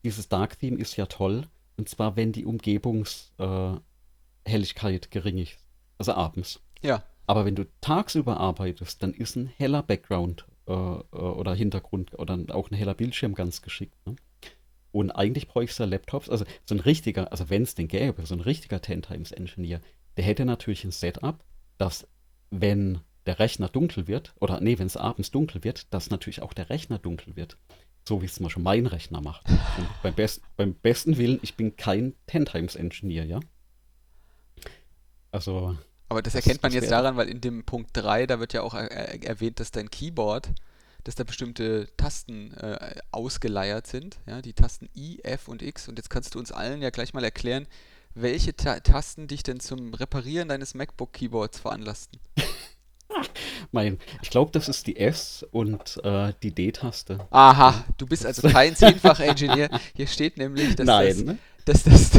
Dieses 0.02 0.28
Dark 0.28 0.58
Theme 0.58 0.78
ist 0.78 0.96
ja 0.96 1.06
toll. 1.06 1.46
Und 1.76 1.88
zwar, 1.88 2.16
wenn 2.16 2.32
die 2.32 2.46
Umgebungshelligkeit 2.46 5.06
äh, 5.06 5.08
gering 5.10 5.38
ist. 5.38 5.63
Also 5.98 6.12
abends. 6.12 6.60
Ja. 6.82 7.02
Aber 7.26 7.44
wenn 7.44 7.54
du 7.54 7.66
tagsüber 7.80 8.38
arbeitest, 8.38 9.02
dann 9.02 9.14
ist 9.14 9.36
ein 9.36 9.46
heller 9.46 9.82
Background 9.82 10.46
äh, 10.66 10.72
äh 10.72 11.16
oder 11.16 11.54
Hintergrund 11.54 12.18
oder 12.18 12.38
auch 12.50 12.70
ein 12.70 12.76
heller 12.76 12.94
Bildschirm 12.94 13.34
ganz 13.34 13.62
geschickt. 13.62 13.96
Ne? 14.06 14.16
Und 14.92 15.10
eigentlich 15.10 15.48
bräuchte 15.48 15.82
du 15.82 15.90
Laptops, 15.90 16.30
also 16.30 16.44
so 16.64 16.74
ein 16.74 16.80
richtiger, 16.80 17.32
also 17.32 17.50
wenn 17.50 17.62
es 17.62 17.74
den 17.74 17.88
gäbe, 17.88 18.24
so 18.26 18.34
ein 18.34 18.40
richtiger 18.40 18.80
10 18.80 19.02
Times 19.02 19.32
Engineer, 19.32 19.80
der 20.16 20.24
hätte 20.24 20.44
natürlich 20.44 20.84
ein 20.84 20.92
Setup, 20.92 21.42
dass 21.78 22.06
wenn 22.50 23.00
der 23.26 23.40
Rechner 23.40 23.68
dunkel 23.68 24.06
wird, 24.06 24.34
oder 24.38 24.60
nee, 24.60 24.78
wenn 24.78 24.86
es 24.86 24.96
abends 24.96 25.30
dunkel 25.30 25.64
wird, 25.64 25.92
dass 25.92 26.10
natürlich 26.10 26.42
auch 26.42 26.52
der 26.52 26.70
Rechner 26.70 26.98
dunkel 26.98 27.34
wird. 27.34 27.56
So 28.06 28.20
wie 28.20 28.26
es 28.26 28.34
zum 28.34 28.44
Beispiel 28.44 28.62
mein 28.62 28.86
Rechner 28.86 29.20
macht. 29.20 29.46
Beim, 30.02 30.14
best, 30.14 30.42
beim 30.56 30.74
besten 30.74 31.16
Willen, 31.16 31.40
ich 31.42 31.56
bin 31.56 31.74
kein 31.74 32.14
10 32.28 32.44
Times 32.44 32.76
Engineer, 32.76 33.24
ja. 33.24 33.40
Also. 35.34 35.76
Aber 36.08 36.22
das, 36.22 36.34
das 36.34 36.44
erkennt 36.44 36.62
man 36.62 36.72
jetzt 36.72 36.90
daran, 36.90 37.16
weil 37.16 37.28
in 37.28 37.40
dem 37.40 37.64
Punkt 37.64 37.90
3, 37.94 38.26
da 38.26 38.38
wird 38.38 38.52
ja 38.52 38.62
auch 38.62 38.74
er 38.74 39.24
erwähnt, 39.24 39.58
dass 39.58 39.72
dein 39.72 39.90
Keyboard, 39.90 40.52
dass 41.02 41.16
da 41.16 41.24
bestimmte 41.24 41.88
Tasten 41.96 42.52
äh, 42.54 43.00
ausgeleiert 43.10 43.86
sind, 43.86 44.18
ja, 44.26 44.40
die 44.40 44.52
Tasten 44.52 44.88
I, 44.94 45.20
F 45.24 45.48
und 45.48 45.60
X. 45.60 45.88
Und 45.88 45.98
jetzt 45.98 46.10
kannst 46.10 46.34
du 46.34 46.38
uns 46.38 46.52
allen 46.52 46.82
ja 46.82 46.90
gleich 46.90 47.14
mal 47.14 47.24
erklären, 47.24 47.66
welche 48.14 48.54
Ta 48.54 48.78
Tasten 48.78 49.26
dich 49.26 49.42
denn 49.42 49.58
zum 49.58 49.92
Reparieren 49.92 50.48
deines 50.48 50.74
MacBook-Keyboards 50.74 51.58
veranlassten. 51.58 52.20
mein, 53.72 53.98
ich 54.22 54.30
glaube, 54.30 54.50
das 54.52 54.68
ist 54.68 54.86
die 54.86 54.96
S 54.96 55.46
und 55.50 56.00
äh, 56.04 56.32
die 56.42 56.54
D-Taste. 56.54 57.26
Aha, 57.30 57.84
du 57.98 58.06
bist 58.06 58.26
also 58.26 58.48
kein 58.48 58.74
Zehnfach-Ingenieur. 58.76 59.68
Hier 59.94 60.06
steht 60.06 60.36
nämlich, 60.38 60.76
dass 60.76 60.86
Nein, 60.86 61.08
das, 61.08 61.24
ne? 61.24 61.38
dass 61.64 61.82
das 61.84 62.10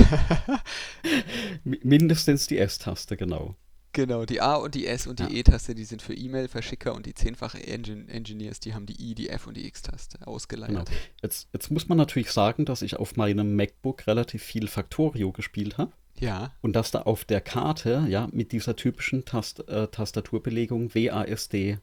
mindestens 1.64 2.48
die 2.48 2.58
S-Taste, 2.58 3.18
genau. 3.18 3.56
Genau, 3.96 4.26
die 4.26 4.42
A 4.42 4.56
und 4.56 4.76
die 4.76 4.88
S 4.88 5.08
und 5.08 5.20
die 5.20 5.24
ja. 5.24 5.30
E-Taste, 5.30 5.74
die 5.74 5.86
sind 5.86 6.02
für 6.02 6.14
E-Mail-Verschicker 6.14 6.94
und 6.94 7.06
die 7.06 7.14
zehnfache 7.14 7.66
Engin 7.66 8.10
Engineers, 8.10 8.60
die 8.60 8.74
haben 8.74 8.86
die 8.86 9.02
I, 9.02 9.16
die 9.16 9.30
F 9.30 9.48
und 9.48 9.56
die 9.56 9.66
X-Taste 9.68 10.28
ausgeleiert. 10.28 10.90
Genau. 10.90 11.00
Jetzt, 11.24 11.48
jetzt 11.54 11.72
muss 11.72 11.88
man 11.88 11.98
natürlich 11.98 12.32
sagen, 12.32 12.66
dass 12.66 12.82
ich 12.82 12.98
auf 12.98 13.16
meinem 13.16 13.56
MacBook 13.56 14.06
relativ 14.06 14.44
viel 14.44 14.68
Factorio 14.68 15.32
gespielt 15.32 15.78
habe. 15.78 15.94
Ja. 16.20 16.54
Und 16.62 16.76
dass 16.76 16.92
da 16.92 17.04
auf 17.04 17.24
der 17.24 17.40
Karte, 17.40 18.06
ja, 18.10 18.28
mit 18.34 18.52
dieser 18.52 18.76
typischen 18.76 19.24
Tast 19.24 19.66
äh, 19.70 19.88
Tastaturbelegung 19.88 20.94
WASD 20.94 21.78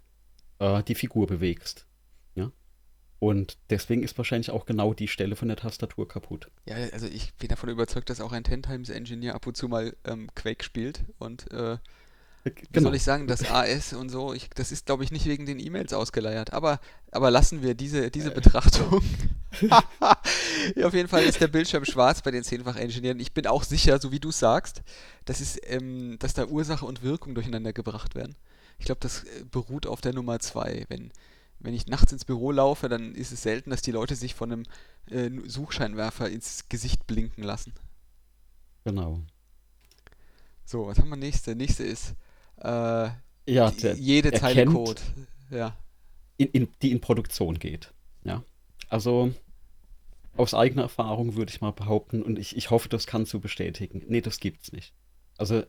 äh, 0.58 0.82
die 0.82 0.94
Figur 0.94 1.26
bewegst. 1.26 1.86
Ja. 2.34 2.52
Und 3.20 3.56
deswegen 3.70 4.02
ist 4.02 4.18
wahrscheinlich 4.18 4.50
auch 4.50 4.66
genau 4.66 4.92
die 4.92 5.08
Stelle 5.08 5.34
von 5.34 5.48
der 5.48 5.56
Tastatur 5.56 6.06
kaputt. 6.06 6.50
Ja, 6.66 6.76
also 6.92 7.06
ich 7.06 7.32
bin 7.36 7.48
davon 7.48 7.70
überzeugt, 7.70 8.10
dass 8.10 8.20
auch 8.20 8.32
ein 8.32 8.44
Ten 8.44 8.62
Times 8.62 8.90
Engineer 8.90 9.34
ab 9.34 9.46
und 9.46 9.56
zu 9.56 9.68
mal 9.68 9.96
ähm, 10.04 10.28
Quake 10.34 10.62
spielt 10.62 11.04
und 11.18 11.50
äh, 11.52 11.78
Genau. 12.44 12.88
Soll 12.88 12.96
ich 12.96 13.04
sagen, 13.04 13.28
das 13.28 13.48
AS 13.48 13.92
und 13.92 14.08
so, 14.08 14.32
ich, 14.34 14.50
das 14.50 14.72
ist, 14.72 14.86
glaube 14.86 15.04
ich, 15.04 15.12
nicht 15.12 15.26
wegen 15.26 15.46
den 15.46 15.60
E-Mails 15.60 15.92
ausgeleiert. 15.92 16.52
Aber, 16.52 16.80
aber 17.12 17.30
lassen 17.30 17.62
wir 17.62 17.74
diese, 17.74 18.10
diese 18.10 18.32
äh. 18.32 18.34
Betrachtung. 18.34 19.00
ja, 20.76 20.86
auf 20.86 20.94
jeden 20.94 21.08
Fall 21.08 21.22
ist 21.22 21.40
der 21.40 21.48
Bildschirm 21.48 21.84
schwarz 21.84 22.22
bei 22.22 22.32
den 22.32 22.42
Zehnfach-Ingenieuren. 22.42 23.20
Ich 23.20 23.32
bin 23.32 23.46
auch 23.46 23.62
sicher, 23.62 24.00
so 24.00 24.10
wie 24.10 24.18
du 24.18 24.32
sagst, 24.32 24.82
dass, 25.24 25.40
ist, 25.40 25.60
ähm, 25.64 26.18
dass 26.18 26.34
da 26.34 26.46
Ursache 26.46 26.84
und 26.84 27.02
Wirkung 27.02 27.34
durcheinander 27.34 27.72
gebracht 27.72 28.14
werden. 28.16 28.34
Ich 28.78 28.86
glaube, 28.86 29.00
das 29.00 29.22
äh, 29.22 29.44
beruht 29.48 29.86
auf 29.86 30.00
der 30.00 30.12
Nummer 30.12 30.40
zwei. 30.40 30.84
Wenn, 30.88 31.12
wenn 31.60 31.74
ich 31.74 31.86
nachts 31.86 32.10
ins 32.10 32.24
Büro 32.24 32.50
laufe, 32.50 32.88
dann 32.88 33.14
ist 33.14 33.30
es 33.30 33.42
selten, 33.42 33.70
dass 33.70 33.82
die 33.82 33.92
Leute 33.92 34.16
sich 34.16 34.34
von 34.34 34.50
einem 34.50 34.64
äh, 35.10 35.30
Suchscheinwerfer 35.48 36.28
ins 36.28 36.68
Gesicht 36.68 37.06
blinken 37.06 37.44
lassen. 37.44 37.72
Genau. 38.84 39.20
So, 40.64 40.86
was 40.86 40.98
haben 40.98 41.10
wir 41.10 41.16
nächste? 41.16 41.54
Nächste 41.54 41.84
ist 41.84 42.14
äh, 42.62 43.10
ja, 43.46 43.70
der, 43.70 43.94
jede 43.94 44.32
Zeile 44.32 44.66
Code. 44.66 45.00
Ja. 45.50 45.76
In, 46.36 46.48
in, 46.48 46.68
die 46.80 46.92
in 46.92 47.00
Produktion 47.00 47.58
geht. 47.58 47.92
Ja. 48.24 48.42
Also 48.88 49.32
aus 50.36 50.54
eigener 50.54 50.82
Erfahrung 50.82 51.34
würde 51.36 51.52
ich 51.52 51.60
mal 51.60 51.72
behaupten, 51.72 52.22
und 52.22 52.38
ich, 52.38 52.56
ich 52.56 52.70
hoffe, 52.70 52.88
das 52.88 53.06
kannst 53.06 53.32
du 53.34 53.40
bestätigen. 53.40 54.02
Nee, 54.08 54.20
das 54.20 54.40
gibt's 54.40 54.72
nicht. 54.72 54.94
Also, 55.36 55.64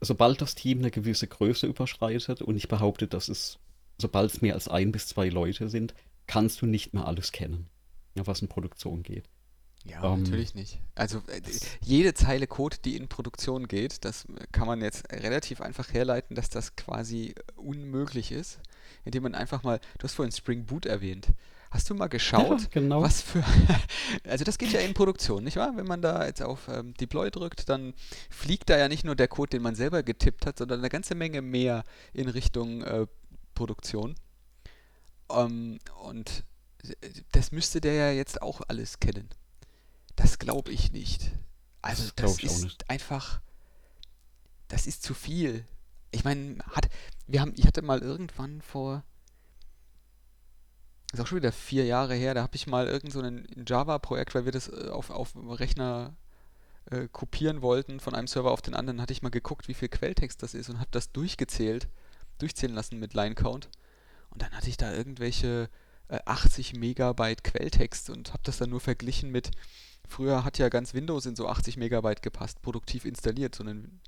sobald 0.00 0.40
das 0.40 0.54
Team 0.54 0.78
eine 0.78 0.90
gewisse 0.90 1.26
Größe 1.26 1.66
überschreitet, 1.66 2.42
und 2.42 2.56
ich 2.56 2.68
behaupte, 2.68 3.06
dass 3.06 3.28
es, 3.28 3.58
sobald 3.98 4.32
es 4.32 4.42
mehr 4.42 4.54
als 4.54 4.68
ein 4.68 4.92
bis 4.92 5.06
zwei 5.06 5.28
Leute 5.28 5.68
sind, 5.68 5.94
kannst 6.26 6.60
du 6.62 6.66
nicht 6.66 6.92
mehr 6.92 7.06
alles 7.06 7.32
kennen, 7.32 7.68
ja, 8.14 8.26
was 8.26 8.42
in 8.42 8.48
Produktion 8.48 9.02
geht. 9.02 9.28
Ja, 9.84 10.02
um, 10.02 10.18
ähm, 10.18 10.22
natürlich 10.24 10.54
nicht. 10.54 10.78
Also 10.94 11.18
äh, 11.28 11.40
jede 11.80 12.14
Zeile 12.14 12.46
Code, 12.46 12.76
die 12.84 12.96
in 12.96 13.08
Produktion 13.08 13.66
geht, 13.66 14.04
das 14.04 14.26
kann 14.52 14.66
man 14.66 14.82
jetzt 14.82 15.10
relativ 15.10 15.60
einfach 15.60 15.92
herleiten, 15.92 16.36
dass 16.36 16.50
das 16.50 16.76
quasi 16.76 17.34
unmöglich 17.56 18.32
ist, 18.32 18.60
indem 19.04 19.22
man 19.22 19.34
einfach 19.34 19.62
mal, 19.62 19.80
du 19.98 20.04
hast 20.04 20.14
vorhin 20.14 20.32
Spring 20.32 20.66
Boot 20.66 20.86
erwähnt. 20.86 21.28
Hast 21.70 21.88
du 21.88 21.94
mal 21.94 22.08
geschaut, 22.08 22.62
ja, 22.62 22.68
genau. 22.72 23.00
was 23.00 23.22
für. 23.22 23.44
also, 24.24 24.42
das 24.42 24.58
geht 24.58 24.72
ja 24.72 24.80
in 24.80 24.92
Produktion, 24.92 25.44
nicht 25.44 25.56
wahr? 25.56 25.76
Wenn 25.76 25.86
man 25.86 26.02
da 26.02 26.26
jetzt 26.26 26.42
auf 26.42 26.66
ähm, 26.66 26.94
Deploy 26.94 27.30
drückt, 27.30 27.68
dann 27.68 27.94
fliegt 28.28 28.70
da 28.70 28.76
ja 28.76 28.88
nicht 28.88 29.04
nur 29.04 29.14
der 29.14 29.28
Code, 29.28 29.50
den 29.50 29.62
man 29.62 29.76
selber 29.76 30.02
getippt 30.02 30.46
hat, 30.46 30.58
sondern 30.58 30.80
eine 30.80 30.88
ganze 30.88 31.14
Menge 31.14 31.42
mehr 31.42 31.84
in 32.12 32.28
Richtung 32.28 32.82
äh, 32.82 33.06
Produktion. 33.54 34.16
Ähm, 35.30 35.78
und 36.02 36.44
äh, 36.82 37.08
das 37.30 37.52
müsste 37.52 37.80
der 37.80 37.94
ja 37.94 38.10
jetzt 38.10 38.42
auch 38.42 38.62
alles 38.66 38.98
kennen. 38.98 39.28
Das 40.20 40.38
glaube 40.38 40.70
ich 40.70 40.92
nicht. 40.92 41.30
Also 41.80 42.10
das, 42.14 42.36
das 42.36 42.62
ist 42.62 42.90
einfach, 42.90 43.40
das 44.68 44.86
ist 44.86 45.02
zu 45.02 45.14
viel. 45.14 45.64
Ich 46.10 46.24
meine, 46.24 46.58
hat, 46.72 46.90
wir 47.26 47.40
haben, 47.40 47.54
ich 47.56 47.66
hatte 47.66 47.80
mal 47.80 48.00
irgendwann 48.00 48.60
vor, 48.60 49.02
ist 51.12 51.20
auch 51.20 51.26
schon 51.26 51.38
wieder 51.38 51.52
vier 51.52 51.86
Jahre 51.86 52.14
her, 52.14 52.34
da 52.34 52.42
habe 52.42 52.54
ich 52.54 52.66
mal 52.66 52.86
irgend 52.86 53.12
so 53.12 53.20
ein 53.20 53.46
Java-Projekt, 53.66 54.34
weil 54.34 54.44
wir 54.44 54.52
das 54.52 54.68
äh, 54.68 54.90
auf, 54.90 55.08
auf 55.08 55.32
Rechner 55.36 56.14
äh, 56.90 57.08
kopieren 57.10 57.62
wollten 57.62 57.98
von 57.98 58.14
einem 58.14 58.26
Server 58.26 58.50
auf 58.50 58.60
den 58.60 58.74
anderen, 58.74 59.00
hatte 59.00 59.14
ich 59.14 59.22
mal 59.22 59.30
geguckt, 59.30 59.68
wie 59.68 59.74
viel 59.74 59.88
Quelltext 59.88 60.42
das 60.42 60.52
ist 60.52 60.68
und 60.68 60.80
habe 60.80 60.90
das 60.90 61.12
durchgezählt, 61.12 61.88
durchzählen 62.38 62.74
lassen 62.74 62.98
mit 62.98 63.14
Line 63.14 63.34
Count. 63.34 63.70
Und 64.28 64.42
dann 64.42 64.52
hatte 64.52 64.68
ich 64.68 64.76
da 64.76 64.92
irgendwelche 64.92 65.70
äh, 66.08 66.18
80 66.26 66.74
Megabyte 66.74 67.42
Quelltext 67.42 68.10
und 68.10 68.34
habe 68.34 68.42
das 68.44 68.58
dann 68.58 68.68
nur 68.68 68.80
verglichen 68.80 69.30
mit 69.30 69.50
Früher 70.10 70.44
hat 70.44 70.58
ja 70.58 70.68
ganz 70.68 70.92
Windows 70.92 71.24
in 71.24 71.36
so 71.36 71.46
80 71.46 71.76
Megabyte 71.76 72.20
gepasst, 72.20 72.60
produktiv 72.62 73.04
installiert, 73.04 73.54
sondern 73.54 74.00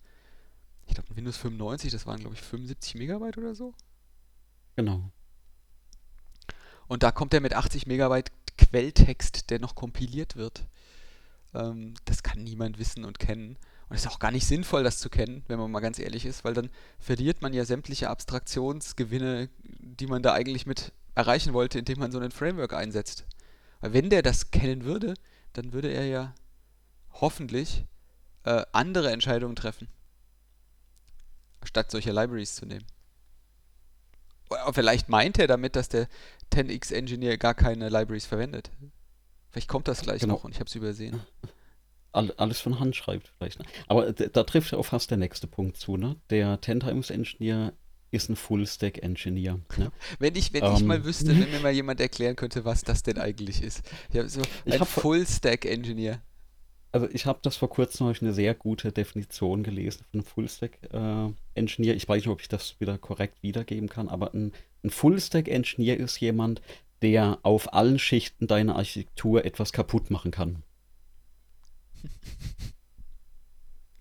ich 0.89 0.95
glaube 0.95 1.15
Windows 1.15 1.37
95, 1.37 1.93
das 1.93 2.07
waren 2.07 2.19
glaube 2.19 2.35
ich 2.35 2.43
75 2.43 2.97
Megabyte 2.97 3.39
oder 3.39 3.55
so. 3.55 3.73
Genau. 4.75 5.13
Und 6.89 7.05
da 7.05 7.13
kommt 7.13 7.33
er 7.35 7.41
mit 7.41 7.55
80 7.55 7.87
Megabyte 7.87 8.33
Quelltext, 8.59 9.49
der 9.51 9.61
noch 9.61 9.77
kompiliert 9.77 10.35
wird. 10.35 10.67
Ähm, 11.55 11.95
das 12.05 12.25
kann 12.25 12.43
niemand 12.43 12.81
wissen 12.81 13.05
und 13.05 13.21
kennen. 13.21 13.57
Und 13.89 13.95
es 13.95 14.05
ist 14.05 14.11
auch 14.11 14.19
gar 14.19 14.33
nicht 14.33 14.47
sinnvoll, 14.47 14.83
das 14.83 14.99
zu 14.99 15.09
kennen, 15.09 15.45
wenn 15.47 15.61
man 15.61 15.71
mal 15.71 15.79
ganz 15.79 16.01
ehrlich 16.01 16.27
ist, 16.27 16.43
weil 16.43 16.55
dann 16.55 16.69
verliert 16.99 17.43
man 17.43 17.55
ja 17.55 17.65
sämtliche 17.65 18.11
Abstraktionsgewinne, 18.11 19.51
die 19.63 20.09
man 20.09 20.25
da 20.25 20.33
eigentlich 20.33 20.67
mit 20.67 20.93
erreichen 21.15 21.53
wollte, 21.53 21.79
indem 21.79 22.01
man 22.01 22.11
so 22.11 22.19
ein 22.19 22.33
Framework 22.33 22.73
einsetzt. 22.73 23.25
Weil 23.81 23.93
wenn 23.93 24.11
der 24.11 24.23
das 24.23 24.51
kennen 24.51 24.85
würde, 24.85 25.15
dann 25.53 25.73
würde 25.73 25.93
er 25.93 26.07
ja 26.07 26.35
hoffentlich 27.13 27.85
äh, 28.45 28.63
andere 28.73 29.11
Entscheidungen 29.11 29.57
treffen, 29.57 29.89
statt 31.63 31.91
solche 31.91 32.13
Libraries 32.13 32.55
zu 32.55 32.67
nehmen. 32.67 32.87
Oder 34.51 34.73
vielleicht 34.73 35.09
meint 35.09 35.39
er 35.39 35.47
damit, 35.47 35.77
dass 35.77 35.89
der 35.89 36.09
10x 36.53 36.93
Engineer 36.93 37.39
gar 37.39 37.55
keine 37.55 37.89
Libraries 37.89 38.27
verwendet. 38.27 38.71
Vielleicht 39.51 39.69
kommt 39.69 39.89
das 39.89 40.03
gleich 40.03 40.21
genau. 40.21 40.35
noch 40.35 40.45
und 40.45 40.53
ich 40.53 40.61
habe 40.61 40.69
es 40.69 40.75
übersehen. 40.75 41.21
Alles 42.13 42.61
von 42.61 42.79
Hand 42.79 42.95
schreibt 42.95 43.33
vielleicht. 43.39 43.59
Ne? 43.59 43.65
Aber 43.87 44.13
da 44.13 44.45
trifft 44.45 44.73
ja 44.73 44.79
auch 44.79 44.85
fast 44.85 45.11
der 45.11 45.17
nächste 45.17 45.47
Punkt 45.47 45.79
zu. 45.79 45.97
Ne? 45.97 46.17
Der 46.29 46.61
10 46.61 46.81
Times 46.81 47.09
Engineer 47.09 47.73
ist 48.13 48.29
ein 48.29 48.37
Full-Stack-Engineer. 48.37 49.59
Ne? 49.79 49.91
Wenn, 50.19 50.37
ich, 50.37 50.53
wenn 50.53 50.63
um, 50.63 50.75
ich 50.77 50.85
mal 50.85 50.99
ähm. 50.99 51.05
wüsste, 51.05 51.29
wenn 51.29 51.51
mir 51.51 51.61
mal 51.61 51.73
jemand 51.73 51.99
erklären 52.01 52.37
könnte, 52.37 52.65
was 52.65 52.83
das 52.83 53.03
denn 53.03 53.19
eigentlich 53.19 53.63
ist. 53.63 53.83
Ich 54.13 54.31
so 54.31 54.43
ein 54.67 54.85
Full-Stack-Engineer. 54.85 56.21
Also 56.93 57.09
ich 57.11 57.25
habe 57.25 57.39
das 57.43 57.57
vor 57.57 57.71
kurzem 57.71 58.07
noch 58.07 58.21
eine 58.21 58.35
sehr 58.35 58.55
gute 58.55 58.93
Definition 58.93 59.63
gelesen 59.63 60.05
von 60.11 60.21
einem 60.21 60.27
Full-Stack-Engineer. 60.27 61.95
Äh, 61.95 61.97
ich 61.97 62.07
weiß 62.07 62.17
nicht, 62.17 62.29
ob 62.29 62.43
ich 62.43 62.49
das 62.49 62.79
wieder 62.81 62.99
korrekt 62.99 63.43
wiedergeben 63.43 63.89
kann, 63.89 64.09
aber 64.09 64.35
ein, 64.35 64.53
ein 64.85 64.91
Full-Stack-Engineer 64.91 65.97
ist 65.97 66.21
jemand, 66.21 66.61
der 67.01 67.39
auf 67.43 67.73
allen 67.73 67.99
Schichten 67.99 68.47
deiner 68.47 68.77
Architektur 68.77 69.45
etwas 69.47 69.73
kaputt 69.73 70.11
machen 70.11 70.31
kann. 70.31 70.63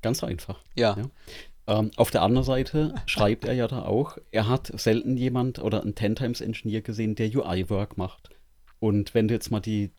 Ganz 0.01 0.23
einfach. 0.23 0.59
Ja. 0.75 0.97
ja. 0.97 1.09
Ähm, 1.67 1.91
auf 1.95 2.11
der 2.11 2.21
anderen 2.21 2.45
Seite 2.45 2.95
schreibt 3.05 3.45
er 3.45 3.53
ja 3.53 3.67
da 3.67 3.83
auch, 3.83 4.17
er 4.31 4.47
hat 4.47 4.71
selten 4.79 5.17
jemand 5.17 5.59
oder 5.59 5.81
einen 5.81 5.95
Ten 5.95 6.15
Times 6.15 6.41
Engineer 6.41 6.81
gesehen, 6.81 7.15
der 7.15 7.27
UI-Work 7.27 7.97
macht. 7.97 8.29
Und 8.79 9.13
wenn 9.13 9.27
du 9.27 9.33
jetzt 9.33 9.51
mal 9.51 9.59
die, 9.59 9.91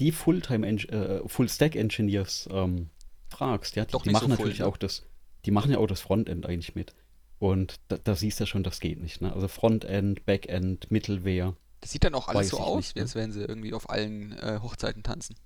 die 0.00 0.12
Fulltime 0.12 0.66
äh, 0.66 1.78
Engineers 1.78 2.48
ähm, 2.50 2.88
fragst, 3.28 3.76
ja, 3.76 3.84
die, 3.84 3.96
die 4.02 4.10
machen 4.10 4.30
so 4.30 4.36
natürlich 4.36 4.60
ne? 4.60 4.66
auch 4.66 4.76
das, 4.76 5.04
die 5.44 5.50
machen 5.50 5.70
ja 5.70 5.78
auch 5.78 5.86
das 5.86 6.00
Frontend 6.00 6.46
eigentlich 6.46 6.74
mit. 6.74 6.94
Und 7.38 7.80
da, 7.88 7.98
da 7.98 8.14
siehst 8.14 8.40
du 8.40 8.46
schon, 8.46 8.62
das 8.62 8.80
geht 8.80 9.00
nicht. 9.00 9.20
Ne? 9.20 9.32
Also 9.32 9.48
Frontend, 9.48 10.24
Backend, 10.24 10.90
Mittelware. 10.90 11.54
Das 11.82 11.90
sieht 11.90 12.04
dann 12.04 12.14
auch 12.14 12.28
alles 12.28 12.48
so 12.48 12.58
aus, 12.58 12.76
nicht, 12.76 12.96
ne? 12.96 13.02
als 13.02 13.14
wären 13.14 13.32
sie 13.32 13.42
irgendwie 13.42 13.74
auf 13.74 13.90
allen 13.90 14.32
äh, 14.38 14.60
Hochzeiten 14.62 15.02
tanzen. 15.02 15.36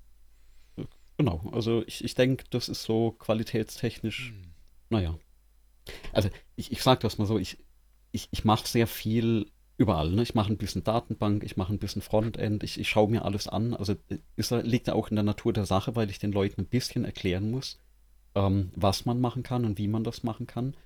Genau, 1.17 1.51
also 1.53 1.83
ich, 1.85 2.05
ich 2.05 2.15
denke, 2.15 2.45
das 2.51 2.69
ist 2.69 2.85
so 2.85 3.11
qualitätstechnisch, 3.11 4.29
hm. 4.29 4.53
naja. 4.89 5.19
Also 6.13 6.29
ich, 6.57 6.73
ich 6.73 6.83
sage 6.83 7.01
das 7.01 7.19
mal 7.19 7.27
so, 7.27 7.39
ich, 7.39 7.59
ich, 8.13 8.29
ich 8.31 8.45
mache 8.45 8.67
sehr 8.67 8.87
viel 8.87 9.51
überall. 9.77 10.11
Ne? 10.11 10.23
Ich 10.23 10.35
mache 10.35 10.53
ein 10.53 10.59
bisschen 10.59 10.85
Datenbank, 10.85 11.45
ich 11.45 11.57
mache 11.57 11.73
ein 11.73 11.79
bisschen 11.79 12.03
Frontend, 12.03 12.63
ich, 12.63 12.79
ich 12.79 12.89
schaue 12.89 13.11
mir 13.11 13.25
alles 13.25 13.49
an. 13.49 13.75
Also 13.75 13.95
ist, 14.37 14.51
liegt 14.51 14.89
ja 14.89 14.95
auch 14.95 15.09
in 15.09 15.17
der 15.17 15.25
Natur 15.25 15.53
der 15.53 15.67
Sache, 15.67 15.97
weil 15.97 16.11
ich 16.11 16.19
den 16.19 16.33
Leuten 16.33 16.63
ein 16.63 16.67
bisschen 16.67 17.05
erklären 17.05 17.51
muss, 17.51 17.79
ähm, 18.35 18.71
was 18.75 19.07
man 19.07 19.21
machen 19.21 19.43
kann 19.43 19.65
und 19.65 19.79
wie 19.79 19.89
man 19.89 20.05
das 20.05 20.23
machen 20.23 20.47
kann. 20.47 20.77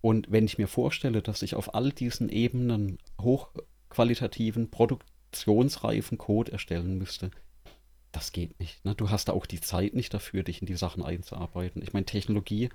Und 0.00 0.30
wenn 0.30 0.46
ich 0.46 0.58
mir 0.58 0.68
vorstelle, 0.68 1.22
dass 1.22 1.42
ich 1.42 1.54
auf 1.54 1.74
all 1.74 1.92
diesen 1.92 2.28
Ebenen 2.28 2.98
hochqualitativen, 3.20 4.70
produktionsreifen 4.70 6.18
Code 6.18 6.52
erstellen 6.52 6.98
müsste, 6.98 7.30
das 8.10 8.32
geht 8.32 8.58
nicht. 8.58 8.84
Ne? 8.84 8.94
Du 8.94 9.10
hast 9.10 9.28
da 9.28 9.32
auch 9.32 9.46
die 9.46 9.60
Zeit 9.60 9.94
nicht 9.94 10.12
dafür, 10.12 10.42
dich 10.42 10.60
in 10.60 10.66
die 10.66 10.76
Sachen 10.76 11.04
einzuarbeiten. 11.04 11.82
Ich 11.82 11.92
meine, 11.92 12.06
Technologie, 12.06 12.70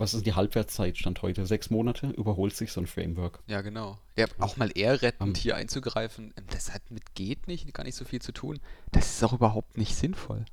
was 0.00 0.14
ist 0.14 0.24
die 0.24 0.32
Halbwertszeit? 0.34 0.96
Stand 0.96 1.20
heute 1.20 1.44
sechs 1.44 1.68
Monate, 1.68 2.08
überholt 2.08 2.56
sich 2.56 2.72
so 2.72 2.80
ein 2.80 2.86
Framework. 2.86 3.40
Ja, 3.46 3.60
genau. 3.60 3.98
Ja, 4.16 4.26
auch 4.38 4.56
mal 4.56 4.70
eher 4.74 5.02
rettend 5.02 5.36
hier 5.36 5.56
einzugreifen, 5.56 6.32
ähm, 6.36 6.44
das 6.48 6.72
hat 6.72 6.90
mit 6.90 7.14
geht 7.14 7.46
nicht, 7.46 7.72
gar 7.74 7.84
nicht 7.84 7.96
so 7.96 8.06
viel 8.06 8.22
zu 8.22 8.32
tun. 8.32 8.60
Das 8.92 9.10
ist 9.10 9.22
auch 9.22 9.34
überhaupt 9.34 9.76
nicht 9.76 9.94
sinnvoll. 9.94 10.46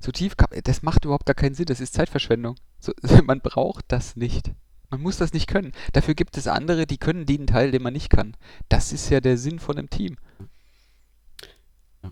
So 0.00 0.10
tief, 0.12 0.34
das 0.64 0.82
macht 0.82 1.04
überhaupt 1.04 1.26
gar 1.26 1.34
keinen 1.34 1.54
Sinn, 1.54 1.66
das 1.66 1.80
ist 1.80 1.92
Zeitverschwendung. 1.92 2.56
So, 2.80 2.92
man 3.24 3.40
braucht 3.40 3.84
das 3.88 4.16
nicht. 4.16 4.50
Man 4.88 5.02
muss 5.02 5.18
das 5.18 5.34
nicht 5.34 5.46
können. 5.46 5.72
Dafür 5.92 6.14
gibt 6.14 6.36
es 6.38 6.48
andere, 6.48 6.86
die 6.86 6.98
können 6.98 7.26
den 7.26 7.46
Teil, 7.46 7.70
den 7.70 7.82
man 7.82 7.92
nicht 7.92 8.08
kann. 8.08 8.34
Das 8.70 8.92
ist 8.92 9.10
ja 9.10 9.20
der 9.20 9.36
Sinn 9.36 9.58
von 9.58 9.76
einem 9.76 9.90
Team. 9.90 10.16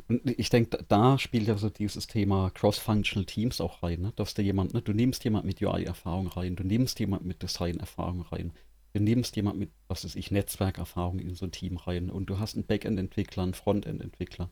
Und 0.09 0.23
ich 0.39 0.51
denke, 0.51 0.85
da 0.89 1.19
spielt 1.19 1.49
ja 1.49 1.59
so 1.59 1.69
dieses 1.69 2.07
Thema 2.07 2.51
Cross-Functional 2.51 3.27
Teams 3.27 3.61
auch 3.61 3.83
rein, 3.83 4.01
ne? 4.03 4.13
dass 4.15 4.35
du 4.35 4.43
jemand, 4.43 4.73
ne? 4.73 4.83
du 4.83 4.93
nimmst 4.93 5.25
jemand 5.25 5.45
mit 5.45 5.61
UI-Erfahrung 5.61 6.29
rein, 6.29 6.55
du 6.55 6.63
nimmst 6.63 7.01
jemand 7.01 7.25
mit 7.25 7.43
Design-Erfahrung 7.43 8.23
rein, 8.23 8.53
du 8.93 9.03
nimmst 9.03 9.35
jemand 9.35 9.59
mit, 9.59 9.71
was 9.89 10.05
weiß 10.05 10.15
ich, 10.15 10.31
Netzwerkerfahrung 10.31 11.19
in 11.19 11.35
so 11.35 11.47
ein 11.47 11.53
Team 11.53 11.77
rein 11.77 12.09
und 12.09 12.27
du 12.27 12.39
hast 12.39 12.55
einen 12.55 12.67
Backend-Entwickler, 12.67 13.43
einen 13.43 13.55
Frontend-Entwickler. 13.55 14.49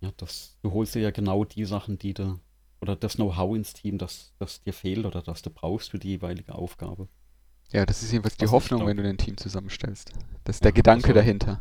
Ja, 0.00 0.12
das, 0.16 0.56
du 0.62 0.72
holst 0.72 0.94
dir 0.94 1.02
ja 1.02 1.10
genau 1.10 1.44
die 1.44 1.66
Sachen, 1.66 1.98
die 1.98 2.14
du, 2.14 2.40
oder 2.80 2.96
das 2.96 3.16
Know-how 3.16 3.54
ins 3.56 3.74
Team, 3.74 3.98
das, 3.98 4.32
das 4.38 4.62
dir 4.62 4.72
fehlt 4.72 5.04
oder 5.04 5.20
das 5.20 5.42
du 5.42 5.50
brauchst 5.50 5.90
für 5.90 5.98
die 5.98 6.08
jeweilige 6.08 6.54
Aufgabe. 6.54 7.08
Ja, 7.70 7.84
das 7.84 8.02
ist 8.02 8.12
jedenfalls 8.12 8.36
die 8.36 8.44
was 8.44 8.52
Hoffnung, 8.52 8.86
wenn 8.86 8.96
du 8.96 9.06
ein 9.06 9.18
Team 9.18 9.36
zusammenstellst. 9.36 10.12
Das 10.44 10.56
ist 10.56 10.60
ja, 10.60 10.70
der 10.70 10.72
Gedanke 10.72 11.08
also, 11.08 11.14
dahinter. 11.14 11.58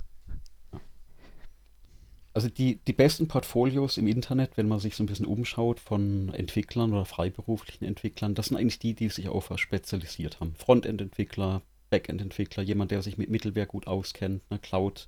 Also 2.36 2.50
die, 2.50 2.80
die 2.88 2.94
besten 2.94 3.28
Portfolios 3.28 3.98
im 3.98 4.08
Internet, 4.08 4.58
wenn 4.58 4.68
man 4.68 4.80
sich 4.80 4.96
so 4.96 5.04
ein 5.04 5.06
bisschen 5.06 5.28
umschaut 5.28 5.80
von 5.80 6.34
Entwicklern 6.34 6.92
oder 6.92 7.06
freiberuflichen 7.06 7.88
Entwicklern, 7.88 8.34
das 8.34 8.48
sind 8.48 8.58
eigentlich 8.58 8.80
die, 8.80 8.96
die 8.96 9.10
sich 9.10 9.30
auf 9.30 9.52
was 9.52 9.60
spezialisiert 9.60 10.40
haben. 10.40 10.56
Frontend-Entwickler, 10.56 11.62
Backend-Entwickler, 11.92 12.64
jemand, 12.64 12.90
der 12.90 13.04
sich 13.04 13.20
mit 13.20 13.30
Mittelware 13.30 13.68
gut 13.68 13.86
auskennt, 13.86 14.50
ne, 14.50 14.58
Cloud, 14.58 15.08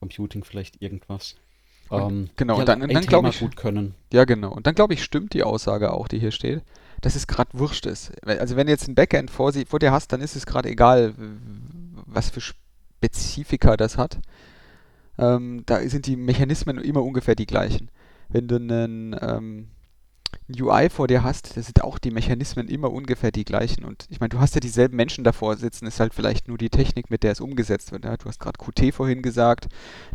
Computing 0.00 0.42
vielleicht 0.42 0.82
irgendwas. 0.82 1.36
Ähm, 1.92 2.30
genau, 2.34 2.58
und 2.58 2.68
dann, 2.68 2.82
und 2.82 2.92
dann 2.92 3.06
glaube 3.06 3.28
ich, 3.28 3.38
gut 3.38 3.56
können. 3.56 3.94
Ja, 4.12 4.24
genau. 4.24 4.52
Und 4.52 4.66
dann 4.66 4.74
glaube 4.74 4.94
ich, 4.94 5.04
stimmt 5.04 5.32
die 5.32 5.44
Aussage 5.44 5.92
auch, 5.92 6.08
die 6.08 6.18
hier 6.18 6.32
steht, 6.32 6.62
dass 7.02 7.14
es 7.14 7.28
gerade 7.28 7.50
wurscht 7.52 7.86
ist. 7.86 8.12
Also 8.26 8.56
wenn 8.56 8.66
du 8.66 8.72
jetzt 8.72 8.88
ein 8.88 8.96
Backend 8.96 9.30
vor, 9.30 9.52
vor 9.52 9.78
dir 9.78 9.92
hast, 9.92 10.12
dann 10.12 10.20
ist 10.20 10.34
es 10.34 10.44
gerade 10.44 10.70
egal, 10.70 11.14
was 12.06 12.30
für 12.30 12.40
Spezifika 12.40 13.76
das 13.76 13.96
hat 13.96 14.18
ähm, 15.18 15.62
da 15.66 15.80
sind 15.88 16.06
die 16.06 16.16
Mechanismen 16.16 16.78
immer 16.78 17.02
ungefähr 17.02 17.34
die 17.34 17.46
gleichen. 17.46 17.90
Wenn 18.28 18.48
du 18.48 18.56
einen 18.56 19.16
ähm, 19.20 19.68
UI 20.50 20.90
vor 20.90 21.08
dir 21.08 21.22
hast, 21.22 21.56
da 21.56 21.62
sind 21.62 21.82
auch 21.82 21.98
die 21.98 22.10
Mechanismen 22.10 22.68
immer 22.68 22.92
ungefähr 22.92 23.30
die 23.30 23.44
gleichen. 23.44 23.84
Und 23.84 24.06
ich 24.10 24.20
meine, 24.20 24.30
du 24.30 24.40
hast 24.40 24.54
ja 24.54 24.60
dieselben 24.60 24.96
Menschen 24.96 25.24
davor 25.24 25.56
sitzen, 25.56 25.86
ist 25.86 26.00
halt 26.00 26.14
vielleicht 26.14 26.48
nur 26.48 26.58
die 26.58 26.70
Technik, 26.70 27.10
mit 27.10 27.22
der 27.22 27.32
es 27.32 27.40
umgesetzt 27.40 27.92
wird. 27.92 28.04
Ja? 28.04 28.16
Du 28.16 28.26
hast 28.26 28.40
gerade 28.40 28.58
Qt 28.58 28.94
vorhin 28.94 29.22
gesagt, 29.22 29.68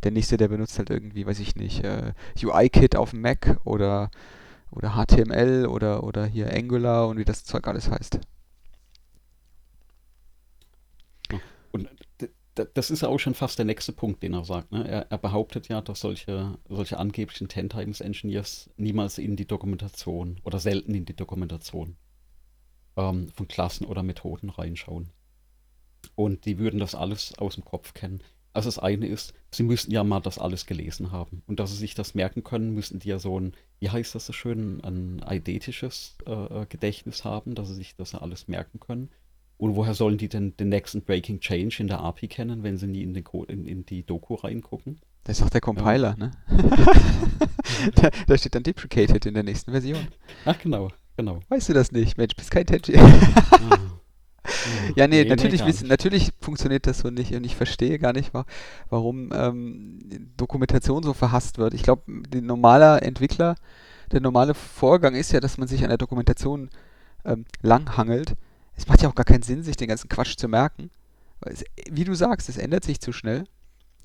der 0.04 0.12
nächste, 0.12 0.38
der 0.38 0.48
benutzt 0.48 0.78
halt 0.78 0.90
irgendwie, 0.90 1.26
weiß 1.26 1.40
ich 1.40 1.56
nicht, 1.56 1.84
äh, 1.84 2.14
UI-Kit 2.42 2.96
auf 2.96 3.12
dem 3.12 3.22
Mac 3.22 3.60
oder, 3.64 4.12
oder 4.72 4.92
HTML 4.92 5.68
oder, 5.68 6.04
oder 6.04 6.26
hier 6.26 6.54
Angular 6.54 7.08
und 7.08 7.18
wie 7.18 7.26
das 7.26 7.44
Zeug 7.44 7.68
alles 7.68 7.90
heißt. 7.90 8.20
Das 12.66 12.92
ist 12.92 13.02
ja 13.02 13.10
auch 13.10 13.20
schon 13.20 13.34
fast 13.34 13.58
der 13.58 13.66
nächste 13.66 13.92
Punkt, 13.92 14.24
den 14.24 14.34
er 14.34 14.44
sagt. 14.44 14.72
Ne? 14.72 14.88
Er, 14.88 15.12
er, 15.12 15.18
behauptet 15.18 15.68
ja, 15.68 15.82
dass 15.82 16.02
solche, 16.02 16.58
solche 16.68 16.98
angeblichen 16.98 17.48
Ten 17.48 17.70
Titans 17.70 18.02
Engineers 18.02 18.70
niemals 18.78 19.18
in 19.18 19.36
die 19.36 19.48
Dokumentation 19.48 20.40
oder 20.44 20.60
selten 20.60 20.94
in 20.96 21.06
die 21.06 21.16
Dokumentation 21.16 21.96
ähm, 22.98 23.30
von 23.30 23.48
Klassen 23.48 23.86
oder 23.86 24.04
Methoden 24.04 24.50
reinschauen. 24.50 25.10
Und 26.16 26.46
die 26.46 26.58
würden 26.58 26.80
das 26.80 26.96
alles 26.96 27.38
aus 27.38 27.56
dem 27.56 27.66
Kopf 27.66 27.94
kennen. 27.94 28.22
Also 28.54 28.68
das 28.68 28.80
eine 28.80 29.08
ist, 29.08 29.34
sie 29.52 29.64
müssten 29.64 29.92
ja 29.92 30.04
mal 30.04 30.22
das 30.22 30.40
alles 30.40 30.66
gelesen 30.66 31.12
haben. 31.12 31.44
Und 31.46 31.60
dass 31.60 31.72
sie 31.72 31.78
sich 31.78 31.94
das 31.94 32.16
merken 32.16 32.44
können, 32.44 32.74
müssten 32.74 33.00
die 33.00 33.10
ja 33.10 33.20
so 33.20 33.40
ein, 33.40 33.54
wie 33.80 33.90
heißt 33.90 34.16
das 34.16 34.26
so 34.26 34.34
schön, 34.34 34.82
ein 34.84 35.24
eidetisches 35.24 36.18
äh, 36.26 36.66
Gedächtnis 36.68 37.24
haben, 37.24 37.56
dass 37.56 37.68
sie 37.68 37.76
sich 37.76 37.96
das 37.96 38.16
alles 38.16 38.48
merken 38.48 38.80
können. 38.80 39.10
Und 39.60 39.76
woher 39.76 39.94
sollen 39.94 40.18
die 40.18 40.30
denn 40.30 40.56
den 40.56 40.70
nächsten 40.70 41.02
Breaking 41.02 41.42
Change 41.42 41.78
in 41.82 41.88
der 41.88 42.00
API 42.00 42.30
kennen, 42.30 42.64
wenn 42.64 42.78
sie 42.78 42.88
nie 42.88 43.04
in, 43.04 43.14
den 43.14 43.26
Code, 43.26 43.52
in, 43.52 43.66
in 43.66 43.86
die 43.86 44.06
Doku 44.06 44.36
reingucken? 44.36 45.02
Das 45.26 45.38
ist 45.38 45.44
doch 45.44 45.50
der 45.50 45.60
Compiler, 45.60 46.16
ja. 46.18 46.28
ne? 46.28 46.32
da, 47.96 48.10
da, 48.26 48.38
steht 48.38 48.56
dann 48.56 48.64
deprecated 48.64 49.26
in 49.26 49.34
der 49.34 49.44
nächsten 49.44 49.72
Version. 49.72 50.08
Ach, 50.46 50.58
genau, 50.58 50.88
genau. 51.18 51.42
Weißt 51.50 51.68
du 51.68 51.74
das 51.74 51.92
nicht? 51.92 52.18
Mensch, 52.18 52.38
bist 52.38 52.52
kein 52.52 52.66
Tenchi. 52.66 52.96
ah. 52.98 53.12
Ja, 54.96 55.08
nee, 55.08 55.24
nee 55.24 55.30
natürlich, 55.30 55.64
nee, 55.64 55.88
natürlich 55.88 56.32
funktioniert 56.40 56.88
das 56.88 57.00
so 57.00 57.12
nicht 57.12 57.36
und 57.36 57.44
ich 57.44 57.56
verstehe 57.56 58.00
gar 58.00 58.14
nicht, 58.14 58.32
warum 58.90 59.30
ähm, 59.32 60.00
Dokumentation 60.38 61.04
so 61.04 61.14
verhasst 61.14 61.60
wird. 61.60 61.76
Ich 61.76 61.84
glaube, 61.84 62.02
der 62.08 62.42
normale 62.42 63.02
Entwickler, 63.02 63.56
der 64.12 64.22
normale 64.22 64.56
Vorgang 64.56 65.14
ist 65.14 65.34
ja, 65.34 65.40
dass 65.40 65.60
man 65.60 65.68
sich 65.68 65.84
an 65.84 65.90
der 65.90 66.00
Dokumentation 66.00 66.70
ähm, 67.26 67.46
langhangelt 67.62 68.34
es 68.80 68.88
macht 68.88 69.02
ja 69.02 69.10
auch 69.10 69.16
gar 69.16 69.26
keinen 69.26 69.44
Sinn, 69.44 69.62
sich 69.62 69.76
den 69.76 69.90
ganzen 69.90 70.08
Quatsch 70.08 70.38
zu 70.38 70.48
merken. 70.48 70.90
Es, 71.42 71.66
wie 71.92 72.06
du 72.06 72.16
sagst, 72.16 72.48
es 72.48 72.58
ändert 72.58 72.86
sich 72.86 73.02
zu 73.02 73.12
schnell. 73.12 73.44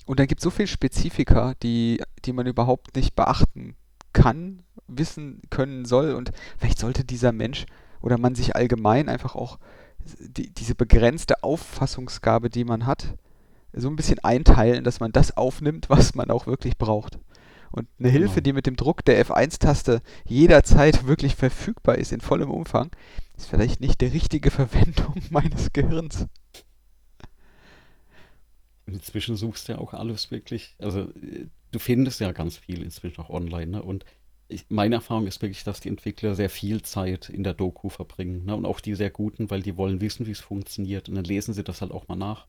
Und 0.05 0.19
dann 0.19 0.27
gibt 0.27 0.41
es 0.41 0.43
so 0.43 0.49
viele 0.49 0.67
Spezifika, 0.67 1.53
die, 1.63 2.01
die 2.25 2.33
man 2.33 2.45
überhaupt 2.45 2.95
nicht 2.95 3.15
beachten 3.15 3.75
kann, 4.11 4.63
wissen 4.87 5.41
können 5.49 5.85
soll. 5.85 6.13
Und 6.13 6.31
vielleicht 6.57 6.79
sollte 6.79 7.05
dieser 7.05 7.31
Mensch 7.31 7.65
oder 8.01 8.17
man 8.17 8.35
sich 8.35 8.55
allgemein 8.55 9.07
einfach 9.07 9.35
auch 9.35 9.59
die, 10.19 10.53
diese 10.53 10.75
begrenzte 10.75 11.41
Auffassungsgabe, 11.41 12.49
die 12.49 12.65
man 12.65 12.85
hat, 12.85 13.15
so 13.71 13.89
ein 13.89 13.95
bisschen 13.95 14.19
einteilen, 14.19 14.83
dass 14.83 14.99
man 14.99 15.13
das 15.13 15.35
aufnimmt, 15.35 15.89
was 15.89 16.15
man 16.15 16.29
auch 16.31 16.47
wirklich 16.47 16.77
braucht. 16.77 17.17
Und 17.71 17.87
eine 17.99 18.09
Hilfe, 18.09 18.35
genau. 18.35 18.43
die 18.43 18.53
mit 18.53 18.67
dem 18.67 18.75
Druck 18.75 19.05
der 19.05 19.25
F1-Taste 19.25 20.01
jederzeit 20.25 21.07
wirklich 21.07 21.35
verfügbar 21.35 21.97
ist 21.97 22.11
in 22.11 22.21
vollem 22.21 22.51
Umfang, 22.51 22.89
ist 23.37 23.47
vielleicht 23.47 23.81
nicht 23.81 24.01
die 24.01 24.05
richtige 24.05 24.51
Verwendung 24.51 25.15
meines 25.29 25.73
Gehirns. 25.73 26.27
Inzwischen 28.85 29.35
suchst 29.35 29.67
du 29.67 29.73
ja 29.73 29.79
auch 29.79 29.93
alles 29.93 30.29
wirklich, 30.31 30.75
also 30.79 31.09
du 31.71 31.79
findest 31.79 32.19
ja 32.19 32.31
ganz 32.31 32.57
viel 32.57 32.83
inzwischen 32.83 33.21
auch 33.21 33.29
online. 33.29 33.67
Ne? 33.67 33.83
Und 33.83 34.05
ich, 34.47 34.65
meine 34.69 34.95
Erfahrung 34.95 35.25
ist 35.25 35.41
wirklich, 35.41 35.63
dass 35.63 35.79
die 35.79 35.89
Entwickler 35.89 36.35
sehr 36.35 36.49
viel 36.49 36.83
Zeit 36.83 37.29
in 37.29 37.43
der 37.43 37.55
Doku 37.55 37.89
verbringen. 37.89 38.45
Ne? 38.45 38.55
Und 38.55 38.65
auch 38.65 38.79
die 38.79 38.93
sehr 38.93 39.09
guten, 39.09 39.49
weil 39.49 39.63
die 39.63 39.75
wollen 39.75 40.01
wissen, 40.01 40.27
wie 40.27 40.31
es 40.31 40.39
funktioniert. 40.39 41.09
Und 41.09 41.15
dann 41.15 41.25
lesen 41.25 41.53
sie 41.53 41.63
das 41.63 41.81
halt 41.81 41.91
auch 41.91 42.07
mal 42.07 42.15
nach. 42.15 42.47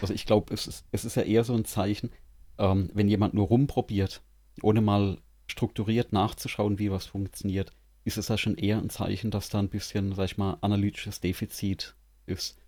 Also 0.00 0.12
ich 0.12 0.26
glaube, 0.26 0.52
es 0.52 0.66
ist, 0.66 0.84
es 0.90 1.04
ist 1.04 1.14
ja 1.14 1.22
eher 1.22 1.44
so 1.44 1.54
ein 1.54 1.64
Zeichen, 1.64 2.10
ähm, 2.58 2.90
wenn 2.92 3.08
jemand 3.08 3.34
nur 3.34 3.46
rumprobiert, 3.46 4.20
ohne 4.62 4.80
mal 4.80 5.18
strukturiert 5.46 6.12
nachzuschauen, 6.12 6.78
wie 6.78 6.90
was 6.90 7.06
funktioniert, 7.06 7.72
ist 8.04 8.18
es 8.18 8.28
ja 8.28 8.38
schon 8.38 8.56
eher 8.56 8.78
ein 8.78 8.90
Zeichen, 8.90 9.30
dass 9.30 9.48
da 9.48 9.58
ein 9.58 9.68
bisschen, 9.68 10.14
sag 10.14 10.24
ich 10.24 10.38
mal, 10.38 10.58
analytisches 10.60 11.20
Defizit 11.20 11.94
ist. 12.26 12.58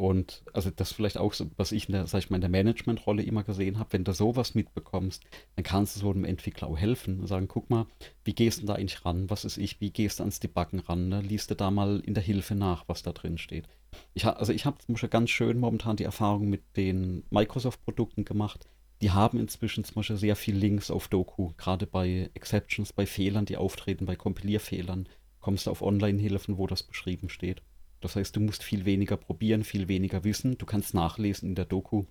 Und 0.00 0.42
also 0.54 0.70
das 0.70 0.92
vielleicht 0.92 1.18
auch 1.18 1.34
so, 1.34 1.50
was 1.58 1.72
ich 1.72 1.88
in 1.88 1.92
der, 1.92 2.06
sag 2.06 2.20
ich 2.20 2.30
mal, 2.30 2.36
in 2.36 2.40
der 2.40 2.48
Managementrolle 2.48 3.22
immer 3.22 3.44
gesehen 3.44 3.78
habe, 3.78 3.92
wenn 3.92 4.04
du 4.04 4.14
sowas 4.14 4.54
mitbekommst, 4.54 5.22
dann 5.56 5.62
kannst 5.62 5.94
du 5.94 6.00
so 6.00 6.10
einem 6.10 6.24
Entwickler 6.24 6.68
auch 6.68 6.78
helfen 6.78 7.20
und 7.20 7.26
sagen, 7.26 7.48
guck 7.48 7.68
mal, 7.68 7.86
wie 8.24 8.32
gehst 8.32 8.62
du 8.62 8.66
da 8.66 8.76
eigentlich 8.76 9.04
ran? 9.04 9.28
Was 9.28 9.44
ist 9.44 9.58
ich, 9.58 9.78
wie 9.82 9.90
gehst 9.90 10.18
du 10.18 10.22
ans 10.22 10.40
Debuggen 10.40 10.80
ran? 10.80 11.10
Ne? 11.10 11.20
Liest 11.20 11.50
du 11.50 11.54
da 11.54 11.70
mal 11.70 12.00
in 12.00 12.14
der 12.14 12.22
Hilfe 12.22 12.54
nach, 12.54 12.84
was 12.88 13.02
da 13.02 13.12
drin 13.12 13.36
steht? 13.36 13.68
Ich, 14.14 14.24
also 14.24 14.54
ich 14.54 14.64
habe 14.64 14.78
Beispiel 14.88 15.10
ganz 15.10 15.28
schön 15.28 15.58
momentan 15.58 15.96
die 15.96 16.04
Erfahrung 16.04 16.48
mit 16.48 16.62
den 16.78 17.24
Microsoft-Produkten 17.28 18.24
gemacht, 18.24 18.68
die 19.00 19.10
haben 19.10 19.38
inzwischen 19.38 19.84
zum 19.84 19.94
Beispiel 19.96 20.16
sehr 20.16 20.36
viel 20.36 20.56
Links 20.56 20.90
auf 20.90 21.08
Doku, 21.08 21.52
gerade 21.56 21.86
bei 21.86 22.30
Exceptions, 22.34 22.92
bei 22.92 23.06
Fehlern, 23.06 23.46
die 23.46 23.56
auftreten, 23.56 24.04
bei 24.04 24.16
Kompilierfehlern, 24.16 25.08
kommst 25.40 25.66
du 25.66 25.70
auf 25.70 25.82
Online-Hilfen, 25.82 26.58
wo 26.58 26.66
das 26.66 26.82
beschrieben 26.82 27.28
steht. 27.28 27.62
Das 28.00 28.16
heißt, 28.16 28.36
du 28.36 28.40
musst 28.40 28.62
viel 28.62 28.84
weniger 28.84 29.16
probieren, 29.16 29.64
viel 29.64 29.88
weniger 29.88 30.24
wissen, 30.24 30.58
du 30.58 30.66
kannst 30.66 30.94
nachlesen 30.94 31.50
in 31.50 31.54
der 31.54 31.64
Doku. 31.64 32.04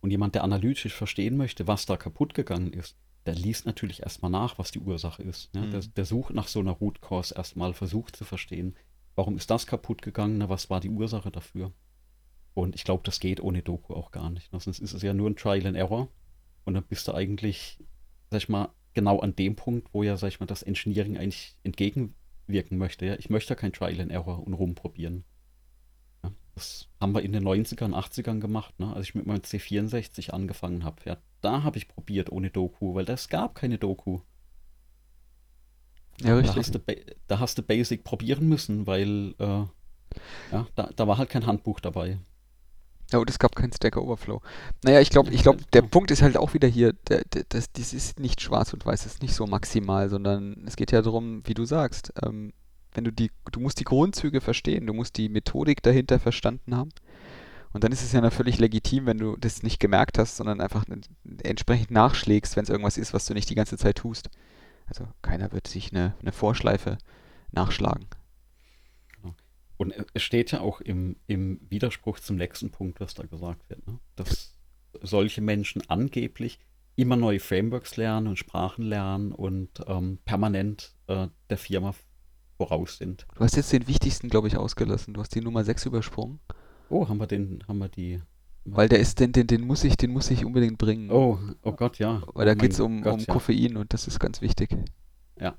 Und 0.00 0.10
jemand, 0.10 0.34
der 0.34 0.44
analytisch 0.44 0.94
verstehen 0.94 1.36
möchte, 1.36 1.66
was 1.66 1.86
da 1.86 1.96
kaputt 1.96 2.34
gegangen 2.34 2.72
ist, 2.72 2.96
der 3.26 3.34
liest 3.34 3.66
natürlich 3.66 4.02
erstmal 4.02 4.30
nach, 4.30 4.58
was 4.58 4.70
die 4.70 4.78
Ursache 4.78 5.22
ist. 5.22 5.52
Ne? 5.54 5.62
Mhm. 5.62 5.70
Der, 5.70 5.80
der, 5.80 6.04
sucht 6.04 6.32
nach 6.32 6.48
so 6.48 6.60
einer 6.60 6.72
Root 6.72 7.02
Cause 7.02 7.34
erstmal, 7.36 7.74
versucht 7.74 8.16
zu 8.16 8.24
verstehen, 8.24 8.76
warum 9.16 9.36
ist 9.36 9.50
das 9.50 9.66
kaputt 9.66 10.02
gegangen, 10.02 10.38
ne? 10.38 10.48
was 10.48 10.70
war 10.70 10.80
die 10.80 10.90
Ursache 10.90 11.30
dafür. 11.30 11.72
Und 12.58 12.74
ich 12.74 12.82
glaube, 12.82 13.04
das 13.04 13.20
geht 13.20 13.40
ohne 13.40 13.62
Doku 13.62 13.94
auch 13.94 14.10
gar 14.10 14.30
nicht. 14.30 14.52
Ne? 14.52 14.58
Sonst 14.58 14.80
ist 14.80 14.92
es 14.92 15.02
ja 15.02 15.14
nur 15.14 15.30
ein 15.30 15.36
Trial 15.36 15.64
and 15.64 15.76
Error. 15.76 16.08
Und 16.64 16.74
dann 16.74 16.82
bist 16.82 17.06
du 17.06 17.14
eigentlich, 17.14 17.78
sag 18.30 18.38
ich 18.38 18.48
mal, 18.48 18.70
genau 18.94 19.20
an 19.20 19.36
dem 19.36 19.54
Punkt, 19.54 19.94
wo 19.94 20.02
ja, 20.02 20.16
sag 20.16 20.26
ich 20.26 20.40
mal, 20.40 20.46
das 20.46 20.64
Engineering 20.64 21.16
eigentlich 21.16 21.56
entgegenwirken 21.62 22.76
möchte. 22.76 23.06
Ja? 23.06 23.14
Ich 23.14 23.30
möchte 23.30 23.50
ja 23.50 23.54
kein 23.54 23.72
Trial 23.72 24.00
and 24.00 24.10
Error 24.10 24.44
und 24.44 24.54
rumprobieren. 24.54 25.22
Ja? 26.24 26.32
Das 26.56 26.88
haben 27.00 27.14
wir 27.14 27.22
in 27.22 27.32
den 27.32 27.44
90ern, 27.44 27.94
80ern 27.94 28.40
gemacht, 28.40 28.80
ne? 28.80 28.92
als 28.92 29.06
ich 29.06 29.14
mit 29.14 29.24
meinem 29.24 29.42
C64 29.42 30.30
angefangen 30.30 30.82
habe. 30.82 30.96
Ja, 31.04 31.16
da 31.42 31.62
habe 31.62 31.78
ich 31.78 31.86
probiert 31.86 32.32
ohne 32.32 32.50
Doku, 32.50 32.92
weil 32.96 33.08
es 33.08 33.28
gab 33.28 33.54
keine 33.54 33.78
Doku. 33.78 34.18
Ja, 36.22 36.34
richtig. 36.34 36.54
Da 36.54 36.60
hast, 36.60 36.74
du, 36.74 36.80
da 37.28 37.38
hast 37.38 37.58
du 37.58 37.62
Basic 37.62 38.02
probieren 38.02 38.48
müssen, 38.48 38.88
weil 38.88 39.36
äh, 39.38 39.64
ja, 40.50 40.66
da, 40.74 40.90
da 40.96 41.06
war 41.06 41.18
halt 41.18 41.30
kein 41.30 41.46
Handbuch 41.46 41.78
dabei. 41.78 42.18
Ja, 43.10 43.18
und 43.18 43.30
es 43.30 43.38
gab 43.38 43.56
keinen 43.56 43.72
Stack 43.72 43.96
Overflow. 43.96 44.42
Naja, 44.84 45.00
ich 45.00 45.08
glaube, 45.08 45.30
ich 45.32 45.42
glaube, 45.42 45.60
der 45.72 45.82
Punkt 45.82 46.10
ist 46.10 46.20
halt 46.20 46.36
auch 46.36 46.52
wieder 46.52 46.68
hier, 46.68 46.92
der, 47.08 47.22
der, 47.24 47.44
das, 47.48 47.72
das 47.72 47.94
ist 47.94 48.20
nicht 48.20 48.42
schwarz 48.42 48.74
und 48.74 48.84
weiß, 48.84 49.04
das 49.04 49.14
ist 49.14 49.22
nicht 49.22 49.34
so 49.34 49.46
maximal, 49.46 50.10
sondern 50.10 50.62
es 50.66 50.76
geht 50.76 50.92
ja 50.92 51.00
darum, 51.00 51.42
wie 51.46 51.54
du 51.54 51.64
sagst, 51.64 52.12
ähm, 52.22 52.52
wenn 52.92 53.04
du 53.04 53.12
die, 53.12 53.30
du 53.50 53.60
musst 53.60 53.80
die 53.80 53.84
Grundzüge 53.84 54.40
verstehen, 54.40 54.86
du 54.86 54.92
musst 54.92 55.16
die 55.16 55.28
Methodik 55.28 55.82
dahinter 55.82 56.18
verstanden 56.18 56.76
haben. 56.76 56.90
Und 57.72 57.84
dann 57.84 57.92
ist 57.92 58.02
es 58.02 58.12
ja 58.12 58.30
völlig 58.30 58.58
legitim, 58.58 59.06
wenn 59.06 59.18
du 59.18 59.36
das 59.36 59.62
nicht 59.62 59.78
gemerkt 59.78 60.18
hast, 60.18 60.36
sondern 60.36 60.60
einfach 60.60 60.84
entsprechend 61.42 61.90
nachschlägst, 61.90 62.56
wenn 62.56 62.64
es 62.64 62.70
irgendwas 62.70 62.98
ist, 62.98 63.12
was 63.12 63.26
du 63.26 63.34
nicht 63.34 63.48
die 63.50 63.54
ganze 63.54 63.76
Zeit 63.76 63.96
tust. 63.96 64.30
Also 64.86 65.06
keiner 65.22 65.52
wird 65.52 65.68
sich 65.68 65.92
eine, 65.92 66.14
eine 66.20 66.32
Vorschleife 66.32 66.98
nachschlagen. 67.52 68.06
Und 69.78 69.94
es 70.12 70.22
steht 70.22 70.50
ja 70.50 70.60
auch 70.60 70.80
im, 70.80 71.16
im 71.28 71.60
Widerspruch 71.70 72.18
zum 72.18 72.36
nächsten 72.36 72.70
Punkt, 72.70 73.00
was 73.00 73.14
da 73.14 73.24
gesagt 73.24 73.70
wird, 73.70 73.86
ne? 73.86 73.98
dass 74.16 74.58
solche 75.00 75.40
Menschen 75.40 75.82
angeblich 75.88 76.58
immer 76.96 77.14
neue 77.14 77.38
Frameworks 77.38 77.96
lernen 77.96 78.26
und 78.26 78.38
Sprachen 78.38 78.82
lernen 78.82 79.30
und 79.30 79.70
ähm, 79.86 80.18
permanent 80.24 80.96
äh, 81.06 81.28
der 81.48 81.58
Firma 81.58 81.94
voraus 82.56 82.98
sind. 82.98 83.24
Du 83.36 83.40
hast 83.44 83.54
jetzt 83.54 83.72
den 83.72 83.86
wichtigsten, 83.86 84.28
glaube 84.28 84.48
ich, 84.48 84.56
ausgelassen. 84.56 85.14
Du 85.14 85.20
hast 85.20 85.32
die 85.32 85.40
Nummer 85.40 85.62
6 85.62 85.86
übersprungen. 85.86 86.40
Oh, 86.90 87.08
haben 87.08 87.18
wir 87.18 87.28
den, 87.28 87.62
haben 87.68 87.78
wir 87.78 87.88
die. 87.88 88.20
Weil 88.64 88.88
der 88.88 88.98
ist, 88.98 89.20
den, 89.20 89.30
den, 89.30 89.46
den 89.46 89.64
muss 89.64 89.84
ich, 89.84 89.96
den 89.96 90.10
muss 90.10 90.28
ich 90.30 90.44
unbedingt 90.44 90.76
bringen. 90.76 91.12
Oh, 91.12 91.38
oh 91.62 91.72
Gott, 91.72 92.00
ja. 92.00 92.20
Weil 92.34 92.46
da 92.46 92.52
oh 92.52 92.56
geht 92.56 92.72
es 92.72 92.80
um, 92.80 93.02
Gott, 93.02 93.14
um 93.14 93.26
Koffein 93.26 93.74
ja. 93.74 93.78
und 93.78 93.92
das 93.92 94.08
ist 94.08 94.18
ganz 94.18 94.40
wichtig. 94.40 94.76
Ja. 95.40 95.56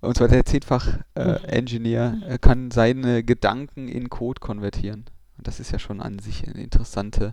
Und 0.00 0.16
zwar 0.16 0.28
der 0.28 0.44
Zehnfach-Engineer 0.44 2.22
äh, 2.26 2.38
kann 2.38 2.70
seine 2.70 3.22
Gedanken 3.22 3.88
in 3.88 4.08
Code 4.08 4.40
konvertieren. 4.40 5.04
Und 5.36 5.46
das 5.46 5.60
ist 5.60 5.72
ja 5.72 5.78
schon 5.78 6.00
an 6.00 6.18
sich 6.18 6.46
eine 6.48 6.62
interessante, 6.62 7.32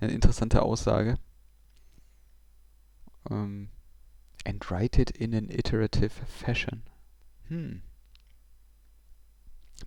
eine 0.00 0.12
interessante 0.12 0.62
Aussage. 0.62 1.16
Um, 3.24 3.36
ähm, 3.36 3.68
and 4.44 4.70
write 4.70 5.00
it 5.00 5.10
in 5.12 5.32
an 5.34 5.48
iterative 5.48 6.10
fashion. 6.26 6.82
Hm. 7.46 7.82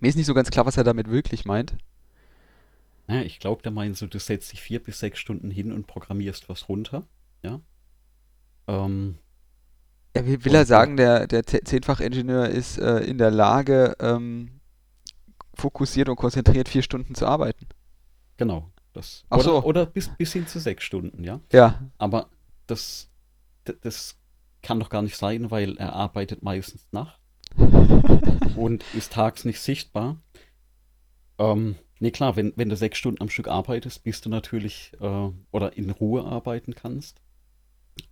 Mir 0.00 0.08
ist 0.08 0.16
nicht 0.16 0.26
so 0.26 0.34
ganz 0.34 0.50
klar, 0.50 0.64
was 0.64 0.78
er 0.78 0.84
damit 0.84 1.10
wirklich 1.10 1.44
meint. 1.44 1.76
Naja, 3.06 3.22
ich 3.22 3.38
glaube, 3.38 3.62
der 3.62 3.72
meint 3.72 3.96
so, 3.96 4.06
du 4.06 4.18
setzt 4.18 4.52
dich 4.52 4.60
vier 4.60 4.82
bis 4.82 4.98
sechs 4.98 5.18
Stunden 5.18 5.50
hin 5.50 5.72
und 5.72 5.86
programmierst 5.86 6.48
was 6.48 6.68
runter. 6.68 7.06
Ja. 7.42 7.60
Ähm, 8.66 9.18
ja 10.16 10.26
will, 10.26 10.44
will 10.44 10.54
er 10.54 10.66
sagen, 10.66 10.96
der, 10.96 11.26
der 11.26 11.44
Zehnfach-Ingenieur 11.44 12.48
ist 12.48 12.78
äh, 12.78 12.98
in 13.00 13.18
der 13.18 13.30
Lage, 13.30 13.96
ähm, 14.00 14.60
fokussiert 15.54 16.08
und 16.08 16.16
konzentriert 16.16 16.68
vier 16.68 16.82
Stunden 16.82 17.14
zu 17.14 17.26
arbeiten? 17.26 17.66
Genau. 18.36 18.70
Das, 18.92 19.24
Ach 19.28 19.36
oder, 19.38 19.44
so. 19.44 19.62
oder 19.64 19.86
bis, 19.86 20.08
bis 20.16 20.32
hin 20.32 20.46
zu 20.46 20.58
sechs 20.58 20.84
Stunden, 20.84 21.22
ja. 21.22 21.40
Ja. 21.52 21.80
Aber 21.98 22.30
das, 22.66 23.10
das 23.82 24.16
kann 24.62 24.80
doch 24.80 24.88
gar 24.88 25.02
nicht 25.02 25.16
sein, 25.16 25.50
weil 25.50 25.76
er 25.76 25.92
arbeitet 25.92 26.42
meistens 26.42 26.86
nachts 26.92 27.20
und 28.56 28.84
ist 28.94 29.12
tags 29.12 29.44
nicht 29.44 29.60
sichtbar. 29.60 30.16
Ähm, 31.38 31.76
nee, 32.00 32.10
klar, 32.10 32.36
wenn, 32.36 32.54
wenn 32.56 32.70
du 32.70 32.76
sechs 32.76 32.96
Stunden 32.96 33.20
am 33.20 33.28
Stück 33.28 33.48
arbeitest, 33.48 34.02
bist 34.02 34.24
du 34.24 34.30
natürlich 34.30 34.92
äh, 35.00 35.30
oder 35.50 35.76
in 35.76 35.90
Ruhe 35.90 36.24
arbeiten 36.24 36.74
kannst. 36.74 37.20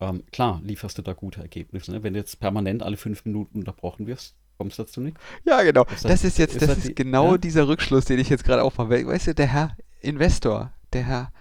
Ähm, 0.00 0.24
klar, 0.32 0.60
lieferst 0.64 0.98
du 0.98 1.02
da 1.02 1.12
gute 1.12 1.40
Ergebnisse. 1.40 1.92
Ne? 1.92 2.02
Wenn 2.02 2.14
du 2.14 2.18
jetzt 2.18 2.40
permanent 2.40 2.82
alle 2.82 2.96
fünf 2.96 3.24
Minuten 3.24 3.58
unterbrochen 3.58 4.06
wirst, 4.06 4.34
kommst 4.58 4.78
du 4.78 4.82
dazu 4.82 5.00
nicht. 5.00 5.16
Ja, 5.44 5.62
genau. 5.62 5.84
Das, 5.84 6.02
das 6.02 6.24
ist 6.24 6.38
jetzt, 6.38 6.54
ist 6.54 6.62
das, 6.62 6.76
das 6.76 6.84
ist 6.86 6.96
genau 6.96 7.32
ja? 7.32 7.38
dieser 7.38 7.68
Rückschluss, 7.68 8.04
den 8.04 8.18
ich 8.18 8.28
jetzt 8.28 8.44
gerade 8.44 8.62
aufmache. 8.62 9.06
Weißt 9.06 9.28
du, 9.28 9.34
der 9.34 9.46
Herr 9.46 9.76
Investor, 10.00 10.72
der 10.92 11.04
Herr, 11.04 11.32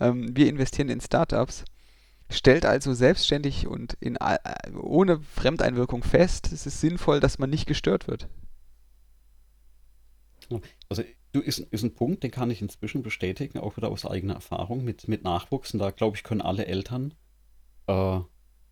ähm, 0.00 0.36
wir 0.36 0.48
investieren 0.48 0.88
in 0.88 1.00
Startups 1.00 1.64
stellt 2.30 2.66
also 2.66 2.92
selbstständig 2.92 3.66
und 3.66 3.94
in, 4.00 4.18
ohne 4.78 5.20
Fremdeinwirkung 5.20 6.02
fest, 6.02 6.52
es 6.52 6.66
ist 6.66 6.80
sinnvoll, 6.80 7.20
dass 7.20 7.38
man 7.38 7.50
nicht 7.50 7.66
gestört 7.66 8.06
wird. 8.06 8.28
Also 10.88 11.02
du 11.32 11.40
ist, 11.40 11.58
ist 11.58 11.82
ein 11.82 11.94
Punkt, 11.94 12.22
den 12.22 12.30
kann 12.30 12.50
ich 12.50 12.62
inzwischen 12.62 13.02
bestätigen, 13.02 13.58
auch 13.58 13.76
wieder 13.76 13.88
aus 13.88 14.06
eigener 14.06 14.34
Erfahrung 14.34 14.84
mit, 14.84 15.08
mit 15.08 15.24
Nachwuchs. 15.24 15.72
Und 15.72 15.80
da 15.80 15.90
glaube 15.90 16.16
ich, 16.16 16.22
können 16.22 16.40
alle 16.40 16.66
Eltern 16.66 17.14
äh, 17.88 18.20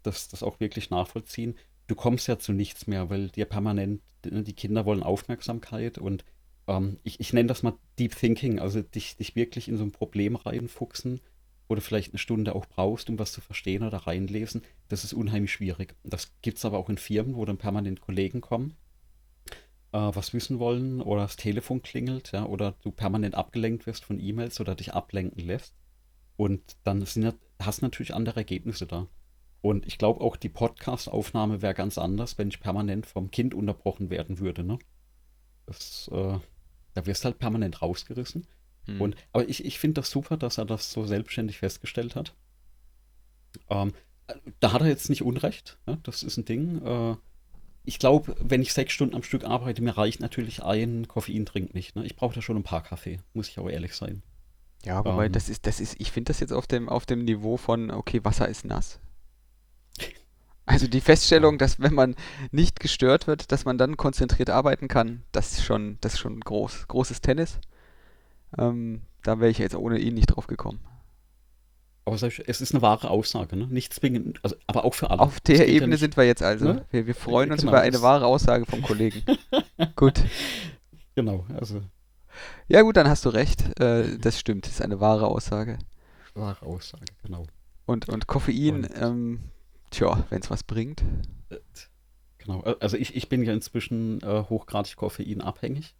das, 0.02 0.28
das 0.28 0.42
auch 0.42 0.60
wirklich 0.60 0.90
nachvollziehen. 0.90 1.56
Du 1.88 1.96
kommst 1.96 2.28
ja 2.28 2.38
zu 2.38 2.52
nichts 2.52 2.86
mehr, 2.86 3.10
weil 3.10 3.28
dir 3.28 3.46
permanent, 3.46 4.00
die 4.24 4.54
Kinder 4.54 4.86
wollen 4.86 5.02
Aufmerksamkeit 5.02 5.98
und 5.98 6.24
ähm, 6.68 6.98
ich, 7.02 7.20
ich 7.20 7.32
nenne 7.32 7.48
das 7.48 7.62
mal 7.62 7.74
Deep 7.98 8.16
Thinking, 8.16 8.60
also 8.60 8.82
dich, 8.82 9.16
dich 9.16 9.36
wirklich 9.36 9.68
in 9.68 9.76
so 9.76 9.84
ein 9.84 9.92
Problem 9.92 10.36
reinfuchsen 10.36 11.20
du 11.74 11.80
vielleicht 11.80 12.12
eine 12.12 12.18
Stunde 12.18 12.54
auch 12.54 12.66
brauchst, 12.66 13.10
um 13.10 13.18
was 13.18 13.32
zu 13.32 13.40
verstehen 13.40 13.82
oder 13.82 13.98
reinlesen, 13.98 14.62
das 14.88 15.04
ist 15.04 15.12
unheimlich 15.12 15.52
schwierig. 15.52 15.96
Das 16.04 16.32
gibt 16.42 16.58
es 16.58 16.64
aber 16.64 16.78
auch 16.78 16.88
in 16.88 16.98
Firmen, 16.98 17.34
wo 17.34 17.44
dann 17.44 17.58
permanent 17.58 18.00
Kollegen 18.00 18.40
kommen, 18.40 18.76
äh, 19.92 19.98
was 19.98 20.32
wissen 20.32 20.58
wollen 20.58 21.00
oder 21.00 21.22
das 21.22 21.36
Telefon 21.36 21.82
klingelt, 21.82 22.32
ja, 22.32 22.46
oder 22.46 22.76
du 22.82 22.92
permanent 22.92 23.34
abgelenkt 23.34 23.86
wirst 23.86 24.04
von 24.04 24.20
E-Mails 24.20 24.60
oder 24.60 24.74
dich 24.74 24.94
ablenken 24.94 25.44
lässt. 25.44 25.74
Und 26.36 26.76
dann 26.84 27.04
sind, 27.04 27.34
hast 27.60 27.80
du 27.80 27.86
natürlich 27.86 28.14
andere 28.14 28.40
Ergebnisse 28.40 28.86
da. 28.86 29.08
Und 29.62 29.86
ich 29.86 29.98
glaube 29.98 30.20
auch, 30.20 30.36
die 30.36 30.48
Podcast-Aufnahme 30.48 31.62
wäre 31.62 31.74
ganz 31.74 31.98
anders, 31.98 32.38
wenn 32.38 32.48
ich 32.48 32.60
permanent 32.60 33.06
vom 33.06 33.30
Kind 33.30 33.54
unterbrochen 33.54 34.10
werden 34.10 34.38
würde. 34.38 34.62
Ne? 34.62 34.78
Das, 35.66 36.08
äh, 36.12 36.38
da 36.94 37.06
wirst 37.06 37.24
du 37.24 37.26
halt 37.26 37.38
permanent 37.38 37.82
rausgerissen. 37.82 38.46
Mhm. 38.86 39.00
Und, 39.00 39.16
aber 39.32 39.48
ich, 39.48 39.64
ich 39.64 39.78
finde 39.78 40.00
das 40.00 40.10
super, 40.10 40.36
dass 40.36 40.58
er 40.58 40.66
das 40.66 40.92
so 40.92 41.04
selbstständig 41.04 41.58
festgestellt 41.58 42.14
hat. 42.14 42.34
Ähm, 43.68 43.92
da 44.60 44.72
hat 44.72 44.82
er 44.82 44.88
jetzt 44.88 45.08
nicht 45.08 45.22
Unrecht. 45.22 45.78
Ja, 45.86 45.98
das 46.02 46.22
ist 46.22 46.36
ein 46.36 46.44
Ding. 46.44 46.82
Äh, 46.84 47.16
ich 47.84 47.98
glaube, 47.98 48.36
wenn 48.40 48.62
ich 48.62 48.72
sechs 48.72 48.92
Stunden 48.92 49.14
am 49.14 49.22
Stück 49.22 49.44
arbeite, 49.44 49.82
mir 49.82 49.96
reicht 49.96 50.20
natürlich 50.20 50.62
ein 50.62 51.06
Koffeintrink 51.08 51.74
nicht. 51.74 51.96
Ne? 51.96 52.04
Ich 52.04 52.16
brauche 52.16 52.34
da 52.34 52.42
schon 52.42 52.56
ein 52.56 52.64
paar 52.64 52.82
Kaffee, 52.82 53.20
muss 53.32 53.48
ich 53.48 53.58
aber 53.58 53.72
ehrlich 53.72 53.94
sein. 53.94 54.22
Ja, 54.86 55.04
wobei 55.04 55.26
ähm, 55.26 55.32
das 55.32 55.48
ist, 55.48 55.66
das 55.66 55.80
ist, 55.80 55.96
ich 55.98 56.12
finde 56.12 56.30
das 56.30 56.38
jetzt 56.38 56.52
auf 56.52 56.68
dem, 56.68 56.88
auf 56.88 57.06
dem 57.06 57.24
Niveau 57.24 57.56
von, 57.56 57.90
okay, 57.90 58.24
Wasser 58.24 58.48
ist 58.48 58.64
nass. 58.64 59.00
Also 60.64 60.86
die 60.86 61.00
Feststellung, 61.00 61.58
dass 61.58 61.80
wenn 61.80 61.94
man 61.94 62.14
nicht 62.52 62.80
gestört 62.80 63.26
wird, 63.26 63.50
dass 63.52 63.64
man 63.64 63.78
dann 63.78 63.96
konzentriert 63.96 64.50
arbeiten 64.50 64.88
kann, 64.88 65.22
das 65.32 65.52
ist 65.52 65.64
schon, 65.64 65.98
das 66.00 66.14
ist 66.14 66.20
schon 66.20 66.40
groß, 66.40 66.86
großes 66.88 67.20
Tennis. 67.20 67.58
Ähm, 68.56 69.02
da 69.22 69.40
wäre 69.40 69.50
ich 69.50 69.58
jetzt 69.58 69.74
ohne 69.74 69.98
ihn 69.98 70.14
nicht 70.14 70.26
drauf 70.26 70.46
gekommen. 70.46 70.80
Aber 72.04 72.14
es 72.14 72.22
ist 72.22 72.72
eine 72.72 72.82
wahre 72.82 73.10
Aussage, 73.10 73.56
ne? 73.56 73.66
Nicht 73.66 73.92
zwingend, 73.92 74.38
also, 74.44 74.54
aber 74.68 74.84
auch 74.84 74.94
für 74.94 75.10
alle. 75.10 75.20
Auf 75.20 75.40
der 75.40 75.68
Ebene 75.68 75.96
ja 75.96 75.98
sind 75.98 76.16
wir 76.16 76.24
jetzt 76.24 76.42
also. 76.42 76.64
Ne? 76.66 76.86
Wir, 76.92 77.08
wir, 77.08 77.16
freuen 77.16 77.50
uns 77.50 77.62
genau, 77.62 77.72
über 77.72 77.80
eine 77.80 78.00
wahre 78.02 78.26
Aussage 78.26 78.64
vom 78.66 78.82
Kollegen. 78.82 79.24
gut. 79.96 80.22
Genau, 81.16 81.44
also. 81.58 81.82
Ja, 82.68 82.82
gut, 82.82 82.96
dann 82.96 83.08
hast 83.08 83.24
du 83.24 83.30
recht. 83.30 83.78
Äh, 83.80 84.18
das 84.18 84.38
stimmt, 84.38 84.66
das 84.66 84.74
ist 84.74 84.82
eine 84.82 85.00
wahre 85.00 85.26
Aussage. 85.26 85.78
Wahre 86.34 86.64
Aussage, 86.66 87.04
genau. 87.22 87.46
Und, 87.86 88.08
und 88.08 88.26
Koffein, 88.26 88.84
und, 88.84 88.90
ähm, 89.00 89.40
tja, 89.90 90.24
wenn 90.30 90.40
es 90.40 90.50
was 90.50 90.62
bringt. 90.62 91.02
Genau, 92.38 92.60
also 92.60 92.96
ich, 92.96 93.16
ich 93.16 93.28
bin 93.28 93.42
ja 93.42 93.52
inzwischen 93.52 94.20
äh, 94.22 94.44
hochgradig 94.48 94.96
koffeinabhängig. 94.96 95.94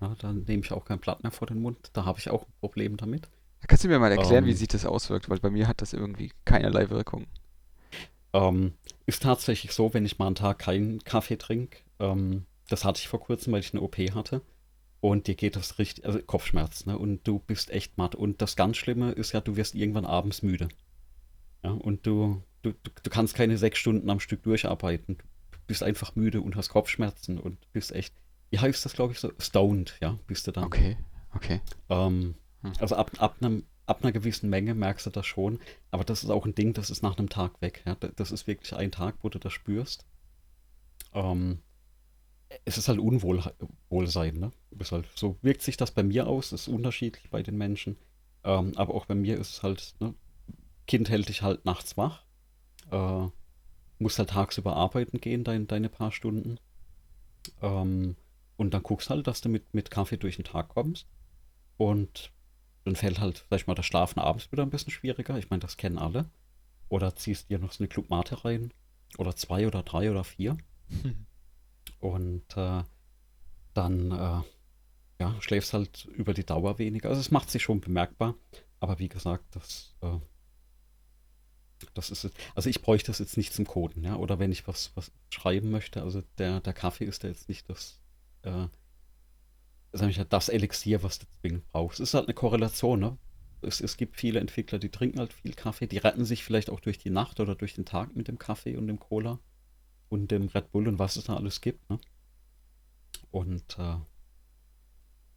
Ja, 0.00 0.14
dann 0.18 0.44
nehme 0.44 0.62
ich 0.62 0.72
auch 0.72 0.84
kein 0.84 0.98
Blatt 0.98 1.22
mehr 1.22 1.32
vor 1.32 1.46
den 1.46 1.60
Mund. 1.60 1.90
Da 1.92 2.04
habe 2.04 2.18
ich 2.18 2.30
auch 2.30 2.42
ein 2.42 2.52
Problem 2.60 2.96
damit. 2.96 3.28
Kannst 3.66 3.84
du 3.84 3.88
mir 3.88 3.98
mal 3.98 4.12
erklären, 4.12 4.44
ähm, 4.44 4.50
wie 4.50 4.54
sich 4.54 4.68
das 4.68 4.86
auswirkt? 4.86 5.28
Weil 5.28 5.38
bei 5.38 5.50
mir 5.50 5.68
hat 5.68 5.82
das 5.82 5.92
irgendwie 5.92 6.32
keinerlei 6.44 6.90
Wirkung. 6.90 7.26
Ähm, 8.32 8.74
ist 9.06 9.22
tatsächlich 9.22 9.72
so, 9.72 9.92
wenn 9.92 10.06
ich 10.06 10.18
mal 10.18 10.26
einen 10.26 10.34
Tag 10.36 10.58
keinen 10.58 11.02
Kaffee 11.04 11.36
trinke. 11.36 11.78
Ähm, 11.98 12.46
das 12.68 12.84
hatte 12.84 13.00
ich 13.00 13.08
vor 13.08 13.20
kurzem, 13.20 13.52
weil 13.52 13.60
ich 13.60 13.72
eine 13.72 13.82
OP 13.82 13.96
hatte. 13.96 14.42
Und 15.00 15.26
dir 15.26 15.34
geht 15.34 15.56
das 15.56 15.78
richtig, 15.78 16.04
also 16.04 16.20
Kopfschmerz, 16.20 16.84
ne? 16.84 16.98
Und 16.98 17.26
du 17.26 17.38
bist 17.38 17.70
echt 17.70 17.96
matt. 17.96 18.14
Und 18.14 18.42
das 18.42 18.54
ganz 18.54 18.76
Schlimme 18.76 19.12
ist 19.12 19.32
ja, 19.32 19.40
du 19.40 19.56
wirst 19.56 19.74
irgendwann 19.74 20.04
abends 20.04 20.42
müde. 20.42 20.68
Ja, 21.62 21.70
und 21.70 22.06
du, 22.06 22.42
du, 22.62 22.72
du 22.72 23.10
kannst 23.10 23.34
keine 23.34 23.56
sechs 23.56 23.78
Stunden 23.78 24.10
am 24.10 24.20
Stück 24.20 24.42
durcharbeiten. 24.42 25.16
Du 25.50 25.58
bist 25.66 25.82
einfach 25.82 26.16
müde 26.16 26.42
und 26.42 26.54
hast 26.54 26.68
Kopfschmerzen 26.68 27.38
und 27.38 27.72
bist 27.72 27.92
echt, 27.92 28.14
wie 28.50 28.58
heißt 28.58 28.84
das, 28.84 28.92
glaube 28.92 29.14
ich, 29.14 29.20
so? 29.20 29.32
Stoned, 29.38 29.96
ja, 30.02 30.18
bist 30.26 30.46
du 30.46 30.52
dann. 30.52 30.64
Okay, 30.64 30.98
okay. 31.34 31.60
Ähm, 31.88 32.34
hm. 32.62 32.72
Also 32.78 32.96
ab, 32.96 33.10
ab, 33.18 33.36
einem, 33.40 33.64
ab 33.86 34.02
einer 34.02 34.12
gewissen 34.12 34.50
Menge 34.50 34.74
merkst 34.74 35.06
du 35.06 35.10
das 35.10 35.26
schon, 35.26 35.60
aber 35.90 36.04
das 36.04 36.22
ist 36.22 36.30
auch 36.30 36.44
ein 36.44 36.54
Ding, 36.54 36.74
das 36.74 36.90
ist 36.90 37.02
nach 37.02 37.16
einem 37.16 37.30
Tag 37.30 37.62
weg. 37.62 37.82
Ja? 37.86 37.94
Das 37.94 38.32
ist 38.32 38.46
wirklich 38.46 38.74
ein 38.74 38.92
Tag, 38.92 39.16
wo 39.22 39.30
du 39.30 39.38
das 39.38 39.52
spürst. 39.52 40.04
Ähm, 41.14 41.60
es 42.64 42.78
ist 42.78 42.88
halt 42.88 42.98
Unwohlsein, 42.98 44.34
ne? 44.34 44.52
Halt, 44.90 45.06
so 45.14 45.36
wirkt 45.42 45.62
sich 45.62 45.76
das 45.76 45.90
bei 45.90 46.02
mir 46.02 46.26
aus, 46.26 46.52
ist 46.52 46.68
unterschiedlich 46.68 47.30
bei 47.30 47.42
den 47.42 47.56
Menschen. 47.56 47.96
Ähm, 48.44 48.72
aber 48.76 48.94
auch 48.94 49.06
bei 49.06 49.14
mir 49.14 49.38
ist 49.38 49.50
es 49.50 49.62
halt, 49.62 49.94
ne? 50.00 50.14
Kind 50.86 51.08
hält 51.08 51.28
dich 51.28 51.42
halt 51.42 51.64
nachts 51.64 51.96
wach. 51.96 52.24
Äh, 52.90 53.28
musst 53.98 54.18
halt 54.18 54.30
tagsüber 54.30 54.74
arbeiten 54.74 55.20
gehen, 55.20 55.44
dein, 55.44 55.66
deine 55.66 55.88
paar 55.88 56.10
Stunden. 56.10 56.58
Ähm, 57.62 58.16
und 58.56 58.74
dann 58.74 58.82
guckst 58.82 59.10
halt, 59.10 59.26
dass 59.26 59.40
du 59.40 59.48
mit, 59.48 59.72
mit 59.72 59.90
Kaffee 59.90 60.16
durch 60.16 60.36
den 60.36 60.44
Tag 60.44 60.68
kommst. 60.68 61.06
Und 61.76 62.32
dann 62.84 62.96
fällt 62.96 63.20
halt 63.20 63.38
vielleicht 63.38 63.68
mal 63.68 63.74
das 63.74 63.86
Schlafen 63.86 64.18
abends 64.18 64.50
wieder 64.50 64.62
ein 64.62 64.70
bisschen 64.70 64.92
schwieriger. 64.92 65.38
Ich 65.38 65.50
meine, 65.50 65.60
das 65.60 65.76
kennen 65.76 65.98
alle. 65.98 66.28
Oder 66.88 67.14
ziehst 67.14 67.50
dir 67.50 67.58
noch 67.58 67.72
so 67.72 67.84
eine 67.84 67.88
Club 67.88 68.10
Mate 68.10 68.44
rein. 68.44 68.72
Oder 69.18 69.36
zwei 69.36 69.66
oder 69.66 69.82
drei 69.82 70.10
oder 70.10 70.24
vier. 70.24 70.56
Hm. 71.02 71.26
Und 72.00 72.56
äh, 72.56 72.82
dann 73.74 74.10
äh, 74.10 74.42
ja, 75.20 75.36
schläfst 75.40 75.74
halt 75.74 76.06
über 76.06 76.34
die 76.34 76.46
Dauer 76.46 76.78
weniger. 76.78 77.10
Also 77.10 77.20
es 77.20 77.30
macht 77.30 77.50
sich 77.50 77.62
schon 77.62 77.80
bemerkbar. 77.80 78.34
Aber 78.80 78.98
wie 78.98 79.08
gesagt, 79.08 79.44
das, 79.54 79.94
äh, 80.00 80.18
das 81.94 82.10
ist, 82.10 82.30
also 82.54 82.70
ich 82.70 82.82
bräuchte 82.82 83.08
das 83.08 83.18
jetzt 83.18 83.36
nicht 83.36 83.52
zum 83.52 83.66
Coden, 83.66 84.02
ja. 84.02 84.16
Oder 84.16 84.38
wenn 84.38 84.50
ich 84.50 84.66
was, 84.66 84.92
was 84.94 85.12
schreiben 85.28 85.70
möchte, 85.70 86.02
also 86.02 86.22
der, 86.38 86.60
der 86.60 86.72
Kaffee 86.72 87.04
ist 87.04 87.22
ja 87.22 87.28
jetzt 87.28 87.48
nicht 87.48 87.68
das, 87.68 88.00
äh, 88.42 88.66
ich 90.08 90.16
das 90.28 90.48
Elixier, 90.48 91.02
was 91.02 91.18
du 91.18 91.26
zwingend 91.40 91.70
brauchst. 91.70 92.00
Es 92.00 92.10
ist 92.10 92.14
halt 92.14 92.26
eine 92.26 92.34
Korrelation, 92.34 93.00
ne? 93.00 93.18
Es, 93.62 93.82
es 93.82 93.98
gibt 93.98 94.16
viele 94.16 94.40
Entwickler, 94.40 94.78
die 94.78 94.88
trinken 94.88 95.18
halt 95.18 95.34
viel 95.34 95.52
Kaffee, 95.52 95.86
die 95.86 95.98
retten 95.98 96.24
sich 96.24 96.44
vielleicht 96.44 96.70
auch 96.70 96.80
durch 96.80 96.96
die 96.96 97.10
Nacht 97.10 97.40
oder 97.40 97.54
durch 97.54 97.74
den 97.74 97.84
Tag 97.84 98.16
mit 98.16 98.28
dem 98.28 98.38
Kaffee 98.38 98.76
und 98.78 98.86
dem 98.86 98.98
Cola 98.98 99.38
und 100.10 100.30
dem 100.30 100.48
Red 100.48 100.70
Bull 100.72 100.86
und 100.86 100.98
was 100.98 101.16
es 101.16 101.24
da 101.24 101.36
alles 101.36 101.62
gibt. 101.62 101.88
Ne? 101.88 101.98
Und 103.30 103.78
äh, 103.78 103.96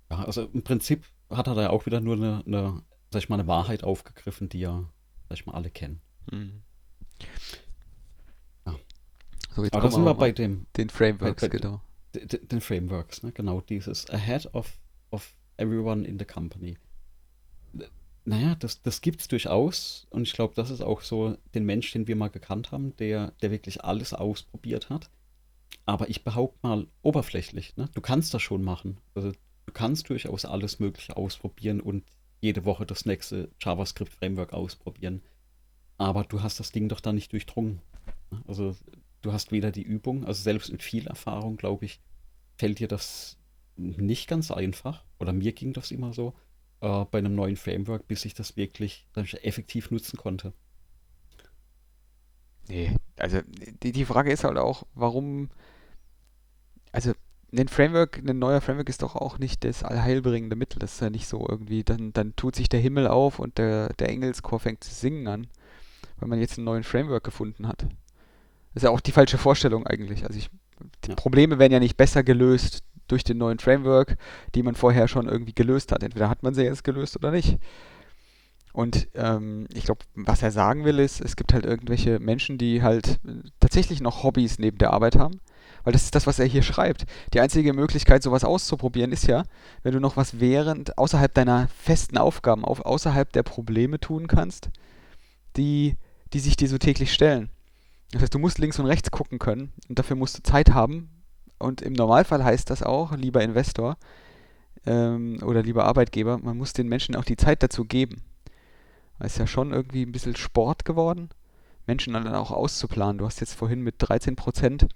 ja, 0.09 0.25
also 0.25 0.43
im 0.43 0.63
Prinzip 0.63 1.05
hat 1.29 1.47
er 1.47 1.55
da 1.55 1.69
auch 1.69 1.85
wieder 1.85 2.01
nur 2.01 2.15
eine, 2.15 2.43
eine, 2.45 2.83
sag 3.11 3.23
ich 3.23 3.29
mal, 3.29 3.39
eine 3.39 3.47
Wahrheit 3.47 3.83
aufgegriffen, 3.83 4.49
die 4.49 4.59
ja, 4.59 4.89
sag 5.29 5.39
ich 5.39 5.45
mal, 5.45 5.53
alle 5.53 5.69
kennen. 5.69 6.01
Mhm. 6.31 6.63
Ja. 8.65 8.75
So, 9.55 9.63
jetzt 9.63 9.73
Aber 9.73 9.83
da 9.83 9.91
sind 9.91 10.03
wir 10.03 10.13
bei 10.15 10.31
dem 10.31 10.65
den 10.75 10.89
Frameworks, 10.89 11.41
bei, 11.41 11.49
bei, 11.49 11.57
genau. 11.57 11.81
Den, 12.13 12.47
den 12.47 12.61
Frameworks, 12.61 13.23
ne? 13.23 13.31
genau, 13.31 13.61
dieses 13.61 14.09
Ahead 14.09 14.53
of, 14.53 14.79
of 15.11 15.33
everyone 15.57 16.05
in 16.05 16.19
the 16.19 16.25
company 16.25 16.77
naja, 18.25 18.55
das, 18.55 18.81
das 18.81 19.01
gibt 19.01 19.21
es 19.21 19.27
durchaus. 19.27 20.07
Und 20.09 20.23
ich 20.23 20.33
glaube, 20.33 20.53
das 20.55 20.69
ist 20.69 20.81
auch 20.81 21.01
so 21.01 21.37
den 21.53 21.65
Mensch, 21.65 21.91
den 21.91 22.07
wir 22.07 22.15
mal 22.15 22.29
gekannt 22.29 22.71
haben, 22.71 22.95
der, 22.97 23.33
der 23.41 23.51
wirklich 23.51 23.83
alles 23.83 24.13
ausprobiert 24.13 24.89
hat. 24.89 25.09
Aber 25.85 26.09
ich 26.09 26.23
behaupte 26.23 26.59
mal 26.61 26.87
oberflächlich, 27.01 27.75
ne? 27.75 27.89
Du 27.93 28.01
kannst 28.01 28.33
das 28.33 28.41
schon 28.41 28.63
machen. 28.63 28.97
Also 29.15 29.31
du 29.65 29.73
kannst 29.73 30.09
durchaus 30.09 30.45
alles 30.45 30.79
Mögliche 30.79 31.17
ausprobieren 31.17 31.81
und 31.81 32.03
jede 32.39 32.63
Woche 32.65 32.85
das 32.85 33.05
nächste 33.05 33.49
JavaScript-Framework 33.61 34.53
ausprobieren. 34.53 35.21
Aber 35.97 36.23
du 36.23 36.41
hast 36.41 36.59
das 36.59 36.71
Ding 36.71 36.89
doch 36.89 36.99
da 36.99 37.11
nicht 37.11 37.31
durchdrungen. 37.31 37.81
Ne? 38.31 38.41
Also 38.47 38.75
du 39.21 39.33
hast 39.33 39.51
weder 39.51 39.71
die 39.71 39.83
Übung, 39.83 40.25
also 40.25 40.41
selbst 40.41 40.71
mit 40.71 40.83
viel 40.83 41.07
Erfahrung, 41.07 41.57
glaube 41.57 41.85
ich, 41.85 41.99
fällt 42.57 42.79
dir 42.79 42.87
das 42.87 43.37
nicht 43.75 44.29
ganz 44.29 44.51
einfach. 44.51 45.03
Oder 45.19 45.33
mir 45.33 45.51
ging 45.51 45.73
das 45.73 45.91
immer 45.91 46.13
so 46.13 46.33
äh, 46.83 47.05
bei 47.09 47.19
einem 47.19 47.33
neuen 47.33 47.55
Framework, 47.55 48.07
bis 48.07 48.25
ich 48.25 48.33
das 48.33 48.57
wirklich 48.57 49.07
effektiv 49.15 49.89
nutzen 49.89 50.17
konnte. 50.17 50.53
Nee, 52.67 52.97
also 53.17 53.39
die, 53.81 53.93
die 53.93 54.05
Frage 54.05 54.31
ist 54.31 54.43
halt 54.43 54.57
auch, 54.57 54.83
warum, 54.93 55.49
also 56.91 57.13
ein 57.53 57.69
Framework, 57.69 58.17
ein 58.17 58.37
neuer 58.37 58.61
Framework 58.61 58.89
ist 58.89 59.01
doch 59.01 59.15
auch 59.15 59.37
nicht 59.37 59.63
das 59.63 59.83
allheilbringende 59.83 60.55
Mittel. 60.55 60.79
Das 60.79 60.95
ist 60.95 61.01
ja 61.01 61.09
nicht 61.09 61.27
so 61.27 61.45
irgendwie, 61.47 61.83
dann, 61.83 62.11
dann 62.11 62.35
tut 62.35 62.55
sich 62.55 62.67
der 62.67 62.81
Himmel 62.81 63.07
auf 63.07 63.39
und 63.39 63.57
der, 63.57 63.93
der 63.93 64.09
Engelschor 64.09 64.59
fängt 64.59 64.83
zu 64.83 64.93
singen 64.93 65.27
an, 65.27 65.47
weil 66.17 66.27
man 66.27 66.39
jetzt 66.39 66.57
einen 66.57 66.65
neuen 66.65 66.83
Framework 66.83 67.23
gefunden 67.23 67.67
hat. 67.67 67.83
Das 67.83 68.81
ist 68.81 68.83
ja 68.83 68.89
auch 68.89 69.01
die 69.01 69.11
falsche 69.11 69.37
Vorstellung 69.37 69.87
eigentlich. 69.87 70.25
Also 70.25 70.37
ich, 70.37 70.49
die 71.05 71.09
ja. 71.09 71.15
Probleme 71.15 71.59
werden 71.59 71.71
ja 71.71 71.79
nicht 71.79 71.95
besser 71.95 72.23
gelöst 72.23 72.83
durch 73.07 73.23
den 73.23 73.37
neuen 73.37 73.59
Framework, 73.59 74.17
die 74.55 74.63
man 74.63 74.75
vorher 74.75 75.07
schon 75.07 75.27
irgendwie 75.27 75.53
gelöst 75.53 75.91
hat. 75.91 76.03
Entweder 76.03 76.29
hat 76.29 76.43
man 76.43 76.53
sie 76.53 76.63
jetzt 76.63 76.83
gelöst 76.83 77.15
oder 77.15 77.31
nicht. 77.31 77.57
Und 78.73 79.07
ähm, 79.13 79.67
ich 79.73 79.85
glaube, 79.85 80.03
was 80.15 80.41
er 80.41 80.51
sagen 80.51 80.83
will, 80.83 80.97
ist, 80.97 81.21
es 81.21 81.35
gibt 81.35 81.53
halt 81.53 81.63
irgendwelche 81.63 82.19
Menschen, 82.19 82.57
die 82.57 82.81
halt 82.81 83.19
tatsächlich 83.59 84.01
noch 84.01 84.23
Hobbys 84.23 84.57
neben 84.57 84.79
der 84.79 84.91
Arbeit 84.91 85.15
haben. 85.15 85.39
Weil 85.83 85.93
das 85.93 86.05
ist 86.05 86.15
das, 86.15 86.25
was 86.25 86.39
er 86.39 86.45
hier 86.45 86.63
schreibt. 86.63 87.05
Die 87.33 87.39
einzige 87.39 87.73
Möglichkeit, 87.73 88.23
sowas 88.23 88.43
auszuprobieren, 88.43 89.11
ist 89.11 89.27
ja, 89.27 89.43
wenn 89.83 89.93
du 89.93 89.99
noch 89.99 90.17
was 90.17 90.39
während, 90.39 90.97
außerhalb 90.97 91.33
deiner 91.33 91.67
festen 91.67 92.17
Aufgaben, 92.17 92.65
auf, 92.65 92.81
außerhalb 92.81 93.31
der 93.31 93.43
Probleme 93.43 93.99
tun 93.99 94.27
kannst, 94.27 94.69
die, 95.55 95.95
die 96.33 96.39
sich 96.39 96.55
dir 96.55 96.69
so 96.69 96.77
täglich 96.77 97.13
stellen. 97.13 97.49
Das 98.11 98.21
heißt, 98.21 98.33
du 98.33 98.39
musst 98.39 98.59
links 98.59 98.79
und 98.79 98.85
rechts 98.85 99.11
gucken 99.11 99.39
können 99.39 99.73
und 99.89 99.99
dafür 99.99 100.15
musst 100.15 100.37
du 100.37 100.43
Zeit 100.43 100.73
haben, 100.73 101.09
und 101.63 101.81
im 101.81 101.93
Normalfall 101.93 102.43
heißt 102.43 102.69
das 102.69 102.83
auch, 102.83 103.15
lieber 103.15 103.41
Investor 103.41 103.97
ähm, 104.85 105.39
oder 105.43 105.63
lieber 105.63 105.85
Arbeitgeber, 105.85 106.37
man 106.37 106.57
muss 106.57 106.73
den 106.73 106.87
Menschen 106.87 107.15
auch 107.15 107.25
die 107.25 107.37
Zeit 107.37 107.63
dazu 107.63 107.85
geben. 107.85 108.21
Es 109.19 109.33
ist 109.33 109.39
ja 109.39 109.47
schon 109.47 109.71
irgendwie 109.71 110.05
ein 110.05 110.11
bisschen 110.11 110.35
Sport 110.35 110.85
geworden, 110.85 111.29
Menschen 111.87 112.13
dann 112.13 112.27
auch 112.27 112.51
auszuplanen. 112.51 113.17
Du 113.17 113.25
hast 113.25 113.39
jetzt 113.39 113.53
vorhin 113.53 113.81
mit 113.81 113.95
13% 114.01 114.89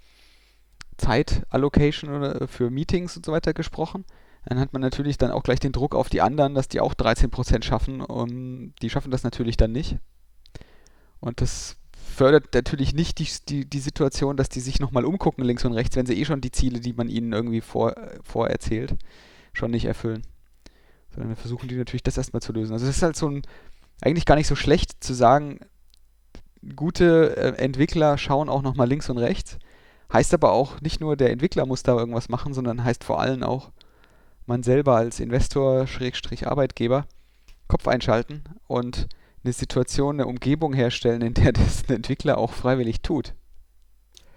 Zeit-Allocation 0.98 2.48
für 2.48 2.70
Meetings 2.70 3.16
und 3.16 3.26
so 3.26 3.32
weiter 3.32 3.54
gesprochen. 3.54 4.06
Dann 4.46 4.60
hat 4.60 4.74
man 4.74 4.82
natürlich 4.82 5.18
dann 5.18 5.32
auch 5.32 5.44
gleich 5.44 5.60
den 5.60 5.72
Druck 5.72 5.94
auf 5.94 6.10
die 6.10 6.22
anderen, 6.22 6.56
dass 6.56 6.68
die 6.68 6.80
auch 6.80 6.94
13% 6.94 7.64
schaffen. 7.64 8.02
Und 8.02 8.74
die 8.82 8.90
schaffen 8.90 9.12
das 9.12 9.24
natürlich 9.24 9.58
dann 9.58 9.72
nicht. 9.72 9.98
Und 11.20 11.42
das 11.42 11.78
fördert 12.18 12.52
natürlich 12.56 12.96
nicht 12.96 13.20
die, 13.20 13.28
die, 13.48 13.70
die 13.70 13.80
Situation, 13.80 14.38
dass 14.38 14.50
die 14.50 14.60
sich 14.60 14.80
nochmal 14.80 15.06
umgucken 15.06 15.46
links 15.46 15.64
und 15.66 15.74
rechts, 15.74 15.96
wenn 15.96 16.08
sie 16.08 16.20
eh 16.20 16.26
schon 16.26 16.42
die 16.42 16.52
Ziele, 16.52 16.80
die 16.80 16.94
man 16.94 17.10
ihnen 17.10 17.32
irgendwie 17.32 17.62
vor, 17.62 17.94
vorerzählt, 18.24 18.96
schon 19.54 19.70
nicht 19.70 19.86
erfüllen. 19.86 20.24
Sondern 21.12 21.30
dann 21.30 21.38
versuchen 21.38 21.68
die 21.68 21.76
natürlich 21.76 22.02
das 22.02 22.18
erstmal 22.18 22.42
zu 22.42 22.54
lösen. 22.54 22.74
Also 22.74 22.88
es 22.88 22.98
ist 22.98 23.04
halt 23.04 23.16
so 23.16 23.30
ein, 23.30 23.44
eigentlich 24.02 24.26
gar 24.26 24.36
nicht 24.36 24.48
so 24.48 24.56
schlecht 24.56 25.04
zu 25.04 25.14
sagen, 25.14 25.60
gute 26.76 27.38
äh, 27.38 27.64
Entwickler 27.64 28.18
schauen 28.18 28.50
auch 28.50 28.64
nochmal 28.64 28.88
links 28.88 29.12
und 29.12 29.20
rechts. 29.20 29.60
Heißt 30.12 30.34
aber 30.34 30.54
auch, 30.54 30.82
nicht 30.82 31.00
nur 31.00 31.18
der 31.18 31.30
Entwickler 31.30 31.68
muss 31.68 31.84
da 31.84 31.96
irgendwas 31.96 32.30
machen, 32.30 32.56
sondern 32.56 32.84
heißt 32.84 33.04
vor 33.04 33.22
allem 33.22 33.44
auch, 33.44 33.72
man 34.48 34.64
selber 34.64 34.96
als 34.96 35.20
Investor, 35.20 35.86
Schrägstrich 35.86 36.48
Arbeitgeber, 36.48 37.06
Kopf 37.68 37.88
einschalten 37.88 38.42
und 38.66 39.08
eine 39.48 39.54
Situation, 39.54 40.18
eine 40.18 40.28
Umgebung 40.28 40.74
herstellen, 40.74 41.22
in 41.22 41.34
der 41.34 41.52
das 41.54 41.88
ein 41.88 41.96
Entwickler 41.96 42.38
auch 42.38 42.54
freiwillig 42.54 43.02
tut. 43.02 43.34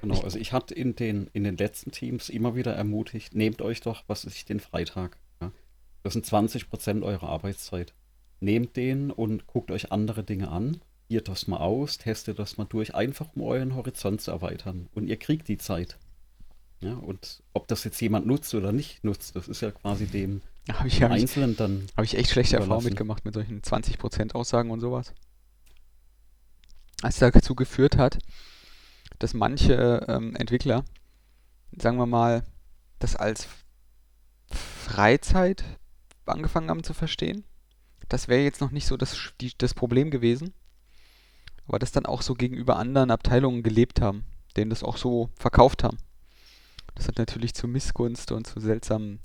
Genau, 0.00 0.20
also 0.20 0.38
ich 0.38 0.52
hatte 0.52 0.72
in 0.74 0.96
den, 0.96 1.28
in 1.34 1.44
den 1.44 1.56
letzten 1.56 1.90
Teams 1.90 2.30
immer 2.30 2.54
wieder 2.54 2.72
ermutigt, 2.72 3.34
nehmt 3.34 3.60
euch 3.60 3.82
doch, 3.82 4.04
was 4.06 4.24
ist 4.24 4.48
den 4.48 4.60
Freitag. 4.60 5.18
Ja? 5.42 5.52
Das 6.02 6.14
sind 6.14 6.24
20 6.24 6.70
Prozent 6.70 7.04
eurer 7.04 7.28
Arbeitszeit. 7.28 7.92
Nehmt 8.38 8.76
den 8.76 9.10
und 9.10 9.46
guckt 9.46 9.70
euch 9.70 9.92
andere 9.92 10.24
Dinge 10.24 10.48
an, 10.48 10.80
ihr 11.08 11.20
das 11.20 11.46
mal 11.48 11.58
aus, 11.58 11.98
testet 11.98 12.38
das 12.38 12.56
mal 12.56 12.64
durch, 12.64 12.94
einfach 12.94 13.34
um 13.34 13.42
euren 13.42 13.74
Horizont 13.74 14.22
zu 14.22 14.30
erweitern. 14.30 14.88
Und 14.94 15.08
ihr 15.08 15.18
kriegt 15.18 15.48
die 15.48 15.58
Zeit. 15.58 15.98
Ja, 16.80 16.94
und 16.94 17.42
ob 17.52 17.68
das 17.68 17.84
jetzt 17.84 18.00
jemand 18.00 18.26
nutzt 18.26 18.54
oder 18.54 18.72
nicht 18.72 19.04
nutzt, 19.04 19.36
das 19.36 19.48
ist 19.48 19.60
ja 19.60 19.70
quasi 19.70 20.06
dem 20.06 20.40
habe 20.72 20.88
ich, 20.88 21.02
hab 21.02 21.10
Einzelnen 21.10 21.56
dann. 21.56 21.86
Habe 21.96 22.04
ich 22.04 22.16
echt 22.16 22.30
schlechte 22.30 22.56
Erfahrungen 22.56 22.84
mitgemacht 22.84 23.24
mit 23.24 23.34
solchen 23.34 23.60
20% 23.60 24.34
Aussagen 24.34 24.70
und 24.70 24.80
sowas. 24.80 25.12
Als 27.02 27.18
dazu 27.18 27.54
geführt 27.54 27.96
hat, 27.96 28.18
dass 29.18 29.34
manche 29.34 30.04
ähm, 30.08 30.36
Entwickler, 30.36 30.84
sagen 31.76 31.96
wir 31.96 32.06
mal, 32.06 32.44
das 32.98 33.16
als 33.16 33.48
Freizeit 34.50 35.64
angefangen 36.26 36.70
haben 36.70 36.84
zu 36.84 36.94
verstehen. 36.94 37.44
Das 38.08 38.28
wäre 38.28 38.42
jetzt 38.42 38.60
noch 38.60 38.70
nicht 38.70 38.86
so 38.86 38.96
das, 38.96 39.16
die, 39.40 39.52
das 39.56 39.74
Problem 39.74 40.10
gewesen. 40.10 40.52
Aber 41.66 41.78
das 41.78 41.92
dann 41.92 42.06
auch 42.06 42.22
so 42.22 42.34
gegenüber 42.34 42.76
anderen 42.76 43.10
Abteilungen 43.10 43.62
gelebt 43.62 44.00
haben, 44.00 44.24
denen 44.56 44.70
das 44.70 44.82
auch 44.82 44.96
so 44.96 45.30
verkauft 45.36 45.84
haben. 45.84 45.98
Das 46.94 47.08
hat 47.08 47.18
natürlich 47.18 47.54
zu 47.54 47.68
Missgunst 47.68 48.32
und 48.32 48.46
zu 48.46 48.60
seltsamen 48.60 49.20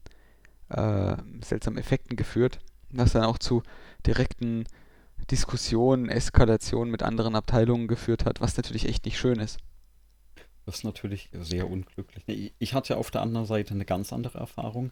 äh, 0.70 1.16
seltsamen 1.44 1.78
Effekten 1.78 2.16
geführt, 2.16 2.60
was 2.90 3.14
dann 3.14 3.24
auch 3.24 3.38
zu 3.38 3.64
direkten 4.06 4.66
Diskussionen, 5.30 6.10
Eskalationen 6.10 6.92
mit 6.92 7.04
anderen 7.04 7.36
Abteilungen 7.36 7.88
geführt 7.88 8.26
hat, 8.26 8.42
was 8.42 8.58
natürlich 8.58 8.88
echt 8.88 9.06
nicht 9.06 9.18
schön 9.18 9.40
ist. 9.40 9.60
Das 10.66 10.78
ist 10.78 10.84
natürlich 10.84 11.30
sehr 11.34 11.70
unglücklich. 11.70 12.54
Ich 12.58 12.74
hatte 12.74 12.94
ja 12.94 13.00
auf 13.00 13.12
der 13.12 13.22
anderen 13.22 13.46
Seite 13.46 13.74
eine 13.74 13.86
ganz 13.86 14.12
andere 14.12 14.40
Erfahrung. 14.40 14.92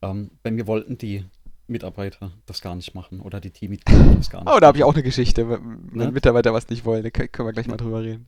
Ähm, 0.00 0.30
bei 0.42 0.50
mir 0.52 0.66
wollten 0.68 0.96
die 0.96 1.24
Mitarbeiter 1.66 2.32
das 2.46 2.60
gar 2.60 2.76
nicht 2.76 2.94
machen 2.94 3.20
oder 3.20 3.40
die 3.40 3.50
Teammitglieder 3.50 4.14
das 4.14 4.30
gar 4.30 4.44
nicht. 4.44 4.54
Oh, 4.54 4.60
da 4.60 4.68
habe 4.68 4.78
ich 4.78 4.84
auch 4.84 4.94
eine 4.94 5.02
Geschichte, 5.02 5.48
wenn 5.48 5.90
ne? 5.92 6.12
Mitarbeiter 6.12 6.54
was 6.54 6.68
nicht 6.68 6.84
wollen. 6.84 7.02
Da 7.02 7.10
können 7.10 7.48
wir 7.48 7.52
gleich 7.52 7.66
mal 7.66 7.76
drüber 7.76 8.02
reden. 8.02 8.26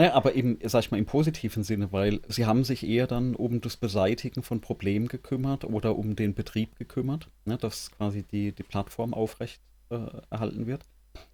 Naja, 0.00 0.14
aber 0.14 0.34
eben, 0.34 0.56
sag 0.64 0.80
ich 0.80 0.90
mal, 0.90 0.96
im 0.96 1.04
positiven 1.04 1.62
Sinne, 1.62 1.92
weil 1.92 2.22
sie 2.26 2.46
haben 2.46 2.64
sich 2.64 2.88
eher 2.88 3.06
dann 3.06 3.34
um 3.34 3.60
das 3.60 3.76
Beseitigen 3.76 4.42
von 4.42 4.62
Problemen 4.62 5.08
gekümmert 5.08 5.66
oder 5.66 5.94
um 5.94 6.16
den 6.16 6.32
Betrieb 6.32 6.74
gekümmert, 6.76 7.28
ne, 7.44 7.58
dass 7.58 7.90
quasi 7.90 8.22
die, 8.22 8.52
die 8.52 8.62
Plattform 8.62 9.12
aufrecht 9.12 9.60
äh, 9.90 9.98
erhalten 10.30 10.66
wird 10.66 10.86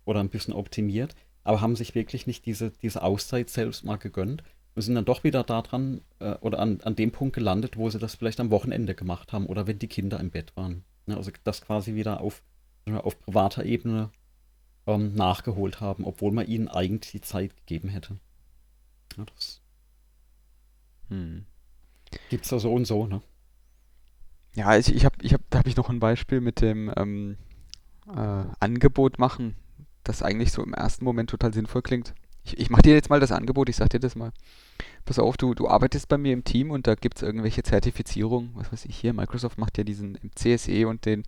oder 0.05 0.19
ein 0.19 0.31
bisschen 0.31 0.53
optimiert, 0.53 1.15
aber 1.45 1.61
haben 1.61 1.77
sich 1.77 1.95
wirklich 1.95 2.27
nicht 2.27 2.45
diese, 2.45 2.73
diese 2.83 3.05
Auszeit 3.05 3.51
selbst 3.51 3.85
mal 3.85 3.99
gegönnt 3.99 4.43
und 4.75 4.83
sind 4.83 4.97
dann 4.97 5.05
doch 5.05 5.23
wieder 5.23 5.45
daran 5.45 6.01
äh, 6.19 6.35
oder 6.41 6.59
an, 6.59 6.81
an 6.83 6.97
dem 6.97 7.13
Punkt 7.13 7.37
gelandet, 7.37 7.77
wo 7.77 7.89
sie 7.89 8.01
das 8.01 8.17
vielleicht 8.17 8.41
am 8.41 8.51
Wochenende 8.51 8.97
gemacht 8.97 9.33
haben 9.33 9.47
oder 9.47 9.69
wenn 9.69 9.79
die 9.79 9.87
Kinder 9.87 10.19
im 10.19 10.31
Bett 10.31 10.57
waren. 10.57 10.83
Ne, 11.07 11.17
also 11.17 11.31
das 11.45 11.61
quasi 11.61 11.95
wieder 11.95 12.21
auf, 12.21 12.43
auf 12.91 13.17
privater 13.21 13.65
Ebene 13.65 14.11
ähm, 14.89 15.15
nachgeholt 15.15 15.81
haben, 15.81 16.05
obwohl 16.05 16.33
man 16.33 16.49
ihnen 16.49 16.67
eigentlich 16.67 17.13
die 17.13 17.21
Zeit 17.21 17.57
gegeben 17.57 17.91
hätte. 17.91 18.19
Ja, 19.17 19.25
das 19.25 19.61
hm. 21.09 21.47
gibt's 22.29 22.49
da 22.49 22.59
so 22.59 22.73
und 22.73 22.85
so, 22.85 23.07
ne? 23.07 23.23
Ja, 24.55 24.77
ich, 24.77 24.95
ich 24.95 25.05
habe, 25.05 25.17
ich 25.21 25.35
hab, 25.35 25.43
da 25.51 25.59
habe 25.59 25.69
ich 25.69 25.77
noch 25.77 25.91
ein 25.91 26.01
Beispiel 26.01 26.41
mit 26.41 26.61
dem 26.61 26.93
ähm, 26.97 27.37
äh, 28.09 28.45
Angebot 28.59 29.19
machen, 29.19 29.55
das 30.03 30.23
eigentlich 30.23 30.51
so 30.53 30.63
im 30.63 30.73
ersten 30.73 31.05
Moment 31.05 31.31
total 31.31 31.53
sinnvoll 31.53 31.83
klingt. 31.83 32.15
Ich, 32.43 32.59
ich 32.59 32.71
mache 32.71 32.83
dir 32.83 32.95
jetzt 32.95 33.11
mal 33.11 33.21
das 33.21 33.33
Angebot, 33.33 33.69
ich 33.69 33.77
sag 33.77 33.91
dir 33.91 34.01
das 34.01 34.17
mal. 34.17 34.33
Pass 35.05 35.19
auf, 35.19 35.37
du, 35.37 35.55
du 35.55 35.69
arbeitest 35.69 36.09
bei 36.09 36.17
mir 36.17 36.33
im 36.33 36.45
Team 36.45 36.71
und 36.71 36.87
da 36.87 36.95
gibt 36.95 37.17
es 37.17 37.23
irgendwelche 37.23 37.63
Zertifizierungen, 37.63 38.51
was 38.55 38.73
weiß 38.73 38.87
ich 38.87 38.97
hier, 38.97 39.13
Microsoft 39.13 39.59
macht 39.59 39.79
ja 39.79 39.85
diesen 39.85 40.19
CSE 40.35 40.89
und 40.89 41.05
den 41.05 41.25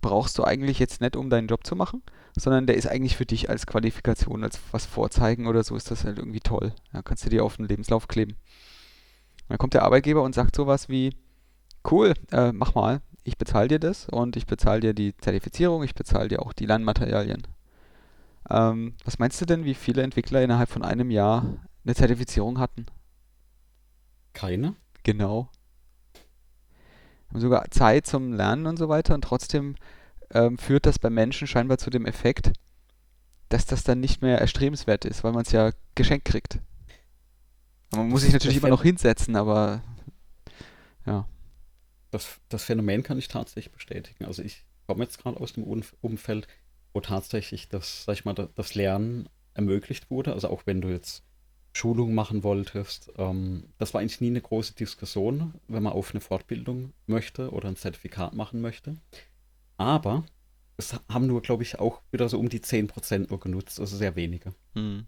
brauchst 0.00 0.38
du 0.38 0.44
eigentlich 0.44 0.78
jetzt 0.78 1.00
nicht, 1.00 1.16
um 1.16 1.30
deinen 1.30 1.48
Job 1.48 1.66
zu 1.66 1.76
machen, 1.76 2.02
sondern 2.36 2.66
der 2.66 2.76
ist 2.76 2.86
eigentlich 2.86 3.16
für 3.16 3.26
dich 3.26 3.50
als 3.50 3.66
Qualifikation, 3.66 4.42
als 4.42 4.58
was 4.70 4.86
vorzeigen 4.86 5.46
oder 5.46 5.62
so, 5.62 5.76
ist 5.76 5.90
das 5.90 6.04
halt 6.04 6.18
irgendwie 6.18 6.40
toll. 6.40 6.72
Ja, 6.92 7.02
kannst 7.02 7.24
du 7.24 7.30
dir 7.30 7.44
auf 7.44 7.56
den 7.56 7.68
Lebenslauf 7.68 8.08
kleben. 8.08 8.32
Und 8.32 9.50
dann 9.50 9.58
kommt 9.58 9.74
der 9.74 9.82
Arbeitgeber 9.82 10.22
und 10.22 10.34
sagt 10.34 10.56
sowas 10.56 10.88
wie, 10.88 11.14
cool, 11.90 12.14
äh, 12.30 12.52
mach 12.52 12.74
mal, 12.74 13.02
ich 13.24 13.38
bezahle 13.38 13.68
dir 13.68 13.78
das 13.78 14.08
und 14.08 14.36
ich 14.36 14.46
bezahle 14.46 14.80
dir 14.80 14.94
die 14.94 15.16
Zertifizierung, 15.16 15.82
ich 15.82 15.94
bezahle 15.94 16.28
dir 16.28 16.42
auch 16.42 16.52
die 16.52 16.66
Lernmaterialien. 16.66 17.42
Ähm, 18.50 18.94
was 19.04 19.18
meinst 19.18 19.40
du 19.40 19.46
denn, 19.46 19.64
wie 19.64 19.74
viele 19.74 20.02
Entwickler 20.02 20.42
innerhalb 20.42 20.70
von 20.70 20.84
einem 20.84 21.10
Jahr 21.10 21.58
eine 21.84 21.94
Zertifizierung 21.94 22.58
hatten? 22.58 22.86
Keine? 24.32 24.74
Genau. 25.04 25.48
Haben 27.28 27.40
sogar 27.40 27.70
Zeit 27.70 28.06
zum 28.06 28.32
Lernen 28.32 28.66
und 28.66 28.78
so 28.78 28.88
weiter 28.88 29.14
und 29.14 29.22
trotzdem 29.22 29.76
ähm, 30.32 30.58
führt 30.58 30.86
das 30.86 30.98
bei 30.98 31.10
Menschen 31.10 31.46
scheinbar 31.46 31.78
zu 31.78 31.90
dem 31.90 32.06
Effekt, 32.06 32.52
dass 33.48 33.66
das 33.66 33.84
dann 33.84 34.00
nicht 34.00 34.22
mehr 34.22 34.38
erstrebenswert 34.38 35.04
ist, 35.04 35.24
weil 35.24 35.32
man 35.32 35.42
es 35.42 35.52
ja 35.52 35.70
geschenkt 35.94 36.24
kriegt. 36.24 36.58
Man 37.90 38.08
muss 38.08 38.22
sich 38.22 38.32
natürlich 38.32 38.56
immer 38.56 38.68
noch 38.68 38.82
hinsetzen, 38.82 39.36
aber 39.36 39.82
ja. 41.04 41.28
Das, 42.10 42.40
das 42.48 42.64
Phänomen 42.64 43.02
kann 43.02 43.18
ich 43.18 43.28
tatsächlich 43.28 43.72
bestätigen. 43.72 44.24
Also 44.24 44.42
ich 44.42 44.64
komme 44.86 45.04
jetzt 45.04 45.18
gerade 45.18 45.38
aus 45.40 45.52
dem 45.52 45.64
Umfeld, 45.64 46.48
wo 46.92 47.00
tatsächlich 47.00 47.68
das, 47.68 48.04
sag 48.04 48.14
ich 48.14 48.24
mal, 48.24 48.34
das 48.34 48.74
Lernen 48.74 49.28
ermöglicht 49.54 50.10
wurde. 50.10 50.32
Also 50.32 50.48
auch 50.48 50.62
wenn 50.64 50.80
du 50.80 50.88
jetzt 50.88 51.22
Schulung 51.74 52.14
machen 52.14 52.42
wolltest. 52.42 53.10
Ähm, 53.16 53.64
das 53.78 53.94
war 53.94 54.00
eigentlich 54.00 54.20
nie 54.20 54.28
eine 54.28 54.40
große 54.40 54.74
Diskussion, 54.74 55.54
wenn 55.68 55.82
man 55.82 55.92
auf 55.92 56.10
eine 56.10 56.20
Fortbildung 56.20 56.92
möchte 57.06 57.50
oder 57.50 57.68
ein 57.68 57.76
Zertifikat 57.76 58.34
machen 58.34 58.60
möchte. 58.60 58.96
Aber 59.82 60.24
es 60.76 60.94
haben 61.08 61.26
nur, 61.26 61.42
glaube 61.42 61.64
ich, 61.64 61.78
auch 61.78 62.02
wieder 62.12 62.28
so 62.28 62.38
um 62.38 62.48
die 62.48 62.60
10% 62.60 63.30
nur 63.30 63.40
genutzt, 63.40 63.80
also 63.80 63.96
sehr 63.96 64.14
wenige. 64.14 64.54
Mhm. 64.74 65.06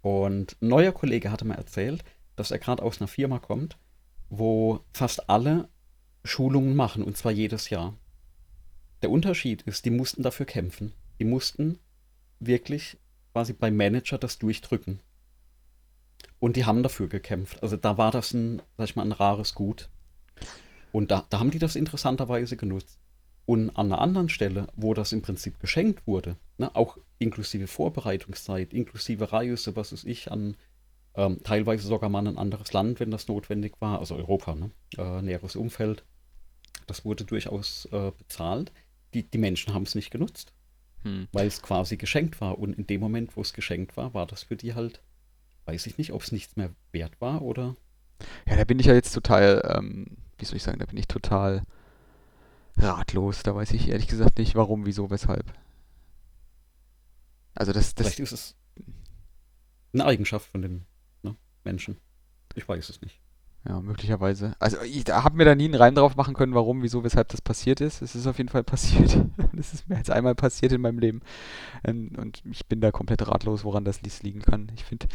Und 0.00 0.56
ein 0.62 0.68
neuer 0.68 0.92
Kollege 0.92 1.32
hatte 1.32 1.44
mir 1.44 1.56
erzählt, 1.56 2.04
dass 2.36 2.52
er 2.52 2.58
gerade 2.58 2.82
aus 2.82 3.00
einer 3.00 3.08
Firma 3.08 3.40
kommt, 3.40 3.78
wo 4.28 4.80
fast 4.92 5.28
alle 5.28 5.68
Schulungen 6.24 6.76
machen, 6.76 7.02
und 7.02 7.16
zwar 7.16 7.32
jedes 7.32 7.70
Jahr. 7.70 7.94
Der 9.02 9.10
Unterschied 9.10 9.62
ist, 9.62 9.84
die 9.84 9.90
mussten 9.90 10.22
dafür 10.22 10.46
kämpfen. 10.46 10.92
Die 11.18 11.24
mussten 11.24 11.78
wirklich 12.38 12.96
quasi 13.32 13.52
beim 13.52 13.76
Manager 13.76 14.18
das 14.18 14.38
durchdrücken. 14.38 15.00
Und 16.38 16.56
die 16.56 16.64
haben 16.64 16.82
dafür 16.82 17.08
gekämpft. 17.08 17.62
Also 17.62 17.76
da 17.76 17.98
war 17.98 18.10
das 18.10 18.32
ein, 18.32 18.62
sag 18.76 18.88
ich 18.88 18.96
mal, 18.96 19.02
ein 19.02 19.12
rares 19.12 19.54
Gut. 19.54 19.88
Und 20.92 21.10
da, 21.10 21.26
da 21.28 21.38
haben 21.40 21.50
die 21.50 21.58
das 21.58 21.76
interessanterweise 21.76 22.56
genutzt. 22.56 22.98
Und 23.46 23.70
an 23.70 23.92
einer 23.92 24.00
anderen 24.00 24.28
Stelle, 24.28 24.66
wo 24.74 24.92
das 24.92 25.12
im 25.12 25.22
Prinzip 25.22 25.60
geschenkt 25.60 26.06
wurde, 26.06 26.36
ne, 26.58 26.74
auch 26.74 26.98
inklusive 27.18 27.66
Vorbereitungszeit, 27.66 28.72
inklusive 28.72 29.32
Reise, 29.32 29.76
was 29.76 29.92
weiß 29.92 30.04
ich, 30.04 30.30
an 30.30 30.56
ähm, 31.14 31.40
teilweise 31.44 31.86
sogar 31.86 32.10
mal 32.10 32.26
ein 32.26 32.38
anderes 32.38 32.72
Land, 32.72 33.00
wenn 33.00 33.10
das 33.10 33.28
notwendig 33.28 33.80
war, 33.80 34.00
also 34.00 34.16
Europa, 34.16 34.54
ne, 34.54 34.70
äh, 34.98 35.22
näheres 35.22 35.56
Umfeld, 35.56 36.04
das 36.86 37.04
wurde 37.04 37.24
durchaus 37.24 37.86
äh, 37.92 38.10
bezahlt. 38.18 38.72
Die, 39.14 39.22
die 39.22 39.38
Menschen 39.38 39.72
haben 39.72 39.84
es 39.84 39.94
nicht 39.94 40.10
genutzt, 40.10 40.52
hm. 41.04 41.28
weil 41.32 41.46
es 41.46 41.62
quasi 41.62 41.96
geschenkt 41.96 42.40
war. 42.40 42.58
Und 42.58 42.76
in 42.76 42.86
dem 42.86 43.00
Moment, 43.00 43.36
wo 43.36 43.40
es 43.40 43.52
geschenkt 43.52 43.96
war, 43.96 44.12
war 44.12 44.26
das 44.26 44.42
für 44.42 44.56
die 44.56 44.74
halt 44.74 45.00
weiß 45.66 45.86
ich 45.86 45.98
nicht, 45.98 46.12
ob 46.12 46.22
es 46.22 46.32
nichts 46.32 46.56
mehr 46.56 46.70
wert 46.92 47.20
war 47.20 47.42
oder. 47.42 47.76
Ja, 48.48 48.56
da 48.56 48.64
bin 48.64 48.78
ich 48.78 48.86
ja 48.86 48.94
jetzt 48.94 49.12
total, 49.12 49.62
ähm, 49.76 50.06
wie 50.38 50.44
soll 50.44 50.56
ich 50.56 50.62
sagen, 50.62 50.78
da 50.78 50.86
bin 50.86 50.96
ich 50.96 51.08
total 51.08 51.64
ratlos. 52.76 53.42
Da 53.42 53.54
weiß 53.54 53.72
ich 53.72 53.88
ehrlich 53.88 54.08
gesagt 54.08 54.38
nicht, 54.38 54.54
warum, 54.54 54.86
wieso, 54.86 55.10
weshalb. 55.10 55.52
Also 57.54 57.72
das, 57.72 57.94
das 57.94 58.08
Vielleicht 58.08 58.20
ist 58.20 58.32
es 58.32 58.56
eine 59.92 60.04
Eigenschaft 60.04 60.50
von 60.50 60.62
den 60.62 60.86
ne, 61.22 61.36
Menschen. 61.64 61.96
Ich 62.54 62.68
weiß 62.68 62.88
es 62.88 63.00
nicht. 63.00 63.20
Ja, 63.68 63.80
möglicherweise. 63.80 64.54
Also 64.60 64.80
ich 64.82 65.04
habe 65.08 65.36
mir 65.36 65.44
da 65.44 65.56
nie 65.56 65.64
einen 65.64 65.74
Reim 65.74 65.94
drauf 65.94 66.14
machen 66.14 66.34
können, 66.34 66.54
warum, 66.54 66.82
wieso, 66.82 67.02
weshalb 67.02 67.28
das 67.28 67.40
passiert 67.40 67.80
ist. 67.80 68.00
Es 68.00 68.14
ist 68.14 68.26
auf 68.26 68.38
jeden 68.38 68.50
Fall 68.50 68.62
passiert. 68.64 69.18
Es 69.58 69.72
ist 69.72 69.88
mir 69.88 69.96
jetzt 69.96 70.10
einmal 70.10 70.34
passiert 70.34 70.72
in 70.72 70.82
meinem 70.82 70.98
Leben. 70.98 71.22
Ähm, 71.82 72.12
und 72.18 72.42
ich 72.44 72.66
bin 72.66 72.82
da 72.82 72.92
komplett 72.92 73.26
ratlos, 73.26 73.64
woran 73.64 73.86
das 73.86 74.02
liegen 74.22 74.42
kann. 74.42 74.70
Ich 74.74 74.84
finde, 74.84 75.06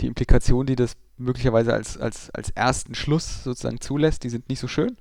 die 0.00 0.08
Implikationen, 0.08 0.66
die 0.66 0.74
das 0.74 0.96
möglicherweise 1.16 1.72
als, 1.72 1.96
als, 1.96 2.28
als 2.30 2.50
ersten 2.50 2.96
Schluss 2.96 3.44
sozusagen 3.44 3.80
zulässt, 3.80 4.24
die 4.24 4.30
sind 4.30 4.48
nicht 4.48 4.58
so 4.58 4.66
schön. 4.66 4.96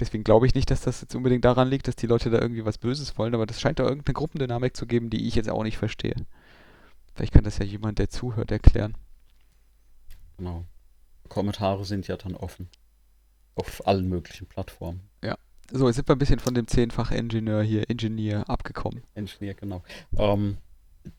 Deswegen 0.00 0.24
glaube 0.24 0.46
ich 0.46 0.54
nicht, 0.54 0.70
dass 0.70 0.82
das 0.82 1.00
jetzt 1.00 1.14
unbedingt 1.14 1.44
daran 1.44 1.68
liegt, 1.68 1.88
dass 1.88 1.96
die 1.96 2.06
Leute 2.06 2.30
da 2.30 2.40
irgendwie 2.40 2.64
was 2.64 2.78
Böses 2.78 3.18
wollen, 3.18 3.34
aber 3.34 3.46
das 3.46 3.60
scheint 3.60 3.78
da 3.78 3.84
irgendeine 3.84 4.14
Gruppendynamik 4.14 4.76
zu 4.76 4.86
geben, 4.86 5.10
die 5.10 5.26
ich 5.26 5.34
jetzt 5.34 5.50
auch 5.50 5.62
nicht 5.64 5.78
verstehe. 5.78 6.14
Vielleicht 7.14 7.32
kann 7.32 7.44
das 7.44 7.58
ja 7.58 7.64
jemand, 7.64 7.98
der 7.98 8.10
zuhört, 8.10 8.52
erklären. 8.52 8.94
Genau. 10.36 10.64
Kommentare 11.28 11.84
sind 11.84 12.06
ja 12.06 12.16
dann 12.16 12.36
offen. 12.36 12.68
Auf 13.56 13.86
allen 13.86 14.08
möglichen 14.08 14.46
Plattformen. 14.46 15.00
Ja. 15.22 15.36
So, 15.72 15.86
jetzt 15.86 15.96
sind 15.96 16.08
wir 16.08 16.14
ein 16.14 16.18
bisschen 16.18 16.38
von 16.38 16.54
dem 16.54 16.68
zehnfach 16.68 17.10
Ingenieur 17.10 17.62
hier, 17.62 17.90
Ingenieur, 17.90 18.48
abgekommen. 18.48 19.02
Ingenieur, 19.14 19.54
genau. 19.54 19.82
Ähm, 20.16 20.58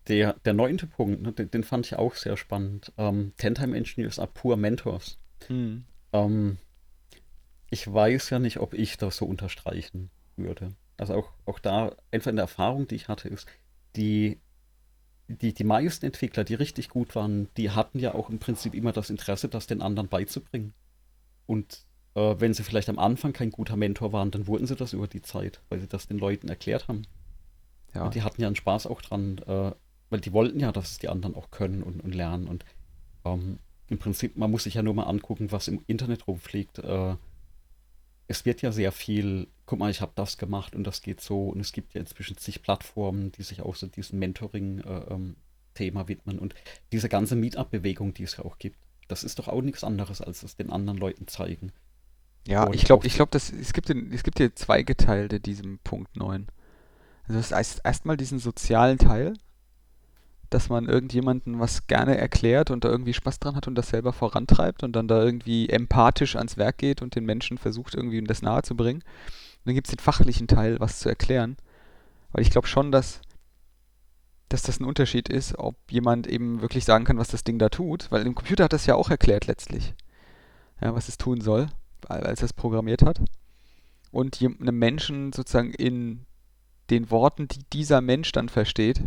der, 0.08 0.34
der 0.46 0.54
neunte 0.54 0.88
Punkt, 0.88 1.22
ne, 1.22 1.34
den, 1.34 1.52
den, 1.52 1.64
fand 1.64 1.86
ich 1.86 1.96
auch 1.96 2.16
sehr 2.16 2.38
spannend. 2.38 2.94
Ähm, 2.98 3.34
Ten-Time 3.38 3.76
Engineers 3.76 4.20
are 4.20 4.30
poor 4.34 4.56
mentors. 4.56 5.18
Hm. 5.48 5.84
Ähm, 6.14 6.58
ich 7.70 7.92
weiß 7.92 8.30
ja 8.32 8.40
nicht, 8.40 8.60
ob 8.60 8.74
ich 8.74 8.98
das 8.98 9.18
so 9.18 9.26
unterstreichen 9.26 10.10
würde. 10.36 10.74
Also 10.98 11.14
auch, 11.14 11.32
auch 11.46 11.60
da, 11.60 11.96
einfach 12.12 12.30
in 12.30 12.36
der 12.36 12.44
Erfahrung, 12.44 12.88
die 12.88 12.96
ich 12.96 13.08
hatte, 13.08 13.30
ist, 13.30 13.48
die, 13.96 14.40
die, 15.28 15.54
die 15.54 15.64
meisten 15.64 16.06
Entwickler, 16.06 16.44
die 16.44 16.56
richtig 16.56 16.90
gut 16.90 17.16
waren, 17.16 17.48
die 17.58 17.72
hatten 17.72 18.00
ja 18.00 18.14
auch 18.14 18.30
im 18.30 18.40
Prinzip 18.40 18.74
immer 18.74 18.92
das 18.92 19.10
Interesse, 19.10 19.48
das 19.48 19.68
den 19.68 19.82
anderen 19.82 20.10
beizubringen. 20.10 20.74
Und 21.46 21.86
äh, 22.16 22.36
wenn 22.40 22.54
sie 22.54 22.64
vielleicht 22.64 22.90
am 22.90 23.00
Anfang 23.00 23.34
kein 23.34 23.52
guter 23.52 23.76
Mentor 23.76 24.12
waren, 24.12 24.32
dann 24.32 24.48
wurden 24.48 24.68
sie 24.68 24.76
das 24.76 24.94
über 24.94 25.08
die 25.08 25.22
Zeit, 25.22 25.62
weil 25.70 25.80
sie 25.80 25.88
das 25.88 26.08
den 26.08 26.18
Leuten 26.18 26.50
erklärt 26.50 26.88
haben. 26.88 27.04
Ja. 27.94 28.06
Und 28.06 28.16
die 28.16 28.24
hatten 28.24 28.42
ja 28.42 28.48
einen 28.48 28.56
Spaß 28.56 28.88
auch 28.88 29.02
dran, 29.02 29.40
äh, 29.48 29.72
weil 30.10 30.20
die 30.20 30.34
wollten 30.34 30.60
ja, 30.60 30.72
dass 30.72 30.92
es 30.92 30.98
die 30.98 31.10
anderen 31.10 31.36
auch 31.36 31.52
können 31.52 31.84
und, 31.84 32.02
und 32.02 32.14
lernen. 32.14 32.48
Und 32.48 32.66
ähm, 33.26 33.60
im 33.88 33.98
Prinzip, 33.98 34.38
man 34.38 34.52
muss 34.52 34.64
sich 34.64 34.76
ja 34.76 34.84
nur 34.84 34.94
mal 34.94 35.04
angucken, 35.04 35.52
was 35.52 35.68
im 35.68 35.82
Internet 35.88 36.28
rumfliegt. 36.28 36.80
Äh, 36.80 37.16
es 38.30 38.46
wird 38.46 38.62
ja 38.62 38.72
sehr 38.72 38.92
viel, 38.92 39.48
guck 39.66 39.80
mal, 39.80 39.90
ich 39.90 40.02
habe 40.02 40.12
das 40.14 40.38
gemacht 40.38 40.76
und 40.76 40.84
das 40.86 41.02
geht 41.02 41.20
so. 41.20 41.50
Und 41.50 41.60
es 41.60 41.74
gibt 41.74 41.96
ja 41.96 42.00
inzwischen 42.00 42.38
zig 42.38 42.62
Plattformen, 42.62 43.32
die 43.32 43.42
sich 43.42 43.64
auch 43.64 43.76
so 43.76 43.88
diesem 43.88 44.20
Mentoring-Thema 44.20 46.00
äh, 46.00 46.04
ähm, 46.04 46.08
widmen. 46.08 46.38
Und 46.38 46.54
diese 46.92 47.10
ganze 47.10 47.36
Meetup-Bewegung, 47.36 48.14
die 48.14 48.24
es 48.24 48.38
ja 48.38 48.46
auch 48.46 48.60
gibt, 48.60 48.78
das 49.08 49.24
ist 49.24 49.40
doch 49.40 49.48
auch 49.48 49.64
nichts 49.64 49.84
anderes, 49.84 50.22
als 50.22 50.44
es 50.44 50.56
den 50.56 50.70
anderen 50.70 51.00
Leuten 51.00 51.28
zeigen. 51.28 51.72
Ja, 52.48 52.66
und 52.66 52.76
ich 52.76 52.86
glaube, 52.86 53.08
ich 53.08 53.16
glaube, 53.16 53.36
es 53.36 53.74
gibt 53.74 53.90
es 53.90 54.24
gibt 54.24 54.38
hier 54.38 54.56
zweigeteilte 54.56 55.40
diesem 55.40 55.80
Punkt 55.80 56.16
9. 56.16 56.46
Also 57.24 57.40
das 57.40 57.52
heißt 57.52 57.82
erstmal 57.84 58.16
diesen 58.16 58.38
sozialen 58.38 59.00
Teil, 59.00 59.34
dass 60.50 60.70
man 60.70 60.88
irgendjemanden 60.88 61.60
was 61.60 61.88
gerne 61.88 62.18
erklärt 62.18 62.72
und 62.72 62.84
da 62.84 62.90
irgendwie 62.90 63.14
Spaß 63.14 63.40
dran 63.40 63.56
hat 63.56 63.68
und 63.68 63.76
das 63.76 63.90
selber 63.90 64.14
vorantreibt 64.14 64.84
und 64.84 64.96
dann 64.96 65.08
da 65.08 65.24
irgendwie 65.24 65.70
empathisch 65.70 66.36
ans 66.36 66.58
Werk 66.58 66.80
geht 66.80 67.02
und 67.02 67.16
den 67.16 67.26
Menschen 67.26 67.58
versucht, 67.58 67.94
irgendwie 67.96 68.22
das 68.24 68.42
nahe 68.42 68.64
zu 68.64 68.76
bringen. 68.76 69.02
Und 69.02 69.66
dann 69.66 69.76
gibt 69.76 69.88
es 69.88 69.96
den 69.96 70.04
fachlichen 70.04 70.48
Teil, 70.48 70.80
was 70.80 71.00
zu 71.00 71.10
erklären. 71.10 71.58
Weil 72.32 72.42
ich 72.42 72.50
glaube 72.50 72.68
schon, 72.68 72.92
dass, 72.92 73.22
dass 74.50 74.64
das 74.64 74.80
ein 74.80 74.86
Unterschied 74.86 75.30
ist, 75.30 75.58
ob 75.58 75.76
jemand 75.92 76.26
eben 76.28 76.62
wirklich 76.62 76.86
sagen 76.86 77.06
kann, 77.06 77.18
was 77.18 77.28
das 77.28 77.44
Ding 77.44 77.60
da 77.60 77.70
tut. 77.70 78.12
Weil 78.12 78.26
im 78.26 78.36
Computer 78.36 78.64
hat 78.64 78.74
das 78.74 78.88
ja 78.88 78.96
auch 78.96 79.10
erklärt 79.10 79.46
letztlich, 79.46 79.94
ja, 80.82 80.96
was 80.96 81.10
es 81.10 81.18
tun 81.18 81.42
soll, 81.42 81.68
als 82.08 82.42
es 82.42 82.54
programmiert 82.54 83.04
hat. 83.04 83.22
Und 84.12 84.42
einem 84.42 84.80
Menschen 84.80 85.32
sozusagen 85.34 85.72
in 85.72 86.26
den 86.90 87.12
Worten, 87.12 87.48
die 87.48 87.60
dieser 87.72 88.02
Mensch 88.02 88.32
dann 88.32 88.50
versteht, 88.50 89.04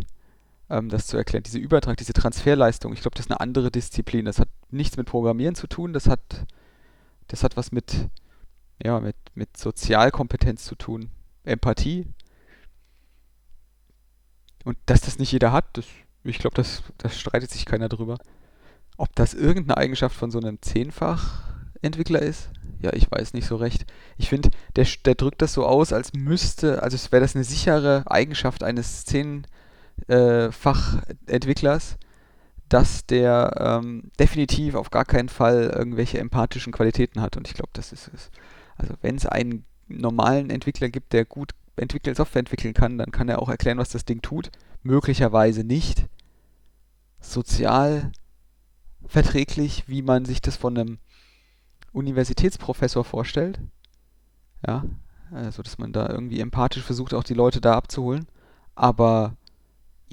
ähm, 0.73 0.89
das 0.89 1.07
zu 1.07 1.17
erklären. 1.17 1.43
Diese 1.43 1.59
Übertrag, 1.59 1.97
diese 1.97 2.13
Transferleistung, 2.13 2.93
ich 2.93 3.01
glaube, 3.01 3.15
das 3.15 3.27
ist 3.27 3.31
eine 3.31 3.39
andere 3.39 3.71
Disziplin. 3.71 4.25
Das 4.25 4.39
hat 4.39 4.49
nichts 4.71 4.97
mit 4.97 5.07
Programmieren 5.07 5.55
zu 5.55 5.67
tun, 5.67 5.93
das 5.93 6.07
hat, 6.07 6.45
das 7.27 7.43
hat 7.43 7.55
was 7.55 7.71
mit, 7.71 8.09
ja, 8.83 8.99
mit, 8.99 9.15
mit 9.35 9.55
Sozialkompetenz 9.55 10.65
zu 10.65 10.75
tun. 10.75 11.09
Empathie. 11.43 12.07
Und 14.63 14.77
dass 14.85 15.01
das 15.01 15.19
nicht 15.19 15.31
jeder 15.31 15.51
hat, 15.51 15.65
das, 15.77 15.85
ich 16.23 16.39
glaube, 16.39 16.55
das, 16.55 16.83
das 16.97 17.19
streitet 17.19 17.51
sich 17.51 17.65
keiner 17.65 17.89
drüber. 17.89 18.17
Ob 18.97 19.13
das 19.15 19.33
irgendeine 19.33 19.77
Eigenschaft 19.77 20.15
von 20.15 20.31
so 20.31 20.39
einem 20.39 20.61
Zehnfach-Entwickler 20.61 22.21
ist, 22.21 22.49
ja, 22.79 22.93
ich 22.93 23.09
weiß 23.11 23.33
nicht 23.33 23.47
so 23.47 23.55
recht. 23.55 23.85
Ich 24.17 24.29
finde, 24.29 24.49
der, 24.75 24.85
der 25.05 25.15
drückt 25.15 25.41
das 25.41 25.53
so 25.53 25.65
aus, 25.65 25.93
als 25.93 26.13
müsste, 26.13 26.83
also 26.83 26.97
wäre 27.11 27.21
das 27.21 27.35
eine 27.35 27.43
sichere 27.43 28.03
Eigenschaft 28.07 28.63
eines 28.63 29.05
Zehn, 29.05 29.47
äh, 30.07 30.51
Fachentwicklers, 30.51 31.97
dass 32.69 33.05
der 33.05 33.81
ähm, 33.83 34.11
definitiv 34.19 34.75
auf 34.75 34.89
gar 34.89 35.05
keinen 35.05 35.29
Fall 35.29 35.71
irgendwelche 35.75 36.19
empathischen 36.19 36.73
Qualitäten 36.73 37.21
hat. 37.21 37.37
Und 37.37 37.47
ich 37.47 37.53
glaube, 37.53 37.69
das 37.73 37.91
ist 37.91 38.09
es. 38.13 38.31
Also 38.77 38.95
wenn 39.01 39.15
es 39.15 39.25
einen 39.25 39.65
normalen 39.87 40.49
Entwickler 40.49 40.89
gibt, 40.89 41.13
der 41.13 41.25
gut 41.25 41.51
entwickeln, 41.75 42.15
Software 42.15 42.39
entwickeln 42.39 42.73
kann, 42.73 42.97
dann 42.97 43.11
kann 43.11 43.29
er 43.29 43.41
auch 43.41 43.49
erklären, 43.49 43.77
was 43.77 43.89
das 43.89 44.05
Ding 44.05 44.21
tut. 44.21 44.51
Möglicherweise 44.81 45.63
nicht 45.63 46.07
sozial 47.19 48.11
verträglich, 49.05 49.83
wie 49.87 50.01
man 50.01 50.25
sich 50.25 50.41
das 50.41 50.57
von 50.57 50.77
einem 50.77 50.97
Universitätsprofessor 51.91 53.03
vorstellt. 53.03 53.59
Ja, 54.65 54.83
also 55.31 55.61
dass 55.61 55.77
man 55.77 55.93
da 55.93 56.09
irgendwie 56.09 56.39
empathisch 56.39 56.83
versucht, 56.83 57.13
auch 57.13 57.23
die 57.23 57.33
Leute 57.33 57.61
da 57.61 57.73
abzuholen. 57.73 58.27
Aber 58.75 59.35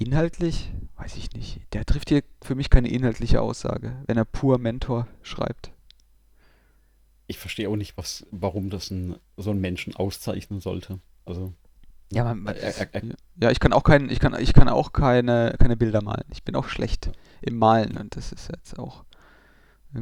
Inhaltlich, 0.01 0.71
weiß 0.97 1.15
ich 1.15 1.31
nicht. 1.33 1.61
Der 1.73 1.85
trifft 1.85 2.09
hier 2.09 2.23
für 2.41 2.55
mich 2.55 2.71
keine 2.71 2.89
inhaltliche 2.89 3.39
Aussage, 3.39 4.01
wenn 4.07 4.17
er 4.17 4.25
pur 4.25 4.57
Mentor 4.57 5.07
schreibt. 5.21 5.71
Ich 7.27 7.37
verstehe 7.37 7.69
auch 7.69 7.75
nicht, 7.75 7.97
was, 7.97 8.25
warum 8.31 8.71
das 8.71 8.89
ein, 8.89 9.17
so 9.37 9.51
einen 9.51 9.61
Menschen 9.61 9.95
auszeichnen 9.95 10.59
sollte. 10.59 10.99
Also. 11.23 11.53
Ja, 12.11 12.23
man, 12.23 12.39
man, 12.39 12.55
äh, 12.55 12.87
äh, 12.93 13.13
ja, 13.39 13.51
ich 13.51 13.59
kann 13.59 13.73
auch 13.73 13.83
kein, 13.83 14.09
ich 14.09 14.19
kann, 14.19 14.35
ich 14.41 14.53
kann 14.53 14.69
auch 14.69 14.91
keine, 14.91 15.55
keine 15.59 15.77
Bilder 15.77 16.01
malen. 16.01 16.25
Ich 16.31 16.43
bin 16.43 16.55
auch 16.55 16.67
schlecht 16.67 17.11
im 17.43 17.59
Malen 17.59 17.95
und 17.97 18.15
das 18.15 18.31
ist 18.31 18.49
jetzt 18.49 18.79
auch. 18.79 19.05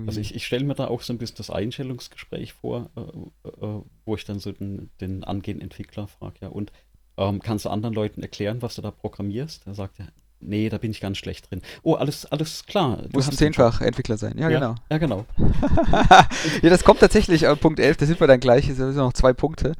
Also 0.07 0.21
ich, 0.21 0.33
ich 0.33 0.45
stelle 0.45 0.63
mir 0.63 0.75
da 0.75 0.87
auch 0.87 1.01
so 1.01 1.11
ein 1.11 1.17
bisschen 1.17 1.37
das 1.37 1.49
Einstellungsgespräch 1.49 2.53
vor, 2.53 2.89
äh, 2.95 3.49
äh, 3.49 3.81
wo 4.05 4.15
ich 4.15 4.23
dann 4.23 4.39
so 4.39 4.53
den, 4.53 4.91
den 5.01 5.25
angehenden 5.25 5.63
Entwickler 5.63 6.07
frage, 6.07 6.37
ja, 6.41 6.47
und 6.47 6.71
ähm, 7.19 7.41
kannst 7.41 7.65
du 7.65 7.69
anderen 7.69 7.93
Leuten 7.93 8.21
erklären, 8.21 8.61
was 8.61 8.75
du 8.75 8.81
da 8.81 8.91
programmierst? 8.91 9.67
Er 9.67 9.75
sagt 9.75 9.99
ja, 9.99 10.05
nee, 10.39 10.69
da 10.69 10.77
bin 10.77 10.91
ich 10.91 11.01
ganz 11.01 11.17
schlecht 11.17 11.51
drin. 11.51 11.61
Oh, 11.83 11.95
alles, 11.95 12.25
alles 12.25 12.65
klar. 12.65 12.97
Du 12.97 13.09
musst 13.11 13.35
zehnfach 13.35 13.81
Entwickler 13.81 14.17
sein, 14.17 14.37
ja, 14.37 14.49
ja, 14.49 14.59
genau. 14.59 14.75
Ja, 14.89 14.97
genau. 14.97 15.25
ja, 16.61 16.69
das 16.69 16.83
kommt 16.85 17.01
tatsächlich, 17.01 17.43
äh, 17.43 17.55
Punkt 17.57 17.79
11, 17.79 17.97
da 17.97 18.05
sind 18.05 18.19
wir 18.21 18.27
dann 18.27 18.39
gleich, 18.39 18.69
es 18.69 18.77
sind 18.77 18.95
noch 18.95 19.11
zwei 19.11 19.33
Punkte, 19.33 19.73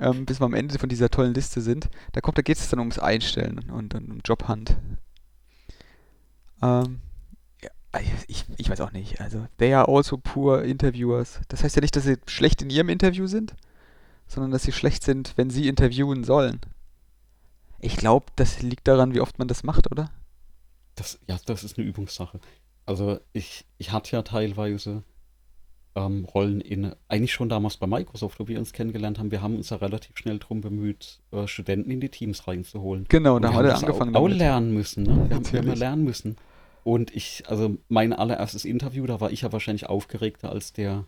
ähm, 0.00 0.26
bis 0.26 0.40
wir 0.40 0.44
am 0.44 0.54
Ende 0.54 0.76
von 0.78 0.88
dieser 0.88 1.08
tollen 1.08 1.34
Liste 1.34 1.60
sind. 1.60 1.88
Da 2.12 2.20
kommt, 2.20 2.36
da 2.36 2.42
geht 2.42 2.58
es 2.58 2.68
dann 2.68 2.80
ums 2.80 2.98
Einstellen 2.98 3.70
und, 3.70 3.94
und 3.94 4.10
um 4.10 4.20
Jobhunt. 4.24 4.76
Ähm, 6.62 7.00
ich, 8.26 8.44
ich 8.58 8.68
weiß 8.68 8.80
auch 8.80 8.92
nicht, 8.92 9.20
also, 9.20 9.46
they 9.58 9.72
are 9.72 9.88
also 9.88 10.18
poor 10.18 10.62
interviewers. 10.62 11.40
Das 11.48 11.62
heißt 11.62 11.76
ja 11.76 11.80
nicht, 11.80 11.94
dass 11.94 12.04
sie 12.04 12.16
schlecht 12.26 12.60
in 12.60 12.70
ihrem 12.70 12.88
Interview 12.88 13.28
sind, 13.28 13.54
sondern 14.26 14.50
dass 14.50 14.62
sie 14.62 14.72
schlecht 14.72 15.02
sind, 15.02 15.32
wenn 15.36 15.50
sie 15.50 15.68
interviewen 15.68 16.24
sollen. 16.24 16.60
Ich 17.78 17.96
glaube, 17.96 18.26
das 18.36 18.62
liegt 18.62 18.88
daran, 18.88 19.14
wie 19.14 19.20
oft 19.20 19.38
man 19.38 19.48
das 19.48 19.62
macht, 19.62 19.90
oder? 19.90 20.10
Das, 20.94 21.18
ja, 21.28 21.38
das 21.44 21.62
ist 21.62 21.78
eine 21.78 21.86
Übungssache. 21.86 22.40
Also 22.86 23.20
ich, 23.32 23.64
ich 23.78 23.92
hatte 23.92 24.16
ja 24.16 24.22
teilweise 24.22 25.02
ähm, 25.94 26.24
Rollen 26.24 26.60
in, 26.60 26.94
eigentlich 27.08 27.32
schon 27.32 27.48
damals 27.48 27.76
bei 27.76 27.86
Microsoft, 27.86 28.38
wo 28.38 28.48
wir 28.48 28.58
uns 28.58 28.72
kennengelernt 28.72 29.18
haben, 29.18 29.30
wir 29.30 29.42
haben 29.42 29.56
uns 29.56 29.70
ja 29.70 29.78
relativ 29.78 30.16
schnell 30.16 30.38
darum 30.38 30.60
bemüht, 30.60 31.20
äh, 31.32 31.46
Studenten 31.46 31.90
in 31.90 32.00
die 32.00 32.10
Teams 32.10 32.46
reinzuholen. 32.46 33.06
Genau, 33.08 33.38
da 33.38 33.52
haben 33.52 33.64
wir 33.64 33.74
angefangen. 33.74 34.14
Auch, 34.14 34.22
auch 34.22 34.28
lernen 34.28 34.72
müssen, 34.72 35.04
ne? 35.04 35.28
Wir 35.28 35.36
haben 35.36 35.56
immer 35.56 35.76
lernen 35.76 36.04
müssen. 36.04 36.36
Und 36.84 37.14
ich, 37.16 37.44
also 37.48 37.76
mein 37.88 38.12
allererstes 38.12 38.64
Interview, 38.64 39.06
da 39.06 39.20
war 39.20 39.32
ich 39.32 39.40
ja 39.40 39.52
wahrscheinlich 39.52 39.86
aufgeregter 39.86 40.50
als 40.50 40.72
der 40.72 41.04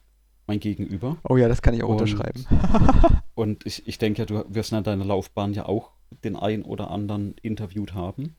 mein 0.48 0.60
Gegenüber. 0.60 1.18
Oh 1.28 1.36
ja, 1.36 1.46
das 1.46 1.62
kann 1.62 1.74
ich 1.74 1.82
auch 1.82 1.90
und, 1.90 2.00
unterschreiben. 2.00 2.44
und 3.34 3.66
ich, 3.66 3.86
ich 3.86 3.98
denke, 3.98 4.26
du 4.26 4.44
wirst 4.48 4.72
in 4.72 4.82
deiner 4.82 5.04
Laufbahn 5.04 5.54
ja 5.54 5.66
auch 5.66 5.92
den 6.24 6.36
einen 6.36 6.62
oder 6.62 6.90
anderen 6.90 7.34
interviewt 7.42 7.94
haben. 7.94 8.36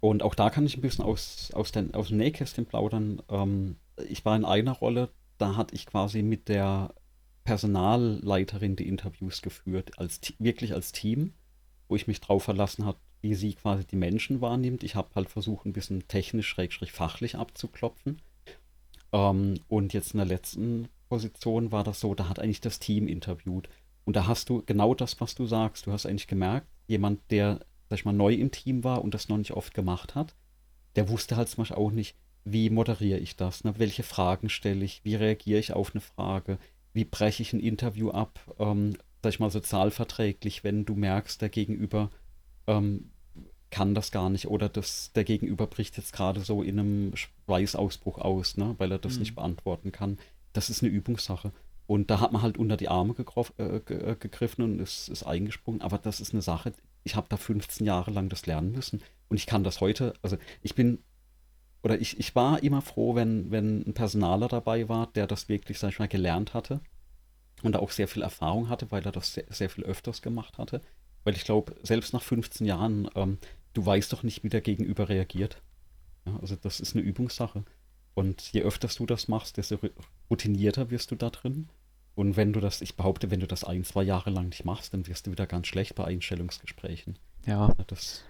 Und 0.00 0.22
auch 0.22 0.34
da 0.34 0.50
kann 0.50 0.66
ich 0.66 0.76
ein 0.76 0.80
bisschen 0.80 1.04
aus, 1.04 1.50
aus, 1.52 1.72
den, 1.72 1.94
aus 1.94 2.08
dem 2.08 2.18
Nähkästchen 2.18 2.66
plaudern. 2.66 3.20
Ähm, 3.28 3.76
ich 4.08 4.24
war 4.24 4.36
in 4.36 4.44
einer 4.44 4.72
Rolle, 4.72 5.10
da 5.38 5.56
hatte 5.56 5.74
ich 5.74 5.86
quasi 5.86 6.22
mit 6.22 6.48
der 6.48 6.94
Personalleiterin 7.44 8.76
die 8.76 8.86
Interviews 8.86 9.42
geführt, 9.42 9.98
als, 9.98 10.20
wirklich 10.38 10.74
als 10.74 10.92
Team, 10.92 11.32
wo 11.88 11.96
ich 11.96 12.06
mich 12.06 12.20
drauf 12.20 12.44
verlassen 12.44 12.84
habe, 12.84 12.98
wie 13.20 13.34
sie 13.34 13.54
quasi 13.54 13.84
die 13.84 13.96
Menschen 13.96 14.40
wahrnimmt. 14.40 14.84
Ich 14.84 14.94
habe 14.94 15.08
halt 15.14 15.28
versucht, 15.28 15.66
ein 15.66 15.72
bisschen 15.72 16.06
technisch, 16.06 16.48
schrägstrich 16.48 16.92
fachlich 16.92 17.36
abzuklopfen. 17.36 18.20
Ähm, 19.12 19.60
und 19.68 19.92
jetzt 19.92 20.12
in 20.12 20.18
der 20.18 20.26
letzten 20.26 20.88
Position 21.08 21.72
war 21.72 21.84
das 21.84 22.00
so, 22.00 22.14
da 22.14 22.28
hat 22.28 22.38
eigentlich 22.38 22.60
das 22.60 22.78
Team 22.78 23.08
interviewt. 23.08 23.68
Und 24.04 24.16
da 24.16 24.26
hast 24.26 24.48
du 24.48 24.62
genau 24.64 24.94
das, 24.94 25.20
was 25.20 25.34
du 25.34 25.46
sagst. 25.46 25.86
Du 25.86 25.92
hast 25.92 26.06
eigentlich 26.06 26.28
gemerkt, 26.28 26.66
jemand, 26.86 27.20
der, 27.30 27.60
sag 27.88 27.98
ich 27.98 28.04
mal, 28.04 28.12
neu 28.12 28.34
im 28.34 28.50
Team 28.50 28.84
war 28.84 29.02
und 29.02 29.14
das 29.14 29.28
noch 29.28 29.38
nicht 29.38 29.52
oft 29.52 29.74
gemacht 29.74 30.14
hat, 30.14 30.34
der 30.96 31.08
wusste 31.08 31.36
halt 31.36 31.48
zum 31.48 31.62
Beispiel 31.62 31.76
auch 31.76 31.90
nicht, 31.90 32.16
wie 32.44 32.70
moderiere 32.70 33.18
ich 33.18 33.36
das, 33.36 33.64
ne? 33.64 33.74
welche 33.76 34.02
Fragen 34.02 34.48
stelle 34.48 34.84
ich, 34.84 35.04
wie 35.04 35.14
reagiere 35.14 35.60
ich 35.60 35.72
auf 35.72 35.92
eine 35.92 36.00
Frage, 36.00 36.58
wie 36.92 37.04
breche 37.04 37.42
ich 37.42 37.52
ein 37.52 37.60
Interview 37.60 38.10
ab, 38.10 38.40
ähm, 38.58 38.96
sag 39.22 39.34
ich 39.34 39.40
mal, 39.40 39.50
sozialverträglich, 39.50 40.64
wenn 40.64 40.84
du 40.84 40.94
merkst, 40.94 41.42
der 41.42 41.50
Gegenüber 41.50 42.10
ähm, 42.66 43.10
kann 43.70 43.94
das 43.94 44.10
gar 44.10 44.30
nicht 44.30 44.48
oder 44.48 44.68
das, 44.68 45.12
der 45.12 45.24
Gegenüber 45.24 45.66
bricht 45.66 45.96
jetzt 45.96 46.12
gerade 46.12 46.40
so 46.40 46.62
in 46.62 46.78
einem 46.78 47.16
Schweißausbruch 47.16 48.18
aus, 48.18 48.56
ne, 48.56 48.74
weil 48.78 48.92
er 48.92 48.98
das 48.98 49.14
mhm. 49.14 49.20
nicht 49.20 49.34
beantworten 49.34 49.92
kann. 49.92 50.18
Das 50.52 50.70
ist 50.70 50.82
eine 50.82 50.92
Übungssache. 50.92 51.52
Und 51.86 52.10
da 52.10 52.20
hat 52.20 52.32
man 52.32 52.42
halt 52.42 52.58
unter 52.58 52.76
die 52.76 52.88
Arme 52.88 53.14
äh, 53.58 53.62
äh 53.62 54.16
gegriffen 54.16 54.62
und 54.62 54.78
ist, 54.78 55.08
ist 55.08 55.22
eingesprungen. 55.22 55.80
Aber 55.80 55.98
das 55.98 56.20
ist 56.20 56.34
eine 56.34 56.42
Sache, 56.42 56.72
ich 57.02 57.16
habe 57.16 57.28
da 57.30 57.36
15 57.36 57.86
Jahre 57.86 58.10
lang 58.10 58.28
das 58.28 58.46
lernen 58.46 58.72
müssen. 58.72 59.02
Und 59.28 59.36
ich 59.36 59.46
kann 59.46 59.64
das 59.64 59.80
heute, 59.80 60.14
also 60.22 60.36
ich 60.62 60.74
bin, 60.74 61.02
oder 61.82 62.00
ich, 62.00 62.18
ich 62.18 62.34
war 62.34 62.62
immer 62.62 62.82
froh, 62.82 63.14
wenn, 63.14 63.50
wenn 63.50 63.86
ein 63.86 63.94
Personaler 63.94 64.48
dabei 64.48 64.88
war, 64.88 65.06
der 65.08 65.26
das 65.26 65.48
wirklich, 65.48 65.78
sag 65.78 65.90
ich 65.90 65.98
mal, 65.98 66.08
gelernt 66.08 66.54
hatte 66.54 66.80
und 67.62 67.76
auch 67.76 67.90
sehr 67.90 68.08
viel 68.08 68.22
Erfahrung 68.22 68.68
hatte, 68.68 68.90
weil 68.90 69.04
er 69.04 69.12
das 69.12 69.34
sehr, 69.34 69.44
sehr 69.48 69.70
viel 69.70 69.84
öfters 69.84 70.22
gemacht 70.22 70.58
hatte. 70.58 70.80
Weil 71.24 71.34
ich 71.34 71.44
glaube, 71.44 71.74
selbst 71.82 72.12
nach 72.12 72.22
15 72.22 72.66
Jahren 72.66 73.08
ähm, 73.14 73.38
du 73.78 73.86
weißt 73.86 74.12
doch 74.12 74.24
nicht, 74.24 74.42
wie 74.42 74.48
der 74.48 74.60
Gegenüber 74.60 75.08
reagiert. 75.08 75.62
Ja, 76.26 76.36
also 76.40 76.56
das 76.56 76.80
ist 76.80 76.96
eine 76.96 77.04
Übungssache. 77.04 77.64
Und 78.14 78.52
je 78.52 78.62
öfter 78.62 78.88
du 78.88 79.06
das 79.06 79.28
machst, 79.28 79.56
desto 79.56 79.78
routinierter 80.28 80.90
wirst 80.90 81.12
du 81.12 81.14
da 81.14 81.30
drin. 81.30 81.68
Und 82.16 82.36
wenn 82.36 82.52
du 82.52 82.58
das, 82.58 82.80
ich 82.80 82.96
behaupte, 82.96 83.30
wenn 83.30 83.38
du 83.38 83.46
das 83.46 83.62
ein, 83.62 83.84
zwei 83.84 84.02
Jahre 84.02 84.30
lang 84.30 84.48
nicht 84.48 84.64
machst, 84.64 84.92
dann 84.92 85.06
wirst 85.06 85.28
du 85.28 85.30
wieder 85.30 85.46
ganz 85.46 85.68
schlecht 85.68 85.94
bei 85.94 86.04
Einstellungsgesprächen. 86.04 87.20
Ja. 87.46 87.72
Das, 87.86 88.24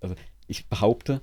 also 0.00 0.16
ich 0.48 0.66
behaupte, 0.66 1.22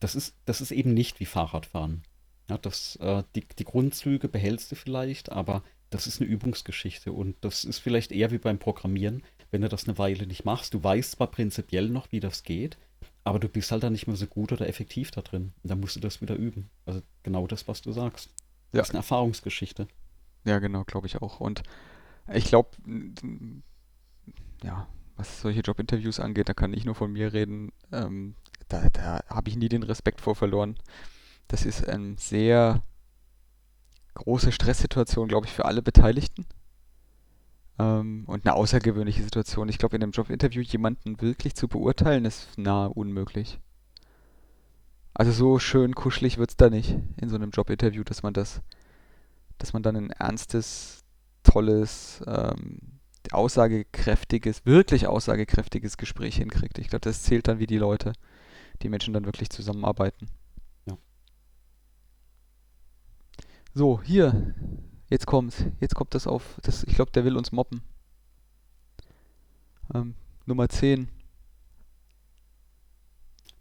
das 0.00 0.16
ist, 0.16 0.34
das 0.44 0.60
ist 0.60 0.72
eben 0.72 0.92
nicht 0.92 1.20
wie 1.20 1.26
Fahrradfahren. 1.26 2.02
Ja, 2.50 2.58
das, 2.58 2.96
äh, 2.96 3.22
die, 3.36 3.46
die 3.56 3.64
Grundzüge 3.64 4.26
behältst 4.28 4.72
du 4.72 4.74
vielleicht, 4.74 5.30
aber 5.30 5.62
das 5.90 6.08
ist 6.08 6.20
eine 6.20 6.28
Übungsgeschichte 6.28 7.12
und 7.12 7.36
das 7.42 7.62
ist 7.62 7.78
vielleicht 7.78 8.10
eher 8.10 8.32
wie 8.32 8.38
beim 8.38 8.58
Programmieren 8.58 9.22
wenn 9.50 9.62
du 9.62 9.68
das 9.68 9.86
eine 9.86 9.98
Weile 9.98 10.26
nicht 10.26 10.44
machst. 10.44 10.74
Du 10.74 10.82
weißt 10.82 11.12
zwar 11.12 11.28
prinzipiell 11.28 11.88
noch, 11.88 12.10
wie 12.12 12.20
das 12.20 12.42
geht, 12.42 12.76
aber 13.24 13.38
du 13.38 13.48
bist 13.48 13.70
halt 13.72 13.82
dann 13.82 13.92
nicht 13.92 14.06
mehr 14.06 14.16
so 14.16 14.26
gut 14.26 14.52
oder 14.52 14.68
effektiv 14.68 15.10
da 15.10 15.22
drin. 15.22 15.52
Und 15.62 15.70
dann 15.70 15.80
musst 15.80 15.96
du 15.96 16.00
das 16.00 16.20
wieder 16.20 16.36
üben. 16.36 16.70
Also 16.84 17.02
genau 17.22 17.46
das, 17.46 17.68
was 17.68 17.82
du 17.82 17.92
sagst. 17.92 18.30
Ja. 18.72 18.80
Das 18.80 18.88
ist 18.88 18.94
eine 18.94 19.00
Erfahrungsgeschichte. 19.00 19.88
Ja, 20.44 20.58
genau, 20.58 20.84
glaube 20.84 21.06
ich 21.06 21.20
auch. 21.20 21.40
Und 21.40 21.62
ich 22.32 22.44
glaube, 22.44 22.70
ja, 24.62 24.86
was 25.16 25.40
solche 25.40 25.60
Jobinterviews 25.60 26.20
angeht, 26.20 26.48
da 26.48 26.54
kann 26.54 26.72
ich 26.72 26.84
nur 26.84 26.94
von 26.94 27.12
mir 27.12 27.32
reden. 27.32 27.72
Ähm, 27.92 28.34
da 28.68 28.88
da 28.90 29.24
habe 29.28 29.48
ich 29.48 29.56
nie 29.56 29.68
den 29.68 29.82
Respekt 29.82 30.20
vor 30.20 30.34
verloren. 30.34 30.76
Das 31.48 31.64
ist 31.64 31.88
eine 31.88 32.16
sehr 32.18 32.82
große 34.14 34.50
Stresssituation, 34.50 35.28
glaube 35.28 35.46
ich, 35.46 35.52
für 35.52 35.64
alle 35.64 35.82
Beteiligten. 35.82 36.46
Ähm, 37.78 38.24
und 38.26 38.46
eine 38.46 38.54
außergewöhnliche 38.54 39.22
Situation. 39.22 39.68
Ich 39.68 39.78
glaube, 39.78 39.96
in 39.96 40.02
einem 40.02 40.12
Jobinterview 40.12 40.62
jemanden 40.62 41.20
wirklich 41.20 41.54
zu 41.54 41.68
beurteilen, 41.68 42.24
ist 42.24 42.56
nahe 42.56 42.88
unmöglich. 42.88 43.60
Also 45.14 45.32
so 45.32 45.58
schön 45.58 45.94
kuschelig 45.94 46.38
wird 46.38 46.50
es 46.50 46.56
da 46.56 46.68
nicht 46.68 46.98
in 47.16 47.28
so 47.28 47.36
einem 47.36 47.50
Jobinterview, 47.50 48.04
dass 48.04 48.22
man 48.22 48.34
das, 48.34 48.60
dass 49.58 49.72
man 49.72 49.82
dann 49.82 49.96
ein 49.96 50.10
ernstes, 50.10 51.04
tolles, 51.42 52.22
ähm, 52.26 52.96
aussagekräftiges, 53.32 54.66
wirklich 54.66 55.06
aussagekräftiges 55.06 55.96
Gespräch 55.96 56.36
hinkriegt. 56.36 56.78
Ich 56.78 56.88
glaube, 56.88 57.00
das 57.00 57.22
zählt 57.22 57.48
dann, 57.48 57.58
wie 57.58 57.66
die 57.66 57.78
Leute, 57.78 58.12
die 58.82 58.88
Menschen 58.88 59.14
dann 59.14 59.24
wirklich 59.24 59.50
zusammenarbeiten. 59.50 60.28
Ja. 60.86 60.96
So, 63.74 64.00
hier, 64.02 64.54
jetzt 65.08 65.26
kommt's. 65.26 65.64
Jetzt 65.80 65.94
kommt 65.94 66.14
das 66.14 66.26
auf. 66.26 66.58
Das, 66.62 66.84
ich 66.84 66.94
glaube, 66.94 67.10
der 67.12 67.24
will 67.24 67.36
uns 67.36 67.52
mobben. 67.52 67.82
Ähm, 69.94 70.14
Nummer 70.46 70.68
10. 70.68 71.08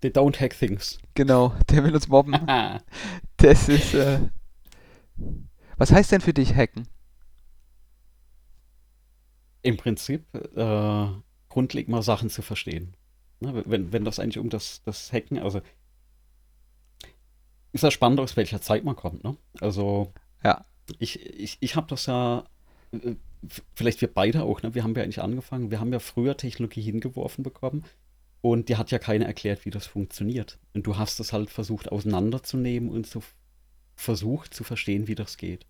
They 0.02 0.12
don't 0.12 0.40
hack 0.40 0.58
things. 0.58 1.00
Genau, 1.14 1.56
der 1.70 1.84
will 1.84 1.96
uns 1.96 2.08
mobben. 2.08 2.34
das 3.38 3.70
ist. 3.70 3.94
Äh, 3.94 4.30
was 5.78 5.92
heißt 5.92 6.12
denn 6.12 6.22
für 6.22 6.34
dich 6.34 6.56
hacken? 6.56 6.88
Im 9.62 9.78
Prinzip 9.78 10.24
äh, 10.56 11.08
grundlegend 11.50 11.90
mal 11.90 12.04
Sachen 12.04 12.30
zu 12.30 12.42
verstehen. 12.42 12.96
Ne, 13.40 13.64
wenn, 13.66 13.92
wenn 13.92 14.06
das 14.06 14.20
eigentlich 14.20 14.38
um 14.38 14.50
das, 14.50 14.82
das 14.84 15.12
Hacken, 15.12 15.40
also 15.40 15.62
ist 17.72 17.84
ja 17.84 17.92
spannend, 17.92 18.20
aus 18.20 18.38
welcher 18.38 18.62
Zeit 18.62 18.84
man 18.84 18.96
kommt. 18.96 19.24
Ne? 19.24 19.36
Also 19.60 20.14
ja. 20.44 20.66
Ich, 21.00 21.26
ich, 21.26 21.58
ich 21.60 21.76
habe 21.76 21.88
das 21.88 22.06
ja, 22.06 22.46
äh, 22.92 23.16
vielleicht 23.76 24.02
wir 24.02 24.14
beide 24.14 24.44
auch, 24.44 24.62
ne? 24.62 24.76
wir 24.76 24.84
haben 24.84 24.96
ja 24.96 25.04
eigentlich 25.04 25.22
angefangen, 25.22 25.72
wir 25.72 25.80
haben 25.80 25.94
ja 25.94 26.00
früher 26.00 26.38
Technologie 26.38 26.82
hingeworfen 26.82 27.44
bekommen 27.44 27.84
und 28.42 28.70
dir 28.70 28.78
hat 28.78 28.92
ja 28.92 29.00
keiner 29.00 29.26
erklärt, 29.26 29.66
wie 29.66 29.72
das 29.72 29.88
funktioniert. 29.88 30.60
Und 30.74 30.86
du 30.86 30.98
hast 30.98 31.20
es 31.20 31.34
halt 31.34 31.50
versucht 31.50 31.92
auseinanderzunehmen 31.92 32.90
und 32.90 33.08
so 33.08 33.24
versucht 33.96 34.54
zu 34.54 34.64
verstehen, 34.64 35.08
wie 35.08 35.16
das 35.16 35.38
geht. 35.38 35.66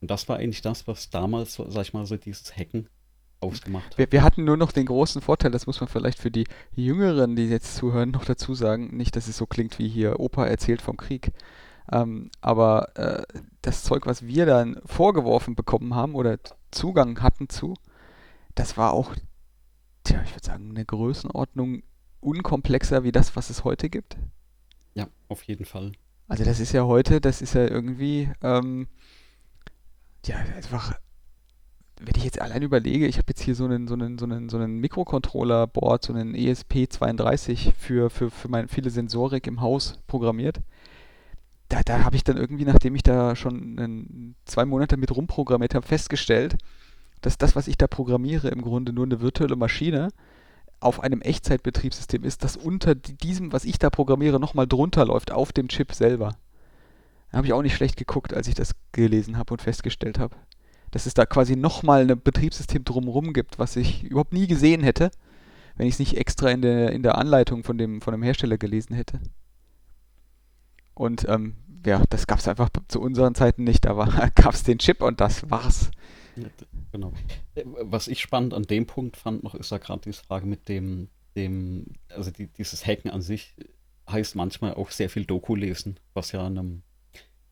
Und 0.00 0.10
das 0.10 0.28
war 0.28 0.36
eigentlich 0.36 0.62
das, 0.62 0.86
was 0.86 1.10
damals, 1.10 1.54
sag 1.54 1.82
ich 1.82 1.92
mal, 1.92 2.06
so 2.06 2.16
dieses 2.16 2.56
Hacken 2.56 2.88
ausgemacht 3.40 3.86
hat. 3.86 3.98
Wir, 3.98 4.12
wir, 4.12 4.22
hatten 4.22 4.44
nur 4.44 4.56
noch 4.56 4.72
den 4.72 4.86
großen 4.86 5.22
Vorteil, 5.22 5.50
das 5.50 5.66
muss 5.66 5.80
man 5.80 5.88
vielleicht 5.88 6.18
für 6.18 6.30
die 6.30 6.44
Jüngeren, 6.74 7.36
die 7.36 7.46
jetzt 7.46 7.76
zuhören, 7.76 8.10
noch 8.10 8.24
dazu 8.24 8.54
sagen. 8.54 8.96
Nicht, 8.96 9.16
dass 9.16 9.28
es 9.28 9.36
so 9.36 9.46
klingt 9.46 9.78
wie 9.78 9.88
hier 9.88 10.20
Opa 10.20 10.46
erzählt 10.46 10.82
vom 10.82 10.96
Krieg. 10.96 11.32
Ähm, 11.90 12.30
aber 12.40 12.96
äh, 12.96 13.22
das 13.68 13.84
Zeug, 13.84 14.06
was 14.06 14.26
wir 14.26 14.46
dann 14.46 14.80
vorgeworfen 14.86 15.54
bekommen 15.54 15.94
haben 15.94 16.14
oder 16.14 16.38
Zugang 16.70 17.20
hatten 17.20 17.48
zu, 17.50 17.74
das 18.54 18.76
war 18.76 18.92
auch, 18.92 19.14
tja, 20.04 20.22
ich 20.24 20.32
würde 20.32 20.46
sagen, 20.46 20.70
eine 20.70 20.84
Größenordnung 20.84 21.82
unkomplexer 22.20 23.04
wie 23.04 23.12
das, 23.12 23.36
was 23.36 23.50
es 23.50 23.64
heute 23.64 23.90
gibt. 23.90 24.16
Ja, 24.94 25.06
auf 25.28 25.42
jeden 25.42 25.66
Fall. 25.66 25.92
Also 26.28 26.44
das 26.44 26.60
ist 26.60 26.72
ja 26.72 26.84
heute, 26.84 27.20
das 27.20 27.42
ist 27.42 27.54
ja 27.54 27.66
irgendwie, 27.66 28.30
ähm, 28.42 28.88
ja, 30.24 30.36
einfach, 30.56 30.98
wenn 32.00 32.14
ich 32.16 32.24
jetzt 32.24 32.40
allein 32.40 32.62
überlege, 32.62 33.06
ich 33.06 33.18
habe 33.18 33.28
jetzt 33.28 33.42
hier 33.42 33.54
so 33.54 33.66
einen, 33.66 33.86
so 33.86 33.94
einen, 33.94 34.18
so 34.18 34.24
einen, 34.24 34.48
so 34.48 34.56
einen 34.56 34.78
Mikrocontroller-Board, 34.78 36.04
so 36.04 36.14
einen 36.14 36.34
ESP32 36.34 37.74
für, 37.74 38.08
für, 38.08 38.30
für 38.30 38.48
meine 38.48 38.68
viele 38.68 38.88
Sensorik 38.90 39.46
im 39.46 39.60
Haus 39.60 39.98
programmiert. 40.06 40.60
Da, 41.68 41.82
da 41.84 42.04
habe 42.04 42.16
ich 42.16 42.24
dann 42.24 42.36
irgendwie, 42.36 42.64
nachdem 42.64 42.94
ich 42.94 43.02
da 43.02 43.36
schon 43.36 43.78
einen, 43.78 44.34
zwei 44.46 44.64
Monate 44.64 44.96
mit 44.96 45.14
rumprogrammiert 45.14 45.74
habe, 45.74 45.86
festgestellt, 45.86 46.56
dass 47.20 47.36
das, 47.36 47.56
was 47.56 47.68
ich 47.68 47.76
da 47.76 47.86
programmiere, 47.86 48.48
im 48.48 48.62
Grunde 48.62 48.92
nur 48.92 49.04
eine 49.04 49.20
virtuelle 49.20 49.56
Maschine 49.56 50.08
auf 50.80 51.00
einem 51.00 51.20
Echtzeitbetriebssystem 51.20 52.22
ist, 52.24 52.44
das 52.44 52.56
unter 52.56 52.94
diesem, 52.94 53.52
was 53.52 53.64
ich 53.64 53.78
da 53.78 53.90
programmiere, 53.90 54.38
nochmal 54.38 54.66
drunter 54.66 55.04
läuft, 55.04 55.32
auf 55.32 55.52
dem 55.52 55.68
Chip 55.68 55.92
selber. 55.92 56.36
Da 57.30 57.38
habe 57.38 57.46
ich 57.46 57.52
auch 57.52 57.62
nicht 57.62 57.74
schlecht 57.74 57.96
geguckt, 57.96 58.32
als 58.32 58.48
ich 58.48 58.54
das 58.54 58.74
gelesen 58.92 59.36
habe 59.36 59.52
und 59.52 59.60
festgestellt 59.60 60.18
habe, 60.18 60.36
dass 60.90 61.06
es 61.06 61.14
da 61.14 61.26
quasi 61.26 61.56
nochmal 61.56 62.08
ein 62.08 62.20
Betriebssystem 62.20 62.84
drumherum 62.84 63.32
gibt, 63.32 63.58
was 63.58 63.76
ich 63.76 64.04
überhaupt 64.04 64.32
nie 64.32 64.46
gesehen 64.46 64.82
hätte, 64.82 65.10
wenn 65.76 65.86
ich 65.86 65.94
es 65.94 65.98
nicht 65.98 66.16
extra 66.16 66.50
in 66.50 66.62
der, 66.62 66.92
in 66.92 67.02
der 67.02 67.18
Anleitung 67.18 67.64
von 67.64 67.76
dem, 67.76 68.00
von 68.00 68.12
dem 68.12 68.22
Hersteller 68.22 68.56
gelesen 68.56 68.94
hätte. 68.94 69.20
Und 70.98 71.26
ähm, 71.28 71.54
ja, 71.86 72.02
das 72.10 72.26
gab 72.26 72.40
es 72.40 72.48
einfach 72.48 72.70
zu 72.88 73.00
unseren 73.00 73.34
Zeiten 73.34 73.62
nicht. 73.62 73.84
Da 73.84 73.92
gab 74.34 74.52
es 74.52 74.64
den 74.64 74.78
Chip 74.78 75.00
und 75.00 75.20
das 75.20 75.48
war's. 75.48 75.90
Genau. 76.92 77.12
Äh, 77.54 77.64
was 77.64 78.08
ich 78.08 78.20
spannend 78.20 78.52
an 78.52 78.64
dem 78.64 78.86
Punkt 78.86 79.16
fand 79.16 79.44
noch, 79.44 79.54
ist 79.54 79.70
ja 79.70 79.78
gerade 79.78 80.00
diese 80.04 80.22
Frage 80.22 80.46
mit 80.46 80.68
dem, 80.68 81.08
dem, 81.36 81.86
also 82.08 82.30
die, 82.30 82.48
dieses 82.48 82.84
Hacken 82.84 83.10
an 83.10 83.22
sich 83.22 83.54
heißt 84.08 84.34
manchmal 84.34 84.74
auch 84.74 84.90
sehr 84.90 85.10
viel 85.10 85.24
Doku 85.24 85.54
lesen, 85.54 86.00
was 86.14 86.32
ja 86.32 86.44
einem, 86.44 86.82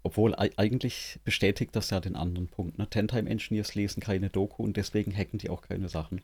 obwohl 0.03 0.35
eigentlich 0.35 1.21
bestätigt 1.25 1.77
das 1.77 1.91
ja 1.91 2.01
den 2.01 2.17
anderen 2.17 2.49
Punkt. 2.49 2.79
Ne? 2.79 2.89
Ten-Time 2.89 3.29
Engineers 3.29 3.75
lesen 3.75 4.01
keine 4.01 4.31
Doku 4.31 4.65
und 4.65 4.77
deswegen 4.77 5.17
hacken 5.17 5.39
die 5.39 5.51
auch 5.51 5.63
keine 5.63 5.89
Sachen. 5.89 6.23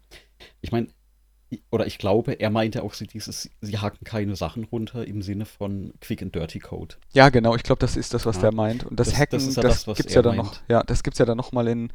Ich 0.61 0.73
meine, 0.73 0.89
oder 1.71 1.87
ich 1.87 1.99
glaube, 1.99 2.33
er 2.33 2.51
meinte 2.51 2.83
auch 2.83 2.95
so 2.95 3.05
dieses, 3.05 3.51
sie 3.61 3.79
hacken 3.79 4.05
keine 4.05 4.37
Sachen 4.37 4.65
runter 4.65 5.07
im 5.07 5.23
Sinne 5.23 5.45
von 5.45 5.93
Quick 6.01 6.23
and 6.23 6.35
Dirty 6.35 6.59
Code. 6.59 6.97
Ja, 7.13 7.29
genau, 7.29 7.55
ich 7.55 7.63
glaube, 7.63 7.81
das 7.81 7.97
ist 7.97 8.15
das, 8.15 8.27
was 8.27 8.37
ja. 8.37 8.43
der 8.43 8.55
meint. 8.55 8.85
Und 8.85 8.99
das, 8.99 9.11
das 9.11 9.19
Hacken, 9.19 9.39
das, 9.45 9.57
ja 9.57 9.63
das, 9.63 9.85
das 9.85 9.97
gibt's 9.97 10.15
ja 10.15 10.23
dann 10.23 10.37
meint. 10.37 10.49
noch, 10.49 10.61
ja, 10.69 10.83
das 10.83 11.03
gibt's 11.03 11.19
ja 11.19 11.27
dann 11.27 11.37
nochmal 11.37 11.69
in 11.69 11.93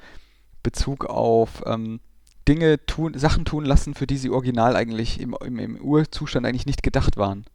Bezug 0.63 1.05
auf 1.05 1.63
ähm, 1.65 1.99
Dinge 2.47 2.85
tun, 2.85 3.17
Sachen 3.17 3.45
tun 3.45 3.65
lassen, 3.65 3.93
für 3.93 4.07
die 4.07 4.17
sie 4.17 4.29
original 4.29 4.75
eigentlich 4.75 5.19
im, 5.19 5.35
im, 5.43 5.59
im 5.59 5.81
Urzustand 5.81 6.45
eigentlich 6.45 6.65
nicht 6.65 6.83
gedacht 6.83 7.17
waren. 7.17 7.45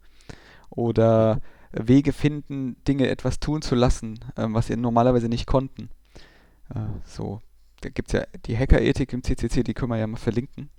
Oder 0.69 1.41
Wege 1.71 2.13
finden, 2.13 2.75
Dinge 2.87 3.09
etwas 3.09 3.39
tun 3.39 3.61
zu 3.61 3.75
lassen, 3.75 4.19
ähm, 4.37 4.53
was 4.53 4.67
sie 4.67 4.75
normalerweise 4.75 5.29
nicht 5.29 5.47
konnten. 5.47 5.89
Äh, 6.73 6.79
so, 7.05 7.41
da 7.81 7.89
gibt 7.89 8.09
es 8.09 8.13
ja 8.13 8.25
die 8.45 8.57
Hackerethik 8.57 9.11
im 9.13 9.23
CCC, 9.23 9.63
die 9.63 9.73
können 9.73 9.91
wir 9.91 9.97
ja 9.97 10.07
mal 10.07 10.17
verlinken, 10.17 10.69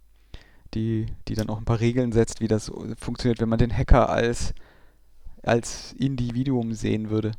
die, 0.74 1.06
die 1.28 1.34
dann 1.34 1.48
auch 1.48 1.58
ein 1.58 1.64
paar 1.64 1.80
Regeln 1.80 2.12
setzt, 2.12 2.40
wie 2.40 2.48
das 2.48 2.70
funktioniert, 2.96 3.40
wenn 3.40 3.48
man 3.48 3.58
den 3.58 3.76
Hacker 3.76 4.10
als, 4.10 4.54
als 5.42 5.92
Individuum 5.94 6.72
sehen 6.74 7.10
würde. 7.10 7.32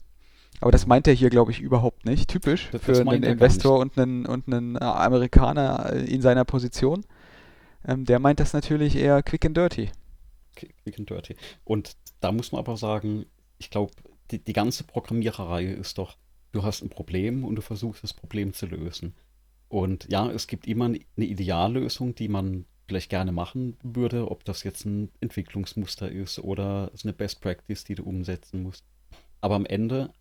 Aber 0.62 0.72
das 0.72 0.88
meint 0.88 1.08
er 1.08 1.14
hier, 1.14 1.30
glaube 1.30 1.52
ich, 1.52 1.60
überhaupt 1.60 2.06
nicht. 2.06 2.30
Typisch 2.30 2.70
das, 2.72 2.82
für 2.82 3.00
einen 3.08 3.24
Investor 3.24 3.80
und 3.80 3.98
einen, 3.98 4.26
und 4.26 4.48
einen 4.48 4.76
äh, 4.76 4.80
Amerikaner 4.80 5.92
äh, 5.94 6.06
in 6.06 6.22
seiner 6.22 6.46
Position. 6.46 7.06
Ähm, 7.86 8.06
der 8.06 8.20
meint 8.20 8.40
das 8.40 8.54
natürlich 8.54 8.96
eher 8.96 9.22
quick 9.22 9.46
and 9.46 9.58
dirty. 9.58 9.90
Quick 10.56 10.98
and 10.98 11.10
dirty. 11.10 11.36
Und 11.66 11.98
da 12.22 12.32
muss 12.32 12.52
man 12.52 12.60
aber 12.60 12.78
sagen, 12.78 13.26
ich 13.58 13.70
glaube, 13.70 13.94
die, 14.32 14.40
die 14.40 14.54
ganze 14.54 14.86
Programmiererei 14.86 15.66
ist 15.66 15.98
doch, 15.98 16.18
du 16.52 16.64
hast 16.64 16.82
ein 16.82 16.90
Problem 16.90 17.44
und 17.44 17.56
du 17.56 17.62
versuchst 17.62 18.04
das 18.04 18.14
Problem 18.14 18.54
zu 18.54 18.66
lösen. 18.66 19.14
Und 19.68 20.08
ja, 20.10 20.30
es 20.32 20.48
gibt 20.48 20.68
immer 20.68 20.86
eine 20.86 21.00
Ideallösung, 21.18 22.16
die 22.16 22.30
man 22.30 22.66
vielleicht 22.88 23.10
gerne 23.10 23.32
machen 23.32 23.78
würde, 23.84 24.30
ob 24.30 24.46
das 24.46 24.64
jetzt 24.64 24.86
ein 24.86 25.12
Entwicklungsmuster 25.22 26.12
ist 26.12 26.40
oder 26.40 26.92
eine 27.04 27.14
Best 27.14 27.42
Practice, 27.42 27.84
die 27.84 27.96
du 27.96 28.04
umsetzen 28.04 28.62
musst. 28.62 28.86
Aber 29.42 29.56
am 29.56 29.66
Ende 29.66 30.12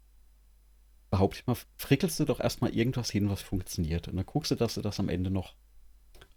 behaupte 1.11 1.39
ich 1.39 1.47
mal, 1.47 1.57
frickelst 1.77 2.19
du 2.21 2.25
doch 2.25 2.41
erstmal 2.41 2.75
irgendwas 2.75 3.11
hin, 3.11 3.29
was 3.29 3.43
funktioniert. 3.43 4.09
Und 4.09 4.17
dann 4.17 4.27
guckst 4.27 4.51
du, 4.51 4.55
dass 4.55 4.75
du 4.75 4.81
das 4.81 4.99
am 4.99 5.09
Ende 5.09 5.31
noch 5.31 5.55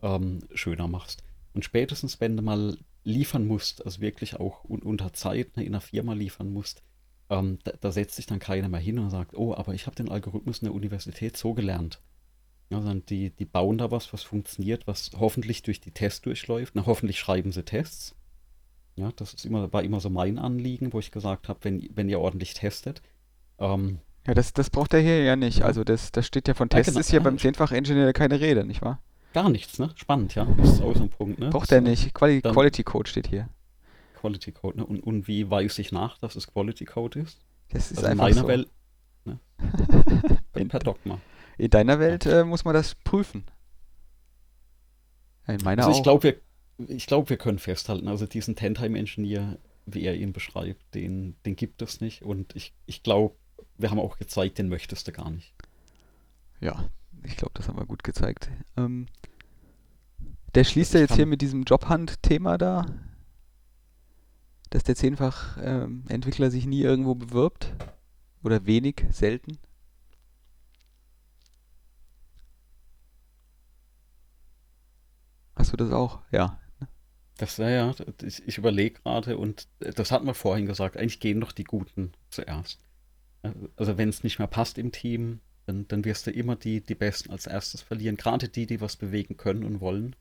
ähm, 0.01 0.39
schöner 0.53 0.87
machst. 0.87 1.23
Und 1.53 1.65
spätestens, 1.65 2.19
wenn 2.19 2.37
du 2.37 2.43
mal 2.43 2.77
liefern 3.03 3.47
musst, 3.47 3.85
also 3.85 4.01
wirklich 4.01 4.35
auch 4.35 4.63
un 4.65 4.81
unter 4.81 5.13
Zeit 5.13 5.57
ne, 5.57 5.63
in 5.63 5.73
einer 5.73 5.81
Firma 5.81 6.13
liefern 6.13 6.51
musst, 6.51 6.83
ähm, 7.29 7.59
da, 7.63 7.71
da, 7.79 7.91
setzt 7.91 8.15
sich 8.15 8.25
dann 8.25 8.39
keiner 8.39 8.69
mehr 8.69 8.79
hin 8.79 8.99
und 8.99 9.09
sagt, 9.09 9.35
oh, 9.35 9.55
aber 9.55 9.73
ich 9.73 9.85
habe 9.85 9.95
den 9.95 10.09
Algorithmus 10.09 10.59
in 10.59 10.65
der 10.65 10.75
Universität 10.75 11.35
so 11.37 11.53
gelernt. 11.53 12.01
Ja, 12.69 12.77
sondern 12.77 13.05
die, 13.05 13.29
die 13.29 13.45
bauen 13.45 13.77
da 13.77 13.91
was, 13.91 14.11
was 14.11 14.23
funktioniert, 14.23 14.87
was 14.87 15.11
hoffentlich 15.17 15.63
durch 15.63 15.79
die 15.79 15.91
Tests 15.91 16.21
durchläuft. 16.21 16.75
Na, 16.75 16.85
hoffentlich 16.85 17.17
schreiben 17.19 17.51
sie 17.51 17.63
Tests. 17.63 18.15
Ja, 18.95 19.11
das 19.15 19.33
ist 19.33 19.45
immer, 19.45 19.71
war 19.71 19.83
immer 19.83 19.99
so 19.99 20.09
mein 20.09 20.37
Anliegen, 20.37 20.91
wo 20.91 20.99
ich 20.99 21.11
gesagt 21.11 21.47
habe, 21.47 21.59
wenn, 21.63 21.87
wenn 21.93 22.09
ihr 22.09 22.19
ordentlich 22.19 22.55
testet, 22.55 23.01
ähm, 23.59 23.99
ja, 24.27 24.33
das, 24.33 24.51
das 24.51 24.69
braucht 24.69 24.93
er 24.93 24.99
hier 24.99 25.23
ja 25.23 25.37
nicht. 25.37 25.61
Also 25.61 25.85
das, 25.85 26.11
das 26.11 26.27
steht 26.27 26.49
ja 26.49 26.53
von 26.53 26.67
Tests, 26.67 26.87
ja, 26.87 26.91
genau. 26.91 26.99
ist 26.99 27.09
hier 27.09 27.21
beim 27.21 27.37
Zehnfach-Engineer 27.37 28.11
keine 28.11 28.41
Rede, 28.41 28.65
nicht 28.65 28.81
wahr? 28.81 29.01
Gar 29.33 29.49
nichts, 29.49 29.79
ne? 29.79 29.89
Spannend, 29.95 30.35
ja. 30.35 30.45
Das 30.57 30.73
ist 30.73 30.81
auch 30.81 30.95
so 30.95 31.03
ein 31.03 31.09
Punkt, 31.09 31.39
ne? 31.39 31.49
Braucht 31.49 31.71
er 31.71 31.79
nicht. 31.79 32.13
Quali 32.13 32.41
Dann 32.41 32.53
Quality 32.53 32.83
Code 32.83 33.09
steht 33.09 33.27
hier. 33.27 33.47
Quality 34.15 34.51
Code, 34.51 34.79
ne? 34.79 34.85
Und, 34.85 34.99
und 34.99 35.27
wie 35.27 35.49
weiß 35.49 35.79
ich 35.79 35.93
nach, 35.93 36.17
dass 36.17 36.35
es 36.35 36.47
Quality 36.47 36.85
Code 36.85 37.21
ist? 37.21 37.39
Das 37.69 37.91
ist 37.91 37.99
also 37.99 38.09
einfach 38.09 38.27
in 38.27 38.35
meiner 38.35 38.41
so. 38.41 38.47
Welt, 38.47 38.69
ne? 39.25 39.39
per 40.67 40.79
Dogma. 40.79 41.19
In 41.57 41.69
deiner 41.69 41.99
Welt 41.99 42.25
äh, 42.25 42.43
muss 42.43 42.65
man 42.65 42.73
das 42.73 42.95
prüfen. 42.95 43.45
In 45.47 45.57
meiner 45.63 45.85
also 45.85 45.97
ich 45.97 46.03
glaube, 46.03 46.23
wir, 46.23 46.87
ich 46.87 47.07
glaube, 47.07 47.29
wir 47.29 47.37
können 47.37 47.59
festhalten, 47.59 48.07
also 48.07 48.25
diesen 48.25 48.55
Ten-Time-Engineer, 48.55 49.57
wie 49.85 50.03
er 50.03 50.15
ihn 50.15 50.33
beschreibt, 50.33 50.93
den, 50.93 51.35
den 51.45 51.55
gibt 51.55 51.81
es 51.81 52.01
nicht. 52.01 52.21
Und 52.21 52.55
ich, 52.55 52.73
ich 52.85 53.01
glaube, 53.01 53.35
wir 53.77 53.89
haben 53.89 53.99
auch 53.99 54.17
gezeigt, 54.17 54.57
den 54.57 54.69
möchtest 54.69 55.07
du 55.07 55.11
gar 55.11 55.31
nicht. 55.31 55.53
Ja, 56.59 56.89
ich 57.23 57.37
glaube, 57.37 57.53
das 57.55 57.67
haben 57.67 57.77
wir 57.77 57.85
gut 57.85 58.03
gezeigt. 58.03 58.49
Ähm, 58.75 59.07
der 60.55 60.63
schließt 60.63 60.93
ja 60.93 60.99
jetzt 60.99 61.15
hier 61.15 61.25
mit 61.25 61.41
diesem 61.41 61.63
Jobhunt-Thema 61.63 62.57
da, 62.57 62.85
dass 64.69 64.83
der 64.83 64.95
zehnfach 64.95 65.57
ähm, 65.61 66.03
Entwickler 66.09 66.51
sich 66.51 66.65
nie 66.65 66.81
irgendwo 66.81 67.15
bewirbt. 67.15 67.73
Oder 68.43 68.65
wenig, 68.65 69.03
selten. 69.11 69.57
Hast 75.57 75.73
du 75.73 75.77
das 75.77 75.91
auch? 75.91 76.19
Ja. 76.31 76.59
Das 77.37 77.59
wäre 77.59 77.75
ja, 77.75 77.95
ich, 78.23 78.47
ich 78.47 78.57
überlege 78.57 78.99
gerade 79.01 79.37
und 79.37 79.67
das 79.79 80.11
hatten 80.11 80.25
wir 80.25 80.33
vorhin 80.33 80.65
gesagt, 80.65 80.97
eigentlich 80.97 81.19
gehen 81.19 81.39
doch 81.39 81.51
die 81.51 81.65
Guten 81.65 82.13
zuerst. 82.29 82.79
Also 83.75 83.97
wenn 83.97 84.09
es 84.09 84.23
nicht 84.23 84.39
mehr 84.39 84.47
passt 84.47 84.77
im 84.77 84.91
Team, 84.91 85.39
dann, 85.67 85.87
dann 85.87 86.05
wirst 86.05 86.25
du 86.25 86.31
immer 86.31 86.55
die, 86.55 86.81
die 86.81 86.95
Besten 86.95 87.31
als 87.31 87.45
erstes 87.45 87.81
verlieren. 87.81 88.17
Gerade 88.17 88.49
die, 88.49 88.65
die 88.65 88.81
was 88.81 88.95
bewegen 88.95 89.37
können 89.37 89.63
und 89.63 89.81
wollen. 89.81 90.15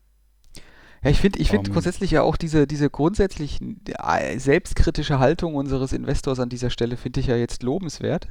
Ja, 1.02 1.10
ich 1.10 1.18
finde 1.18 1.38
ich 1.38 1.50
find 1.50 1.60
um, 1.60 1.66
ähm. 1.66 1.72
grundsätzlich 1.72 2.10
ja 2.10 2.22
auch 2.22 2.36
diese, 2.36 2.66
diese 2.66 2.90
grundsätzlich 2.90 3.60
äh, 3.62 4.38
selbstkritische 4.38 5.18
Haltung 5.18 5.54
unseres 5.54 5.92
Investors 5.92 6.40
an 6.40 6.48
dieser 6.48 6.70
Stelle 6.70 6.96
finde 6.96 7.20
ich 7.20 7.28
ja 7.28 7.36
jetzt 7.36 7.62
lobenswert. 7.62 8.28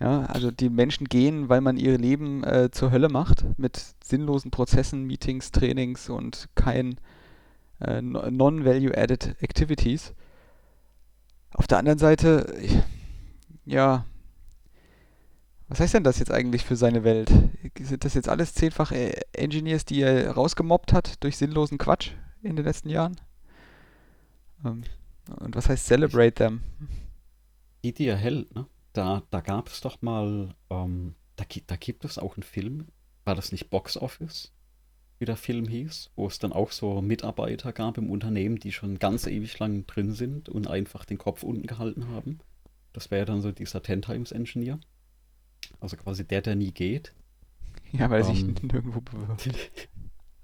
Ja, 0.00 0.26
also 0.26 0.52
die 0.52 0.70
Menschen 0.70 1.08
gehen, 1.08 1.48
weil 1.48 1.60
man 1.60 1.76
ihr 1.76 1.98
Leben 1.98 2.44
äh, 2.44 2.70
zur 2.70 2.92
Hölle 2.92 3.08
macht 3.08 3.44
mit 3.58 3.82
sinnlosen 4.04 4.52
Prozessen, 4.52 5.04
Meetings, 5.04 5.50
Trainings 5.50 6.08
und 6.08 6.48
kein 6.54 7.00
äh, 7.80 8.00
non-value-added 8.00 9.42
Activities. 9.42 10.14
Auf 11.52 11.66
der 11.66 11.78
anderen 11.78 11.98
Seite, 11.98 12.54
ja, 13.64 14.04
was 15.68 15.80
heißt 15.80 15.94
denn 15.94 16.04
das 16.04 16.18
jetzt 16.18 16.30
eigentlich 16.30 16.64
für 16.64 16.76
seine 16.76 17.02
Welt? 17.02 17.30
Sind 17.78 18.04
das 18.04 18.14
jetzt 18.14 18.28
alles 18.28 18.54
zehnfach 18.54 18.92
äh, 18.92 19.20
Engineers, 19.32 19.84
die 19.84 20.00
er 20.00 20.30
rausgemobbt 20.30 20.92
hat 20.92 21.22
durch 21.24 21.36
sinnlosen 21.36 21.76
Quatsch 21.76 22.12
in 22.42 22.54
den 22.54 22.64
letzten 22.64 22.88
Jahren? 22.88 23.16
Ähm, 24.64 24.84
und 25.40 25.56
was 25.56 25.68
heißt 25.68 25.86
celebrate 25.86 26.34
them? 26.34 26.62
Die 27.82 28.06
er 28.06 28.16
hält, 28.16 28.54
ne? 28.54 28.66
Da, 28.92 29.22
da 29.30 29.40
gab 29.40 29.68
es 29.68 29.80
doch 29.80 30.02
mal, 30.02 30.54
ähm, 30.70 31.14
da, 31.36 31.44
da 31.66 31.76
gibt 31.76 32.04
es 32.04 32.18
auch 32.18 32.36
einen 32.36 32.42
Film, 32.42 32.88
war 33.24 33.34
das 33.34 33.52
nicht 33.52 33.70
Box 33.70 33.96
Office, 33.96 34.52
wie 35.18 35.24
der 35.24 35.36
Film 35.36 35.68
hieß, 35.68 36.10
wo 36.16 36.26
es 36.26 36.38
dann 36.38 36.52
auch 36.52 36.72
so 36.72 37.02
Mitarbeiter 37.02 37.72
gab 37.72 37.98
im 37.98 38.10
Unternehmen, 38.10 38.56
die 38.56 38.72
schon 38.72 38.98
ganz 38.98 39.26
ewig 39.26 39.58
lang 39.58 39.86
drin 39.86 40.12
sind 40.12 40.48
und 40.48 40.68
einfach 40.68 41.04
den 41.04 41.18
Kopf 41.18 41.42
unten 41.42 41.66
gehalten 41.66 42.08
haben. 42.08 42.38
Das 42.92 43.10
wäre 43.10 43.26
dann 43.26 43.42
so 43.42 43.52
dieser 43.52 43.82
Ten 43.82 44.02
Times 44.02 44.32
Engineer. 44.32 44.78
Also 45.80 45.96
quasi 45.96 46.26
der, 46.26 46.42
der 46.42 46.56
nie 46.56 46.72
geht. 46.72 47.14
Ja, 47.92 48.10
weil 48.10 48.20
er 48.20 48.24
sich 48.24 48.42
ähm, 48.42 48.54
nirgendwo 48.62 49.00
bewirbt. 49.00 49.48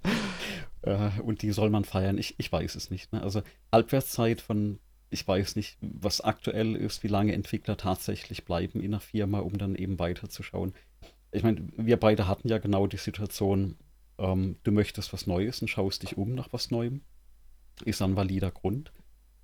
äh, 0.81 1.21
und 1.21 1.43
die 1.43 1.51
soll 1.51 1.69
man 1.69 1.85
feiern. 1.85 2.17
Ich, 2.17 2.33
ich 2.39 2.51
weiß 2.51 2.73
es 2.73 2.89
nicht. 2.89 3.13
Ne? 3.13 3.21
Also 3.21 3.43
Halbwertszeit 3.71 4.41
von, 4.41 4.79
ich 5.15 5.25
weiß 5.25 5.55
nicht, 5.55 5.77
was 5.79 6.19
aktuell 6.19 6.75
ist, 6.75 7.01
wie 7.03 7.07
lange 7.07 7.31
Entwickler 7.31 7.77
tatsächlich 7.77 8.43
bleiben 8.43 8.81
in 8.81 8.93
einer 8.93 8.99
Firma, 8.99 9.39
um 9.39 9.57
dann 9.57 9.75
eben 9.75 9.97
weiterzuschauen. 9.97 10.73
Ich 11.31 11.41
meine, 11.41 11.69
wir 11.77 11.97
beide 11.97 12.27
hatten 12.27 12.49
ja 12.49 12.57
genau 12.57 12.85
die 12.85 12.97
Situation, 12.97 13.77
ähm, 14.17 14.57
du 14.63 14.73
möchtest 14.73 15.13
was 15.13 15.25
Neues 15.25 15.61
und 15.61 15.69
schaust 15.69 16.03
dich 16.03 16.17
um 16.17 16.35
nach 16.35 16.51
was 16.51 16.69
Neuem. 16.69 17.01
Ist 17.85 18.01
ein 18.01 18.17
valider 18.17 18.51
Grund. 18.51 18.91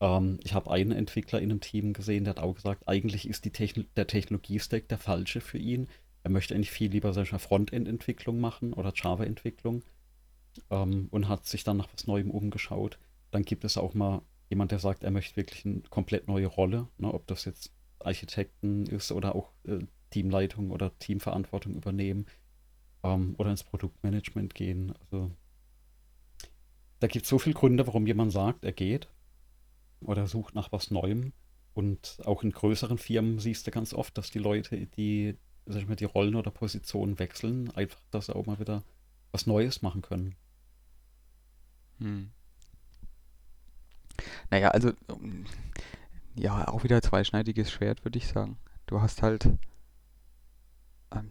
Ähm, 0.01 0.41
ich 0.43 0.53
habe 0.53 0.69
einen 0.71 0.91
Entwickler 0.91 1.39
in 1.39 1.51
einem 1.51 1.61
Team 1.61 1.93
gesehen, 1.93 2.25
der 2.25 2.31
hat 2.31 2.43
auch 2.43 2.55
gesagt, 2.55 2.89
eigentlich 2.89 3.25
ist 3.25 3.45
die 3.45 3.51
Techn 3.51 3.87
der 3.95 4.07
Technologiestack 4.07 4.89
der 4.89 4.97
falsche 4.97 5.39
für 5.39 5.57
ihn. 5.57 5.87
Er 6.23 6.31
möchte 6.31 6.53
eigentlich 6.53 6.71
viel 6.71 6.91
lieber 6.91 7.13
solcher 7.13 7.39
Frontend-Entwicklung 7.39 8.41
machen 8.41 8.73
oder 8.73 8.91
Java-Entwicklung 8.93 9.83
ähm, 10.69 11.07
und 11.11 11.29
hat 11.29 11.45
sich 11.45 11.63
dann 11.63 11.77
nach 11.77 11.87
was 11.93 12.07
Neuem 12.07 12.29
umgeschaut. 12.29 12.99
Dann 13.31 13.43
gibt 13.43 13.63
es 13.63 13.77
auch 13.77 13.93
mal 13.93 14.21
jemand, 14.51 14.71
der 14.71 14.79
sagt, 14.79 15.03
er 15.03 15.11
möchte 15.11 15.37
wirklich 15.37 15.65
eine 15.65 15.81
komplett 15.89 16.27
neue 16.27 16.45
Rolle, 16.45 16.87
ne, 16.97 17.11
ob 17.11 17.25
das 17.25 17.45
jetzt 17.45 17.71
Architekten 17.99 18.85
ist 18.85 19.11
oder 19.11 19.33
auch 19.33 19.51
äh, 19.63 19.79
Teamleitung 20.11 20.71
oder 20.71 20.97
Teamverantwortung 20.99 21.73
übernehmen 21.73 22.25
ähm, 23.03 23.35
oder 23.37 23.49
ins 23.49 23.63
Produktmanagement 23.63 24.53
gehen. 24.53 24.93
Also 24.99 25.31
da 26.99 27.07
gibt 27.07 27.23
es 27.23 27.29
so 27.29 27.39
viele 27.39 27.55
Gründe, 27.55 27.87
warum 27.87 28.05
jemand 28.05 28.31
sagt, 28.31 28.65
er 28.65 28.73
geht 28.73 29.07
oder 30.01 30.27
sucht 30.27 30.53
nach 30.53 30.71
was 30.71 30.91
Neuem. 30.91 31.33
Und 31.73 32.17
auch 32.25 32.43
in 32.43 32.51
größeren 32.51 32.97
Firmen 32.97 33.39
siehst 33.39 33.65
du 33.65 33.71
ganz 33.71 33.93
oft, 33.93 34.17
dass 34.17 34.29
die 34.29 34.39
Leute, 34.39 34.85
die, 34.85 35.37
sag 35.65 35.81
ich 35.81 35.87
mal, 35.87 35.95
die 35.95 36.03
Rollen 36.05 36.35
oder 36.35 36.51
Positionen 36.51 37.17
wechseln, 37.17 37.71
einfach, 37.71 38.01
dass 38.11 38.25
sie 38.25 38.35
auch 38.35 38.45
mal 38.45 38.59
wieder 38.59 38.83
was 39.31 39.47
Neues 39.47 39.81
machen 39.81 40.01
können. 40.01 40.35
Hm. 41.99 42.31
Naja, 44.49 44.69
also, 44.69 44.91
ja, 46.35 46.67
auch 46.67 46.83
wieder 46.83 47.01
zweischneidiges 47.01 47.71
Schwert, 47.71 48.03
würde 48.05 48.17
ich 48.17 48.27
sagen. 48.27 48.57
Du 48.85 49.01
hast 49.01 49.21
halt, 49.21 49.45
ähm, 51.11 51.29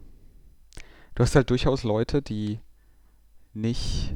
du 1.15 1.23
hast 1.23 1.35
halt 1.35 1.49
durchaus 1.49 1.83
Leute, 1.83 2.21
die 2.21 2.59
nicht 3.53 4.15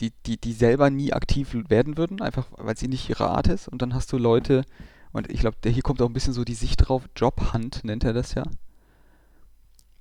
die, 0.00 0.12
die, 0.26 0.38
die 0.38 0.52
selber 0.52 0.90
nie 0.90 1.12
aktiv 1.12 1.56
werden 1.68 1.96
würden, 1.96 2.20
einfach 2.20 2.46
weil 2.56 2.76
sie 2.76 2.88
nicht 2.88 3.08
ihre 3.08 3.30
Art 3.30 3.48
ist. 3.48 3.68
Und 3.68 3.82
dann 3.82 3.94
hast 3.94 4.12
du 4.12 4.18
Leute, 4.18 4.64
und 5.12 5.30
ich 5.30 5.40
glaube, 5.40 5.56
hier 5.64 5.82
kommt 5.82 6.02
auch 6.02 6.08
ein 6.08 6.12
bisschen 6.12 6.34
so 6.34 6.44
die 6.44 6.54
Sicht 6.54 6.76
drauf, 6.88 7.08
Jobhunt 7.16 7.84
nennt 7.84 8.04
er 8.04 8.12
das 8.12 8.34
ja. 8.34 8.44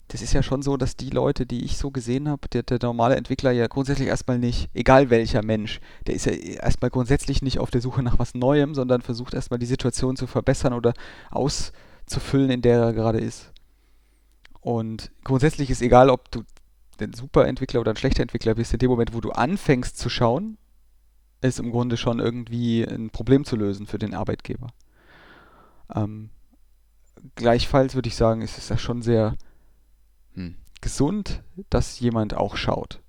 Das 0.07 0.21
ist 0.21 0.33
ja 0.33 0.43
schon 0.43 0.61
so, 0.61 0.77
dass 0.77 0.95
die 0.95 1.09
Leute, 1.09 1.45
die 1.45 1.65
ich 1.65 1.77
so 1.77 1.89
gesehen 1.89 2.29
habe, 2.29 2.47
der, 2.49 2.61
der 2.61 2.77
normale 2.81 3.15
Entwickler 3.15 3.51
ja 3.51 3.67
grundsätzlich 3.67 4.07
erstmal 4.07 4.37
nicht, 4.37 4.69
egal 4.73 5.09
welcher 5.09 5.43
Mensch, 5.43 5.79
der 6.05 6.13
ist 6.13 6.27
ja 6.27 6.33
erstmal 6.33 6.91
grundsätzlich 6.91 7.41
nicht 7.41 7.57
auf 7.57 7.71
der 7.71 7.81
Suche 7.81 8.03
nach 8.03 8.19
was 8.19 8.35
Neuem, 8.35 8.75
sondern 8.75 9.01
versucht 9.01 9.33
erstmal 9.33 9.59
die 9.59 9.65
Situation 9.65 10.15
zu 10.15 10.27
verbessern 10.27 10.73
oder 10.73 10.93
auszufüllen, 11.31 12.51
in 12.51 12.61
der 12.61 12.79
er 12.79 12.93
gerade 12.93 13.19
ist. 13.19 13.51
Und 14.61 15.11
grundsätzlich 15.23 15.69
ist 15.71 15.81
egal, 15.81 16.09
ob 16.09 16.29
du 16.31 16.43
ein 16.99 17.13
super 17.13 17.47
Entwickler 17.47 17.81
oder 17.81 17.91
ein 17.91 17.97
schlechter 17.97 18.21
Entwickler 18.21 18.55
bist, 18.55 18.73
in 18.73 18.79
dem 18.79 18.89
Moment, 18.89 19.13
wo 19.13 19.21
du 19.21 19.31
anfängst 19.31 19.97
zu 19.97 20.09
schauen, 20.09 20.57
ist 21.41 21.59
im 21.59 21.71
Grunde 21.71 21.97
schon 21.97 22.19
irgendwie 22.19 22.83
ein 22.83 23.09
Problem 23.09 23.43
zu 23.43 23.55
lösen 23.55 23.85
für 23.87 23.99
den 23.99 24.13
Arbeitgeber. 24.13 24.67
Ähm, 25.93 26.29
gleichfalls 27.35 27.95
würde 27.95 28.07
ich 28.07 28.15
sagen, 28.15 28.41
ist 28.41 28.57
es 28.57 28.69
ja 28.69 28.77
schon 28.77 29.01
sehr 29.01 29.35
hm, 30.35 30.55
gesund, 30.81 31.43
dass 31.69 31.99
jemand 31.99 32.35
auch 32.35 32.55
schaut. 32.55 33.01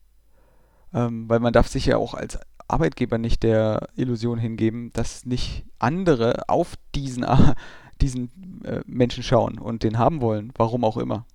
Ähm, 0.95 1.29
weil 1.29 1.41
man 1.41 1.53
darf 1.53 1.69
sich 1.69 1.87
ja 1.87 1.97
auch 1.97 2.15
als 2.15 2.39
Arbeitgeber 2.69 3.19
nicht 3.19 3.43
der 3.43 3.89
Illusion 3.95 4.39
hingeben, 4.39 4.93
dass 4.93 5.25
nicht 5.25 5.65
andere 5.79 6.49
auf 6.49 6.75
diesen, 6.95 7.27
diesen 8.01 8.65
äh, 8.65 8.81
Menschen 8.87 9.23
schauen 9.23 9.59
und 9.59 9.83
den 9.83 9.99
haben 9.99 10.21
wollen, 10.21 10.53
warum 10.57 10.85
auch 10.85 10.97
immer. 10.97 11.27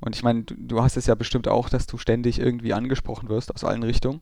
Und 0.00 0.14
ich 0.14 0.22
meine, 0.22 0.44
du, 0.44 0.54
du 0.56 0.82
hast 0.82 0.96
es 0.96 1.06
ja 1.06 1.14
bestimmt 1.14 1.48
auch, 1.48 1.68
dass 1.68 1.86
du 1.86 1.98
ständig 1.98 2.38
irgendwie 2.38 2.72
angesprochen 2.72 3.28
wirst 3.28 3.52
aus 3.54 3.64
allen 3.64 3.82
Richtungen. 3.82 4.20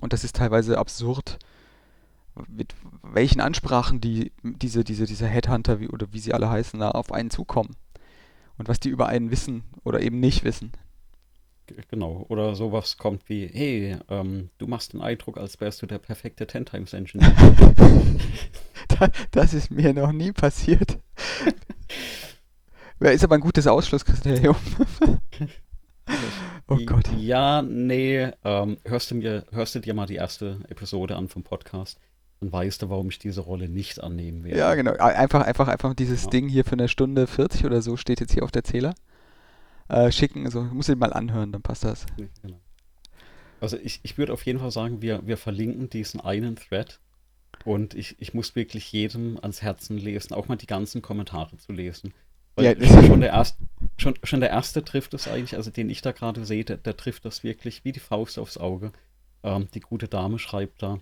Und 0.00 0.12
das 0.12 0.24
ist 0.24 0.36
teilweise 0.36 0.78
absurd, 0.78 1.38
mit 2.48 2.74
welchen 3.02 3.40
Ansprachen 3.40 4.00
die, 4.00 4.32
diese, 4.42 4.84
diese, 4.84 5.06
diese 5.06 5.26
Headhunter 5.26 5.80
wie, 5.80 5.88
oder 5.88 6.12
wie 6.12 6.18
sie 6.18 6.34
alle 6.34 6.50
heißen, 6.50 6.80
da 6.80 6.90
auf 6.90 7.12
einen 7.12 7.30
zukommen. 7.30 7.76
Und 8.58 8.68
was 8.68 8.80
die 8.80 8.88
über 8.88 9.06
einen 9.08 9.30
wissen 9.30 9.64
oder 9.82 10.00
eben 10.00 10.20
nicht 10.20 10.44
wissen. 10.44 10.72
Genau, 11.88 12.26
oder 12.28 12.54
sowas 12.54 12.98
kommt 12.98 13.28
wie, 13.28 13.46
hey, 13.46 13.96
ähm, 14.10 14.50
du 14.58 14.66
machst 14.66 14.92
den 14.92 15.00
Eindruck, 15.00 15.38
als 15.38 15.60
wärst 15.60 15.80
du 15.80 15.86
der 15.86 15.98
perfekte 15.98 16.46
Ten 16.46 16.66
Times 16.66 16.92
Engineer. 16.92 17.32
das 19.30 19.54
ist 19.54 19.70
mir 19.70 19.94
noch 19.94 20.12
nie 20.12 20.32
passiert. 20.32 20.98
Ist 23.00 23.24
aber 23.24 23.34
ein 23.34 23.40
gutes 23.40 23.66
Ausschlusskriterium. 23.66 24.56
oh 26.68 26.78
Gott. 26.86 27.10
Ja, 27.18 27.60
nee. 27.60 28.30
Ähm, 28.44 28.78
hörst, 28.84 29.10
du 29.10 29.16
mir, 29.16 29.44
hörst 29.50 29.74
du 29.74 29.80
dir 29.80 29.92
mal 29.92 30.06
die 30.06 30.14
erste 30.14 30.60
Episode 30.68 31.16
an 31.16 31.28
vom 31.28 31.42
Podcast, 31.42 31.98
dann 32.44 32.52
weißt 32.52 32.82
du, 32.82 32.90
warum 32.90 33.08
ich 33.08 33.18
diese 33.18 33.40
Rolle 33.40 33.68
nicht 33.68 34.02
annehmen 34.02 34.44
werde. 34.44 34.58
Ja, 34.58 34.74
genau. 34.74 34.92
Einfach, 34.92 35.42
einfach, 35.42 35.68
einfach 35.68 35.94
dieses 35.94 36.24
ja. 36.24 36.30
Ding 36.30 36.48
hier 36.48 36.64
für 36.64 36.72
eine 36.72 36.88
Stunde 36.88 37.26
40 37.26 37.64
oder 37.64 37.82
so 37.82 37.96
steht 37.96 38.20
jetzt 38.20 38.32
hier 38.32 38.44
auf 38.44 38.52
der 38.52 38.64
Zähler. 38.64 38.94
Äh, 39.88 40.12
schicken, 40.12 40.46
also 40.46 40.62
muss 40.62 40.88
ich 40.88 40.96
mal 40.96 41.12
anhören, 41.12 41.52
dann 41.52 41.62
passt 41.62 41.84
das. 41.84 42.06
Genau. 42.42 42.58
Also 43.60 43.76
ich, 43.78 44.00
ich 44.02 44.18
würde 44.18 44.32
auf 44.32 44.44
jeden 44.44 44.58
Fall 44.58 44.70
sagen, 44.70 45.02
wir, 45.02 45.26
wir 45.26 45.36
verlinken 45.36 45.90
diesen 45.90 46.20
einen 46.20 46.56
Thread 46.56 47.00
und 47.64 47.94
ich, 47.94 48.16
ich 48.18 48.34
muss 48.34 48.56
wirklich 48.56 48.90
jedem 48.92 49.38
ans 49.40 49.62
Herzen 49.62 49.98
lesen, 49.98 50.34
auch 50.34 50.48
mal 50.48 50.56
die 50.56 50.66
ganzen 50.66 51.02
Kommentare 51.02 51.56
zu 51.56 51.72
lesen. 51.72 52.12
Weil 52.56 52.78
ja, 52.78 53.02
schon, 53.02 53.20
der 53.20 53.30
erst, 53.30 53.56
schon, 53.96 54.14
schon 54.22 54.40
der 54.40 54.50
erste 54.50 54.84
trifft 54.84 55.12
es 55.14 55.28
eigentlich, 55.28 55.56
also 55.56 55.70
den 55.70 55.90
ich 55.90 56.02
da 56.02 56.12
gerade 56.12 56.44
sehe, 56.44 56.64
der, 56.64 56.76
der, 56.76 56.96
trifft 56.96 57.24
das 57.24 57.42
wirklich 57.42 57.84
wie 57.84 57.92
die 57.92 58.00
Faust 58.00 58.38
aufs 58.38 58.58
Auge. 58.58 58.92
Ähm, 59.42 59.68
die 59.74 59.80
gute 59.80 60.08
Dame 60.08 60.38
schreibt 60.38 60.82
da, 60.82 61.00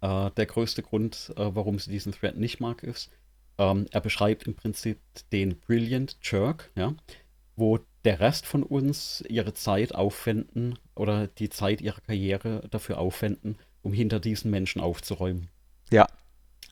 äh, 0.00 0.30
der 0.30 0.46
größte 0.46 0.82
Grund, 0.82 1.32
äh, 1.36 1.54
warum 1.54 1.78
sie 1.78 1.90
diesen 1.90 2.12
Thread 2.12 2.36
nicht 2.36 2.60
mag, 2.60 2.82
ist, 2.82 3.10
ähm, 3.58 3.86
er 3.90 4.00
beschreibt 4.00 4.46
im 4.46 4.54
Prinzip 4.54 5.00
den 5.32 5.58
Brilliant 5.60 6.16
Jerk, 6.22 6.70
ja, 6.74 6.94
wo 7.56 7.78
der 8.04 8.20
Rest 8.20 8.46
von 8.46 8.62
uns 8.62 9.22
ihre 9.28 9.54
Zeit 9.54 9.94
aufwenden 9.94 10.78
oder 10.94 11.28
die 11.28 11.48
Zeit 11.48 11.80
ihrer 11.80 12.00
Karriere 12.00 12.66
dafür 12.70 12.98
aufwenden, 12.98 13.56
um 13.82 13.92
hinter 13.92 14.20
diesen 14.20 14.50
Menschen 14.50 14.80
aufzuräumen. 14.80 15.48
Ja. 15.90 16.06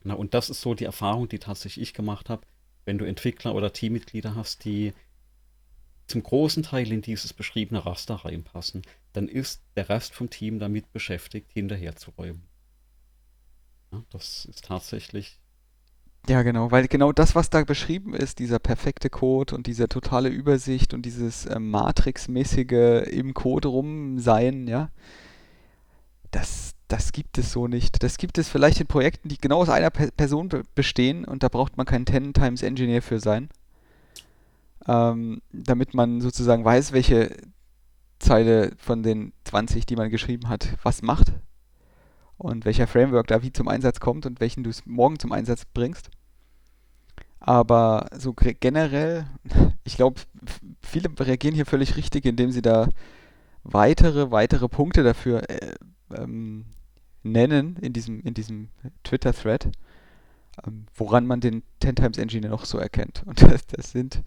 Na, 0.02 0.14
und 0.14 0.34
das 0.34 0.50
ist 0.50 0.60
so 0.60 0.74
die 0.74 0.84
Erfahrung, 0.84 1.28
die 1.28 1.38
tatsächlich 1.38 1.82
ich 1.82 1.94
gemacht 1.94 2.28
habe, 2.28 2.46
wenn 2.84 2.98
du 2.98 3.04
Entwickler 3.04 3.54
oder 3.54 3.72
Teammitglieder 3.72 4.34
hast, 4.34 4.64
die 4.64 4.92
zum 6.08 6.22
großen 6.22 6.64
Teil 6.64 6.90
in 6.90 7.00
dieses 7.00 7.32
beschriebene 7.32 7.86
Raster 7.86 8.16
reinpassen, 8.16 8.82
dann 9.12 9.28
ist 9.28 9.62
der 9.76 9.88
Rest 9.88 10.14
vom 10.14 10.30
Team 10.30 10.58
damit 10.58 10.92
beschäftigt, 10.92 11.52
hinterherzuräumen. 11.52 12.42
Ja, 13.92 14.02
das 14.10 14.46
ist 14.46 14.64
tatsächlich. 14.64 15.38
Ja, 16.28 16.42
genau, 16.42 16.70
weil 16.70 16.86
genau 16.86 17.12
das, 17.12 17.34
was 17.34 17.50
da 17.50 17.64
beschrieben 17.64 18.14
ist, 18.14 18.38
dieser 18.38 18.60
perfekte 18.60 19.10
Code 19.10 19.54
und 19.56 19.66
diese 19.66 19.88
totale 19.88 20.28
Übersicht 20.28 20.94
und 20.94 21.02
dieses 21.02 21.46
äh, 21.46 21.58
Matrix-mäßige 21.58 23.08
im 23.10 23.34
Code 23.34 23.68
rumsein, 23.68 24.68
ja, 24.68 24.90
das, 26.30 26.74
das 26.86 27.12
gibt 27.12 27.38
es 27.38 27.52
so 27.52 27.66
nicht. 27.66 28.02
Das 28.04 28.18
gibt 28.18 28.38
es 28.38 28.48
vielleicht 28.48 28.80
in 28.80 28.86
Projekten, 28.86 29.28
die 29.28 29.38
genau 29.38 29.62
aus 29.62 29.68
einer 29.68 29.90
Person 29.90 30.48
bestehen 30.74 31.24
und 31.24 31.42
da 31.42 31.48
braucht 31.48 31.76
man 31.76 31.86
keinen 31.86 32.06
10 32.06 32.34
Times 32.34 32.62
Engineer 32.62 33.02
für 33.02 33.18
sein. 33.18 33.48
Ähm, 34.86 35.42
damit 35.52 35.92
man 35.92 36.20
sozusagen 36.20 36.64
weiß, 36.64 36.92
welche 36.92 37.36
Zeile 38.20 38.72
von 38.78 39.02
den 39.02 39.32
20, 39.44 39.86
die 39.86 39.96
man 39.96 40.10
geschrieben 40.10 40.48
hat, 40.48 40.76
was 40.84 41.02
macht 41.02 41.32
und 42.42 42.64
welcher 42.64 42.86
Framework 42.86 43.28
da 43.28 43.42
wie 43.42 43.52
zum 43.52 43.68
Einsatz 43.68 44.00
kommt 44.00 44.26
und 44.26 44.40
welchen 44.40 44.64
du 44.64 44.70
morgen 44.84 45.18
zum 45.18 45.32
Einsatz 45.32 45.64
bringst. 45.64 46.10
Aber 47.38 48.06
so 48.16 48.34
generell, 48.34 49.26
ich 49.84 49.96
glaube, 49.96 50.20
viele 50.80 51.08
reagieren 51.18 51.54
hier 51.54 51.66
völlig 51.66 51.96
richtig, 51.96 52.24
indem 52.24 52.50
sie 52.50 52.62
da 52.62 52.88
weitere, 53.62 54.30
weitere 54.30 54.68
Punkte 54.68 55.04
dafür 55.04 55.48
äh, 55.48 55.74
ähm, 56.14 56.66
nennen 57.22 57.76
in 57.76 57.92
diesem, 57.92 58.20
in 58.22 58.34
diesem 58.34 58.68
Twitter-Thread, 59.04 59.70
ähm, 60.66 60.86
woran 60.94 61.26
man 61.26 61.40
den 61.40 61.62
10 61.80 61.96
Times 61.96 62.18
Engineer 62.18 62.50
noch 62.50 62.64
so 62.64 62.78
erkennt. 62.78 63.22
Und 63.24 63.40
das, 63.50 63.66
das 63.66 63.92
sind 63.92 64.22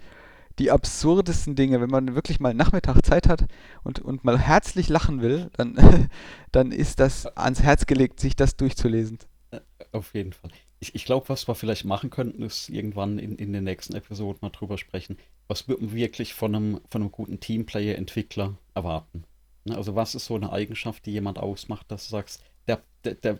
die 0.59 0.71
absurdesten 0.71 1.55
Dinge. 1.55 1.81
Wenn 1.81 1.89
man 1.89 2.15
wirklich 2.15 2.39
mal 2.39 2.53
Nachmittag 2.53 3.05
Zeit 3.05 3.27
hat 3.27 3.45
und, 3.83 3.99
und 3.99 4.23
mal 4.23 4.39
herzlich 4.39 4.89
lachen 4.89 5.21
will, 5.21 5.49
dann, 5.57 6.09
dann 6.51 6.71
ist 6.71 6.99
das 6.99 7.25
ans 7.37 7.61
Herz 7.61 7.85
gelegt, 7.85 8.19
sich 8.19 8.35
das 8.35 8.55
durchzulesen. 8.57 9.19
Äh, 9.51 9.59
auf 9.91 10.13
jeden 10.13 10.33
Fall. 10.33 10.51
Ich, 10.79 10.93
ich 10.95 11.05
glaube, 11.05 11.29
was 11.29 11.47
wir 11.47 11.55
vielleicht 11.55 11.85
machen 11.85 12.09
könnten, 12.09 12.43
ist 12.43 12.69
irgendwann 12.69 13.17
in, 13.17 13.35
in 13.37 13.53
den 13.53 13.63
nächsten 13.63 13.95
Episoden 13.95 14.39
mal 14.41 14.49
drüber 14.49 14.77
sprechen. 14.77 15.17
Was 15.47 15.67
würden 15.67 15.91
wir 15.91 15.97
wirklich 15.97 16.33
von 16.33 16.55
einem, 16.55 16.81
von 16.89 17.01
einem 17.01 17.11
guten 17.11 17.39
Teamplayer-Entwickler 17.39 18.57
erwarten? 18.73 19.23
Ne, 19.63 19.75
also, 19.75 19.95
was 19.95 20.15
ist 20.15 20.25
so 20.25 20.35
eine 20.35 20.51
Eigenschaft, 20.51 21.05
die 21.05 21.11
jemand 21.11 21.39
ausmacht, 21.39 21.91
dass 21.91 22.05
du 22.05 22.11
sagst, 22.11 22.43
der, 22.67 22.81
der, 23.03 23.15
der, 23.15 23.39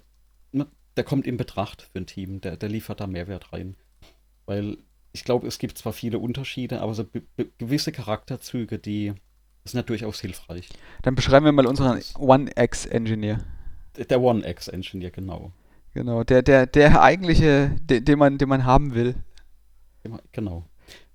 ne, 0.52 0.68
der 0.98 1.04
kommt 1.04 1.28
in 1.28 1.38
Betracht 1.38 1.84
für 1.84 2.00
ein 2.00 2.08
Team, 2.08 2.42
der, 2.42 2.58
der 2.58 2.70
liefert 2.70 3.00
da 3.00 3.08
Mehrwert 3.08 3.54
rein. 3.54 3.76
Weil 4.46 4.78
ich 5.16 5.24
glaube, 5.24 5.48
es 5.48 5.60
gibt 5.60 5.78
zwar 5.78 5.94
viele 5.94 6.20
Unterschiede, 6.20 6.82
aber 6.82 6.94
so 6.94 7.06
gewisse 7.58 7.94
Charakterzüge, 7.94 8.78
die 8.78 9.14
sind 9.64 9.78
ja 9.78 9.84
durchaus 9.84 10.20
hilfreich. 10.20 10.68
Dann 11.04 11.16
beschreiben 11.16 11.46
wir 11.46 11.54
mal 11.54 11.66
unseren 11.66 12.02
One-X-Engineer. 12.18 13.40
Der 14.10 14.22
One-X-Engineer, 14.22 15.12
genau. 15.12 15.54
Genau, 15.94 16.26
der, 16.26 16.42
der, 16.42 16.68
der 16.68 17.02
eigentliche, 17.02 17.78
den, 17.80 18.04
den, 18.04 18.20
man, 18.20 18.38
den 18.38 18.50
man 18.50 18.66
haben 18.66 18.94
will. 18.94 19.16
Genau. 20.34 20.66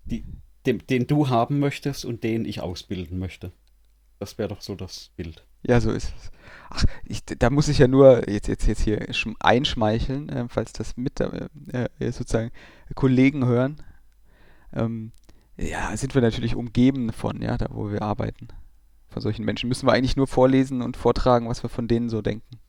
Die, 0.06 0.24
den, 0.64 0.78
den 0.88 1.06
du 1.06 1.28
haben 1.28 1.58
möchtest 1.58 2.06
und 2.06 2.24
den 2.24 2.46
ich 2.46 2.62
ausbilden 2.62 3.18
möchte. 3.18 3.52
Das 4.18 4.38
wäre 4.38 4.48
doch 4.48 4.62
so 4.62 4.76
das 4.76 5.10
Bild. 5.14 5.44
Ja, 5.62 5.78
so 5.78 5.90
ist 5.90 6.14
es. 6.16 6.30
Ach, 6.70 6.84
ich, 7.04 7.22
da 7.26 7.50
muss 7.50 7.68
ich 7.68 7.76
ja 7.76 7.86
nur 7.86 8.30
jetzt, 8.30 8.48
jetzt, 8.48 8.66
jetzt 8.66 8.80
hier 8.80 9.06
einschmeicheln, 9.40 10.30
äh, 10.30 10.46
falls 10.48 10.72
das 10.72 10.96
mit 10.96 11.20
äh, 11.20 11.48
äh 11.72 12.12
sozusagen 12.12 12.50
Kollegen 12.94 13.44
hören 13.44 13.82
ähm, 14.72 15.12
ja, 15.56 15.96
sind 15.96 16.14
wir 16.14 16.22
natürlich 16.22 16.54
umgeben 16.54 17.12
von, 17.12 17.42
ja, 17.42 17.58
da 17.58 17.66
wo 17.70 17.90
wir 17.90 18.02
arbeiten. 18.02 18.48
Von 19.08 19.22
solchen 19.22 19.44
Menschen 19.44 19.68
müssen 19.68 19.86
wir 19.86 19.92
eigentlich 19.92 20.16
nur 20.16 20.26
vorlesen 20.26 20.82
und 20.82 20.96
vortragen, 20.96 21.48
was 21.48 21.62
wir 21.62 21.68
von 21.68 21.88
denen 21.88 22.08
so 22.08 22.22
denken. 22.22 22.60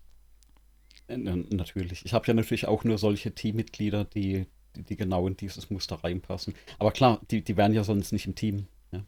Äh, 1.08 1.18
natürlich. 1.18 2.04
Ich 2.06 2.14
habe 2.14 2.28
ja 2.28 2.34
natürlich 2.34 2.68
auch 2.68 2.84
nur 2.84 2.98
solche 2.98 3.34
Teammitglieder, 3.34 4.06
die, 4.06 4.48
die, 4.76 4.84
die, 4.84 4.96
genau 4.98 5.28
in 5.28 5.38
dieses 5.38 5.70
Muster 5.70 6.04
reinpassen. 6.04 6.54
Aber 6.80 6.92
klar, 6.92 7.22
die, 7.30 7.44
die 7.44 7.58
wären 7.58 7.74
ja 7.74 7.84
sonst 7.84 8.12
nicht 8.12 8.26
im 8.26 8.36
Team. 8.36 8.68
Ja. 8.92 9.04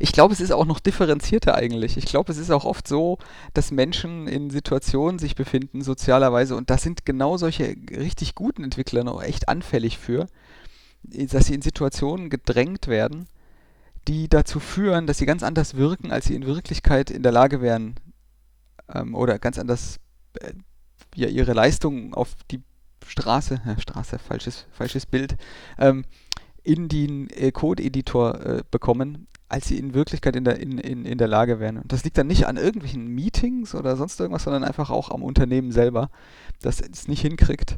Ich 0.00 0.12
glaube, 0.12 0.34
es 0.34 0.40
ist 0.40 0.52
auch 0.52 0.66
noch 0.66 0.80
differenzierter 0.80 1.54
eigentlich. 1.54 1.96
Ich 1.96 2.06
glaube, 2.06 2.32
es 2.32 2.38
ist 2.38 2.50
auch 2.50 2.64
oft 2.64 2.88
so, 2.88 3.18
dass 3.54 3.70
Menschen 3.70 4.26
in 4.26 4.50
Situationen 4.50 5.18
sich 5.18 5.36
befinden, 5.36 5.82
sozialerweise, 5.82 6.56
und 6.56 6.70
das 6.70 6.82
sind 6.82 7.06
genau 7.06 7.36
solche 7.36 7.76
richtig 7.90 8.34
guten 8.34 8.64
Entwickler 8.64 9.04
noch 9.04 9.22
echt 9.22 9.48
anfällig 9.48 9.98
für, 9.98 10.26
dass 11.02 11.46
sie 11.46 11.54
in 11.54 11.62
Situationen 11.62 12.30
gedrängt 12.30 12.86
werden, 12.86 13.26
die 14.08 14.28
dazu 14.28 14.60
führen, 14.60 15.06
dass 15.06 15.18
sie 15.18 15.26
ganz 15.26 15.42
anders 15.42 15.76
wirken, 15.76 16.10
als 16.10 16.26
sie 16.26 16.34
in 16.34 16.46
Wirklichkeit 16.46 17.10
in 17.10 17.22
der 17.22 17.32
Lage 17.32 17.60
wären 17.60 17.94
ähm, 18.92 19.14
oder 19.14 19.38
ganz 19.38 19.58
anders 19.58 20.00
äh, 20.40 20.52
ja, 21.14 21.28
ihre 21.28 21.52
Leistung 21.52 22.14
auf 22.14 22.34
die 22.50 22.62
Straße, 23.06 23.60
äh, 23.66 23.80
Straße, 23.80 24.18
falsches, 24.18 24.66
falsches 24.72 25.06
Bild, 25.06 25.36
ähm, 25.78 26.04
in 26.62 26.88
den 26.88 27.28
äh, 27.30 27.52
Code-Editor 27.52 28.40
äh, 28.44 28.62
bekommen, 28.70 29.26
als 29.48 29.68
sie 29.68 29.78
in 29.78 29.94
Wirklichkeit 29.94 30.36
in 30.36 30.44
der, 30.44 30.58
in, 30.60 30.78
in, 30.78 31.04
in 31.04 31.18
der 31.18 31.28
Lage 31.28 31.60
wären. 31.60 31.78
Und 31.78 31.92
das 31.92 32.04
liegt 32.04 32.16
dann 32.18 32.26
nicht 32.26 32.46
an 32.46 32.56
irgendwelchen 32.56 33.06
Meetings 33.08 33.74
oder 33.74 33.96
sonst 33.96 34.18
irgendwas, 34.18 34.44
sondern 34.44 34.64
einfach 34.64 34.90
auch 34.90 35.10
am 35.10 35.22
Unternehmen 35.22 35.72
selber, 35.72 36.10
das 36.60 36.80
es 36.80 37.08
nicht 37.08 37.20
hinkriegt, 37.20 37.76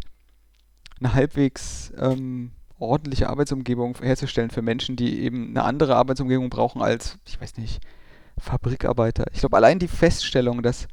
eine 1.01 1.14
halbwegs 1.14 1.92
ähm, 1.98 2.52
ordentliche 2.78 3.28
Arbeitsumgebung 3.28 3.96
herzustellen 4.01 4.51
für 4.51 4.62
Menschen, 4.62 4.96
die 4.96 5.20
eben 5.20 5.51
eine 5.51 5.64
andere 5.64 5.96
Arbeitsumgebung 5.96 6.51
brauchen 6.51 6.82
als, 6.82 7.18
ich 7.26 7.40
weiß 7.40 7.56
nicht, 7.56 7.80
Fabrikarbeiter. 8.38 9.26
Ich 9.32 9.40
glaube, 9.40 9.56
allein 9.56 9.78
die 9.78 9.88
Feststellung, 9.88 10.62
dass 10.62 10.88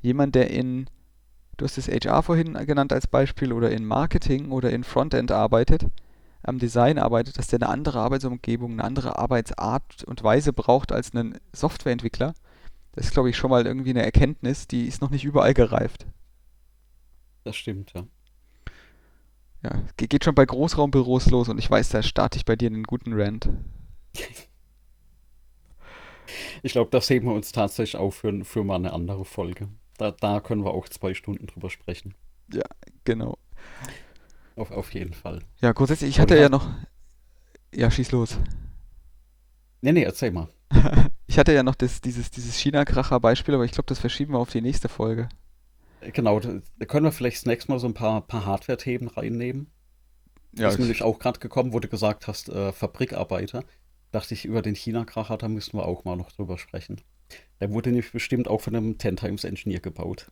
jemand, 0.00 0.34
der 0.34 0.50
in, 0.50 0.86
du 1.56 1.64
hast 1.64 1.76
das 1.76 1.88
HR 1.88 2.22
vorhin 2.22 2.54
genannt 2.66 2.92
als 2.92 3.06
Beispiel, 3.06 3.52
oder 3.52 3.70
in 3.70 3.84
Marketing 3.84 4.52
oder 4.52 4.70
in 4.70 4.84
Frontend 4.84 5.32
arbeitet, 5.32 5.86
am 6.42 6.58
Design 6.58 6.98
arbeitet, 6.98 7.38
dass 7.38 7.48
der 7.48 7.60
eine 7.60 7.68
andere 7.70 8.00
Arbeitsumgebung, 8.00 8.72
eine 8.72 8.84
andere 8.84 9.18
Arbeitsart 9.18 10.04
und 10.04 10.22
Weise 10.22 10.52
braucht 10.52 10.92
als 10.92 11.14
ein 11.14 11.38
Softwareentwickler. 11.52 12.34
Das 12.92 13.06
ist, 13.06 13.12
glaube 13.12 13.30
ich, 13.30 13.36
schon 13.36 13.50
mal 13.50 13.66
irgendwie 13.66 13.90
eine 13.90 14.04
Erkenntnis, 14.04 14.68
die 14.68 14.86
ist 14.86 15.00
noch 15.00 15.10
nicht 15.10 15.24
überall 15.24 15.54
gereift. 15.54 16.06
Das 17.42 17.56
stimmt, 17.56 17.92
ja. 17.94 18.06
Ja, 19.64 19.82
geht 19.96 20.24
schon 20.24 20.34
bei 20.34 20.44
Großraumbüros 20.44 21.30
los 21.30 21.48
und 21.48 21.56
ich 21.56 21.70
weiß, 21.70 21.88
da 21.88 22.02
starte 22.02 22.36
ich 22.36 22.44
bei 22.44 22.54
dir 22.54 22.66
einen 22.66 22.82
guten 22.82 23.14
Rant. 23.14 23.48
Ich 26.62 26.72
glaube, 26.72 26.90
das 26.90 27.08
heben 27.08 27.28
wir 27.28 27.34
uns 27.34 27.50
tatsächlich 27.50 27.96
auf 27.96 28.16
für, 28.16 28.44
für 28.44 28.62
mal 28.62 28.76
eine 28.76 28.92
andere 28.92 29.24
Folge. 29.24 29.68
Da, 29.96 30.10
da 30.10 30.40
können 30.40 30.64
wir 30.64 30.74
auch 30.74 30.88
zwei 30.90 31.14
Stunden 31.14 31.46
drüber 31.46 31.70
sprechen. 31.70 32.14
Ja, 32.52 32.64
genau. 33.04 33.38
Auf, 34.56 34.70
auf 34.70 34.92
jeden 34.92 35.14
Fall. 35.14 35.40
Ja, 35.62 35.72
grundsätzlich, 35.72 36.10
ich 36.10 36.20
hatte 36.20 36.38
ja 36.38 36.50
noch. 36.50 36.68
Ja, 37.74 37.90
schieß 37.90 38.12
los. 38.12 38.38
Nee, 39.80 39.92
nee, 39.92 40.02
erzähl 40.02 40.30
mal. 40.30 40.48
ich 41.26 41.38
hatte 41.38 41.54
ja 41.54 41.62
noch 41.62 41.74
das, 41.74 42.02
dieses, 42.02 42.30
dieses 42.30 42.56
China-Kracher-Beispiel, 42.58 43.54
aber 43.54 43.64
ich 43.64 43.72
glaube, 43.72 43.86
das 43.86 43.98
verschieben 43.98 44.34
wir 44.34 44.38
auf 44.38 44.50
die 44.50 44.60
nächste 44.60 44.88
Folge. 44.88 45.28
Genau, 46.12 46.40
da 46.40 46.84
können 46.86 47.04
wir 47.04 47.12
vielleicht 47.12 47.38
das 47.38 47.46
nächste 47.46 47.72
Mal 47.72 47.78
so 47.78 47.86
ein 47.86 47.94
paar, 47.94 48.20
paar 48.26 48.44
Hardware-Themen 48.44 49.08
reinnehmen. 49.08 49.70
Ja, 50.56 50.68
ist 50.68 50.78
mir 50.78 50.84
nämlich 50.84 51.02
auch 51.02 51.18
gerade 51.18 51.40
gekommen, 51.40 51.72
wo 51.72 51.80
du 51.80 51.88
gesagt 51.88 52.28
hast, 52.28 52.48
äh, 52.48 52.72
Fabrikarbeiter. 52.72 53.64
Dachte 54.12 54.34
ich, 54.34 54.44
über 54.44 54.62
den 54.62 54.76
China-Kracher, 54.76 55.36
da 55.36 55.48
müssten 55.48 55.76
wir 55.76 55.86
auch 55.86 56.04
mal 56.04 56.16
noch 56.16 56.30
drüber 56.30 56.58
sprechen. 56.58 57.00
Der 57.60 57.70
wurde 57.70 57.90
nämlich 57.90 58.12
bestimmt 58.12 58.48
auch 58.48 58.60
von 58.60 58.76
einem 58.76 58.98
10 58.98 59.16
Times 59.16 59.44
Engineer 59.44 59.80
gebaut. 59.80 60.30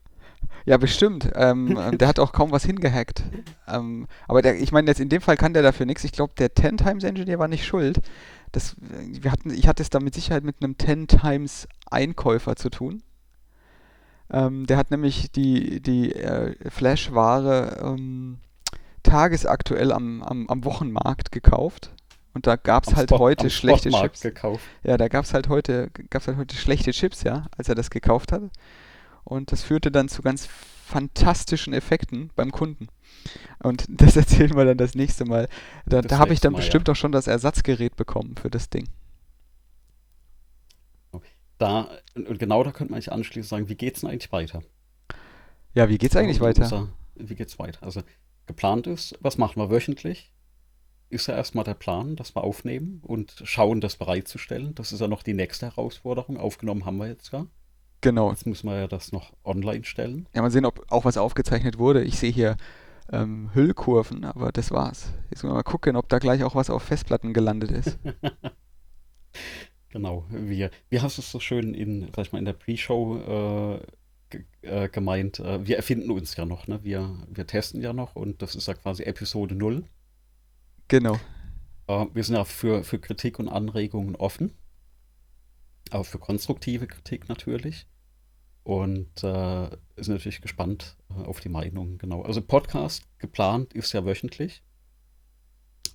Ja, 0.64 0.76
bestimmt. 0.76 1.30
Ähm, 1.34 1.76
der 1.98 2.08
hat 2.08 2.18
auch 2.18 2.32
kaum 2.32 2.52
was 2.52 2.64
hingehackt. 2.64 3.24
Ähm, 3.66 4.06
aber 4.28 4.42
der, 4.42 4.60
ich 4.60 4.70
meine, 4.70 4.88
jetzt 4.88 5.00
in 5.00 5.08
dem 5.08 5.20
Fall 5.20 5.36
kann 5.36 5.54
der 5.54 5.62
dafür 5.62 5.86
nichts. 5.86 6.04
Ich 6.04 6.12
glaube, 6.12 6.34
der 6.38 6.54
10 6.54 6.76
Times 6.76 7.04
Engineer 7.04 7.38
war 7.38 7.48
nicht 7.48 7.66
schuld. 7.66 8.00
Das, 8.52 8.76
wir 8.78 9.32
hatten, 9.32 9.50
ich 9.50 9.66
hatte 9.66 9.82
es 9.82 9.90
da 9.90 9.98
mit 9.98 10.14
Sicherheit 10.14 10.44
mit 10.44 10.62
einem 10.62 10.78
10 10.78 11.08
Times 11.08 11.66
Einkäufer 11.90 12.54
zu 12.54 12.70
tun. 12.70 13.02
Ähm, 14.30 14.66
der 14.66 14.76
hat 14.76 14.90
nämlich 14.90 15.30
die, 15.32 15.80
die 15.80 16.14
äh, 16.14 16.54
Flash-Ware 16.70 17.80
ähm, 17.82 18.38
tagesaktuell 19.02 19.92
am, 19.92 20.22
am, 20.22 20.48
am 20.48 20.64
Wochenmarkt 20.64 21.32
gekauft 21.32 21.90
Und 22.34 22.46
da 22.46 22.56
gab 22.56 22.86
es 22.86 22.94
halt 22.94 23.10
Spot, 23.10 23.18
heute 23.18 23.50
schlechte 23.50 23.90
Chips. 23.90 24.20
Gekauft. 24.20 24.64
Ja, 24.84 24.96
da 24.96 25.08
gab 25.08 25.24
es 25.24 25.34
halt 25.34 25.48
heute, 25.48 25.90
gab's 26.10 26.28
halt 26.28 26.38
heute 26.38 26.56
schlechte 26.56 26.92
Chips, 26.92 27.22
ja, 27.24 27.46
als 27.56 27.68
er 27.68 27.74
das 27.74 27.90
gekauft 27.90 28.32
hat. 28.32 28.42
Und 29.24 29.52
das 29.52 29.62
führte 29.62 29.90
dann 29.90 30.08
zu 30.08 30.22
ganz 30.22 30.48
fantastischen 30.86 31.72
Effekten 31.72 32.30
beim 32.34 32.52
Kunden. 32.52 32.88
Und 33.62 33.84
das 33.88 34.16
erzählen 34.16 34.56
wir 34.56 34.64
dann 34.64 34.78
das 34.78 34.94
nächste 34.94 35.24
Mal. 35.24 35.48
Da, 35.86 36.00
da 36.02 36.18
habe 36.18 36.32
ich 36.32 36.40
dann 36.40 36.52
Mal, 36.52 36.58
bestimmt 36.58 36.88
ja. 36.88 36.92
auch 36.92 36.96
schon 36.96 37.12
das 37.12 37.26
Ersatzgerät 37.26 37.96
bekommen 37.96 38.36
für 38.40 38.50
das 38.50 38.70
Ding. 38.70 38.88
Da, 41.62 41.90
und 42.16 42.40
genau 42.40 42.64
da 42.64 42.72
könnte 42.72 42.90
man 42.90 43.01
sich 43.01 43.12
anschließend 43.12 43.48
sagen, 43.48 43.68
wie 43.68 43.76
geht 43.76 43.94
es 43.94 44.01
denn 44.01 44.10
eigentlich 44.10 44.32
weiter? 44.32 44.64
Ja, 45.74 45.89
wie 45.89 45.97
geht 45.97 46.10
es 46.10 46.16
eigentlich 46.16 46.40
weiter? 46.40 46.64
Unser, 46.64 46.89
wie 47.14 47.40
es 47.40 47.56
weiter? 47.56 47.84
Also 47.84 48.02
geplant 48.47 48.89
ist, 48.89 49.16
was 49.20 49.39
machen 49.39 49.62
wir 49.62 49.70
wöchentlich? 49.70 50.32
Ist 51.09 51.28
ja 51.28 51.36
erstmal 51.36 51.62
der 51.62 51.74
Plan, 51.74 52.16
dass 52.16 52.34
wir 52.34 52.43
aufnehmen 52.43 52.98
und 53.05 53.43
schauen, 53.44 53.80
das 53.80 53.94
bereitzustellen. 53.94 54.74
Das 54.74 54.90
ist 54.90 54.98
ja 54.98 55.06
noch 55.06 55.22
die 55.22 55.34
nächste 55.34 55.66
Herausforderung. 55.66 56.36
Aufgenommen 56.36 56.84
haben 56.84 56.97
wir 56.97 57.06
jetzt 57.06 57.32
ja. 57.32 57.47
Genau. 58.01 58.30
Jetzt 58.30 58.44
müssen 58.44 58.68
wir 58.68 58.80
ja 58.80 58.89
das 58.89 59.12
noch 59.12 59.32
online 59.44 59.84
stellen. 59.84 60.28
Ja, 60.34 60.43
mal 60.43 60.51
sehen, 60.51 60.66
ob 60.66 60.84
auch 60.90 61.05
was 61.05 61.16
aufgezeichnet 61.16 61.78
wurde. 61.78 62.02
Ich 62.02 62.18
sehe 62.18 62.32
hier 62.32 62.56
ähm, 63.12 63.51
Hüllkurven, 63.55 64.24
aber 64.24 64.51
das 64.51 64.72
war's. 64.72 65.12
Jetzt 65.30 65.44
müssen 65.44 65.51
wir 65.51 65.55
mal 65.55 65.62
gucken, 65.62 65.94
ob 65.94 66.09
da 66.09 66.18
gleich 66.18 66.43
auch 66.43 66.56
was 66.56 66.70
auf 66.70 66.82
Festplatten 66.82 67.32
gelandet 67.32 67.70
ist. 67.70 68.01
genau. 69.93 70.27
Wir, 70.31 70.70
wie 70.90 71.01
hast 71.01 71.19
du 71.19 71.23
es 71.23 71.31
so 71.31 71.39
schön 71.39 71.74
in, 71.74 72.10
sag 72.14 72.27
ich 72.27 72.32
mal, 72.32 72.39
in 72.39 72.44
der 72.44 72.55
Pre-Show 72.55 73.81
äh, 74.32 74.36
äh, 74.62 74.89
gemeint? 74.89 75.39
Äh, 75.39 75.66
wir 75.66 75.77
erfinden 75.77 76.10
uns 76.10 76.35
ja 76.36 76.44
noch, 76.44 76.66
ne? 76.66 76.82
Wir, 76.82 77.16
wir 77.28 77.47
testen 77.47 77.81
ja 77.81 77.93
noch 77.93 78.16
und 78.16 78.43
das 78.43 78.56
ist 78.56 78.66
ja 78.66 78.74
quasi 78.74 79.05
Episode 79.05 79.55
0. 79.55 79.85
Genau. 80.89 81.19
Äh, 81.86 82.06
wir 82.12 82.24
sind 82.24 82.36
ja 82.36 82.44
für, 82.44 82.82
für 82.82 82.98
Kritik 82.98 83.39
und 83.39 83.48
Anregungen 83.48 84.16
offen. 84.16 84.52
Auch 85.90 86.06
für 86.06 86.19
konstruktive 86.19 86.86
Kritik 86.86 87.28
natürlich. 87.28 87.86
Und 88.64 89.24
äh, 89.24 89.70
ist 89.97 90.09
natürlich 90.09 90.40
gespannt 90.40 90.97
äh, 91.10 91.24
auf 91.24 91.40
die 91.40 91.48
Meinung, 91.48 91.98
genau. 91.98 92.23
Also 92.23 92.40
Podcast 92.40 93.05
geplant 93.19 93.73
ist 93.74 93.93
ja 93.93 94.05
wöchentlich. 94.05 94.62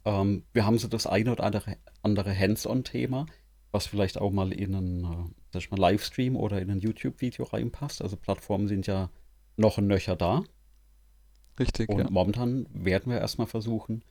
Ähm, 0.03 0.43
wir 0.53 0.65
haben 0.65 0.77
so 0.77 0.87
das 0.87 1.07
eine 1.07 1.31
oder 1.31 1.43
andere, 1.43 1.77
andere 2.01 2.37
Hands-on-Thema, 2.37 3.25
was 3.77 3.85
vielleicht 3.85 4.17
auch 4.19 4.31
mal 4.31 4.51
in 4.51 4.73
einen 4.73 5.03
äh, 5.53 5.59
mal, 5.69 5.77
Livestream 5.77 6.35
oder 6.35 6.59
in 6.59 6.71
ein 6.71 6.79
YouTube-Video 6.79 7.45
reinpasst. 7.45 8.01
Also 8.01 8.17
Plattformen 8.17 8.67
sind 8.67 8.87
ja 8.87 9.11
noch 9.55 9.77
ein 9.77 9.85
Nöcher 9.85 10.15
da. 10.15 10.43
Richtig. 11.59 11.87
Und 11.89 11.99
ja. 11.99 12.09
momentan 12.09 12.67
werden 12.73 13.11
wir 13.11 13.19
erstmal 13.19 13.45
versuchen, 13.45 14.03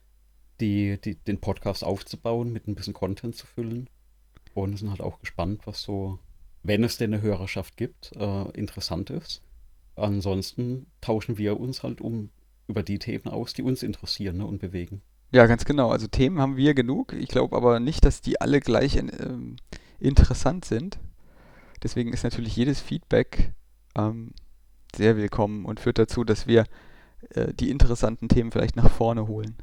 die, 0.60 1.00
die, 1.00 1.16
den 1.16 1.40
Podcast 1.40 1.82
aufzubauen, 1.82 2.52
mit 2.52 2.68
ein 2.68 2.76
bisschen 2.76 2.94
Content 2.94 3.34
zu 3.34 3.46
füllen. 3.46 3.90
Und 4.54 4.76
sind 4.78 4.90
halt 4.90 5.00
auch 5.00 5.18
gespannt, 5.18 5.66
was 5.66 5.82
so 5.82 6.20
wenn 6.62 6.84
es 6.84 6.96
denn 6.96 7.12
eine 7.12 7.22
Hörerschaft 7.22 7.76
gibt, 7.76 8.12
äh, 8.16 8.50
interessant 8.50 9.10
ist. 9.10 9.42
Ansonsten 9.96 10.86
tauschen 11.00 11.38
wir 11.38 11.58
uns 11.58 11.82
halt 11.82 12.00
um 12.00 12.30
über 12.68 12.82
die 12.82 12.98
Themen 12.98 13.28
aus, 13.28 13.52
die 13.52 13.62
uns 13.62 13.82
interessieren 13.82 14.38
ne, 14.38 14.46
und 14.46 14.58
bewegen. 14.58 15.02
Ja, 15.36 15.44
ganz 15.44 15.66
genau. 15.66 15.90
Also 15.90 16.06
Themen 16.06 16.40
haben 16.40 16.56
wir 16.56 16.72
genug. 16.72 17.12
Ich 17.12 17.28
glaube 17.28 17.56
aber 17.56 17.78
nicht, 17.78 18.06
dass 18.06 18.22
die 18.22 18.40
alle 18.40 18.58
gleich 18.58 18.96
in, 18.96 19.12
ähm, 19.20 19.56
interessant 20.00 20.64
sind. 20.64 20.98
Deswegen 21.82 22.14
ist 22.14 22.24
natürlich 22.24 22.56
jedes 22.56 22.80
Feedback 22.80 23.52
ähm, 23.98 24.32
sehr 24.96 25.18
willkommen 25.18 25.66
und 25.66 25.78
führt 25.78 25.98
dazu, 25.98 26.24
dass 26.24 26.46
wir 26.46 26.64
äh, 27.34 27.52
die 27.52 27.68
interessanten 27.68 28.30
Themen 28.30 28.50
vielleicht 28.50 28.76
nach 28.76 28.90
vorne 28.90 29.28
holen. 29.28 29.56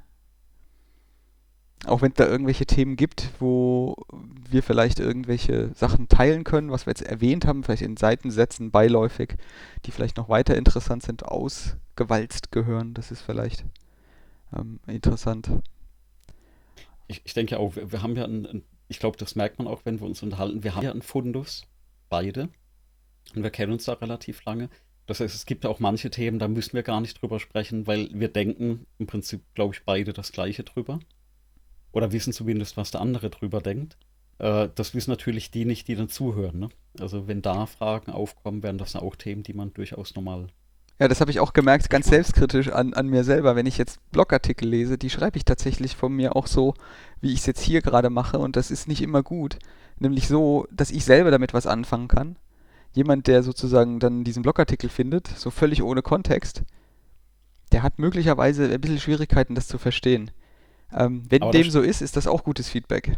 Auch 1.87 2.03
wenn 2.03 2.11
es 2.11 2.17
da 2.17 2.27
irgendwelche 2.27 2.67
Themen 2.67 2.95
gibt, 2.95 3.31
wo 3.39 3.95
wir 4.47 4.61
vielleicht 4.61 4.99
irgendwelche 4.99 5.71
Sachen 5.73 6.07
teilen 6.07 6.43
können, 6.43 6.69
was 6.69 6.85
wir 6.85 6.91
jetzt 6.91 7.01
erwähnt 7.01 7.47
haben, 7.47 7.63
vielleicht 7.63 7.81
in 7.81 7.97
Seitensätzen 7.97 8.69
beiläufig, 8.69 9.37
die 9.87 9.91
vielleicht 9.91 10.17
noch 10.17 10.29
weiter 10.29 10.55
interessant 10.55 11.01
sind, 11.01 11.25
ausgewalzt 11.25 12.51
gehören. 12.51 12.93
Das 12.93 13.09
ist 13.09 13.21
vielleicht 13.21 13.65
ähm, 14.57 14.79
interessant. 14.87 15.49
Ich, 17.07 17.21
ich, 17.25 17.33
denke 17.33 17.59
auch, 17.59 17.75
wir, 17.75 17.91
wir 17.91 18.01
haben 18.01 18.15
ja 18.15 18.25
ein, 18.25 18.63
ich 18.87 18.99
glaube, 18.99 19.17
das 19.17 19.35
merkt 19.35 19.59
man 19.59 19.67
auch, 19.67 19.81
wenn 19.85 19.99
wir 19.99 20.07
uns 20.07 20.23
unterhalten, 20.23 20.63
wir 20.63 20.75
haben 20.75 20.83
ja 20.83 20.91
einen 20.91 21.01
Fundus, 21.01 21.65
beide. 22.09 22.49
Und 23.35 23.43
wir 23.43 23.49
kennen 23.49 23.71
uns 23.71 23.85
da 23.85 23.93
relativ 23.93 24.43
lange. 24.45 24.69
Das 25.05 25.19
heißt, 25.19 25.35
es 25.35 25.45
gibt 25.45 25.63
ja 25.63 25.69
auch 25.69 25.79
manche 25.79 26.09
Themen, 26.09 26.39
da 26.39 26.47
müssen 26.47 26.73
wir 26.73 26.83
gar 26.83 27.01
nicht 27.01 27.21
drüber 27.21 27.39
sprechen, 27.39 27.87
weil 27.87 28.09
wir 28.13 28.29
denken 28.29 28.85
im 28.99 29.07
Prinzip, 29.07 29.41
glaube 29.53 29.73
ich, 29.73 29.83
beide 29.83 30.13
das 30.13 30.31
Gleiche 30.31 30.63
drüber 30.63 30.99
oder 31.91 32.11
wissen 32.11 32.33
zumindest, 32.33 32.77
was 32.77 32.91
der 32.91 33.01
andere 33.01 33.29
drüber 33.29 33.61
denkt. 33.61 33.97
Äh, 34.39 34.69
das 34.75 34.93
wissen 34.93 35.11
natürlich 35.11 35.51
die 35.51 35.65
nicht, 35.65 35.87
die 35.87 35.95
dann 35.95 36.09
zuhören. 36.09 36.59
Ne? 36.59 36.69
Also 36.99 37.27
wenn 37.27 37.41
da 37.41 37.65
Fragen 37.65 38.11
aufkommen, 38.11 38.63
wären 38.63 38.77
das 38.77 38.95
auch 38.95 39.15
Themen, 39.15 39.43
die 39.43 39.53
man 39.53 39.73
durchaus 39.73 40.15
normal. 40.15 40.47
Ja, 41.03 41.09
das 41.09 41.19
habe 41.19 41.31
ich 41.31 41.41
auch 41.41 41.51
gemerkt, 41.51 41.89
ganz 41.89 42.07
selbstkritisch 42.07 42.69
an, 42.69 42.93
an 42.93 43.09
mir 43.09 43.25
selber. 43.25 43.57
Wenn 43.57 43.65
ich 43.65 43.77
jetzt 43.77 43.99
Blogartikel 44.11 44.69
lese, 44.69 44.97
die 44.97 45.09
schreibe 45.09 45.35
ich 45.35 45.43
tatsächlich 45.43 45.97
von 45.97 46.13
mir 46.13 46.37
auch 46.37 46.47
so, 46.47 46.75
wie 47.19 47.33
ich 47.33 47.39
es 47.39 47.45
jetzt 47.45 47.59
hier 47.59 47.81
gerade 47.81 48.09
mache. 48.09 48.39
Und 48.39 48.55
das 48.55 48.71
ist 48.71 48.87
nicht 48.87 49.01
immer 49.01 49.21
gut. 49.21 49.59
Nämlich 49.99 50.29
so, 50.29 50.65
dass 50.71 50.91
ich 50.91 51.03
selber 51.03 51.29
damit 51.29 51.53
was 51.53 51.67
anfangen 51.67 52.07
kann. 52.07 52.37
Jemand, 52.93 53.27
der 53.27 53.43
sozusagen 53.43 53.99
dann 53.99 54.23
diesen 54.23 54.43
Blogartikel 54.43 54.89
findet, 54.89 55.27
so 55.27 55.51
völlig 55.51 55.83
ohne 55.83 56.03
Kontext, 56.03 56.63
der 57.73 57.83
hat 57.83 57.99
möglicherweise 57.99 58.71
ein 58.71 58.79
bisschen 58.79 59.01
Schwierigkeiten, 59.01 59.55
das 59.55 59.67
zu 59.67 59.79
verstehen. 59.79 60.31
Ähm, 60.93 61.25
wenn 61.27 61.41
aber 61.41 61.51
dem 61.51 61.69
so 61.69 61.81
ist, 61.81 62.01
ist 62.01 62.15
das 62.15 62.27
auch 62.27 62.45
gutes 62.45 62.69
Feedback. 62.69 63.17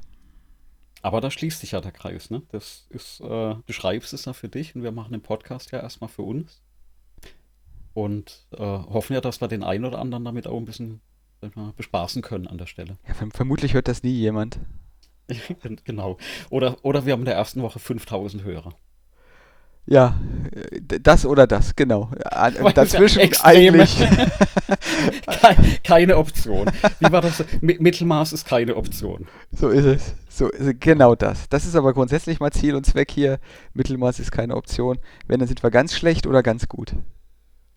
Aber 1.04 1.22
da 1.22 1.30
schließt 1.30 1.60
sich 1.60 1.74
ja 1.74 1.82
der 1.82 1.92
Kreis, 1.92 2.32
ne? 2.32 2.42
Das 2.52 2.88
ist, 2.90 3.20
äh, 3.20 3.26
du 3.64 3.64
schreibst 3.74 4.12
es 4.12 4.26
ja 4.26 4.34
für 4.34 4.50
dich 4.50 4.76
und 4.76 4.82
wir 4.82 4.92
machen 4.92 5.12
den 5.12 5.22
Podcast 5.22 5.70
ja 5.70 5.80
erstmal 5.82 6.10
für 6.10 6.24
uns. 6.24 6.64
Und 7.96 8.46
äh, 8.52 8.62
hoffen 8.62 9.14
ja, 9.14 9.22
dass 9.22 9.40
wir 9.40 9.48
den 9.48 9.64
einen 9.64 9.86
oder 9.86 10.00
anderen 10.00 10.26
damit 10.26 10.48
auch 10.48 10.58
ein 10.58 10.66
bisschen 10.66 11.00
mal, 11.56 11.72
bespaßen 11.78 12.22
können 12.22 12.46
an 12.46 12.58
der 12.58 12.66
Stelle. 12.66 12.98
Ja, 13.08 13.14
vermutlich 13.32 13.74
hört 13.74 13.88
das 13.88 14.04
nie 14.04 14.12
jemand. 14.12 14.60
genau. 15.86 16.18
Oder, 16.50 16.76
oder 16.84 17.06
wir 17.06 17.14
haben 17.14 17.22
in 17.22 17.26
der 17.26 17.36
ersten 17.36 17.62
Woche 17.62 17.80
5000 17.80 18.44
Hörer. 18.44 18.74
Ja, 19.88 20.20
das 20.80 21.26
oder 21.26 21.48
das, 21.48 21.76
genau. 21.76 22.10
Dazwischen 22.74 23.22
eigentlich. 23.44 23.96
keine 25.84 26.18
Option. 26.18 26.72
Wie 27.00 27.12
war 27.12 27.22
das? 27.22 27.46
Mittelmaß 27.62 28.34
ist 28.34 28.46
keine 28.46 28.76
Option. 28.76 29.28
So 29.52 29.70
ist 29.70 29.86
es. 29.86 30.16
So 30.28 30.50
ist 30.50 30.66
es. 30.66 30.76
Genau 30.80 31.14
das. 31.16 31.48
Das 31.50 31.66
ist 31.66 31.76
aber 31.76 31.94
grundsätzlich 31.94 32.42
mal 32.42 32.52
Ziel 32.52 32.76
und 32.76 32.86
Zweck 32.86 33.12
hier. 33.12 33.40
Mittelmaß 33.74 34.20
ist 34.20 34.32
keine 34.32 34.56
Option. 34.56 34.98
Wenn, 35.28 35.40
dann 35.40 35.48
sind 35.48 35.62
wir 35.62 35.70
ganz 35.70 35.96
schlecht 35.96 36.26
oder 36.26 36.42
ganz 36.42 36.68
gut. 36.68 36.96